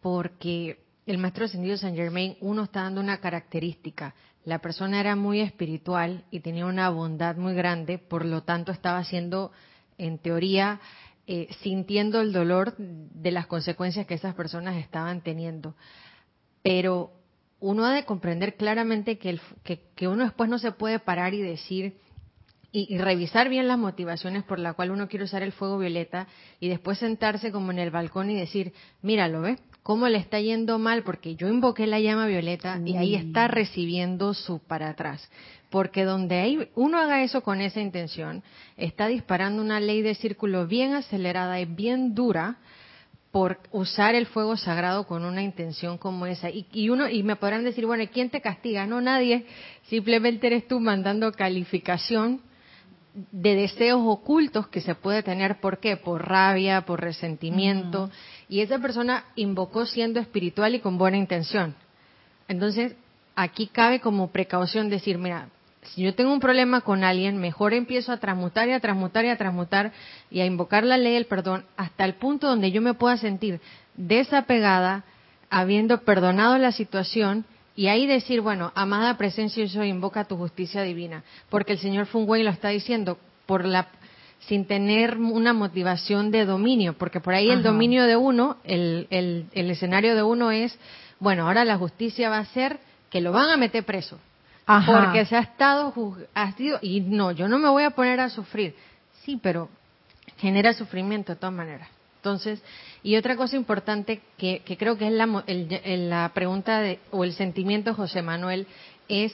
porque 0.02 0.80
el 1.06 1.18
maestro 1.18 1.46
ascendido 1.46 1.78
San 1.78 1.96
Germain, 1.96 2.38
uno 2.42 2.64
está 2.64 2.84
dando 2.84 3.02
una 3.02 3.18
característica. 3.18 4.16
La 4.46 4.60
persona 4.60 5.00
era 5.00 5.16
muy 5.16 5.42
espiritual 5.42 6.24
y 6.32 6.40
tenía 6.40 6.66
una 6.66 6.90
bondad 6.90 7.36
muy 7.36 7.54
grande, 7.54 7.98
por 7.98 8.26
lo 8.26 8.44
tanto 8.44 8.72
estaba 8.72 9.04
siendo 9.04 9.52
en 9.98 10.20
teoría, 10.20 10.80
eh, 11.26 11.48
sintiendo 11.62 12.22
el 12.22 12.32
dolor 12.32 12.76
de 12.78 13.32
las 13.32 13.48
consecuencias 13.48 14.06
que 14.06 14.14
esas 14.14 14.36
personas 14.36 14.78
estaban 14.78 15.22
teniendo. 15.22 15.76
Pero 16.62 17.12
uno 17.60 17.86
ha 17.86 17.94
de 17.94 18.06
comprender 18.06 18.56
claramente 18.56 19.18
que, 19.18 19.32
el, 19.32 19.42
que 19.96 20.08
uno 20.08 20.24
después 20.24 20.50
no 20.50 20.60
se 20.60 20.72
puede 20.72 21.00
parar 21.00 21.34
y 21.34 21.42
decir, 21.42 21.98
y, 22.72 22.98
revisar 22.98 23.50
bien 23.50 23.68
las 23.68 23.78
motivaciones 23.78 24.44
por 24.44 24.60
las 24.60 24.76
cuales 24.76 24.94
uno 24.94 25.08
quiere 25.08 25.26
usar 25.26 25.42
el 25.42 25.52
fuego 25.52 25.78
violeta 25.78 26.28
y 26.60 26.68
después 26.68 26.98
sentarse 26.98 27.52
como 27.52 27.72
en 27.72 27.80
el 27.80 27.92
balcón 27.92 28.30
y 28.30 28.36
decir, 28.36 28.74
míralo, 29.02 29.42
¿ves? 29.42 29.60
¿Cómo 29.84 30.10
le 30.10 30.18
está 30.18 30.40
yendo 30.42 30.78
mal? 30.78 31.04
Porque 31.04 31.36
yo 31.36 31.48
invoqué 31.48 31.88
la 31.88 32.00
llama 32.00 32.28
violeta 32.28 32.80
y 32.84 32.98
ahí 32.98 33.16
está 33.16 33.48
recibiendo 33.48 34.34
su 34.34 34.60
para 34.60 34.90
atrás. 34.90 35.30
Porque 35.70 36.04
donde 36.04 36.36
hay, 36.36 36.70
uno 36.76 37.00
haga 37.00 37.24
eso 37.24 37.42
con 37.42 37.62
esa 37.62 37.80
intención, 37.80 38.44
está 38.76 39.08
disparando 39.08 39.62
una 39.62 39.80
ley 39.80 40.02
de 40.02 40.16
círculo 40.16 40.68
bien 40.68 40.94
acelerada 40.94 41.60
y 41.62 41.66
bien 41.66 42.16
dura 42.16 42.58
por 43.32 43.60
usar 43.72 44.14
el 44.16 44.26
fuego 44.26 44.58
sagrado 44.58 45.08
con 45.08 45.24
una 45.24 45.42
intención 45.42 45.98
como 45.98 46.26
esa. 46.26 46.50
Y, 46.50 46.66
y, 46.74 46.90
uno 46.90 47.08
y 47.08 47.24
me 47.24 47.38
podrán 47.38 47.64
decir, 47.64 47.86
bueno, 47.86 48.04
¿quién 48.12 48.30
te 48.30 48.42
castiga? 48.42 48.86
No, 48.86 49.00
nadie. 49.00 49.46
Simplemente 49.84 50.48
eres 50.48 50.68
tú 50.68 50.82
mandando 50.82 51.32
calificación 51.32 52.42
de 53.32 53.56
deseos 53.56 54.02
ocultos 54.06 54.68
que 54.68 54.82
se 54.82 54.96
puede 54.96 55.24
tener. 55.24 55.60
¿Por 55.60 55.80
qué? 55.80 55.98
Por 55.98 56.28
rabia, 56.28 56.82
por 56.82 57.02
resentimiento. 57.02 58.12
Y 58.48 58.62
esa 58.62 58.80
persona 58.80 59.26
invocó 59.36 59.86
siendo 59.86 60.20
espiritual 60.20 60.76
y 60.76 60.80
con 60.80 60.98
buena 60.98 61.18
intención. 61.18 61.76
Entonces, 62.48 62.96
aquí 63.36 63.68
cabe 63.68 64.00
como 64.00 64.32
precaución 64.32 64.90
decir, 64.90 65.18
mira, 65.18 65.50
si 65.82 66.04
yo 66.04 66.14
tengo 66.14 66.32
un 66.32 66.40
problema 66.40 66.82
con 66.82 67.04
alguien, 67.04 67.38
mejor 67.38 67.74
empiezo 67.74 68.12
a 68.12 68.18
transmutar 68.18 68.68
y 68.70 68.74
a 68.74 68.80
transmutar 68.80 69.26
y 69.26 69.30
a 69.30 69.38
transmutar 69.38 69.94
y 70.30 70.42
a 70.42 70.46
invocar 70.46 70.84
la 70.84 70.98
ley 70.98 71.14
del 71.14 71.26
perdón 71.26 71.66
hasta 71.78 72.06
el 72.06 72.16
punto 72.16 72.48
donde 72.48 72.72
yo 72.72 72.82
me 72.82 72.94
pueda 72.94 73.18
sentir 73.18 73.62
desapegada, 73.96 75.06
habiendo 75.50 76.02
perdonado 76.02 76.58
la 76.58 76.72
situación 76.72 77.46
y 77.78 77.90
ahí 77.90 78.08
decir, 78.08 78.42
bueno, 78.42 78.72
amada 78.74 79.18
presencia, 79.18 79.64
yo 79.66 79.84
invoca 79.84 80.26
tu 80.26 80.36
justicia 80.36 80.82
divina, 80.82 81.24
porque 81.48 81.74
el 81.74 81.80
Señor 81.80 82.08
Fungway 82.08 82.42
lo 82.42 82.50
está 82.50 82.70
diciendo 82.70 83.20
por 83.46 83.64
la 83.66 83.88
sin 84.48 84.66
tener 84.66 85.18
una 85.18 85.54
motivación 85.54 86.32
de 86.32 86.46
dominio, 86.46 86.94
porque 86.94 87.20
por 87.20 87.34
ahí 87.34 87.50
el 87.50 87.64
dominio 87.64 88.06
de 88.06 88.16
uno, 88.16 88.58
el, 88.64 89.08
el, 89.10 89.46
el, 89.52 89.70
escenario 89.70 90.16
de 90.16 90.24
uno 90.24 90.52
es, 90.52 90.78
bueno, 91.20 91.48
ahora 91.48 91.66
la 91.66 91.78
justicia 91.78 92.30
va 92.30 92.40
a 92.40 92.46
ser 92.46 92.80
que 93.10 93.22
lo 93.22 93.32
van 93.32 93.50
a 93.50 93.58
meter 93.58 93.84
preso, 93.84 94.20
porque 94.66 95.26
se 95.26 95.36
ha 95.36 95.42
estado, 95.42 95.94
ha 96.34 96.52
sido, 96.54 96.80
y 96.82 97.02
no, 97.02 97.32
yo 97.32 97.48
no 97.48 97.60
me 97.60 97.70
voy 97.70 97.84
a 97.84 97.92
poner 97.92 98.20
a 98.20 98.30
sufrir, 98.30 98.76
sí, 99.24 99.40
pero 99.42 99.70
genera 100.38 100.74
sufrimiento 100.74 101.34
de 101.34 101.40
todas 101.40 101.56
maneras. 101.56 101.90
Entonces, 102.28 102.62
y 103.04 103.16
otra 103.16 103.38
cosa 103.38 103.56
importante 103.56 104.20
que, 104.38 104.62
creo 104.78 104.98
que 104.98 105.08
es 105.08 105.14
la, 105.14 105.46
la 105.48 106.32
pregunta 106.34 106.82
de, 106.82 107.00
o 107.12 107.24
el 107.24 107.32
sentimiento 107.32 107.94
José 107.94 108.22
Manuel 108.22 108.68
es 109.08 109.34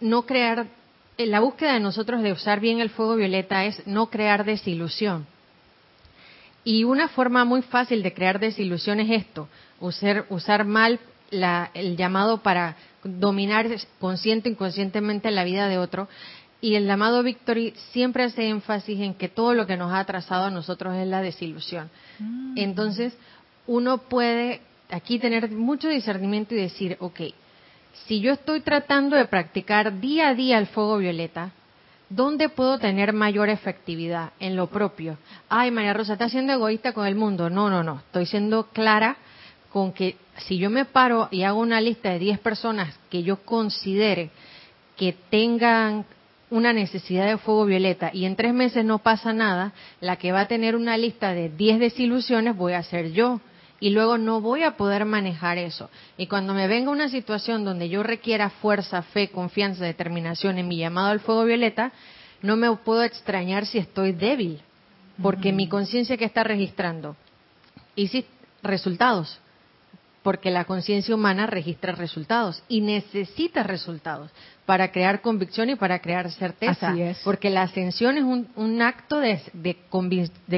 no 0.00 0.22
crear, 0.22 0.68
la 1.18 1.40
búsqueda 1.40 1.74
de 1.74 1.80
nosotros 1.80 2.22
de 2.22 2.30
usar 2.30 2.60
bien 2.60 2.78
el 2.78 2.90
fuego 2.90 3.16
violeta 3.16 3.64
es 3.64 3.84
no 3.88 4.06
crear 4.06 4.44
desilusión. 4.44 5.26
Y 6.62 6.84
una 6.84 7.08
forma 7.08 7.44
muy 7.44 7.62
fácil 7.62 8.04
de 8.04 8.14
crear 8.14 8.38
desilusión 8.38 9.00
es 9.00 9.10
esto, 9.10 9.48
usar, 9.80 10.26
usar 10.28 10.64
mal 10.64 11.00
el 11.32 11.96
llamado 11.96 12.40
para 12.40 12.76
dominar 13.02 13.66
consciente 13.98 14.48
o 14.48 14.52
inconscientemente 14.52 15.32
la 15.32 15.42
vida 15.42 15.66
de 15.66 15.78
otro, 15.78 16.08
y 16.64 16.76
el 16.76 16.90
amado 16.90 17.22
Victory 17.22 17.74
siempre 17.92 18.24
hace 18.24 18.48
énfasis 18.48 18.98
en 18.98 19.12
que 19.12 19.28
todo 19.28 19.52
lo 19.52 19.66
que 19.66 19.76
nos 19.76 19.92
ha 19.92 19.98
atrasado 19.98 20.46
a 20.46 20.50
nosotros 20.50 20.94
es 20.96 21.06
la 21.06 21.20
desilusión. 21.20 21.90
Mm. 22.18 22.56
Entonces, 22.56 23.12
uno 23.66 23.98
puede 23.98 24.62
aquí 24.90 25.18
tener 25.18 25.50
mucho 25.50 25.88
discernimiento 25.88 26.54
y 26.54 26.62
decir, 26.62 26.96
ok, 27.00 27.20
si 28.06 28.20
yo 28.20 28.32
estoy 28.32 28.62
tratando 28.62 29.14
de 29.14 29.26
practicar 29.26 30.00
día 30.00 30.28
a 30.28 30.34
día 30.34 30.56
el 30.56 30.66
fuego 30.68 30.96
violeta, 30.96 31.50
¿dónde 32.08 32.48
puedo 32.48 32.78
tener 32.78 33.12
mayor 33.12 33.50
efectividad? 33.50 34.32
En 34.40 34.56
lo 34.56 34.68
propio. 34.68 35.18
Ay, 35.50 35.70
María 35.70 35.92
Rosa, 35.92 36.14
¿estás 36.14 36.32
siendo 36.32 36.54
egoísta 36.54 36.94
con 36.94 37.06
el 37.06 37.14
mundo? 37.14 37.50
No, 37.50 37.68
no, 37.68 37.82
no. 37.82 37.98
Estoy 38.06 38.24
siendo 38.24 38.68
clara 38.68 39.18
con 39.70 39.92
que 39.92 40.16
si 40.38 40.56
yo 40.56 40.70
me 40.70 40.86
paro 40.86 41.28
y 41.30 41.42
hago 41.42 41.60
una 41.60 41.82
lista 41.82 42.08
de 42.08 42.20
10 42.20 42.38
personas 42.38 42.98
que 43.10 43.22
yo 43.22 43.44
considere 43.44 44.30
que 44.96 45.14
tengan 45.28 46.06
una 46.54 46.72
necesidad 46.72 47.26
de 47.26 47.36
fuego 47.36 47.64
violeta 47.64 48.10
y 48.12 48.26
en 48.26 48.36
tres 48.36 48.54
meses 48.54 48.84
no 48.84 49.00
pasa 49.00 49.32
nada, 49.32 49.72
la 50.00 50.16
que 50.16 50.30
va 50.30 50.42
a 50.42 50.48
tener 50.48 50.76
una 50.76 50.96
lista 50.96 51.34
de 51.34 51.48
10 51.48 51.80
desilusiones 51.80 52.56
voy 52.56 52.74
a 52.74 52.82
ser 52.84 53.10
yo. 53.10 53.40
Y 53.80 53.90
luego 53.90 54.18
no 54.18 54.40
voy 54.40 54.62
a 54.62 54.76
poder 54.76 55.04
manejar 55.04 55.58
eso. 55.58 55.90
Y 56.16 56.28
cuando 56.28 56.54
me 56.54 56.68
venga 56.68 56.92
una 56.92 57.08
situación 57.08 57.64
donde 57.64 57.88
yo 57.88 58.04
requiera 58.04 58.48
fuerza, 58.48 59.02
fe, 59.02 59.30
confianza, 59.30 59.84
determinación 59.84 60.56
en 60.58 60.68
mi 60.68 60.78
llamado 60.78 61.08
al 61.08 61.18
fuego 61.20 61.44
violeta, 61.44 61.90
no 62.40 62.56
me 62.56 62.74
puedo 62.76 63.02
extrañar 63.02 63.66
si 63.66 63.78
estoy 63.78 64.12
débil, 64.12 64.60
porque 65.20 65.52
mi 65.52 65.68
conciencia 65.68 66.16
que 66.16 66.24
está 66.24 66.44
registrando. 66.44 67.16
Y 67.96 68.06
si 68.06 68.24
resultados, 68.62 69.40
porque 70.24 70.50
la 70.50 70.64
conciencia 70.64 71.14
humana 71.14 71.46
registra 71.46 71.92
resultados 71.92 72.62
y 72.66 72.80
necesita 72.80 73.62
resultados 73.62 74.30
para 74.64 74.90
crear 74.90 75.20
convicción 75.20 75.68
y 75.68 75.76
para 75.76 75.98
crear 75.98 76.32
certeza. 76.32 76.96
Porque 77.22 77.50
la 77.50 77.62
ascensión 77.62 78.16
es 78.16 78.24
un, 78.24 78.82
acto 78.82 79.20
de, 79.20 79.38
de, 79.52 79.76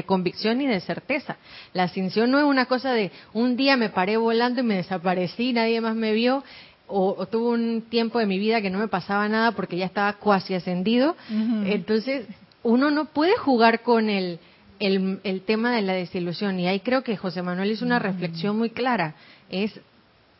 convicción 0.05 0.61
y 0.61 0.67
de 0.67 0.79
certeza. 0.79 1.35
La 1.73 1.83
ascensión 1.83 2.31
no 2.31 2.39
es 2.39 2.45
una 2.45 2.65
cosa 2.65 2.93
de 2.93 3.11
un 3.33 3.57
día 3.57 3.75
me 3.75 3.89
paré 3.89 4.15
volando 4.15 4.61
y 4.61 4.63
me 4.63 4.75
desaparecí, 4.77 5.51
nadie 5.51 5.81
más 5.81 5.95
me 5.95 6.13
vio, 6.13 6.45
o, 6.87 7.25
tuve 7.25 7.49
un 7.49 7.81
tiempo 7.89 8.19
de 8.19 8.25
mi 8.25 8.39
vida 8.39 8.61
que 8.61 8.69
no 8.69 8.79
me 8.79 8.87
pasaba 8.87 9.27
nada 9.27 9.51
porque 9.51 9.75
ya 9.75 9.85
estaba 9.85 10.13
cuasi 10.13 10.53
ascendido. 10.53 11.17
Entonces, 11.65 12.25
uno 12.63 12.89
no 12.89 13.03
puede 13.03 13.35
jugar 13.35 13.81
con 13.81 14.09
el, 14.09 14.39
el, 14.79 15.19
el, 15.25 15.41
tema 15.41 15.75
de 15.75 15.81
la 15.81 15.91
desilusión. 15.91 16.57
Y 16.57 16.67
ahí 16.67 16.79
creo 16.79 17.03
que 17.03 17.17
José 17.17 17.41
Manuel 17.41 17.71
hizo 17.71 17.83
una 17.83 17.99
reflexión 17.99 18.57
muy 18.57 18.69
clara 18.69 19.15
es 19.49 19.79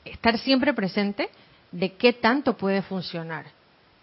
estar 0.06 0.38
siempre 0.38 0.74
presente 0.74 1.30
de 1.72 1.94
qué 1.94 2.14
tanto 2.14 2.58
puede 2.58 2.82
funcionar 2.82 3.46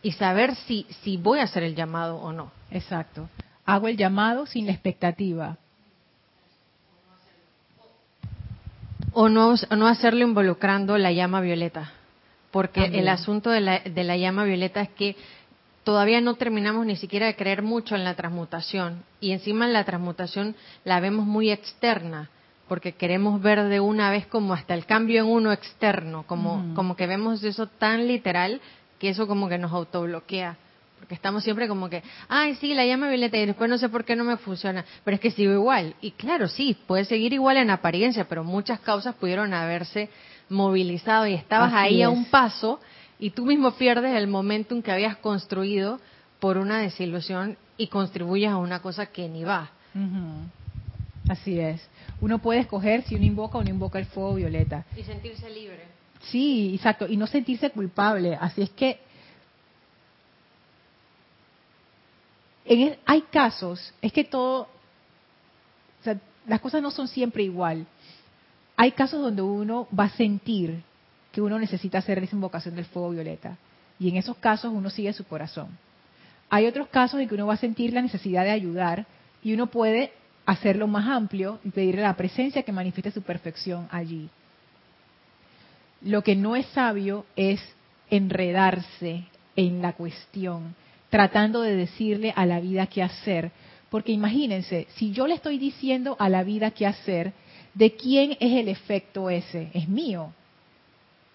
y 0.03 0.13
saber 0.13 0.55
si, 0.55 0.87
si 1.03 1.17
voy 1.17 1.41
a 1.41 1.45
hacer 1.45 1.63
el 1.63 1.75
llamado 1.75 2.17
o 2.17 2.33
no. 2.33 2.53
Exacto. 2.71 3.29
Hago 3.65 3.89
el 3.89 3.97
llamado 3.97 4.47
sin 4.47 4.67
la 4.67 4.73
expectativa. 4.73 5.57
O 9.13 9.29
no, 9.29 9.55
no 9.77 9.87
hacerlo 9.87 10.23
involucrando 10.23 10.99
la 10.99 11.13
llama 11.13 11.41
violeta. 11.41 11.93
Porque 12.51 12.85
el 12.85 13.09
asunto 13.09 13.51
de 13.51 13.61
la, 13.61 13.81
de 13.81 14.05
la 14.05 14.17
llama 14.17 14.45
violeta 14.45 14.83
es 14.83 14.91
que 14.91 15.17
todavía 15.85 16.21
no 16.21 16.35
terminamos 16.35 16.85
ni 16.85 16.97
siquiera 16.97 17.27
de 17.27 17.37
creer 17.37 17.63
mucho 17.63 17.97
en 17.97 18.05
la 18.05 18.15
transmutación. 18.15 19.03
Y 19.21 19.33
encima 19.33 19.65
en 19.67 19.73
la 19.73 19.85
transmutación 19.85 20.55
la 20.85 21.01
vemos 21.01 21.25
muy 21.27 21.51
externa 21.51 22.29
porque 22.69 22.93
queremos 22.93 23.41
ver 23.43 23.65
de 23.65 23.81
una 23.81 24.11
vez 24.11 24.27
como 24.27 24.55
hasta 24.55 24.75
el 24.75 24.87
cambio 24.87 25.21
en 25.21 25.27
uno 25.27 25.53
externo, 25.53 26.25
como, 26.27 26.75
como 26.75 26.97
que 26.97 27.07
vemos 27.07 27.43
eso 27.45 27.67
tan 27.67 28.07
literal 28.07 28.61
que 28.99 29.11
eso 29.11 29.27
como 29.27 29.49
que 29.49 29.59
nos 29.59 29.73
autobloquea. 29.73 30.57
Porque 30.99 31.15
estamos 31.15 31.45
siempre 31.45 31.69
como 31.69 31.91
que, 31.91 32.03
ay, 32.29 32.55
sí, 32.55 32.73
la 32.73 32.87
llama 32.87 33.09
violeta 33.09 33.37
y 33.37 33.45
después 33.45 33.69
no 33.69 33.77
sé 33.77 33.91
por 33.91 34.07
qué 34.07 34.17
no 34.17 34.25
me 34.25 34.39
funciona, 34.39 34.87
pero 35.05 35.17
es 35.17 35.21
que 35.21 35.31
sigo 35.31 35.53
igual. 35.53 35.95
Y 36.01 36.12
claro, 36.12 36.49
sí, 36.49 36.77
puede 36.87 37.05
seguir 37.05 37.35
igual 37.35 37.59
en 37.59 37.69
apariencia, 37.69 38.27
pero 38.27 38.43
muchas 38.43 38.81
causas 38.81 39.15
pudieron 39.15 39.53
haberse 39.53 40.09
movilizado 40.49 41.27
y 41.27 41.35
estabas 41.35 41.75
ahí 41.75 42.03
a 42.03 42.09
un 42.09 42.25
paso 42.27 42.81
y 43.19 43.31
tú 43.31 43.45
mismo 43.45 43.73
pierdes 43.73 44.17
el 44.17 44.27
momentum 44.27 44.81
que 44.81 44.93
habías 44.93 45.17
construido 45.17 46.01
por 46.41 46.57
una 46.57 46.79
desilusión 46.79 47.59
y 47.77 47.89
contribuyes 47.89 48.51
a 48.51 48.57
una 48.57 48.81
cosa 48.81 49.07
que 49.07 49.29
ni 49.29 49.45
va. 49.45 49.71
Así 51.29 51.59
es. 51.59 51.87
Uno 52.21 52.39
puede 52.39 52.61
escoger 52.61 53.03
si 53.05 53.17
uno 53.17 53.25
invoca 53.25 53.59
o 53.59 53.65
no 53.65 53.71
invoca 53.71 53.99
el 53.99 54.07
fuego 54.07 54.35
violeta. 54.35 54.85
Y 54.97 55.03
sentirse 55.03 55.51
libre. 55.51 55.85
Sí, 56.31 56.75
exacto. 56.75 57.07
Y 57.07 57.17
no 57.17 57.27
sentirse 57.27 57.71
culpable. 57.71 58.37
Así 58.41 58.62
es 58.62 58.71
que 58.71 59.01
en 62.65 62.97
hay 63.05 63.23
casos, 63.23 63.93
es 64.01 64.12
que 64.12 64.25
todo, 64.25 64.62
o 64.62 66.05
sea, 66.05 66.19
las 66.47 66.61
cosas 66.61 66.83
no 66.83 66.91
son 66.91 67.09
siempre 67.09 67.43
igual. 67.43 67.87
Hay 68.77 68.93
casos 68.93 69.21
donde 69.21 69.43
uno 69.43 69.87
va 69.97 70.05
a 70.05 70.17
sentir 70.17 70.83
que 71.31 71.43
uno 71.43 71.59
necesita 71.59 71.99
hacer 71.99 72.19
esa 72.19 72.37
invocación 72.37 72.75
del 72.75 72.87
fuego 72.87 73.11
violeta. 73.11 73.59
Y 73.99 74.09
en 74.09 74.17
esos 74.17 74.37
casos 74.39 74.73
uno 74.73 74.91
sigue 74.91 75.12
su 75.12 75.25
corazón. 75.25 75.69
Hay 76.49 76.67
otros 76.67 76.89
casos 76.89 77.21
en 77.21 77.29
que 77.29 77.35
uno 77.35 77.47
va 77.47 77.55
a 77.55 77.59
sentir 77.59 77.93
la 77.93 78.03
necesidad 78.03 78.45
de 78.45 78.51
ayudar 78.51 79.07
y 79.43 79.53
uno 79.53 79.67
puede 79.67 80.12
hacerlo 80.47 80.86
más 80.86 81.09
amplio 81.09 81.61
y 81.64 81.70
pedirle 81.70 82.03
la 82.03 82.16
presencia 82.16 82.62
que 82.62 82.72
manifieste 82.72 83.11
su 83.11 83.22
perfección 83.22 83.88
allí. 83.90 84.28
Lo 86.03 86.22
que 86.22 86.36
no 86.36 86.55
es 86.55 86.66
sabio 86.66 87.24
es 87.34 87.61
enredarse 88.11 89.24
en 89.57 89.80
la 89.80 89.95
cuestión, 89.95 90.74
tratando 91.09 91.62
de 91.62 91.76
decirle 91.76 92.32
a 92.36 92.45
la 92.45 92.61
vida 92.61 92.86
qué 92.86 93.03
hacer, 93.03 93.53
Porque 93.95 94.11
imagínense, 94.11 94.88
si 94.97 95.12
yo 95.12 95.28
le 95.28 95.34
estoy 95.34 95.57
diciendo 95.57 96.16
a 96.18 96.28
la 96.28 96.42
vida 96.42 96.72
qué 96.72 96.84
hacer, 96.84 97.32
¿de 97.74 97.95
quién 97.95 98.32
es 98.40 98.53
el 98.53 98.68
efecto 98.68 99.30
ese? 99.30 99.70
Es 99.72 99.88
mío. 99.88 100.32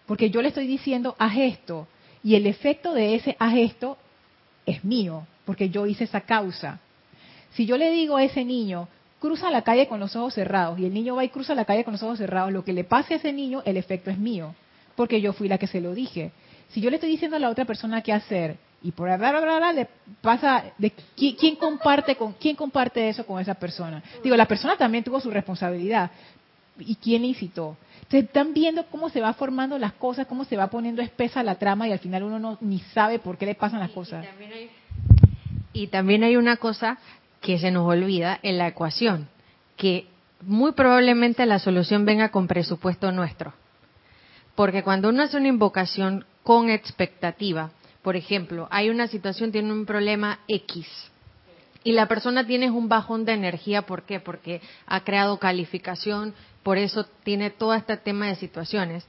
Porque 0.05 0.29
yo 0.29 0.41
le 0.41 0.49
estoy 0.49 0.67
diciendo, 0.67 1.15
haz 1.17 1.37
esto. 1.37 1.87
Y 2.21 2.35
el 2.35 2.45
efecto 2.45 2.93
de 2.93 3.15
ese 3.15 3.37
haz 3.39 3.55
esto 3.55 3.97
es 4.65 4.83
mío, 4.83 5.25
porque 5.45 5.69
yo 5.69 5.85
hice 5.85 6.03
esa 6.03 6.19
causa. 6.19 6.81
Si 7.51 7.65
yo 7.65 7.77
le 7.77 7.91
digo 7.91 8.17
a 8.17 8.25
ese 8.25 8.43
niño, 8.43 8.89
cruza 9.19 9.51
la 9.51 9.61
calle 9.61 9.87
con 9.87 9.99
los 9.99 10.15
ojos 10.15 10.33
cerrados, 10.33 10.79
y 10.79 10.85
el 10.85 10.93
niño 10.93 11.15
va 11.15 11.23
y 11.23 11.29
cruza 11.29 11.53
la 11.55 11.65
calle 11.65 11.83
con 11.83 11.93
los 11.93 12.03
ojos 12.03 12.17
cerrados, 12.17 12.51
lo 12.51 12.63
que 12.63 12.73
le 12.73 12.83
pase 12.83 13.13
a 13.13 13.17
ese 13.17 13.33
niño, 13.33 13.61
el 13.65 13.77
efecto 13.77 14.09
es 14.09 14.17
mío, 14.17 14.55
porque 14.95 15.21
yo 15.21 15.33
fui 15.33 15.47
la 15.47 15.57
que 15.57 15.67
se 15.67 15.81
lo 15.81 15.93
dije. 15.93 16.31
Si 16.69 16.81
yo 16.81 16.89
le 16.89 16.97
estoy 16.97 17.09
diciendo 17.09 17.37
a 17.37 17.39
la 17.39 17.49
otra 17.49 17.65
persona 17.65 18.01
qué 18.01 18.13
hacer, 18.13 18.57
y 18.81 18.91
por 18.91 19.15
bla, 19.17 19.73
le 19.73 19.87
pasa 20.21 20.63
de 20.77 20.93
quién, 21.15 21.55
comparte 21.57 22.15
con 22.15 22.33
quién 22.33 22.55
comparte 22.55 23.09
eso 23.09 23.25
con 23.25 23.41
esa 23.41 23.53
persona. 23.53 24.01
Digo, 24.23 24.35
la 24.37 24.45
persona 24.45 24.77
también 24.77 25.03
tuvo 25.03 25.19
su 25.19 25.29
responsabilidad. 25.29 26.11
¿Y 26.79 26.95
quién 26.95 27.25
incitó? 27.25 27.75
Entonces 28.03 28.23
están 28.23 28.53
viendo 28.53 28.85
cómo 28.85 29.09
se 29.09 29.19
va 29.19 29.33
formando 29.33 29.77
las 29.77 29.93
cosas, 29.93 30.27
cómo 30.27 30.45
se 30.45 30.55
va 30.55 30.67
poniendo 30.67 31.01
espesa 31.01 31.43
la 31.43 31.55
trama 31.55 31.89
y 31.89 31.91
al 31.91 31.99
final 31.99 32.23
uno 32.23 32.39
no 32.39 32.57
ni 32.61 32.79
sabe 32.79 33.19
por 33.19 33.37
qué 33.37 33.45
le 33.45 33.55
pasan 33.55 33.81
las 33.81 33.91
cosas. 33.91 34.25
y 35.73 35.87
también 35.87 36.23
hay 36.23 36.37
una 36.37 36.55
cosa 36.57 36.97
que 37.41 37.59
se 37.59 37.71
nos 37.71 37.87
olvida 37.87 38.39
en 38.43 38.57
la 38.57 38.67
ecuación, 38.67 39.29
que 39.77 40.07
muy 40.41 40.71
probablemente 40.73 41.45
la 41.45 41.59
solución 41.59 42.05
venga 42.05 42.29
con 42.29 42.47
presupuesto 42.47 43.11
nuestro. 43.11 43.53
Porque 44.55 44.83
cuando 44.83 45.09
uno 45.09 45.23
hace 45.23 45.37
una 45.37 45.47
invocación 45.47 46.25
con 46.43 46.69
expectativa, 46.69 47.71
por 48.01 48.15
ejemplo, 48.15 48.67
hay 48.71 48.89
una 48.89 49.07
situación, 49.07 49.51
tiene 49.51 49.71
un 49.71 49.85
problema 49.85 50.39
X, 50.47 50.87
y 51.83 51.93
la 51.93 52.07
persona 52.07 52.45
tiene 52.45 52.69
un 52.69 52.89
bajón 52.89 53.25
de 53.25 53.33
energía, 53.33 53.83
¿por 53.83 54.03
qué? 54.03 54.19
Porque 54.19 54.61
ha 54.85 55.03
creado 55.03 55.39
calificación, 55.39 56.33
por 56.61 56.77
eso 56.77 57.05
tiene 57.23 57.51
todo 57.51 57.73
este 57.73 57.95
tema 57.97 58.27
de 58.27 58.35
situaciones. 58.35 59.05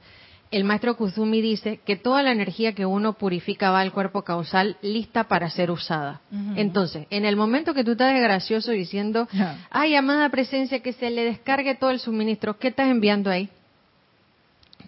El 0.51 0.65
maestro 0.65 0.97
Kuzumi 0.97 1.41
dice 1.41 1.79
que 1.85 1.95
toda 1.95 2.21
la 2.23 2.33
energía 2.33 2.75
que 2.75 2.85
uno 2.85 3.13
purifica 3.13 3.71
va 3.71 3.79
al 3.79 3.93
cuerpo 3.93 4.23
causal 4.23 4.75
lista 4.81 5.23
para 5.23 5.49
ser 5.49 5.71
usada. 5.71 6.19
Entonces, 6.57 7.07
en 7.09 7.23
el 7.23 7.37
momento 7.37 7.73
que 7.73 7.85
tú 7.85 7.91
estás 7.91 8.13
gracioso 8.19 8.71
diciendo, 8.71 9.29
ay, 9.69 9.95
amada 9.95 10.27
presencia, 10.29 10.81
que 10.81 10.91
se 10.91 11.09
le 11.09 11.23
descargue 11.23 11.75
todo 11.75 11.89
el 11.89 11.99
suministro, 11.99 12.59
¿qué 12.59 12.67
estás 12.67 12.89
enviando 12.89 13.29
ahí? 13.29 13.49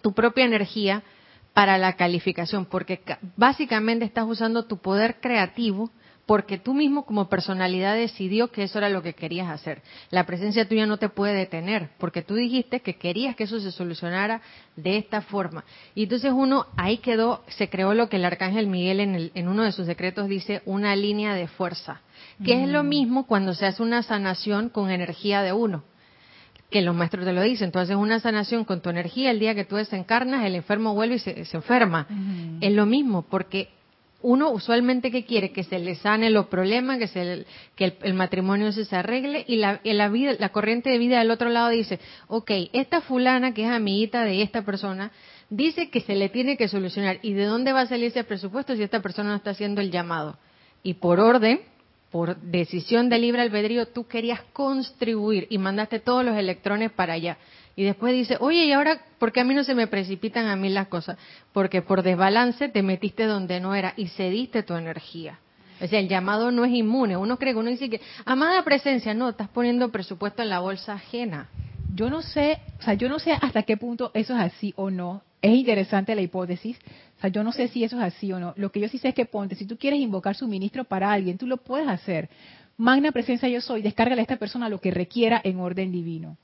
Tu 0.02 0.12
propia 0.12 0.44
energía 0.44 1.02
para 1.54 1.78
la 1.78 1.94
calificación, 1.94 2.66
porque 2.66 3.00
básicamente 3.36 4.04
estás 4.04 4.26
usando 4.28 4.66
tu 4.66 4.76
poder 4.76 5.18
creativo 5.20 5.90
porque 6.26 6.58
tú 6.58 6.72
mismo 6.72 7.04
como 7.04 7.28
personalidad 7.28 7.94
decidió 7.94 8.48
que 8.48 8.62
eso 8.62 8.78
era 8.78 8.88
lo 8.88 9.02
que 9.02 9.14
querías 9.14 9.48
hacer. 9.48 9.82
La 10.10 10.24
presencia 10.24 10.66
tuya 10.66 10.86
no 10.86 10.96
te 10.96 11.08
puede 11.08 11.34
detener, 11.34 11.90
porque 11.98 12.22
tú 12.22 12.34
dijiste 12.34 12.80
que 12.80 12.96
querías 12.96 13.36
que 13.36 13.44
eso 13.44 13.60
se 13.60 13.72
solucionara 13.72 14.40
de 14.76 14.96
esta 14.96 15.20
forma. 15.20 15.64
Y 15.94 16.04
entonces 16.04 16.32
uno, 16.34 16.66
ahí 16.76 16.98
quedó, 16.98 17.42
se 17.48 17.68
creó 17.68 17.94
lo 17.94 18.08
que 18.08 18.16
el 18.16 18.24
arcángel 18.24 18.66
Miguel 18.66 19.00
en, 19.00 19.30
en 19.34 19.48
uno 19.48 19.64
de 19.64 19.72
sus 19.72 19.86
decretos 19.86 20.28
dice, 20.28 20.62
una 20.64 20.96
línea 20.96 21.34
de 21.34 21.46
fuerza, 21.46 22.00
que 22.44 22.62
es 22.62 22.68
lo 22.68 22.82
mm. 22.82 22.88
mismo 22.88 23.26
cuando 23.26 23.54
se 23.54 23.66
hace 23.66 23.82
una 23.82 24.02
sanación 24.02 24.70
con 24.70 24.90
energía 24.90 25.42
de 25.42 25.52
uno 25.52 25.84
que 26.70 26.82
los 26.82 26.94
maestros 26.96 27.24
te 27.24 27.32
lo 27.32 27.40
dicen. 27.42 27.66
Entonces, 27.66 27.94
una 27.94 28.18
sanación 28.18 28.64
con 28.64 28.80
tu 28.80 28.90
energía, 28.90 29.30
el 29.30 29.38
día 29.38 29.54
que 29.54 29.64
tú 29.64 29.76
desencarnas, 29.76 30.44
el 30.44 30.56
enfermo 30.56 30.92
vuelve 30.92 31.16
y 31.16 31.18
se, 31.20 31.46
enferma. 31.52 32.08
Es 32.60 32.72
lo 32.72 32.84
mismo, 32.84 33.22
porque 33.22 33.68
uno 34.24 34.50
usualmente 34.50 35.10
que 35.10 35.26
quiere 35.26 35.52
que 35.52 35.64
se 35.64 35.78
le 35.78 35.96
sane 35.96 36.30
los 36.30 36.46
problemas, 36.46 36.98
que, 36.98 37.08
se, 37.08 37.44
que 37.76 37.98
el, 38.00 38.14
matrimonio 38.14 38.72
se, 38.72 38.96
arregle 38.96 39.44
y 39.46 39.56
la, 39.56 39.80
la, 39.84 40.08
vida, 40.08 40.32
la 40.38 40.48
corriente 40.48 40.88
de 40.88 40.96
vida 40.96 41.18
del 41.18 41.30
otro 41.30 41.50
lado 41.50 41.68
dice, 41.68 42.00
ok, 42.28 42.50
esta 42.72 43.02
fulana 43.02 43.52
que 43.52 43.64
es 43.64 43.70
amiguita 43.70 44.24
de 44.24 44.40
esta 44.40 44.62
persona 44.62 45.12
dice 45.50 45.90
que 45.90 46.00
se 46.00 46.14
le 46.14 46.30
tiene 46.30 46.56
que 46.56 46.68
solucionar 46.68 47.18
y 47.20 47.34
de 47.34 47.44
dónde 47.44 47.74
va 47.74 47.82
a 47.82 47.86
salir 47.86 48.06
ese 48.06 48.24
presupuesto 48.24 48.74
si 48.74 48.82
esta 48.82 49.02
persona 49.02 49.28
no 49.28 49.36
está 49.36 49.50
haciendo 49.50 49.82
el 49.82 49.90
llamado. 49.90 50.38
Y 50.82 50.94
por 50.94 51.20
orden, 51.20 51.60
por 52.10 52.36
decisión 52.36 53.10
de 53.10 53.18
libre 53.18 53.42
albedrío, 53.42 53.88
tú 53.88 54.06
querías 54.06 54.40
contribuir 54.54 55.48
y 55.50 55.58
mandaste 55.58 56.00
todos 56.00 56.24
los 56.24 56.36
electrones 56.38 56.90
para 56.92 57.12
allá. 57.12 57.36
Y 57.76 57.84
después 57.84 58.12
dice, 58.12 58.36
oye, 58.40 58.66
¿y 58.66 58.72
ahora 58.72 59.00
por 59.18 59.32
qué 59.32 59.40
a 59.40 59.44
mí 59.44 59.54
no 59.54 59.64
se 59.64 59.74
me 59.74 59.86
precipitan 59.86 60.46
a 60.46 60.56
mí 60.56 60.68
las 60.68 60.88
cosas? 60.88 61.18
Porque 61.52 61.82
por 61.82 62.02
desbalance 62.02 62.68
te 62.68 62.82
metiste 62.82 63.24
donde 63.24 63.60
no 63.60 63.74
era 63.74 63.94
y 63.96 64.08
cediste 64.08 64.62
tu 64.62 64.74
energía. 64.74 65.38
O 65.80 65.86
sea, 65.86 65.98
el 65.98 66.08
llamado 66.08 66.52
no 66.52 66.64
es 66.64 66.72
inmune. 66.72 67.16
Uno 67.16 67.36
cree 67.36 67.52
que 67.52 67.58
uno 67.58 67.70
dice 67.70 67.90
que, 67.90 68.00
amada 68.24 68.62
presencia, 68.62 69.12
no, 69.12 69.28
estás 69.28 69.48
poniendo 69.48 69.90
presupuesto 69.90 70.42
en 70.42 70.50
la 70.50 70.60
bolsa 70.60 70.94
ajena. 70.94 71.48
Yo 71.94 72.10
no 72.10 72.22
sé, 72.22 72.58
o 72.78 72.82
sea, 72.82 72.94
yo 72.94 73.08
no 73.08 73.18
sé 73.18 73.32
hasta 73.32 73.64
qué 73.64 73.76
punto 73.76 74.10
eso 74.14 74.34
es 74.34 74.40
así 74.40 74.72
o 74.76 74.90
no. 74.90 75.22
Es 75.42 75.52
interesante 75.52 76.14
la 76.14 76.22
hipótesis. 76.22 76.78
O 77.18 77.20
sea, 77.20 77.30
yo 77.30 77.42
no 77.42 77.52
sé 77.52 77.68
si 77.68 77.84
eso 77.84 77.96
es 77.96 78.02
así 78.02 78.32
o 78.32 78.38
no. 78.38 78.54
Lo 78.56 78.70
que 78.70 78.80
yo 78.80 78.88
sí 78.88 78.98
sé 78.98 79.08
es 79.08 79.14
que 79.14 79.26
ponte, 79.26 79.56
si 79.56 79.66
tú 79.66 79.76
quieres 79.76 80.00
invocar 80.00 80.36
suministro 80.36 80.84
para 80.84 81.12
alguien, 81.12 81.38
tú 81.38 81.46
lo 81.46 81.56
puedes 81.56 81.88
hacer. 81.88 82.28
Magna 82.76 83.12
presencia 83.12 83.48
yo 83.48 83.60
soy, 83.60 83.82
descárgale 83.82 84.20
a 84.20 84.22
esta 84.22 84.36
persona 84.36 84.68
lo 84.68 84.80
que 84.80 84.90
requiera 84.90 85.40
en 85.44 85.60
orden 85.60 85.92
divino. 85.92 86.36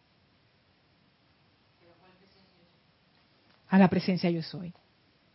A 3.71 3.79
la 3.79 3.89
presencia 3.89 4.29
yo 4.31 4.43
soy. 4.43 4.75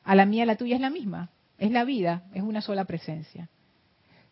A 0.03 0.13
la 0.13 0.25
mía, 0.25 0.45
la 0.45 0.57
tuya 0.57 0.75
es 0.75 0.81
la 0.81 0.91
misma. 0.91 1.29
Es 1.57 1.71
la 1.71 1.85
vida, 1.85 2.23
es 2.33 2.43
una 2.43 2.61
sola 2.61 2.83
presencia. 2.83 3.49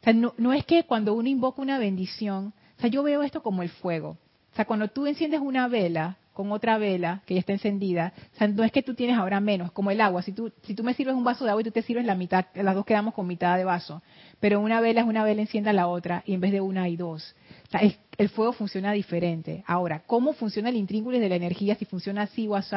O 0.01 0.03
sea, 0.03 0.13
no, 0.13 0.53
es 0.53 0.65
que 0.65 0.83
cuando 0.83 1.13
uno 1.13 1.29
invoca 1.29 1.61
una 1.61 1.79
bendición, 1.79 2.53
o 2.77 2.81
sea, 2.81 2.89
yo 2.89 3.01
veo 3.01 3.23
esto 3.23 3.41
como 3.41 3.63
el 3.63 3.69
fuego. 3.69 4.17
O 4.51 4.55
sea, 4.55 4.65
cuando 4.65 4.89
tú 4.89 5.07
enciendes 5.07 5.39
una 5.39 5.69
vela 5.69 6.17
con 6.33 6.51
otra 6.51 6.77
vela 6.77 7.21
que 7.25 7.35
ya 7.35 7.39
está 7.39 7.53
encendida, 7.53 8.11
o 8.33 8.37
sea, 8.37 8.47
no 8.49 8.63
es 8.63 8.73
que 8.73 8.83
tú 8.83 8.93
tienes 8.93 9.17
ahora 9.17 9.39
menos, 9.39 9.71
como 9.71 9.89
el 9.91 10.01
agua. 10.01 10.21
Si 10.21 10.33
tú, 10.33 10.51
si 10.63 10.75
tú 10.75 10.83
me 10.83 10.93
sirves 10.93 11.15
un 11.15 11.23
vaso 11.23 11.45
de 11.45 11.51
agua 11.51 11.61
y 11.61 11.65
tú 11.65 11.71
te 11.71 11.81
sirves 11.81 12.05
la 12.05 12.15
mitad, 12.15 12.47
las 12.55 12.75
dos 12.75 12.85
quedamos 12.85 13.13
con 13.13 13.25
mitad 13.25 13.55
de 13.57 13.63
vaso. 13.63 14.03
Pero 14.41 14.59
una 14.59 14.81
vela 14.81 14.99
es 15.01 15.07
una 15.07 15.23
vela, 15.23 15.41
encienda 15.41 15.71
la 15.71 15.87
otra, 15.87 16.23
y 16.25 16.33
en 16.33 16.41
vez 16.41 16.51
de 16.51 16.59
una 16.59 16.83
hay 16.83 16.97
dos. 16.97 17.35
O 17.67 17.71
sea, 17.71 17.81
el 18.17 18.29
fuego 18.29 18.51
funciona 18.51 18.91
diferente. 18.91 19.63
Ahora, 19.65 20.03
¿cómo 20.05 20.33
funciona 20.33 20.67
el 20.67 20.75
intríngulis 20.75 21.21
de 21.21 21.29
la 21.29 21.35
energía? 21.35 21.75
Si 21.75 21.85
funciona 21.85 22.23
así 22.23 22.47
o 22.47 22.55
así, 22.55 22.75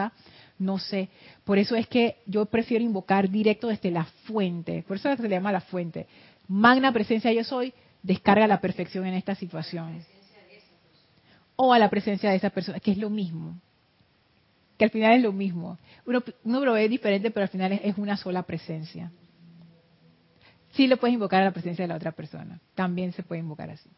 no 0.59 0.79
sé. 0.79 1.09
Por 1.45 1.59
eso 1.59 1.77
es 1.77 1.87
que 1.87 2.17
yo 2.27 2.47
prefiero 2.47 2.85
invocar 2.85 3.31
directo 3.31 3.69
desde 3.69 3.91
la 3.91 4.05
fuente. 4.05 4.85
Por 4.87 4.97
eso 4.97 5.15
se 5.15 5.23
le 5.23 5.29
llama 5.29 5.53
la 5.53 5.61
fuente. 5.61 6.07
Magna 6.49 6.93
presencia 6.93 7.33
yo 7.33 7.45
soy, 7.45 7.73
descarga 8.03 8.47
la 8.47 8.61
perfección 8.61 9.07
en 9.07 9.15
esta 9.15 9.35
situación. 9.35 10.05
O 11.57 11.73
a 11.73 11.79
la 11.79 11.91
presencia 11.91 12.31
de 12.31 12.37
esa 12.37 12.51
persona, 12.51 12.81
que 12.81 12.93
es 12.93 12.99
lo 12.99 13.11
mismo. 13.11 13.59
Que 14.79 14.85
al 14.85 14.91
final 14.91 15.15
es 15.15 15.23
lo 15.23 15.33
mismo. 15.33 15.79
Uno, 16.05 16.23
uno 16.45 16.65
lo 16.65 16.75
ve 16.75 16.89
diferente, 16.89 17.31
pero 17.31 17.45
al 17.45 17.49
final 17.49 17.73
es, 17.73 17.97
una 17.97 18.17
sola 18.17 18.43
presencia. 18.43 19.11
Sí 20.73 20.87
lo 20.87 20.99
puedes 20.99 21.15
invocar 21.15 21.43
a 21.43 21.47
la 21.47 21.53
presencia 21.53 21.85
de 21.85 21.89
la 21.89 21.97
otra 21.97 22.13
persona. 22.13 22.61
También 22.75 23.13
se 23.13 23.23
puede 23.23 23.41
invocar 23.41 23.71
así. 23.71 23.89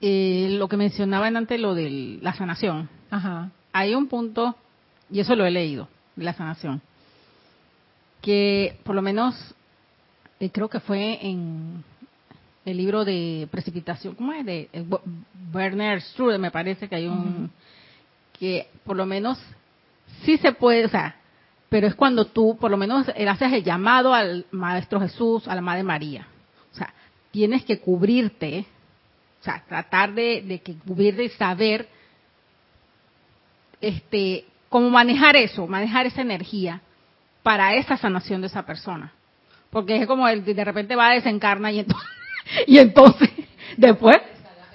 Eh, 0.00 0.48
lo 0.52 0.68
que 0.68 0.76
mencionaban 0.76 1.36
antes, 1.36 1.60
lo 1.60 1.74
de 1.74 2.18
la 2.22 2.32
sanación. 2.34 2.88
Ajá. 3.10 3.50
Hay 3.72 3.94
un 3.94 4.06
punto, 4.08 4.56
y 5.10 5.20
eso 5.20 5.36
lo 5.36 5.44
he 5.44 5.50
leído, 5.50 5.88
de 6.16 6.24
la 6.24 6.32
sanación, 6.32 6.80
que 8.22 8.78
por 8.84 8.94
lo 8.94 9.02
menos, 9.02 9.34
eh, 10.38 10.50
creo 10.50 10.68
que 10.68 10.80
fue 10.80 11.18
en 11.26 11.84
el 12.64 12.76
libro 12.76 13.04
de 13.04 13.48
precipitación, 13.50 14.14
¿cómo 14.14 14.32
es? 14.32 14.44
De 14.44 14.68
eh, 14.72 14.84
Werner 15.52 16.00
Strude, 16.00 16.38
me 16.38 16.50
parece 16.50 16.88
que 16.88 16.96
hay 16.96 17.06
un, 17.06 17.50
que 18.38 18.68
por 18.84 18.96
lo 18.96 19.06
menos 19.06 19.38
sí 20.24 20.38
se 20.38 20.52
puede, 20.52 20.86
o 20.86 20.88
sea, 20.88 21.16
pero 21.68 21.86
es 21.86 21.94
cuando 21.94 22.24
tú, 22.26 22.56
por 22.58 22.70
lo 22.70 22.76
menos, 22.76 23.06
haces 23.08 23.52
el 23.52 23.62
llamado 23.62 24.12
al 24.12 24.46
Maestro 24.50 25.00
Jesús, 25.00 25.46
a 25.46 25.54
la 25.54 25.60
Madre 25.60 25.84
María. 25.84 26.26
O 26.72 26.74
sea, 26.74 26.92
tienes 27.30 27.64
que 27.64 27.78
cubrirte 27.78 28.66
o 29.40 29.44
sea, 29.44 29.64
tratar 29.66 30.12
de, 30.12 30.42
de 30.42 30.60
que 30.60 30.74
cubrir 30.74 31.30
saber 31.30 31.88
este, 33.80 34.44
cómo 34.68 34.90
manejar 34.90 35.36
eso, 35.36 35.66
manejar 35.66 36.06
esa 36.06 36.20
energía 36.20 36.82
para 37.42 37.74
esa 37.74 37.96
sanación 37.96 38.42
de 38.42 38.48
esa 38.48 38.66
persona. 38.66 39.12
Porque 39.70 39.96
es 39.96 40.06
como 40.06 40.28
el, 40.28 40.44
de 40.44 40.64
repente 40.64 40.96
va 40.96 41.10
a 41.10 41.14
desencarnar 41.14 41.72
y 41.72 41.80
entonces, 41.80 42.08
y 42.66 42.78
entonces 42.78 43.30
después, 43.76 44.18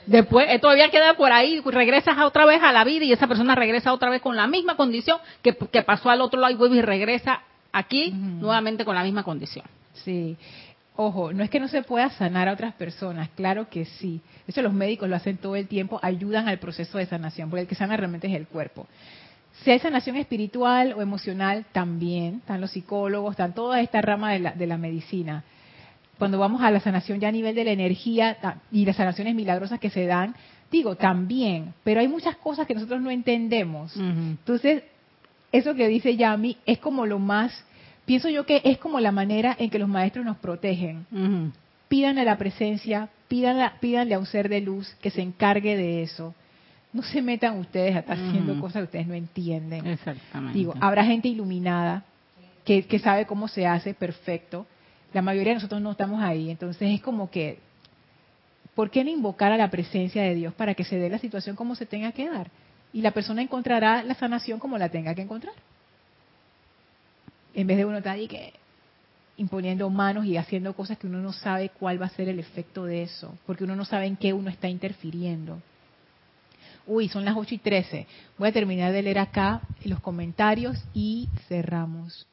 después 0.07 0.47
eh, 0.49 0.57
todavía 0.57 0.89
queda 0.89 1.13
por 1.15 1.31
ahí, 1.31 1.61
regresas 1.63 2.17
otra 2.19 2.45
vez 2.45 2.63
a 2.63 2.71
la 2.71 2.83
vida 2.83 3.05
y 3.05 3.13
esa 3.13 3.27
persona 3.27 3.55
regresa 3.55 3.93
otra 3.93 4.09
vez 4.09 4.21
con 4.21 4.35
la 4.35 4.47
misma 4.47 4.75
condición 4.75 5.19
que, 5.43 5.55
que 5.55 5.83
pasó 5.83 6.09
al 6.09 6.21
otro 6.21 6.39
lado 6.39 6.53
y 6.53 6.57
vuelve 6.57 6.77
y 6.77 6.81
regresa 6.81 7.41
aquí 7.71 8.11
nuevamente 8.11 8.85
con 8.85 8.95
la 8.95 9.03
misma 9.03 9.23
condición. 9.23 9.65
Sí, 9.93 10.37
Ojo, 10.97 11.33
no 11.33 11.43
es 11.43 11.49
que 11.49 11.59
no 11.59 11.67
se 11.67 11.81
pueda 11.83 12.09
sanar 12.11 12.47
a 12.47 12.53
otras 12.53 12.73
personas, 12.73 13.29
claro 13.35 13.69
que 13.69 13.85
sí. 13.85 14.21
Eso 14.47 14.61
los 14.61 14.73
médicos 14.73 15.09
lo 15.09 15.15
hacen 15.15 15.37
todo 15.37 15.55
el 15.55 15.67
tiempo, 15.67 15.99
ayudan 16.01 16.47
al 16.47 16.59
proceso 16.59 16.97
de 16.97 17.05
sanación, 17.05 17.49
porque 17.49 17.63
el 17.63 17.67
que 17.67 17.75
sana 17.75 17.97
realmente 17.97 18.27
es 18.27 18.33
el 18.33 18.47
cuerpo. 18.47 18.87
Si 19.63 19.71
hay 19.71 19.79
sanación 19.79 20.15
espiritual 20.17 20.93
o 20.93 21.01
emocional, 21.01 21.65
también. 21.71 22.35
Están 22.35 22.61
los 22.61 22.71
psicólogos, 22.71 23.31
están 23.31 23.53
toda 23.53 23.81
esta 23.81 24.01
rama 24.01 24.31
de 24.33 24.39
la, 24.39 24.51
de 24.51 24.67
la 24.67 24.77
medicina. 24.77 25.43
Cuando 26.17 26.39
vamos 26.39 26.61
a 26.61 26.71
la 26.71 26.79
sanación 26.79 27.19
ya 27.19 27.27
a 27.27 27.31
nivel 27.31 27.55
de 27.55 27.65
la 27.65 27.71
energía 27.71 28.37
y 28.71 28.85
las 28.85 28.95
sanaciones 28.95 29.35
milagrosas 29.35 29.79
que 29.79 29.89
se 29.89 30.05
dan, 30.05 30.35
digo, 30.71 30.95
también. 30.95 31.73
Pero 31.83 31.99
hay 31.99 32.07
muchas 32.07 32.37
cosas 32.37 32.67
que 32.67 32.73
nosotros 32.73 33.01
no 33.01 33.11
entendemos. 33.11 33.95
Entonces, 33.97 34.83
eso 35.51 35.75
que 35.75 35.87
dice 35.87 36.15
Yami 36.15 36.57
es 36.65 36.79
como 36.79 37.05
lo 37.05 37.19
más, 37.19 37.65
pienso 38.05 38.29
yo 38.29 38.45
que 38.45 38.61
es 38.63 38.77
como 38.77 38.99
la 38.99 39.11
manera 39.11 39.55
en 39.59 39.69
que 39.69 39.79
los 39.79 39.89
maestros 39.89 40.25
nos 40.25 40.37
protegen. 40.37 41.05
Ujú. 41.11 41.51
Pídanle 41.87 42.21
a 42.21 42.25
la 42.25 42.37
presencia, 42.37 43.09
pídanle, 43.27 43.69
pídanle 43.79 44.15
a 44.15 44.19
un 44.19 44.25
ser 44.25 44.49
de 44.49 44.61
luz 44.61 44.95
que 45.01 45.09
se 45.09 45.21
encargue 45.21 45.75
de 45.75 46.03
eso. 46.03 46.33
No 46.93 47.03
se 47.03 47.21
metan 47.21 47.59
ustedes 47.59 47.95
a 47.95 47.99
estar 47.99 48.17
haciendo 48.17 48.59
cosas 48.59 48.81
que 48.81 48.85
ustedes 48.85 49.07
no 49.07 49.13
entienden. 49.13 49.85
Exactamente. 49.85 50.57
Digo, 50.57 50.73
habrá 50.79 51.03
gente 51.03 51.27
iluminada 51.27 52.05
que, 52.63 52.83
que 52.85 52.99
sabe 52.99 53.25
cómo 53.25 53.47
se 53.47 53.67
hace, 53.67 53.93
perfecto. 53.93 54.65
La 55.13 55.21
mayoría 55.21 55.51
de 55.51 55.55
nosotros 55.55 55.81
no 55.81 55.91
estamos 55.91 56.23
ahí. 56.23 56.49
Entonces 56.49 56.89
es 56.93 57.01
como 57.01 57.29
que, 57.29 57.59
¿por 58.75 58.89
qué 58.89 59.03
no 59.03 59.09
invocar 59.09 59.51
a 59.51 59.57
la 59.57 59.69
presencia 59.69 60.23
de 60.23 60.35
Dios 60.35 60.53
para 60.53 60.73
que 60.73 60.85
se 60.85 60.97
dé 60.97 61.09
la 61.09 61.19
situación 61.19 61.55
como 61.55 61.75
se 61.75 61.85
tenga 61.85 62.13
que 62.13 62.29
dar? 62.29 62.49
Y 62.93 63.01
la 63.01 63.11
persona 63.11 63.41
encontrará 63.41 64.01
la 64.01 64.15
sanación 64.15 64.59
como 64.59 64.77
la 64.77 64.87
tenga 64.87 65.13
que 65.13 65.21
encontrar. 65.21 65.53
En 67.55 67.67
vez 67.67 67.77
de 67.77 67.85
uno 67.85 67.97
estar 67.97 68.17
que 68.27 68.53
imponiendo 69.37 69.89
manos 69.89 70.25
y 70.25 70.37
haciendo 70.37 70.73
cosas 70.73 70.97
que 70.97 71.07
uno 71.07 71.19
no 71.19 71.33
sabe 71.33 71.69
cuál 71.69 72.01
va 72.01 72.05
a 72.05 72.09
ser 72.09 72.29
el 72.29 72.39
efecto 72.39 72.85
de 72.85 73.03
eso, 73.03 73.37
porque 73.45 73.63
uno 73.63 73.75
no 73.75 73.85
sabe 73.85 74.05
en 74.05 74.15
qué 74.17 74.33
uno 74.33 74.49
está 74.49 74.67
interfiriendo. 74.67 75.61
Uy, 76.87 77.07
son 77.09 77.25
las 77.25 77.35
8 77.35 77.55
y 77.55 77.57
13. 77.57 78.07
Voy 78.37 78.49
a 78.49 78.53
terminar 78.53 78.93
de 78.93 79.01
leer 79.01 79.19
acá 79.19 79.61
los 79.83 79.99
comentarios 79.99 80.77
y 80.93 81.29
cerramos. 81.47 82.27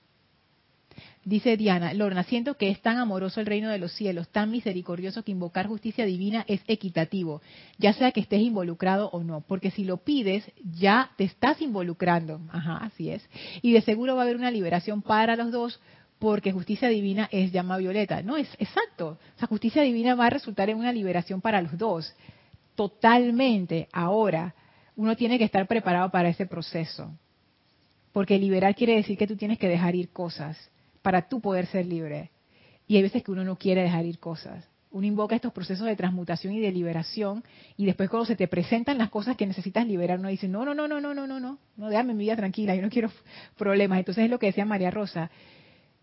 Dice 1.24 1.56
Diana, 1.56 1.94
Lorna, 1.94 2.24
siento 2.24 2.56
que 2.56 2.70
es 2.70 2.82
tan 2.82 2.98
amoroso 2.98 3.38
el 3.38 3.46
reino 3.46 3.70
de 3.70 3.78
los 3.78 3.92
cielos, 3.92 4.28
tan 4.30 4.50
misericordioso 4.50 5.22
que 5.22 5.30
invocar 5.30 5.68
justicia 5.68 6.04
divina 6.04 6.44
es 6.48 6.60
equitativo, 6.66 7.42
ya 7.78 7.92
sea 7.92 8.10
que 8.10 8.18
estés 8.18 8.40
involucrado 8.40 9.08
o 9.10 9.22
no, 9.22 9.40
porque 9.40 9.70
si 9.70 9.84
lo 9.84 9.98
pides, 9.98 10.50
ya 10.64 11.12
te 11.16 11.22
estás 11.22 11.62
involucrando. 11.62 12.40
Ajá, 12.50 12.78
así 12.78 13.10
es. 13.10 13.24
Y 13.62 13.72
de 13.72 13.82
seguro 13.82 14.16
va 14.16 14.22
a 14.22 14.24
haber 14.24 14.34
una 14.34 14.50
liberación 14.50 15.00
para 15.00 15.36
los 15.36 15.52
dos, 15.52 15.80
porque 16.18 16.50
justicia 16.50 16.88
divina 16.88 17.28
es 17.30 17.52
llama 17.52 17.78
violeta. 17.78 18.22
No, 18.22 18.36
es 18.36 18.48
exacto. 18.58 19.18
O 19.36 19.38
sea, 19.38 19.46
justicia 19.46 19.82
divina 19.82 20.16
va 20.16 20.26
a 20.26 20.30
resultar 20.30 20.70
en 20.70 20.78
una 20.78 20.92
liberación 20.92 21.40
para 21.40 21.62
los 21.62 21.78
dos. 21.78 22.12
Totalmente. 22.74 23.88
Ahora, 23.92 24.54
uno 24.96 25.14
tiene 25.14 25.38
que 25.38 25.44
estar 25.44 25.68
preparado 25.68 26.10
para 26.10 26.28
ese 26.28 26.46
proceso. 26.46 27.12
Porque 28.12 28.38
liberar 28.38 28.74
quiere 28.74 28.96
decir 28.96 29.16
que 29.16 29.26
tú 29.26 29.36
tienes 29.36 29.58
que 29.58 29.68
dejar 29.68 29.94
ir 29.94 30.10
cosas 30.10 30.71
para 31.02 31.28
tú 31.28 31.40
poder 31.40 31.66
ser 31.66 31.86
libre. 31.86 32.30
Y 32.86 32.96
hay 32.96 33.02
veces 33.02 33.22
que 33.22 33.30
uno 33.30 33.44
no 33.44 33.56
quiere 33.56 33.82
dejar 33.82 34.04
ir 34.06 34.18
cosas. 34.18 34.68
Uno 34.90 35.06
invoca 35.06 35.34
estos 35.34 35.52
procesos 35.52 35.86
de 35.86 35.96
transmutación 35.96 36.52
y 36.52 36.60
de 36.60 36.70
liberación 36.70 37.42
y 37.78 37.86
después 37.86 38.10
cuando 38.10 38.26
se 38.26 38.36
te 38.36 38.46
presentan 38.46 38.98
las 38.98 39.08
cosas 39.08 39.36
que 39.36 39.46
necesitas 39.46 39.86
liberar, 39.86 40.18
uno 40.18 40.28
dice, 40.28 40.48
no, 40.48 40.66
no, 40.66 40.74
no, 40.74 40.86
no, 40.86 41.00
no, 41.00 41.14
no, 41.14 41.26
no, 41.26 41.40
no, 41.40 41.58
no, 41.76 41.88
déjame 41.88 42.12
mi 42.12 42.24
vida 42.24 42.36
tranquila, 42.36 42.76
yo 42.76 42.82
no 42.82 42.90
quiero 42.90 43.10
problemas. 43.56 43.98
Entonces 43.98 44.24
es 44.24 44.30
lo 44.30 44.38
que 44.38 44.46
decía 44.46 44.66
María 44.66 44.90
Rosa, 44.90 45.30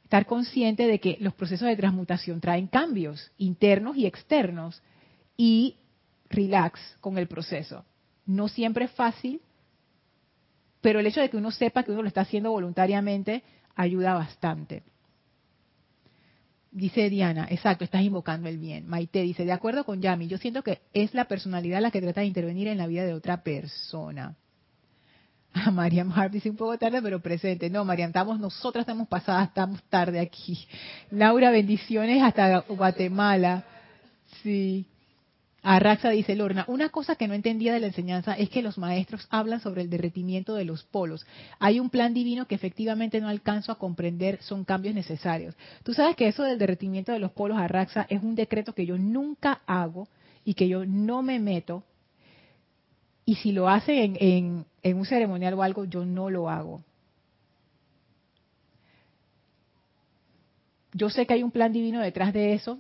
estar 0.04 0.26
consciente 0.26 0.88
de 0.88 1.00
que 1.00 1.18
los 1.20 1.36
procesos 1.36 1.68
de 1.68 1.76
transmutación 1.76 2.42
traen 2.42 2.66
cambios 2.66 3.32
internos 3.38 3.96
y 3.96 4.08
externos 4.08 4.82
y 5.38 5.76
relax 6.32 6.80
con 7.00 7.20
el 7.20 7.28
proceso. 7.28 7.86
No 8.26 8.48
siempre 8.48 8.86
es 8.86 8.92
fácil, 8.92 9.40
pero 10.82 11.00
el 11.00 11.06
hecho 11.06 11.22
de 11.22 11.30
que 11.30 11.38
uno 11.38 11.52
sepa 11.52 11.84
que 11.84 11.92
uno 11.92 12.02
lo 12.02 12.08
está 12.08 12.22
haciendo 12.22 12.50
voluntariamente 12.50 13.44
ayuda 13.80 14.14
bastante. 14.14 14.84
Dice 16.72 17.10
Diana, 17.10 17.48
exacto, 17.50 17.84
estás 17.84 18.04
invocando 18.04 18.48
el 18.50 18.58
bien. 18.58 18.88
Maite 18.88 19.22
dice, 19.22 19.46
de 19.46 19.54
acuerdo 19.54 19.86
con 19.86 20.02
Yami, 20.02 20.28
yo 20.28 20.38
siento 20.38 20.62
que 20.64 20.82
es 20.94 21.14
la 21.14 21.26
personalidad 21.26 21.82
la 21.82 21.90
que 21.90 22.02
trata 22.02 22.22
de 22.22 22.28
intervenir 22.28 22.68
en 22.68 22.78
la 22.78 22.88
vida 22.88 23.06
de 23.06 23.14
otra 23.14 23.42
persona. 23.42 24.36
A 25.54 25.72
Mariam 25.72 26.12
Harp 26.12 26.32
dice 26.32 26.50
un 26.50 26.58
poco 26.58 26.78
tarde, 26.78 27.02
pero 27.02 27.22
presente. 27.22 27.70
No, 27.70 27.86
Mariam, 27.86 28.10
estamos, 28.10 28.40
nosotras 28.40 28.84
estamos 28.84 29.08
pasadas, 29.08 29.48
estamos 29.48 29.82
tarde 29.84 30.20
aquí. 30.20 30.68
Laura, 31.10 31.50
bendiciones 31.50 32.22
hasta 32.22 32.60
Guatemala. 32.68 33.64
Sí. 34.44 34.86
Arraxa 35.72 36.10
dice, 36.10 36.36
Lorna, 36.36 36.66
una 36.68 36.90
cosa 36.90 37.16
que 37.16 37.28
no 37.28 37.36
entendía 37.36 37.72
de 37.72 37.80
la 37.80 37.86
enseñanza 37.86 38.34
es 38.34 38.50
que 38.50 38.64
los 38.64 38.80
maestros 38.80 39.28
hablan 39.30 39.60
sobre 39.60 39.84
el 39.84 39.90
derretimiento 39.92 40.56
de 40.56 40.66
los 40.66 40.84
polos. 40.84 41.28
Hay 41.60 41.80
un 41.80 41.92
plan 41.92 42.12
divino 42.12 42.48
que 42.48 42.56
efectivamente 42.56 43.22
no 43.22 43.28
alcanzo 43.28 43.72
a 43.72 43.78
comprender, 43.78 44.42
son 44.42 44.66
cambios 44.66 44.96
necesarios. 44.96 45.56
Tú 45.84 45.94
sabes 45.94 46.16
que 46.16 46.28
eso 46.28 46.42
del 46.42 46.58
derretimiento 46.58 47.12
de 47.12 47.20
los 47.20 47.34
polos, 47.34 47.60
Arraxa, 47.60 48.08
es 48.10 48.24
un 48.24 48.34
decreto 48.34 48.74
que 48.74 48.88
yo 48.88 48.98
nunca 48.98 49.62
hago 49.68 50.08
y 50.44 50.56
que 50.56 50.68
yo 50.68 50.88
no 50.88 51.22
me 51.22 51.38
meto. 51.38 51.84
Y 53.24 53.36
si 53.36 53.52
lo 53.52 53.70
hace 53.70 54.06
en, 54.06 54.18
en, 54.20 54.66
en 54.82 54.98
un 54.98 55.06
ceremonial 55.06 55.54
o 55.54 55.62
algo, 55.62 55.86
yo 55.86 56.04
no 56.04 56.32
lo 56.32 56.50
hago. 56.50 56.84
Yo 60.94 61.12
sé 61.12 61.28
que 61.28 61.36
hay 61.36 61.44
un 61.44 61.52
plan 61.52 61.72
divino 61.72 62.02
detrás 62.02 62.34
de 62.34 62.56
eso. 62.56 62.80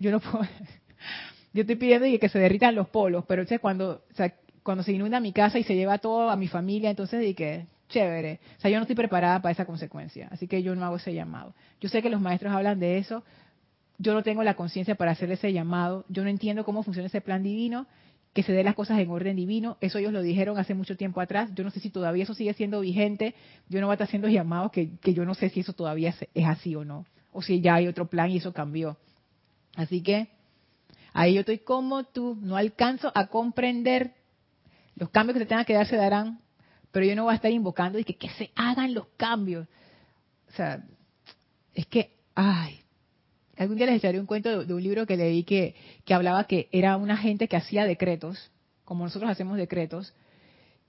Yo 0.00 0.10
no 0.10 0.18
puedo 0.20 0.42
yo 1.52 1.62
estoy 1.62 1.76
pidiendo 1.76 2.06
que 2.18 2.28
se 2.28 2.38
derritan 2.38 2.74
los 2.74 2.88
polos, 2.88 3.24
pero 3.26 3.42
entonces 3.42 3.60
cuando, 3.60 4.02
cuando 4.62 4.84
se 4.84 4.92
inunda 4.92 5.20
mi 5.20 5.32
casa 5.32 5.58
y 5.58 5.64
se 5.64 5.74
lleva 5.74 5.98
todo 5.98 6.30
a 6.30 6.36
mi 6.36 6.48
familia, 6.48 6.90
entonces 6.90 7.20
di 7.20 7.34
que 7.34 7.66
chévere. 7.88 8.40
O 8.58 8.60
sea, 8.60 8.70
yo 8.70 8.76
no 8.78 8.82
estoy 8.82 8.96
preparada 8.96 9.42
para 9.42 9.52
esa 9.52 9.64
consecuencia, 9.64 10.28
así 10.30 10.46
que 10.46 10.62
yo 10.62 10.74
no 10.74 10.84
hago 10.84 10.96
ese 10.96 11.12
llamado. 11.12 11.54
Yo 11.80 11.88
sé 11.88 12.02
que 12.02 12.10
los 12.10 12.20
maestros 12.20 12.52
hablan 12.52 12.78
de 12.78 12.98
eso, 12.98 13.24
yo 13.98 14.14
no 14.14 14.22
tengo 14.22 14.42
la 14.44 14.54
conciencia 14.54 14.94
para 14.94 15.10
hacer 15.10 15.30
ese 15.32 15.52
llamado, 15.52 16.04
yo 16.08 16.22
no 16.22 16.30
entiendo 16.30 16.64
cómo 16.64 16.82
funciona 16.82 17.08
ese 17.08 17.20
plan 17.20 17.42
divino, 17.42 17.86
que 18.32 18.44
se 18.44 18.52
dé 18.52 18.62
las 18.62 18.76
cosas 18.76 19.00
en 19.00 19.10
orden 19.10 19.34
divino, 19.34 19.76
eso 19.80 19.98
ellos 19.98 20.12
lo 20.12 20.22
dijeron 20.22 20.56
hace 20.56 20.72
mucho 20.72 20.96
tiempo 20.96 21.20
atrás, 21.20 21.50
yo 21.54 21.64
no 21.64 21.70
sé 21.70 21.80
si 21.80 21.90
todavía 21.90 22.22
eso 22.22 22.32
sigue 22.32 22.54
siendo 22.54 22.80
vigente, 22.80 23.34
yo 23.68 23.80
no 23.80 23.88
voy 23.88 23.94
a 23.94 23.94
estar 23.94 24.06
haciendo 24.06 24.28
llamados 24.28 24.70
que, 24.70 24.96
que 24.98 25.14
yo 25.14 25.24
no 25.24 25.34
sé 25.34 25.48
si 25.48 25.60
eso 25.60 25.72
todavía 25.72 26.14
es 26.32 26.46
así 26.46 26.76
o 26.76 26.84
no, 26.84 27.06
o 27.32 27.42
si 27.42 27.60
ya 27.60 27.74
hay 27.74 27.88
otro 27.88 28.06
plan 28.06 28.30
y 28.30 28.36
eso 28.36 28.52
cambió. 28.52 28.96
Así 29.74 30.00
que 30.02 30.28
Ahí 31.12 31.34
yo 31.34 31.40
estoy 31.40 31.58
como 31.58 32.04
tú, 32.04 32.36
no 32.40 32.56
alcanzo 32.56 33.10
a 33.14 33.26
comprender. 33.26 34.14
Los 34.96 35.10
cambios 35.10 35.34
que 35.34 35.40
se 35.40 35.46
tengan 35.46 35.64
que 35.64 35.74
dar 35.74 35.86
se 35.86 35.96
darán, 35.96 36.40
pero 36.92 37.06
yo 37.06 37.16
no 37.16 37.24
voy 37.24 37.32
a 37.32 37.36
estar 37.36 37.50
invocando 37.50 37.98
y 37.98 38.04
que, 38.04 38.16
que 38.16 38.28
se 38.30 38.50
hagan 38.54 38.94
los 38.94 39.06
cambios. 39.16 39.66
O 40.48 40.52
sea, 40.52 40.84
es 41.74 41.86
que, 41.86 42.16
ay, 42.34 42.80
algún 43.56 43.76
día 43.76 43.86
les 43.86 43.96
echaré 43.96 44.20
un 44.20 44.26
cuento 44.26 44.64
de, 44.64 44.74
un 44.74 44.82
libro 44.82 45.06
que 45.06 45.16
leí 45.16 45.44
que, 45.44 45.74
que 46.04 46.14
hablaba 46.14 46.44
que 46.44 46.68
era 46.72 46.96
una 46.96 47.16
gente 47.16 47.48
que 47.48 47.56
hacía 47.56 47.84
decretos, 47.84 48.50
como 48.84 49.04
nosotros 49.04 49.30
hacemos 49.30 49.56
decretos, 49.56 50.14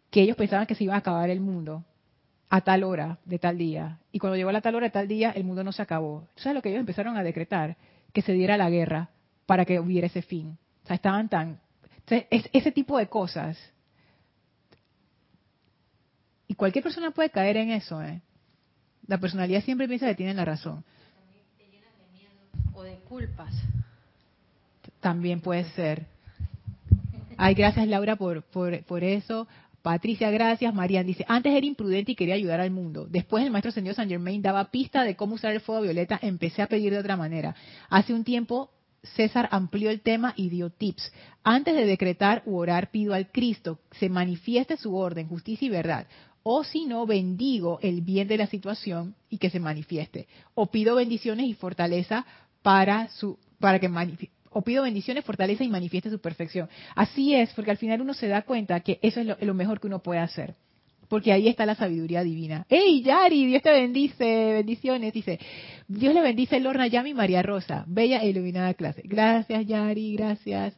que 0.10 0.22
ellos 0.22 0.36
pensaban 0.36 0.68
que 0.68 0.76
se 0.76 0.84
iba 0.84 0.96
a 0.96 0.98
acabar 0.98 1.30
el 1.30 1.40
mundo 1.40 1.86
a 2.50 2.62
tal 2.62 2.84
hora 2.84 3.20
de 3.24 3.40
tal 3.40 3.58
día. 3.58 4.00
Y 4.12 4.20
cuando 4.20 4.36
llegó 4.36 4.52
la 4.52 4.62
tal 4.62 4.76
hora 4.76 4.88
de 4.88 4.92
tal 4.92 5.08
día, 5.08 5.32
el 5.32 5.46
mundo 5.46 5.64
no 5.64 5.72
se 5.72 5.82
acabó. 5.82 6.28
¿Sabes 6.36 6.56
lo 6.56 6.62
que 6.62 6.70
ellos 6.70 6.82
empezaron 6.82 7.16
a 7.16 7.24
decretar? 7.24 7.78
Que 8.12 8.22
se 8.22 8.34
diera 8.34 8.58
la 8.58 8.70
guerra 8.70 9.10
para 9.52 9.66
que 9.66 9.82
hubiera 9.82 10.08
ese 10.08 10.22
fin. 10.22 10.58
O 10.82 10.88
sea, 10.88 10.96
estaban 10.96 11.28
tan... 11.28 11.60
Es, 12.08 12.50
ese 12.54 12.72
tipo 12.72 12.98
de 12.98 13.08
cosas. 13.08 13.60
Y 16.48 16.54
cualquier 16.54 16.86
persona 16.86 17.12
puede 17.12 17.32
caer 17.32 17.58
en 17.58 17.72
eso, 17.72 18.02
¿eh? 18.02 18.22
La 19.08 19.18
personalidad 19.18 19.62
siempre 19.62 19.90
piensa 19.90 20.08
que 20.08 20.16
tiene 20.16 20.34
la 20.36 20.46
razón. 20.46 20.86
O 22.74 22.82
de 22.84 22.96
culpas. 23.00 23.54
También 25.02 25.42
puede 25.42 25.66
ser. 25.72 26.06
Ay, 27.36 27.54
gracias 27.54 27.86
Laura 27.90 28.16
por, 28.16 28.44
por, 28.44 28.82
por 28.86 29.04
eso. 29.04 29.50
Patricia, 29.82 30.32
gracias. 30.32 30.74
Marian 30.74 31.06
dice, 31.06 31.26
antes 31.28 31.54
era 31.54 31.66
imprudente 31.66 32.14
y 32.14 32.16
quería 32.16 32.36
ayudar 32.36 32.62
al 32.62 32.72
mundo. 32.72 33.06
Después 33.06 33.44
el 33.44 33.52
maestro 33.52 33.72
ascendido 33.72 33.96
San 33.96 34.08
Germain 34.08 34.42
daba 34.42 34.72
pista 34.72 35.04
de 35.04 35.18
cómo 35.18 35.36
usar 35.36 35.52
el 35.52 35.60
fuego 35.60 35.82
violeta. 35.82 36.18
Empecé 36.22 36.62
a 36.62 36.68
pedir 36.68 36.94
de 36.94 37.00
otra 37.00 37.18
manera. 37.18 37.54
Hace 37.90 38.14
un 38.14 38.24
tiempo 38.24 38.72
César 39.04 39.50
amplió 39.52 39.90
el 39.90 40.02
tema 40.02 40.34
y 40.36 40.50
dio 40.50 40.70
tips. 40.70 41.12
Antes 41.44 41.76
de 41.76 41.86
decretar 41.86 42.44
u 42.46 42.58
orar, 42.58 42.92
pido 42.92 43.14
al 43.14 43.32
Cristo 43.32 43.80
se 43.92 44.10
manifieste 44.10 44.78
su 44.78 44.96
orden, 44.96 45.28
justicia 45.28 45.66
y 45.66 45.70
verdad. 45.70 46.08
O 46.44 46.64
si 46.64 46.86
no, 46.86 47.06
bendigo 47.06 47.80
el 47.82 48.02
bien 48.02 48.28
de 48.28 48.38
la 48.38 48.48
situación 48.48 49.16
y 49.30 49.38
que 49.38 49.50
se 49.50 49.60
manifieste. 49.60 50.28
O 50.54 50.68
pido 50.68 50.96
bendiciones 50.96 51.46
y 51.48 51.54
fortaleza 51.54 52.26
para 52.62 53.10
su, 53.10 53.38
para 53.60 53.80
que 53.80 53.90
manifieste 53.90 54.42
o 54.52 54.62
pido 54.62 54.84
bendiciones, 54.84 55.24
fortaleza 55.24 55.64
y 55.64 55.70
manifieste 55.70 56.10
su 56.10 56.20
perfección. 56.20 56.70
Así 56.96 57.34
es, 57.34 57.54
porque 57.54 57.72
al 57.72 57.78
final 57.78 58.02
uno 58.02 58.14
se 58.14 58.28
da 58.28 58.42
cuenta 58.42 58.82
que 58.82 59.00
eso 59.02 59.22
es 59.22 59.26
lo, 59.26 59.38
lo, 59.40 59.54
mejor 59.54 59.80
que 59.80 59.88
uno 59.88 60.00
puede 60.00 60.20
hacer. 60.20 60.56
Porque 61.12 61.34
ahí 61.34 61.50
está 61.50 61.66
la 61.66 61.76
sabiduría 61.76 62.24
divina. 62.24 62.66
¡Ey, 62.70 63.02
Yari! 63.04 63.46
Dios 63.46 63.62
te 63.62 63.70
bendice, 63.70 64.24
bendiciones. 64.24 65.12
Dice, 65.12 65.42
Dios 65.90 66.14
le 66.14 66.22
bendice 66.22 66.58
Lorna 66.62 66.88
Yami 66.88 67.14
María 67.14 67.42
Rosa. 67.42 67.84
Bella 67.86 68.20
e 68.20 68.30
iluminada 68.30 68.74
clase. 68.76 69.02
Gracias, 69.04 69.68
Yari, 69.68 70.16
gracias. 70.16 70.74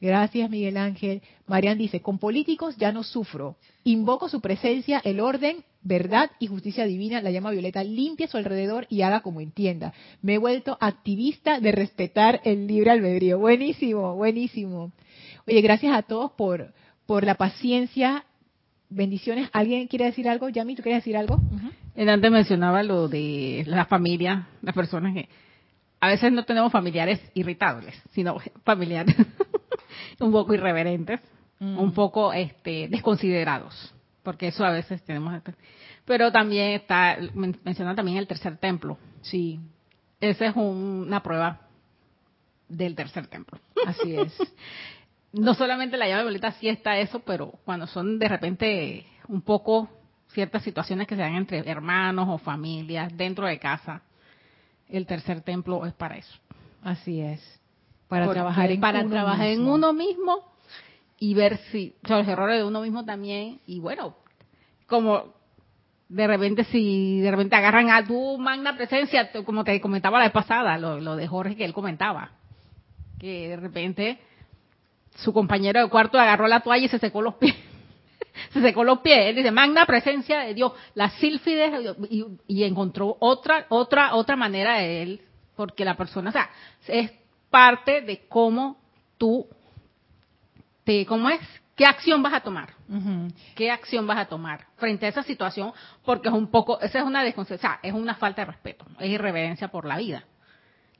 Gracias, 0.00 0.48
Miguel 0.48 0.76
Ángel. 0.76 1.22
Marian 1.48 1.76
dice, 1.76 2.00
con 2.00 2.18
políticos 2.20 2.76
ya 2.76 2.92
no 2.92 3.02
sufro. 3.02 3.56
Invoco 3.82 4.28
su 4.28 4.40
presencia, 4.40 5.02
el 5.04 5.18
orden, 5.18 5.64
verdad 5.82 6.30
y 6.38 6.46
justicia 6.46 6.84
divina. 6.84 7.20
La 7.20 7.32
llama 7.32 7.50
violeta 7.50 7.82
limpia 7.82 8.28
su 8.28 8.36
alrededor 8.36 8.86
y 8.90 9.02
haga 9.02 9.22
como 9.22 9.40
entienda. 9.40 9.92
Me 10.22 10.34
he 10.34 10.38
vuelto 10.38 10.78
activista 10.80 11.58
de 11.58 11.72
respetar 11.72 12.40
el 12.44 12.68
libre 12.68 12.92
albedrío. 12.92 13.40
Buenísimo, 13.40 14.14
buenísimo. 14.14 14.92
Oye, 15.48 15.60
gracias 15.62 15.96
a 15.96 16.02
todos 16.02 16.30
por, 16.30 16.72
por 17.06 17.24
la 17.24 17.34
paciencia. 17.34 18.24
Bendiciones. 18.94 19.50
¿Alguien 19.52 19.88
quiere 19.88 20.04
decir 20.06 20.28
algo? 20.28 20.48
Yami, 20.48 20.76
¿tú 20.76 20.82
quieres 20.82 21.02
decir 21.02 21.16
algo? 21.16 21.40
Él 21.96 22.08
antes 22.08 22.30
mencionaba 22.30 22.82
lo 22.82 23.08
de 23.08 23.64
la 23.66 23.86
familia, 23.86 24.46
las 24.62 24.74
personas 24.74 25.14
que 25.14 25.28
a 26.00 26.08
veces 26.08 26.32
no 26.32 26.44
tenemos 26.44 26.70
familiares 26.70 27.20
irritables, 27.34 27.94
sino 28.12 28.36
familiares 28.64 29.16
un 30.20 30.30
poco 30.32 30.54
irreverentes, 30.54 31.20
Mm. 31.60 31.78
un 31.78 31.92
poco 31.92 32.32
este 32.32 32.88
desconsiderados, 32.88 33.94
porque 34.24 34.48
eso 34.48 34.64
a 34.64 34.70
veces 34.72 35.00
tenemos. 35.04 35.40
Pero 36.04 36.32
también 36.32 36.72
está, 36.72 37.16
men- 37.32 37.56
menciona 37.64 37.94
también 37.94 38.18
el 38.18 38.26
tercer 38.26 38.56
templo. 38.58 38.98
Sí, 39.22 39.60
Esa 40.20 40.46
es 40.46 40.56
un- 40.56 41.04
una 41.06 41.22
prueba 41.22 41.60
del 42.68 42.96
tercer 42.96 43.28
templo. 43.28 43.58
así 43.86 44.16
es. 44.16 44.36
No 45.34 45.54
solamente 45.54 45.96
la 45.96 46.06
llave 46.06 46.22
violeta 46.22 46.52
sí 46.52 46.68
está 46.68 46.96
eso, 46.98 47.20
pero 47.20 47.52
cuando 47.64 47.86
son 47.88 48.18
de 48.18 48.28
repente 48.28 49.06
un 49.26 49.42
poco 49.42 49.88
ciertas 50.28 50.62
situaciones 50.62 51.06
que 51.08 51.16
se 51.16 51.22
dan 51.22 51.34
entre 51.34 51.58
hermanos 51.68 52.28
o 52.28 52.38
familias 52.38 53.16
dentro 53.16 53.46
de 53.46 53.58
casa, 53.58 54.02
el 54.88 55.06
tercer 55.06 55.40
templo 55.40 55.86
es 55.86 55.92
para 55.92 56.16
eso. 56.16 56.38
Así 56.82 57.20
es. 57.20 57.40
Para 58.08 58.26
Porque 58.26 58.38
trabajar 58.38 58.70
en 58.70 58.80
para 58.80 59.00
uno 59.00 59.10
trabajar 59.10 59.46
en 59.48 59.58
mismo. 59.58 59.74
uno 59.74 59.92
mismo 59.92 60.44
y 61.18 61.34
ver 61.34 61.56
si 61.72 61.94
o 62.04 62.06
sea, 62.06 62.18
los 62.18 62.28
errores 62.28 62.58
de 62.58 62.64
uno 62.64 62.80
mismo 62.82 63.04
también 63.04 63.60
y 63.66 63.80
bueno 63.80 64.16
como 64.86 65.34
de 66.08 66.26
repente 66.26 66.64
si 66.64 67.20
de 67.20 67.30
repente 67.30 67.56
agarran 67.56 67.90
a 67.90 68.04
tu 68.04 68.36
magna 68.38 68.76
presencia 68.76 69.30
como 69.44 69.64
te 69.64 69.80
comentaba 69.80 70.18
la 70.18 70.26
vez 70.26 70.32
pasada 70.32 70.76
lo, 70.76 71.00
lo 71.00 71.16
de 71.16 71.26
Jorge 71.26 71.56
que 71.56 71.64
él 71.64 71.72
comentaba 71.72 72.32
que 73.18 73.48
de 73.48 73.56
repente 73.56 74.18
su 75.16 75.32
compañero 75.32 75.80
de 75.80 75.88
cuarto 75.88 76.18
agarró 76.18 76.46
la 76.48 76.60
toalla 76.60 76.86
y 76.86 76.88
se 76.88 76.98
secó 76.98 77.22
los 77.22 77.34
pies. 77.34 77.54
Se 78.52 78.60
secó 78.60 78.82
los 78.82 78.98
pies. 78.98 79.26
Él 79.26 79.36
dice 79.36 79.52
magna 79.52 79.86
presencia 79.86 80.40
de 80.40 80.54
Dios 80.54 80.72
la 80.94 81.08
sílfides 81.10 81.96
y, 82.10 82.24
y 82.48 82.64
encontró 82.64 83.16
otra 83.20 83.66
otra 83.68 84.14
otra 84.14 84.34
manera 84.34 84.78
de 84.78 85.02
él 85.02 85.20
porque 85.56 85.84
la 85.84 85.96
persona 85.96 86.30
o 86.30 86.32
sea 86.32 86.50
es 86.88 87.12
parte 87.48 88.00
de 88.00 88.26
cómo 88.28 88.76
tú 89.18 89.46
te 90.82 91.06
cómo 91.06 91.30
es 91.30 91.40
qué 91.76 91.86
acción 91.86 92.22
vas 92.22 92.34
a 92.34 92.40
tomar 92.40 92.74
qué 93.54 93.70
acción 93.70 94.06
vas 94.06 94.18
a 94.18 94.26
tomar 94.26 94.66
frente 94.76 95.06
a 95.06 95.10
esa 95.10 95.22
situación 95.22 95.72
porque 96.04 96.28
es 96.28 96.34
un 96.34 96.50
poco 96.50 96.80
esa 96.80 96.98
es 96.98 97.04
una 97.04 97.22
desconsideración 97.22 97.78
es 97.82 97.92
una 97.92 98.16
falta 98.16 98.42
de 98.42 98.46
respeto 98.46 98.84
es 98.98 99.10
irreverencia 99.10 99.68
por 99.68 99.84
la 99.84 99.98
vida. 99.98 100.24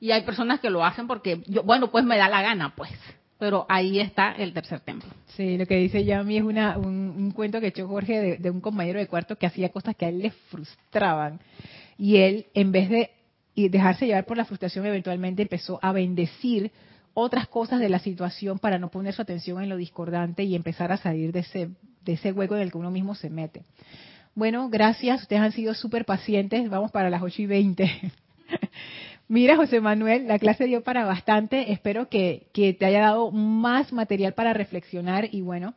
Y 0.01 0.11
hay 0.11 0.23
personas 0.23 0.61
que 0.61 0.70
lo 0.70 0.85
hacen 0.85 1.07
porque 1.07 1.43
yo, 1.47 1.62
bueno 1.62 1.91
pues 1.91 2.05
me 2.05 2.16
da 2.16 2.28
la 2.28 2.43
gana 2.43 2.74
pues 2.77 2.93
pero 3.39 3.66
ahí 3.69 3.98
está 3.98 4.32
el 4.32 4.52
tercer 4.52 4.81
templo 4.81 5.09
Sí, 5.36 5.59
lo 5.59 5.66
que 5.66 5.77
dice 5.77 6.05
Yami 6.05 6.36
es 6.36 6.44
una, 6.44 6.78
un, 6.78 7.32
cuento 7.32 7.61
que 7.61 7.69
echó 7.69 7.89
Jorge 7.89 8.39
de, 8.39 8.51
un 8.51 8.61
compañero 8.61 9.01
de 9.01 9.09
cuarto 9.09 9.36
que 9.36 9.47
hacía 9.47 9.70
cosas 9.70 9.97
que 9.97 10.06
a 10.06 10.09
él 10.09 10.20
le 10.20 10.31
frustraban. 10.31 11.40
Y 11.98 12.19
él, 12.19 12.47
en 12.55 12.70
vez 12.70 12.89
de 12.89 13.11
dejarse 13.56 14.06
llevar 14.06 14.27
por 14.27 14.36
la 14.36 14.44
frustración, 14.44 14.86
eventualmente 14.86 15.43
empezó 15.43 15.81
a 15.82 15.90
bendecir 15.93 16.70
otras 17.15 17.48
cosas 17.48 17.81
de 17.81 17.89
la 17.89 17.98
situación 17.98 18.61
para 18.61 18.78
no 18.78 18.90
poner 18.90 19.12
su 19.12 19.23
atención 19.23 19.61
en 19.61 19.69
lo 19.69 19.77
discordante 19.77 20.44
y 20.44 20.55
empezar 20.55 20.93
a 20.93 20.98
salir 20.98 21.32
de 21.32 21.40
ese, 21.40 21.70
de 22.05 22.12
ese 22.12 22.31
hueco 22.31 22.55
en 22.55 22.62
el 22.62 22.70
que 22.70 22.78
uno 22.78 22.93
mismo 22.93 23.16
se 23.16 23.31
mete. 23.31 23.62
Bueno, 24.36 24.69
gracias. 24.69 25.23
Ustedes 25.23 25.43
han 25.43 25.52
sido 25.52 25.74
súper 25.74 26.05
pacientes. 26.05 26.69
Vamos 26.69 26.90
para 26.90 27.11
las 27.11 27.23
8 27.23 27.43
y 27.43 27.47
20. 27.47 28.12
Mira, 29.27 29.57
José 29.57 29.81
Manuel, 29.81 30.29
la 30.29 30.39
clase 30.39 30.67
dio 30.67 30.83
para 30.83 31.05
bastante. 31.05 31.73
Espero 31.73 32.09
que, 32.09 32.47
que 32.53 32.75
te 32.75 32.85
haya 32.85 33.01
dado 33.01 33.31
más 33.31 33.93
material 33.93 34.35
para 34.35 34.53
reflexionar 34.53 35.29
y 35.33 35.41
bueno, 35.41 35.75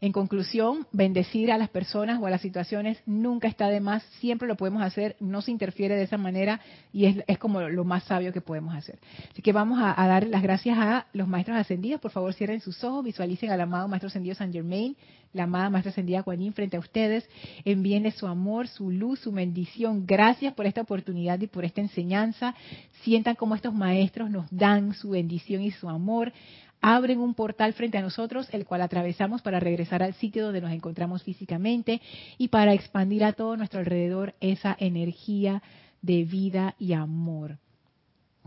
en 0.00 0.12
conclusión, 0.12 0.86
bendecir 0.92 1.52
a 1.52 1.58
las 1.58 1.68
personas 1.68 2.20
o 2.20 2.26
a 2.26 2.30
las 2.30 2.40
situaciones 2.40 2.98
nunca 3.04 3.48
está 3.48 3.68
de 3.68 3.80
más, 3.80 4.02
siempre 4.18 4.48
lo 4.48 4.56
podemos 4.56 4.82
hacer, 4.82 5.16
no 5.20 5.42
se 5.42 5.50
interfiere 5.50 5.94
de 5.94 6.04
esa 6.04 6.16
manera 6.16 6.60
y 6.92 7.22
es, 7.26 7.38
como 7.38 7.60
lo 7.60 7.84
más 7.84 8.04
sabio 8.04 8.32
que 8.32 8.40
podemos 8.40 8.74
hacer. 8.74 8.98
Así 9.30 9.42
que 9.42 9.52
vamos 9.52 9.78
a, 9.82 9.94
dar 10.06 10.26
las 10.26 10.42
gracias 10.42 10.78
a 10.78 11.06
los 11.12 11.28
maestros 11.28 11.58
ascendidos, 11.58 12.00
por 12.00 12.10
favor 12.10 12.32
cierren 12.32 12.60
sus 12.60 12.82
ojos, 12.82 13.04
visualicen 13.04 13.50
al 13.50 13.60
amado 13.60 13.88
maestro 13.88 14.08
ascendido 14.08 14.34
San 14.34 14.52
Germain, 14.52 14.96
la 15.32 15.44
amada 15.44 15.70
maestra 15.70 15.90
ascendida 15.90 16.22
Kuan 16.22 16.40
Yin 16.40 16.52
frente 16.52 16.76
a 16.76 16.80
ustedes, 16.80 17.28
envíenle 17.64 18.10
su 18.10 18.26
amor, 18.26 18.68
su 18.68 18.90
luz, 18.90 19.20
su 19.20 19.32
bendición, 19.32 20.06
gracias 20.06 20.54
por 20.54 20.66
esta 20.66 20.80
oportunidad 20.80 21.40
y 21.40 21.46
por 21.46 21.64
esta 21.64 21.80
enseñanza, 21.80 22.54
sientan 23.02 23.36
como 23.36 23.54
estos 23.54 23.74
maestros 23.74 24.30
nos 24.30 24.46
dan 24.50 24.94
su 24.94 25.10
bendición 25.10 25.62
y 25.62 25.70
su 25.70 25.88
amor, 25.88 26.32
abren 26.80 27.20
un 27.20 27.34
portal 27.34 27.72
frente 27.72 27.98
a 27.98 28.02
nosotros, 28.02 28.48
el 28.52 28.64
cual 28.64 28.82
atravesamos 28.82 29.42
para 29.42 29.60
regresar 29.60 30.02
al 30.02 30.14
sitio 30.14 30.44
donde 30.44 30.60
nos 30.60 30.72
encontramos 30.72 31.22
físicamente 31.22 32.00
y 32.38 32.48
para 32.48 32.72
expandir 32.72 33.24
a 33.24 33.32
todo 33.32 33.56
nuestro 33.56 33.80
alrededor 33.80 34.34
esa 34.40 34.76
energía 34.78 35.62
de 36.02 36.24
vida 36.24 36.74
y 36.78 36.94
amor. 36.94 37.58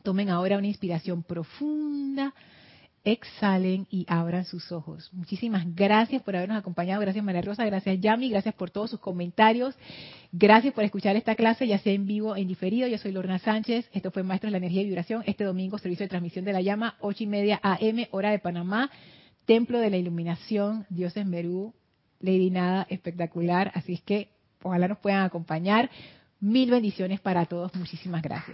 Tomen 0.03 0.29
ahora 0.29 0.57
una 0.57 0.67
inspiración 0.67 1.23
profunda, 1.23 2.33
exhalen 3.03 3.85
y 3.89 4.05
abran 4.07 4.45
sus 4.45 4.71
ojos. 4.71 5.09
Muchísimas 5.13 5.75
gracias 5.75 6.21
por 6.21 6.35
habernos 6.35 6.57
acompañado. 6.57 7.01
Gracias 7.01 7.23
María 7.23 7.41
Rosa, 7.41 7.65
gracias 7.65 7.99
Yami, 7.99 8.29
gracias 8.29 8.55
por 8.55 8.71
todos 8.71 8.91
sus 8.91 8.99
comentarios. 8.99 9.75
Gracias 10.31 10.73
por 10.73 10.83
escuchar 10.83 11.15
esta 11.15 11.35
clase, 11.35 11.67
ya 11.67 11.77
sea 11.79 11.93
en 11.93 12.07
vivo 12.07 12.31
o 12.31 12.35
en 12.35 12.47
diferido. 12.47 12.87
Yo 12.87 12.97
soy 12.97 13.11
Lorna 13.11 13.39
Sánchez. 13.39 13.89
Esto 13.93 14.11
fue 14.11 14.23
Maestros 14.23 14.49
de 14.49 14.51
la 14.51 14.57
Energía 14.57 14.81
y 14.81 14.85
Vibración. 14.85 15.23
Este 15.25 15.43
domingo, 15.43 15.77
servicio 15.77 16.05
de 16.05 16.09
transmisión 16.09 16.45
de 16.45 16.53
la 16.53 16.61
llama, 16.61 16.95
ocho 17.01 17.23
y 17.23 17.27
media 17.27 17.59
AM, 17.61 18.07
hora 18.11 18.31
de 18.31 18.39
Panamá. 18.39 18.89
Templo 19.45 19.79
de 19.79 19.89
la 19.89 19.97
Iluminación, 19.97 20.85
Dios 20.89 21.17
en 21.17 21.29
Merú, 21.29 21.73
Lady 22.21 22.49
Nada, 22.49 22.87
espectacular. 22.89 23.71
Así 23.75 23.93
es 23.93 24.01
que 24.01 24.29
ojalá 24.61 24.87
nos 24.87 24.99
puedan 24.99 25.23
acompañar. 25.23 25.89
Mil 26.39 26.71
bendiciones 26.71 27.19
para 27.19 27.45
todos. 27.45 27.75
Muchísimas 27.75 28.21
gracias. 28.21 28.51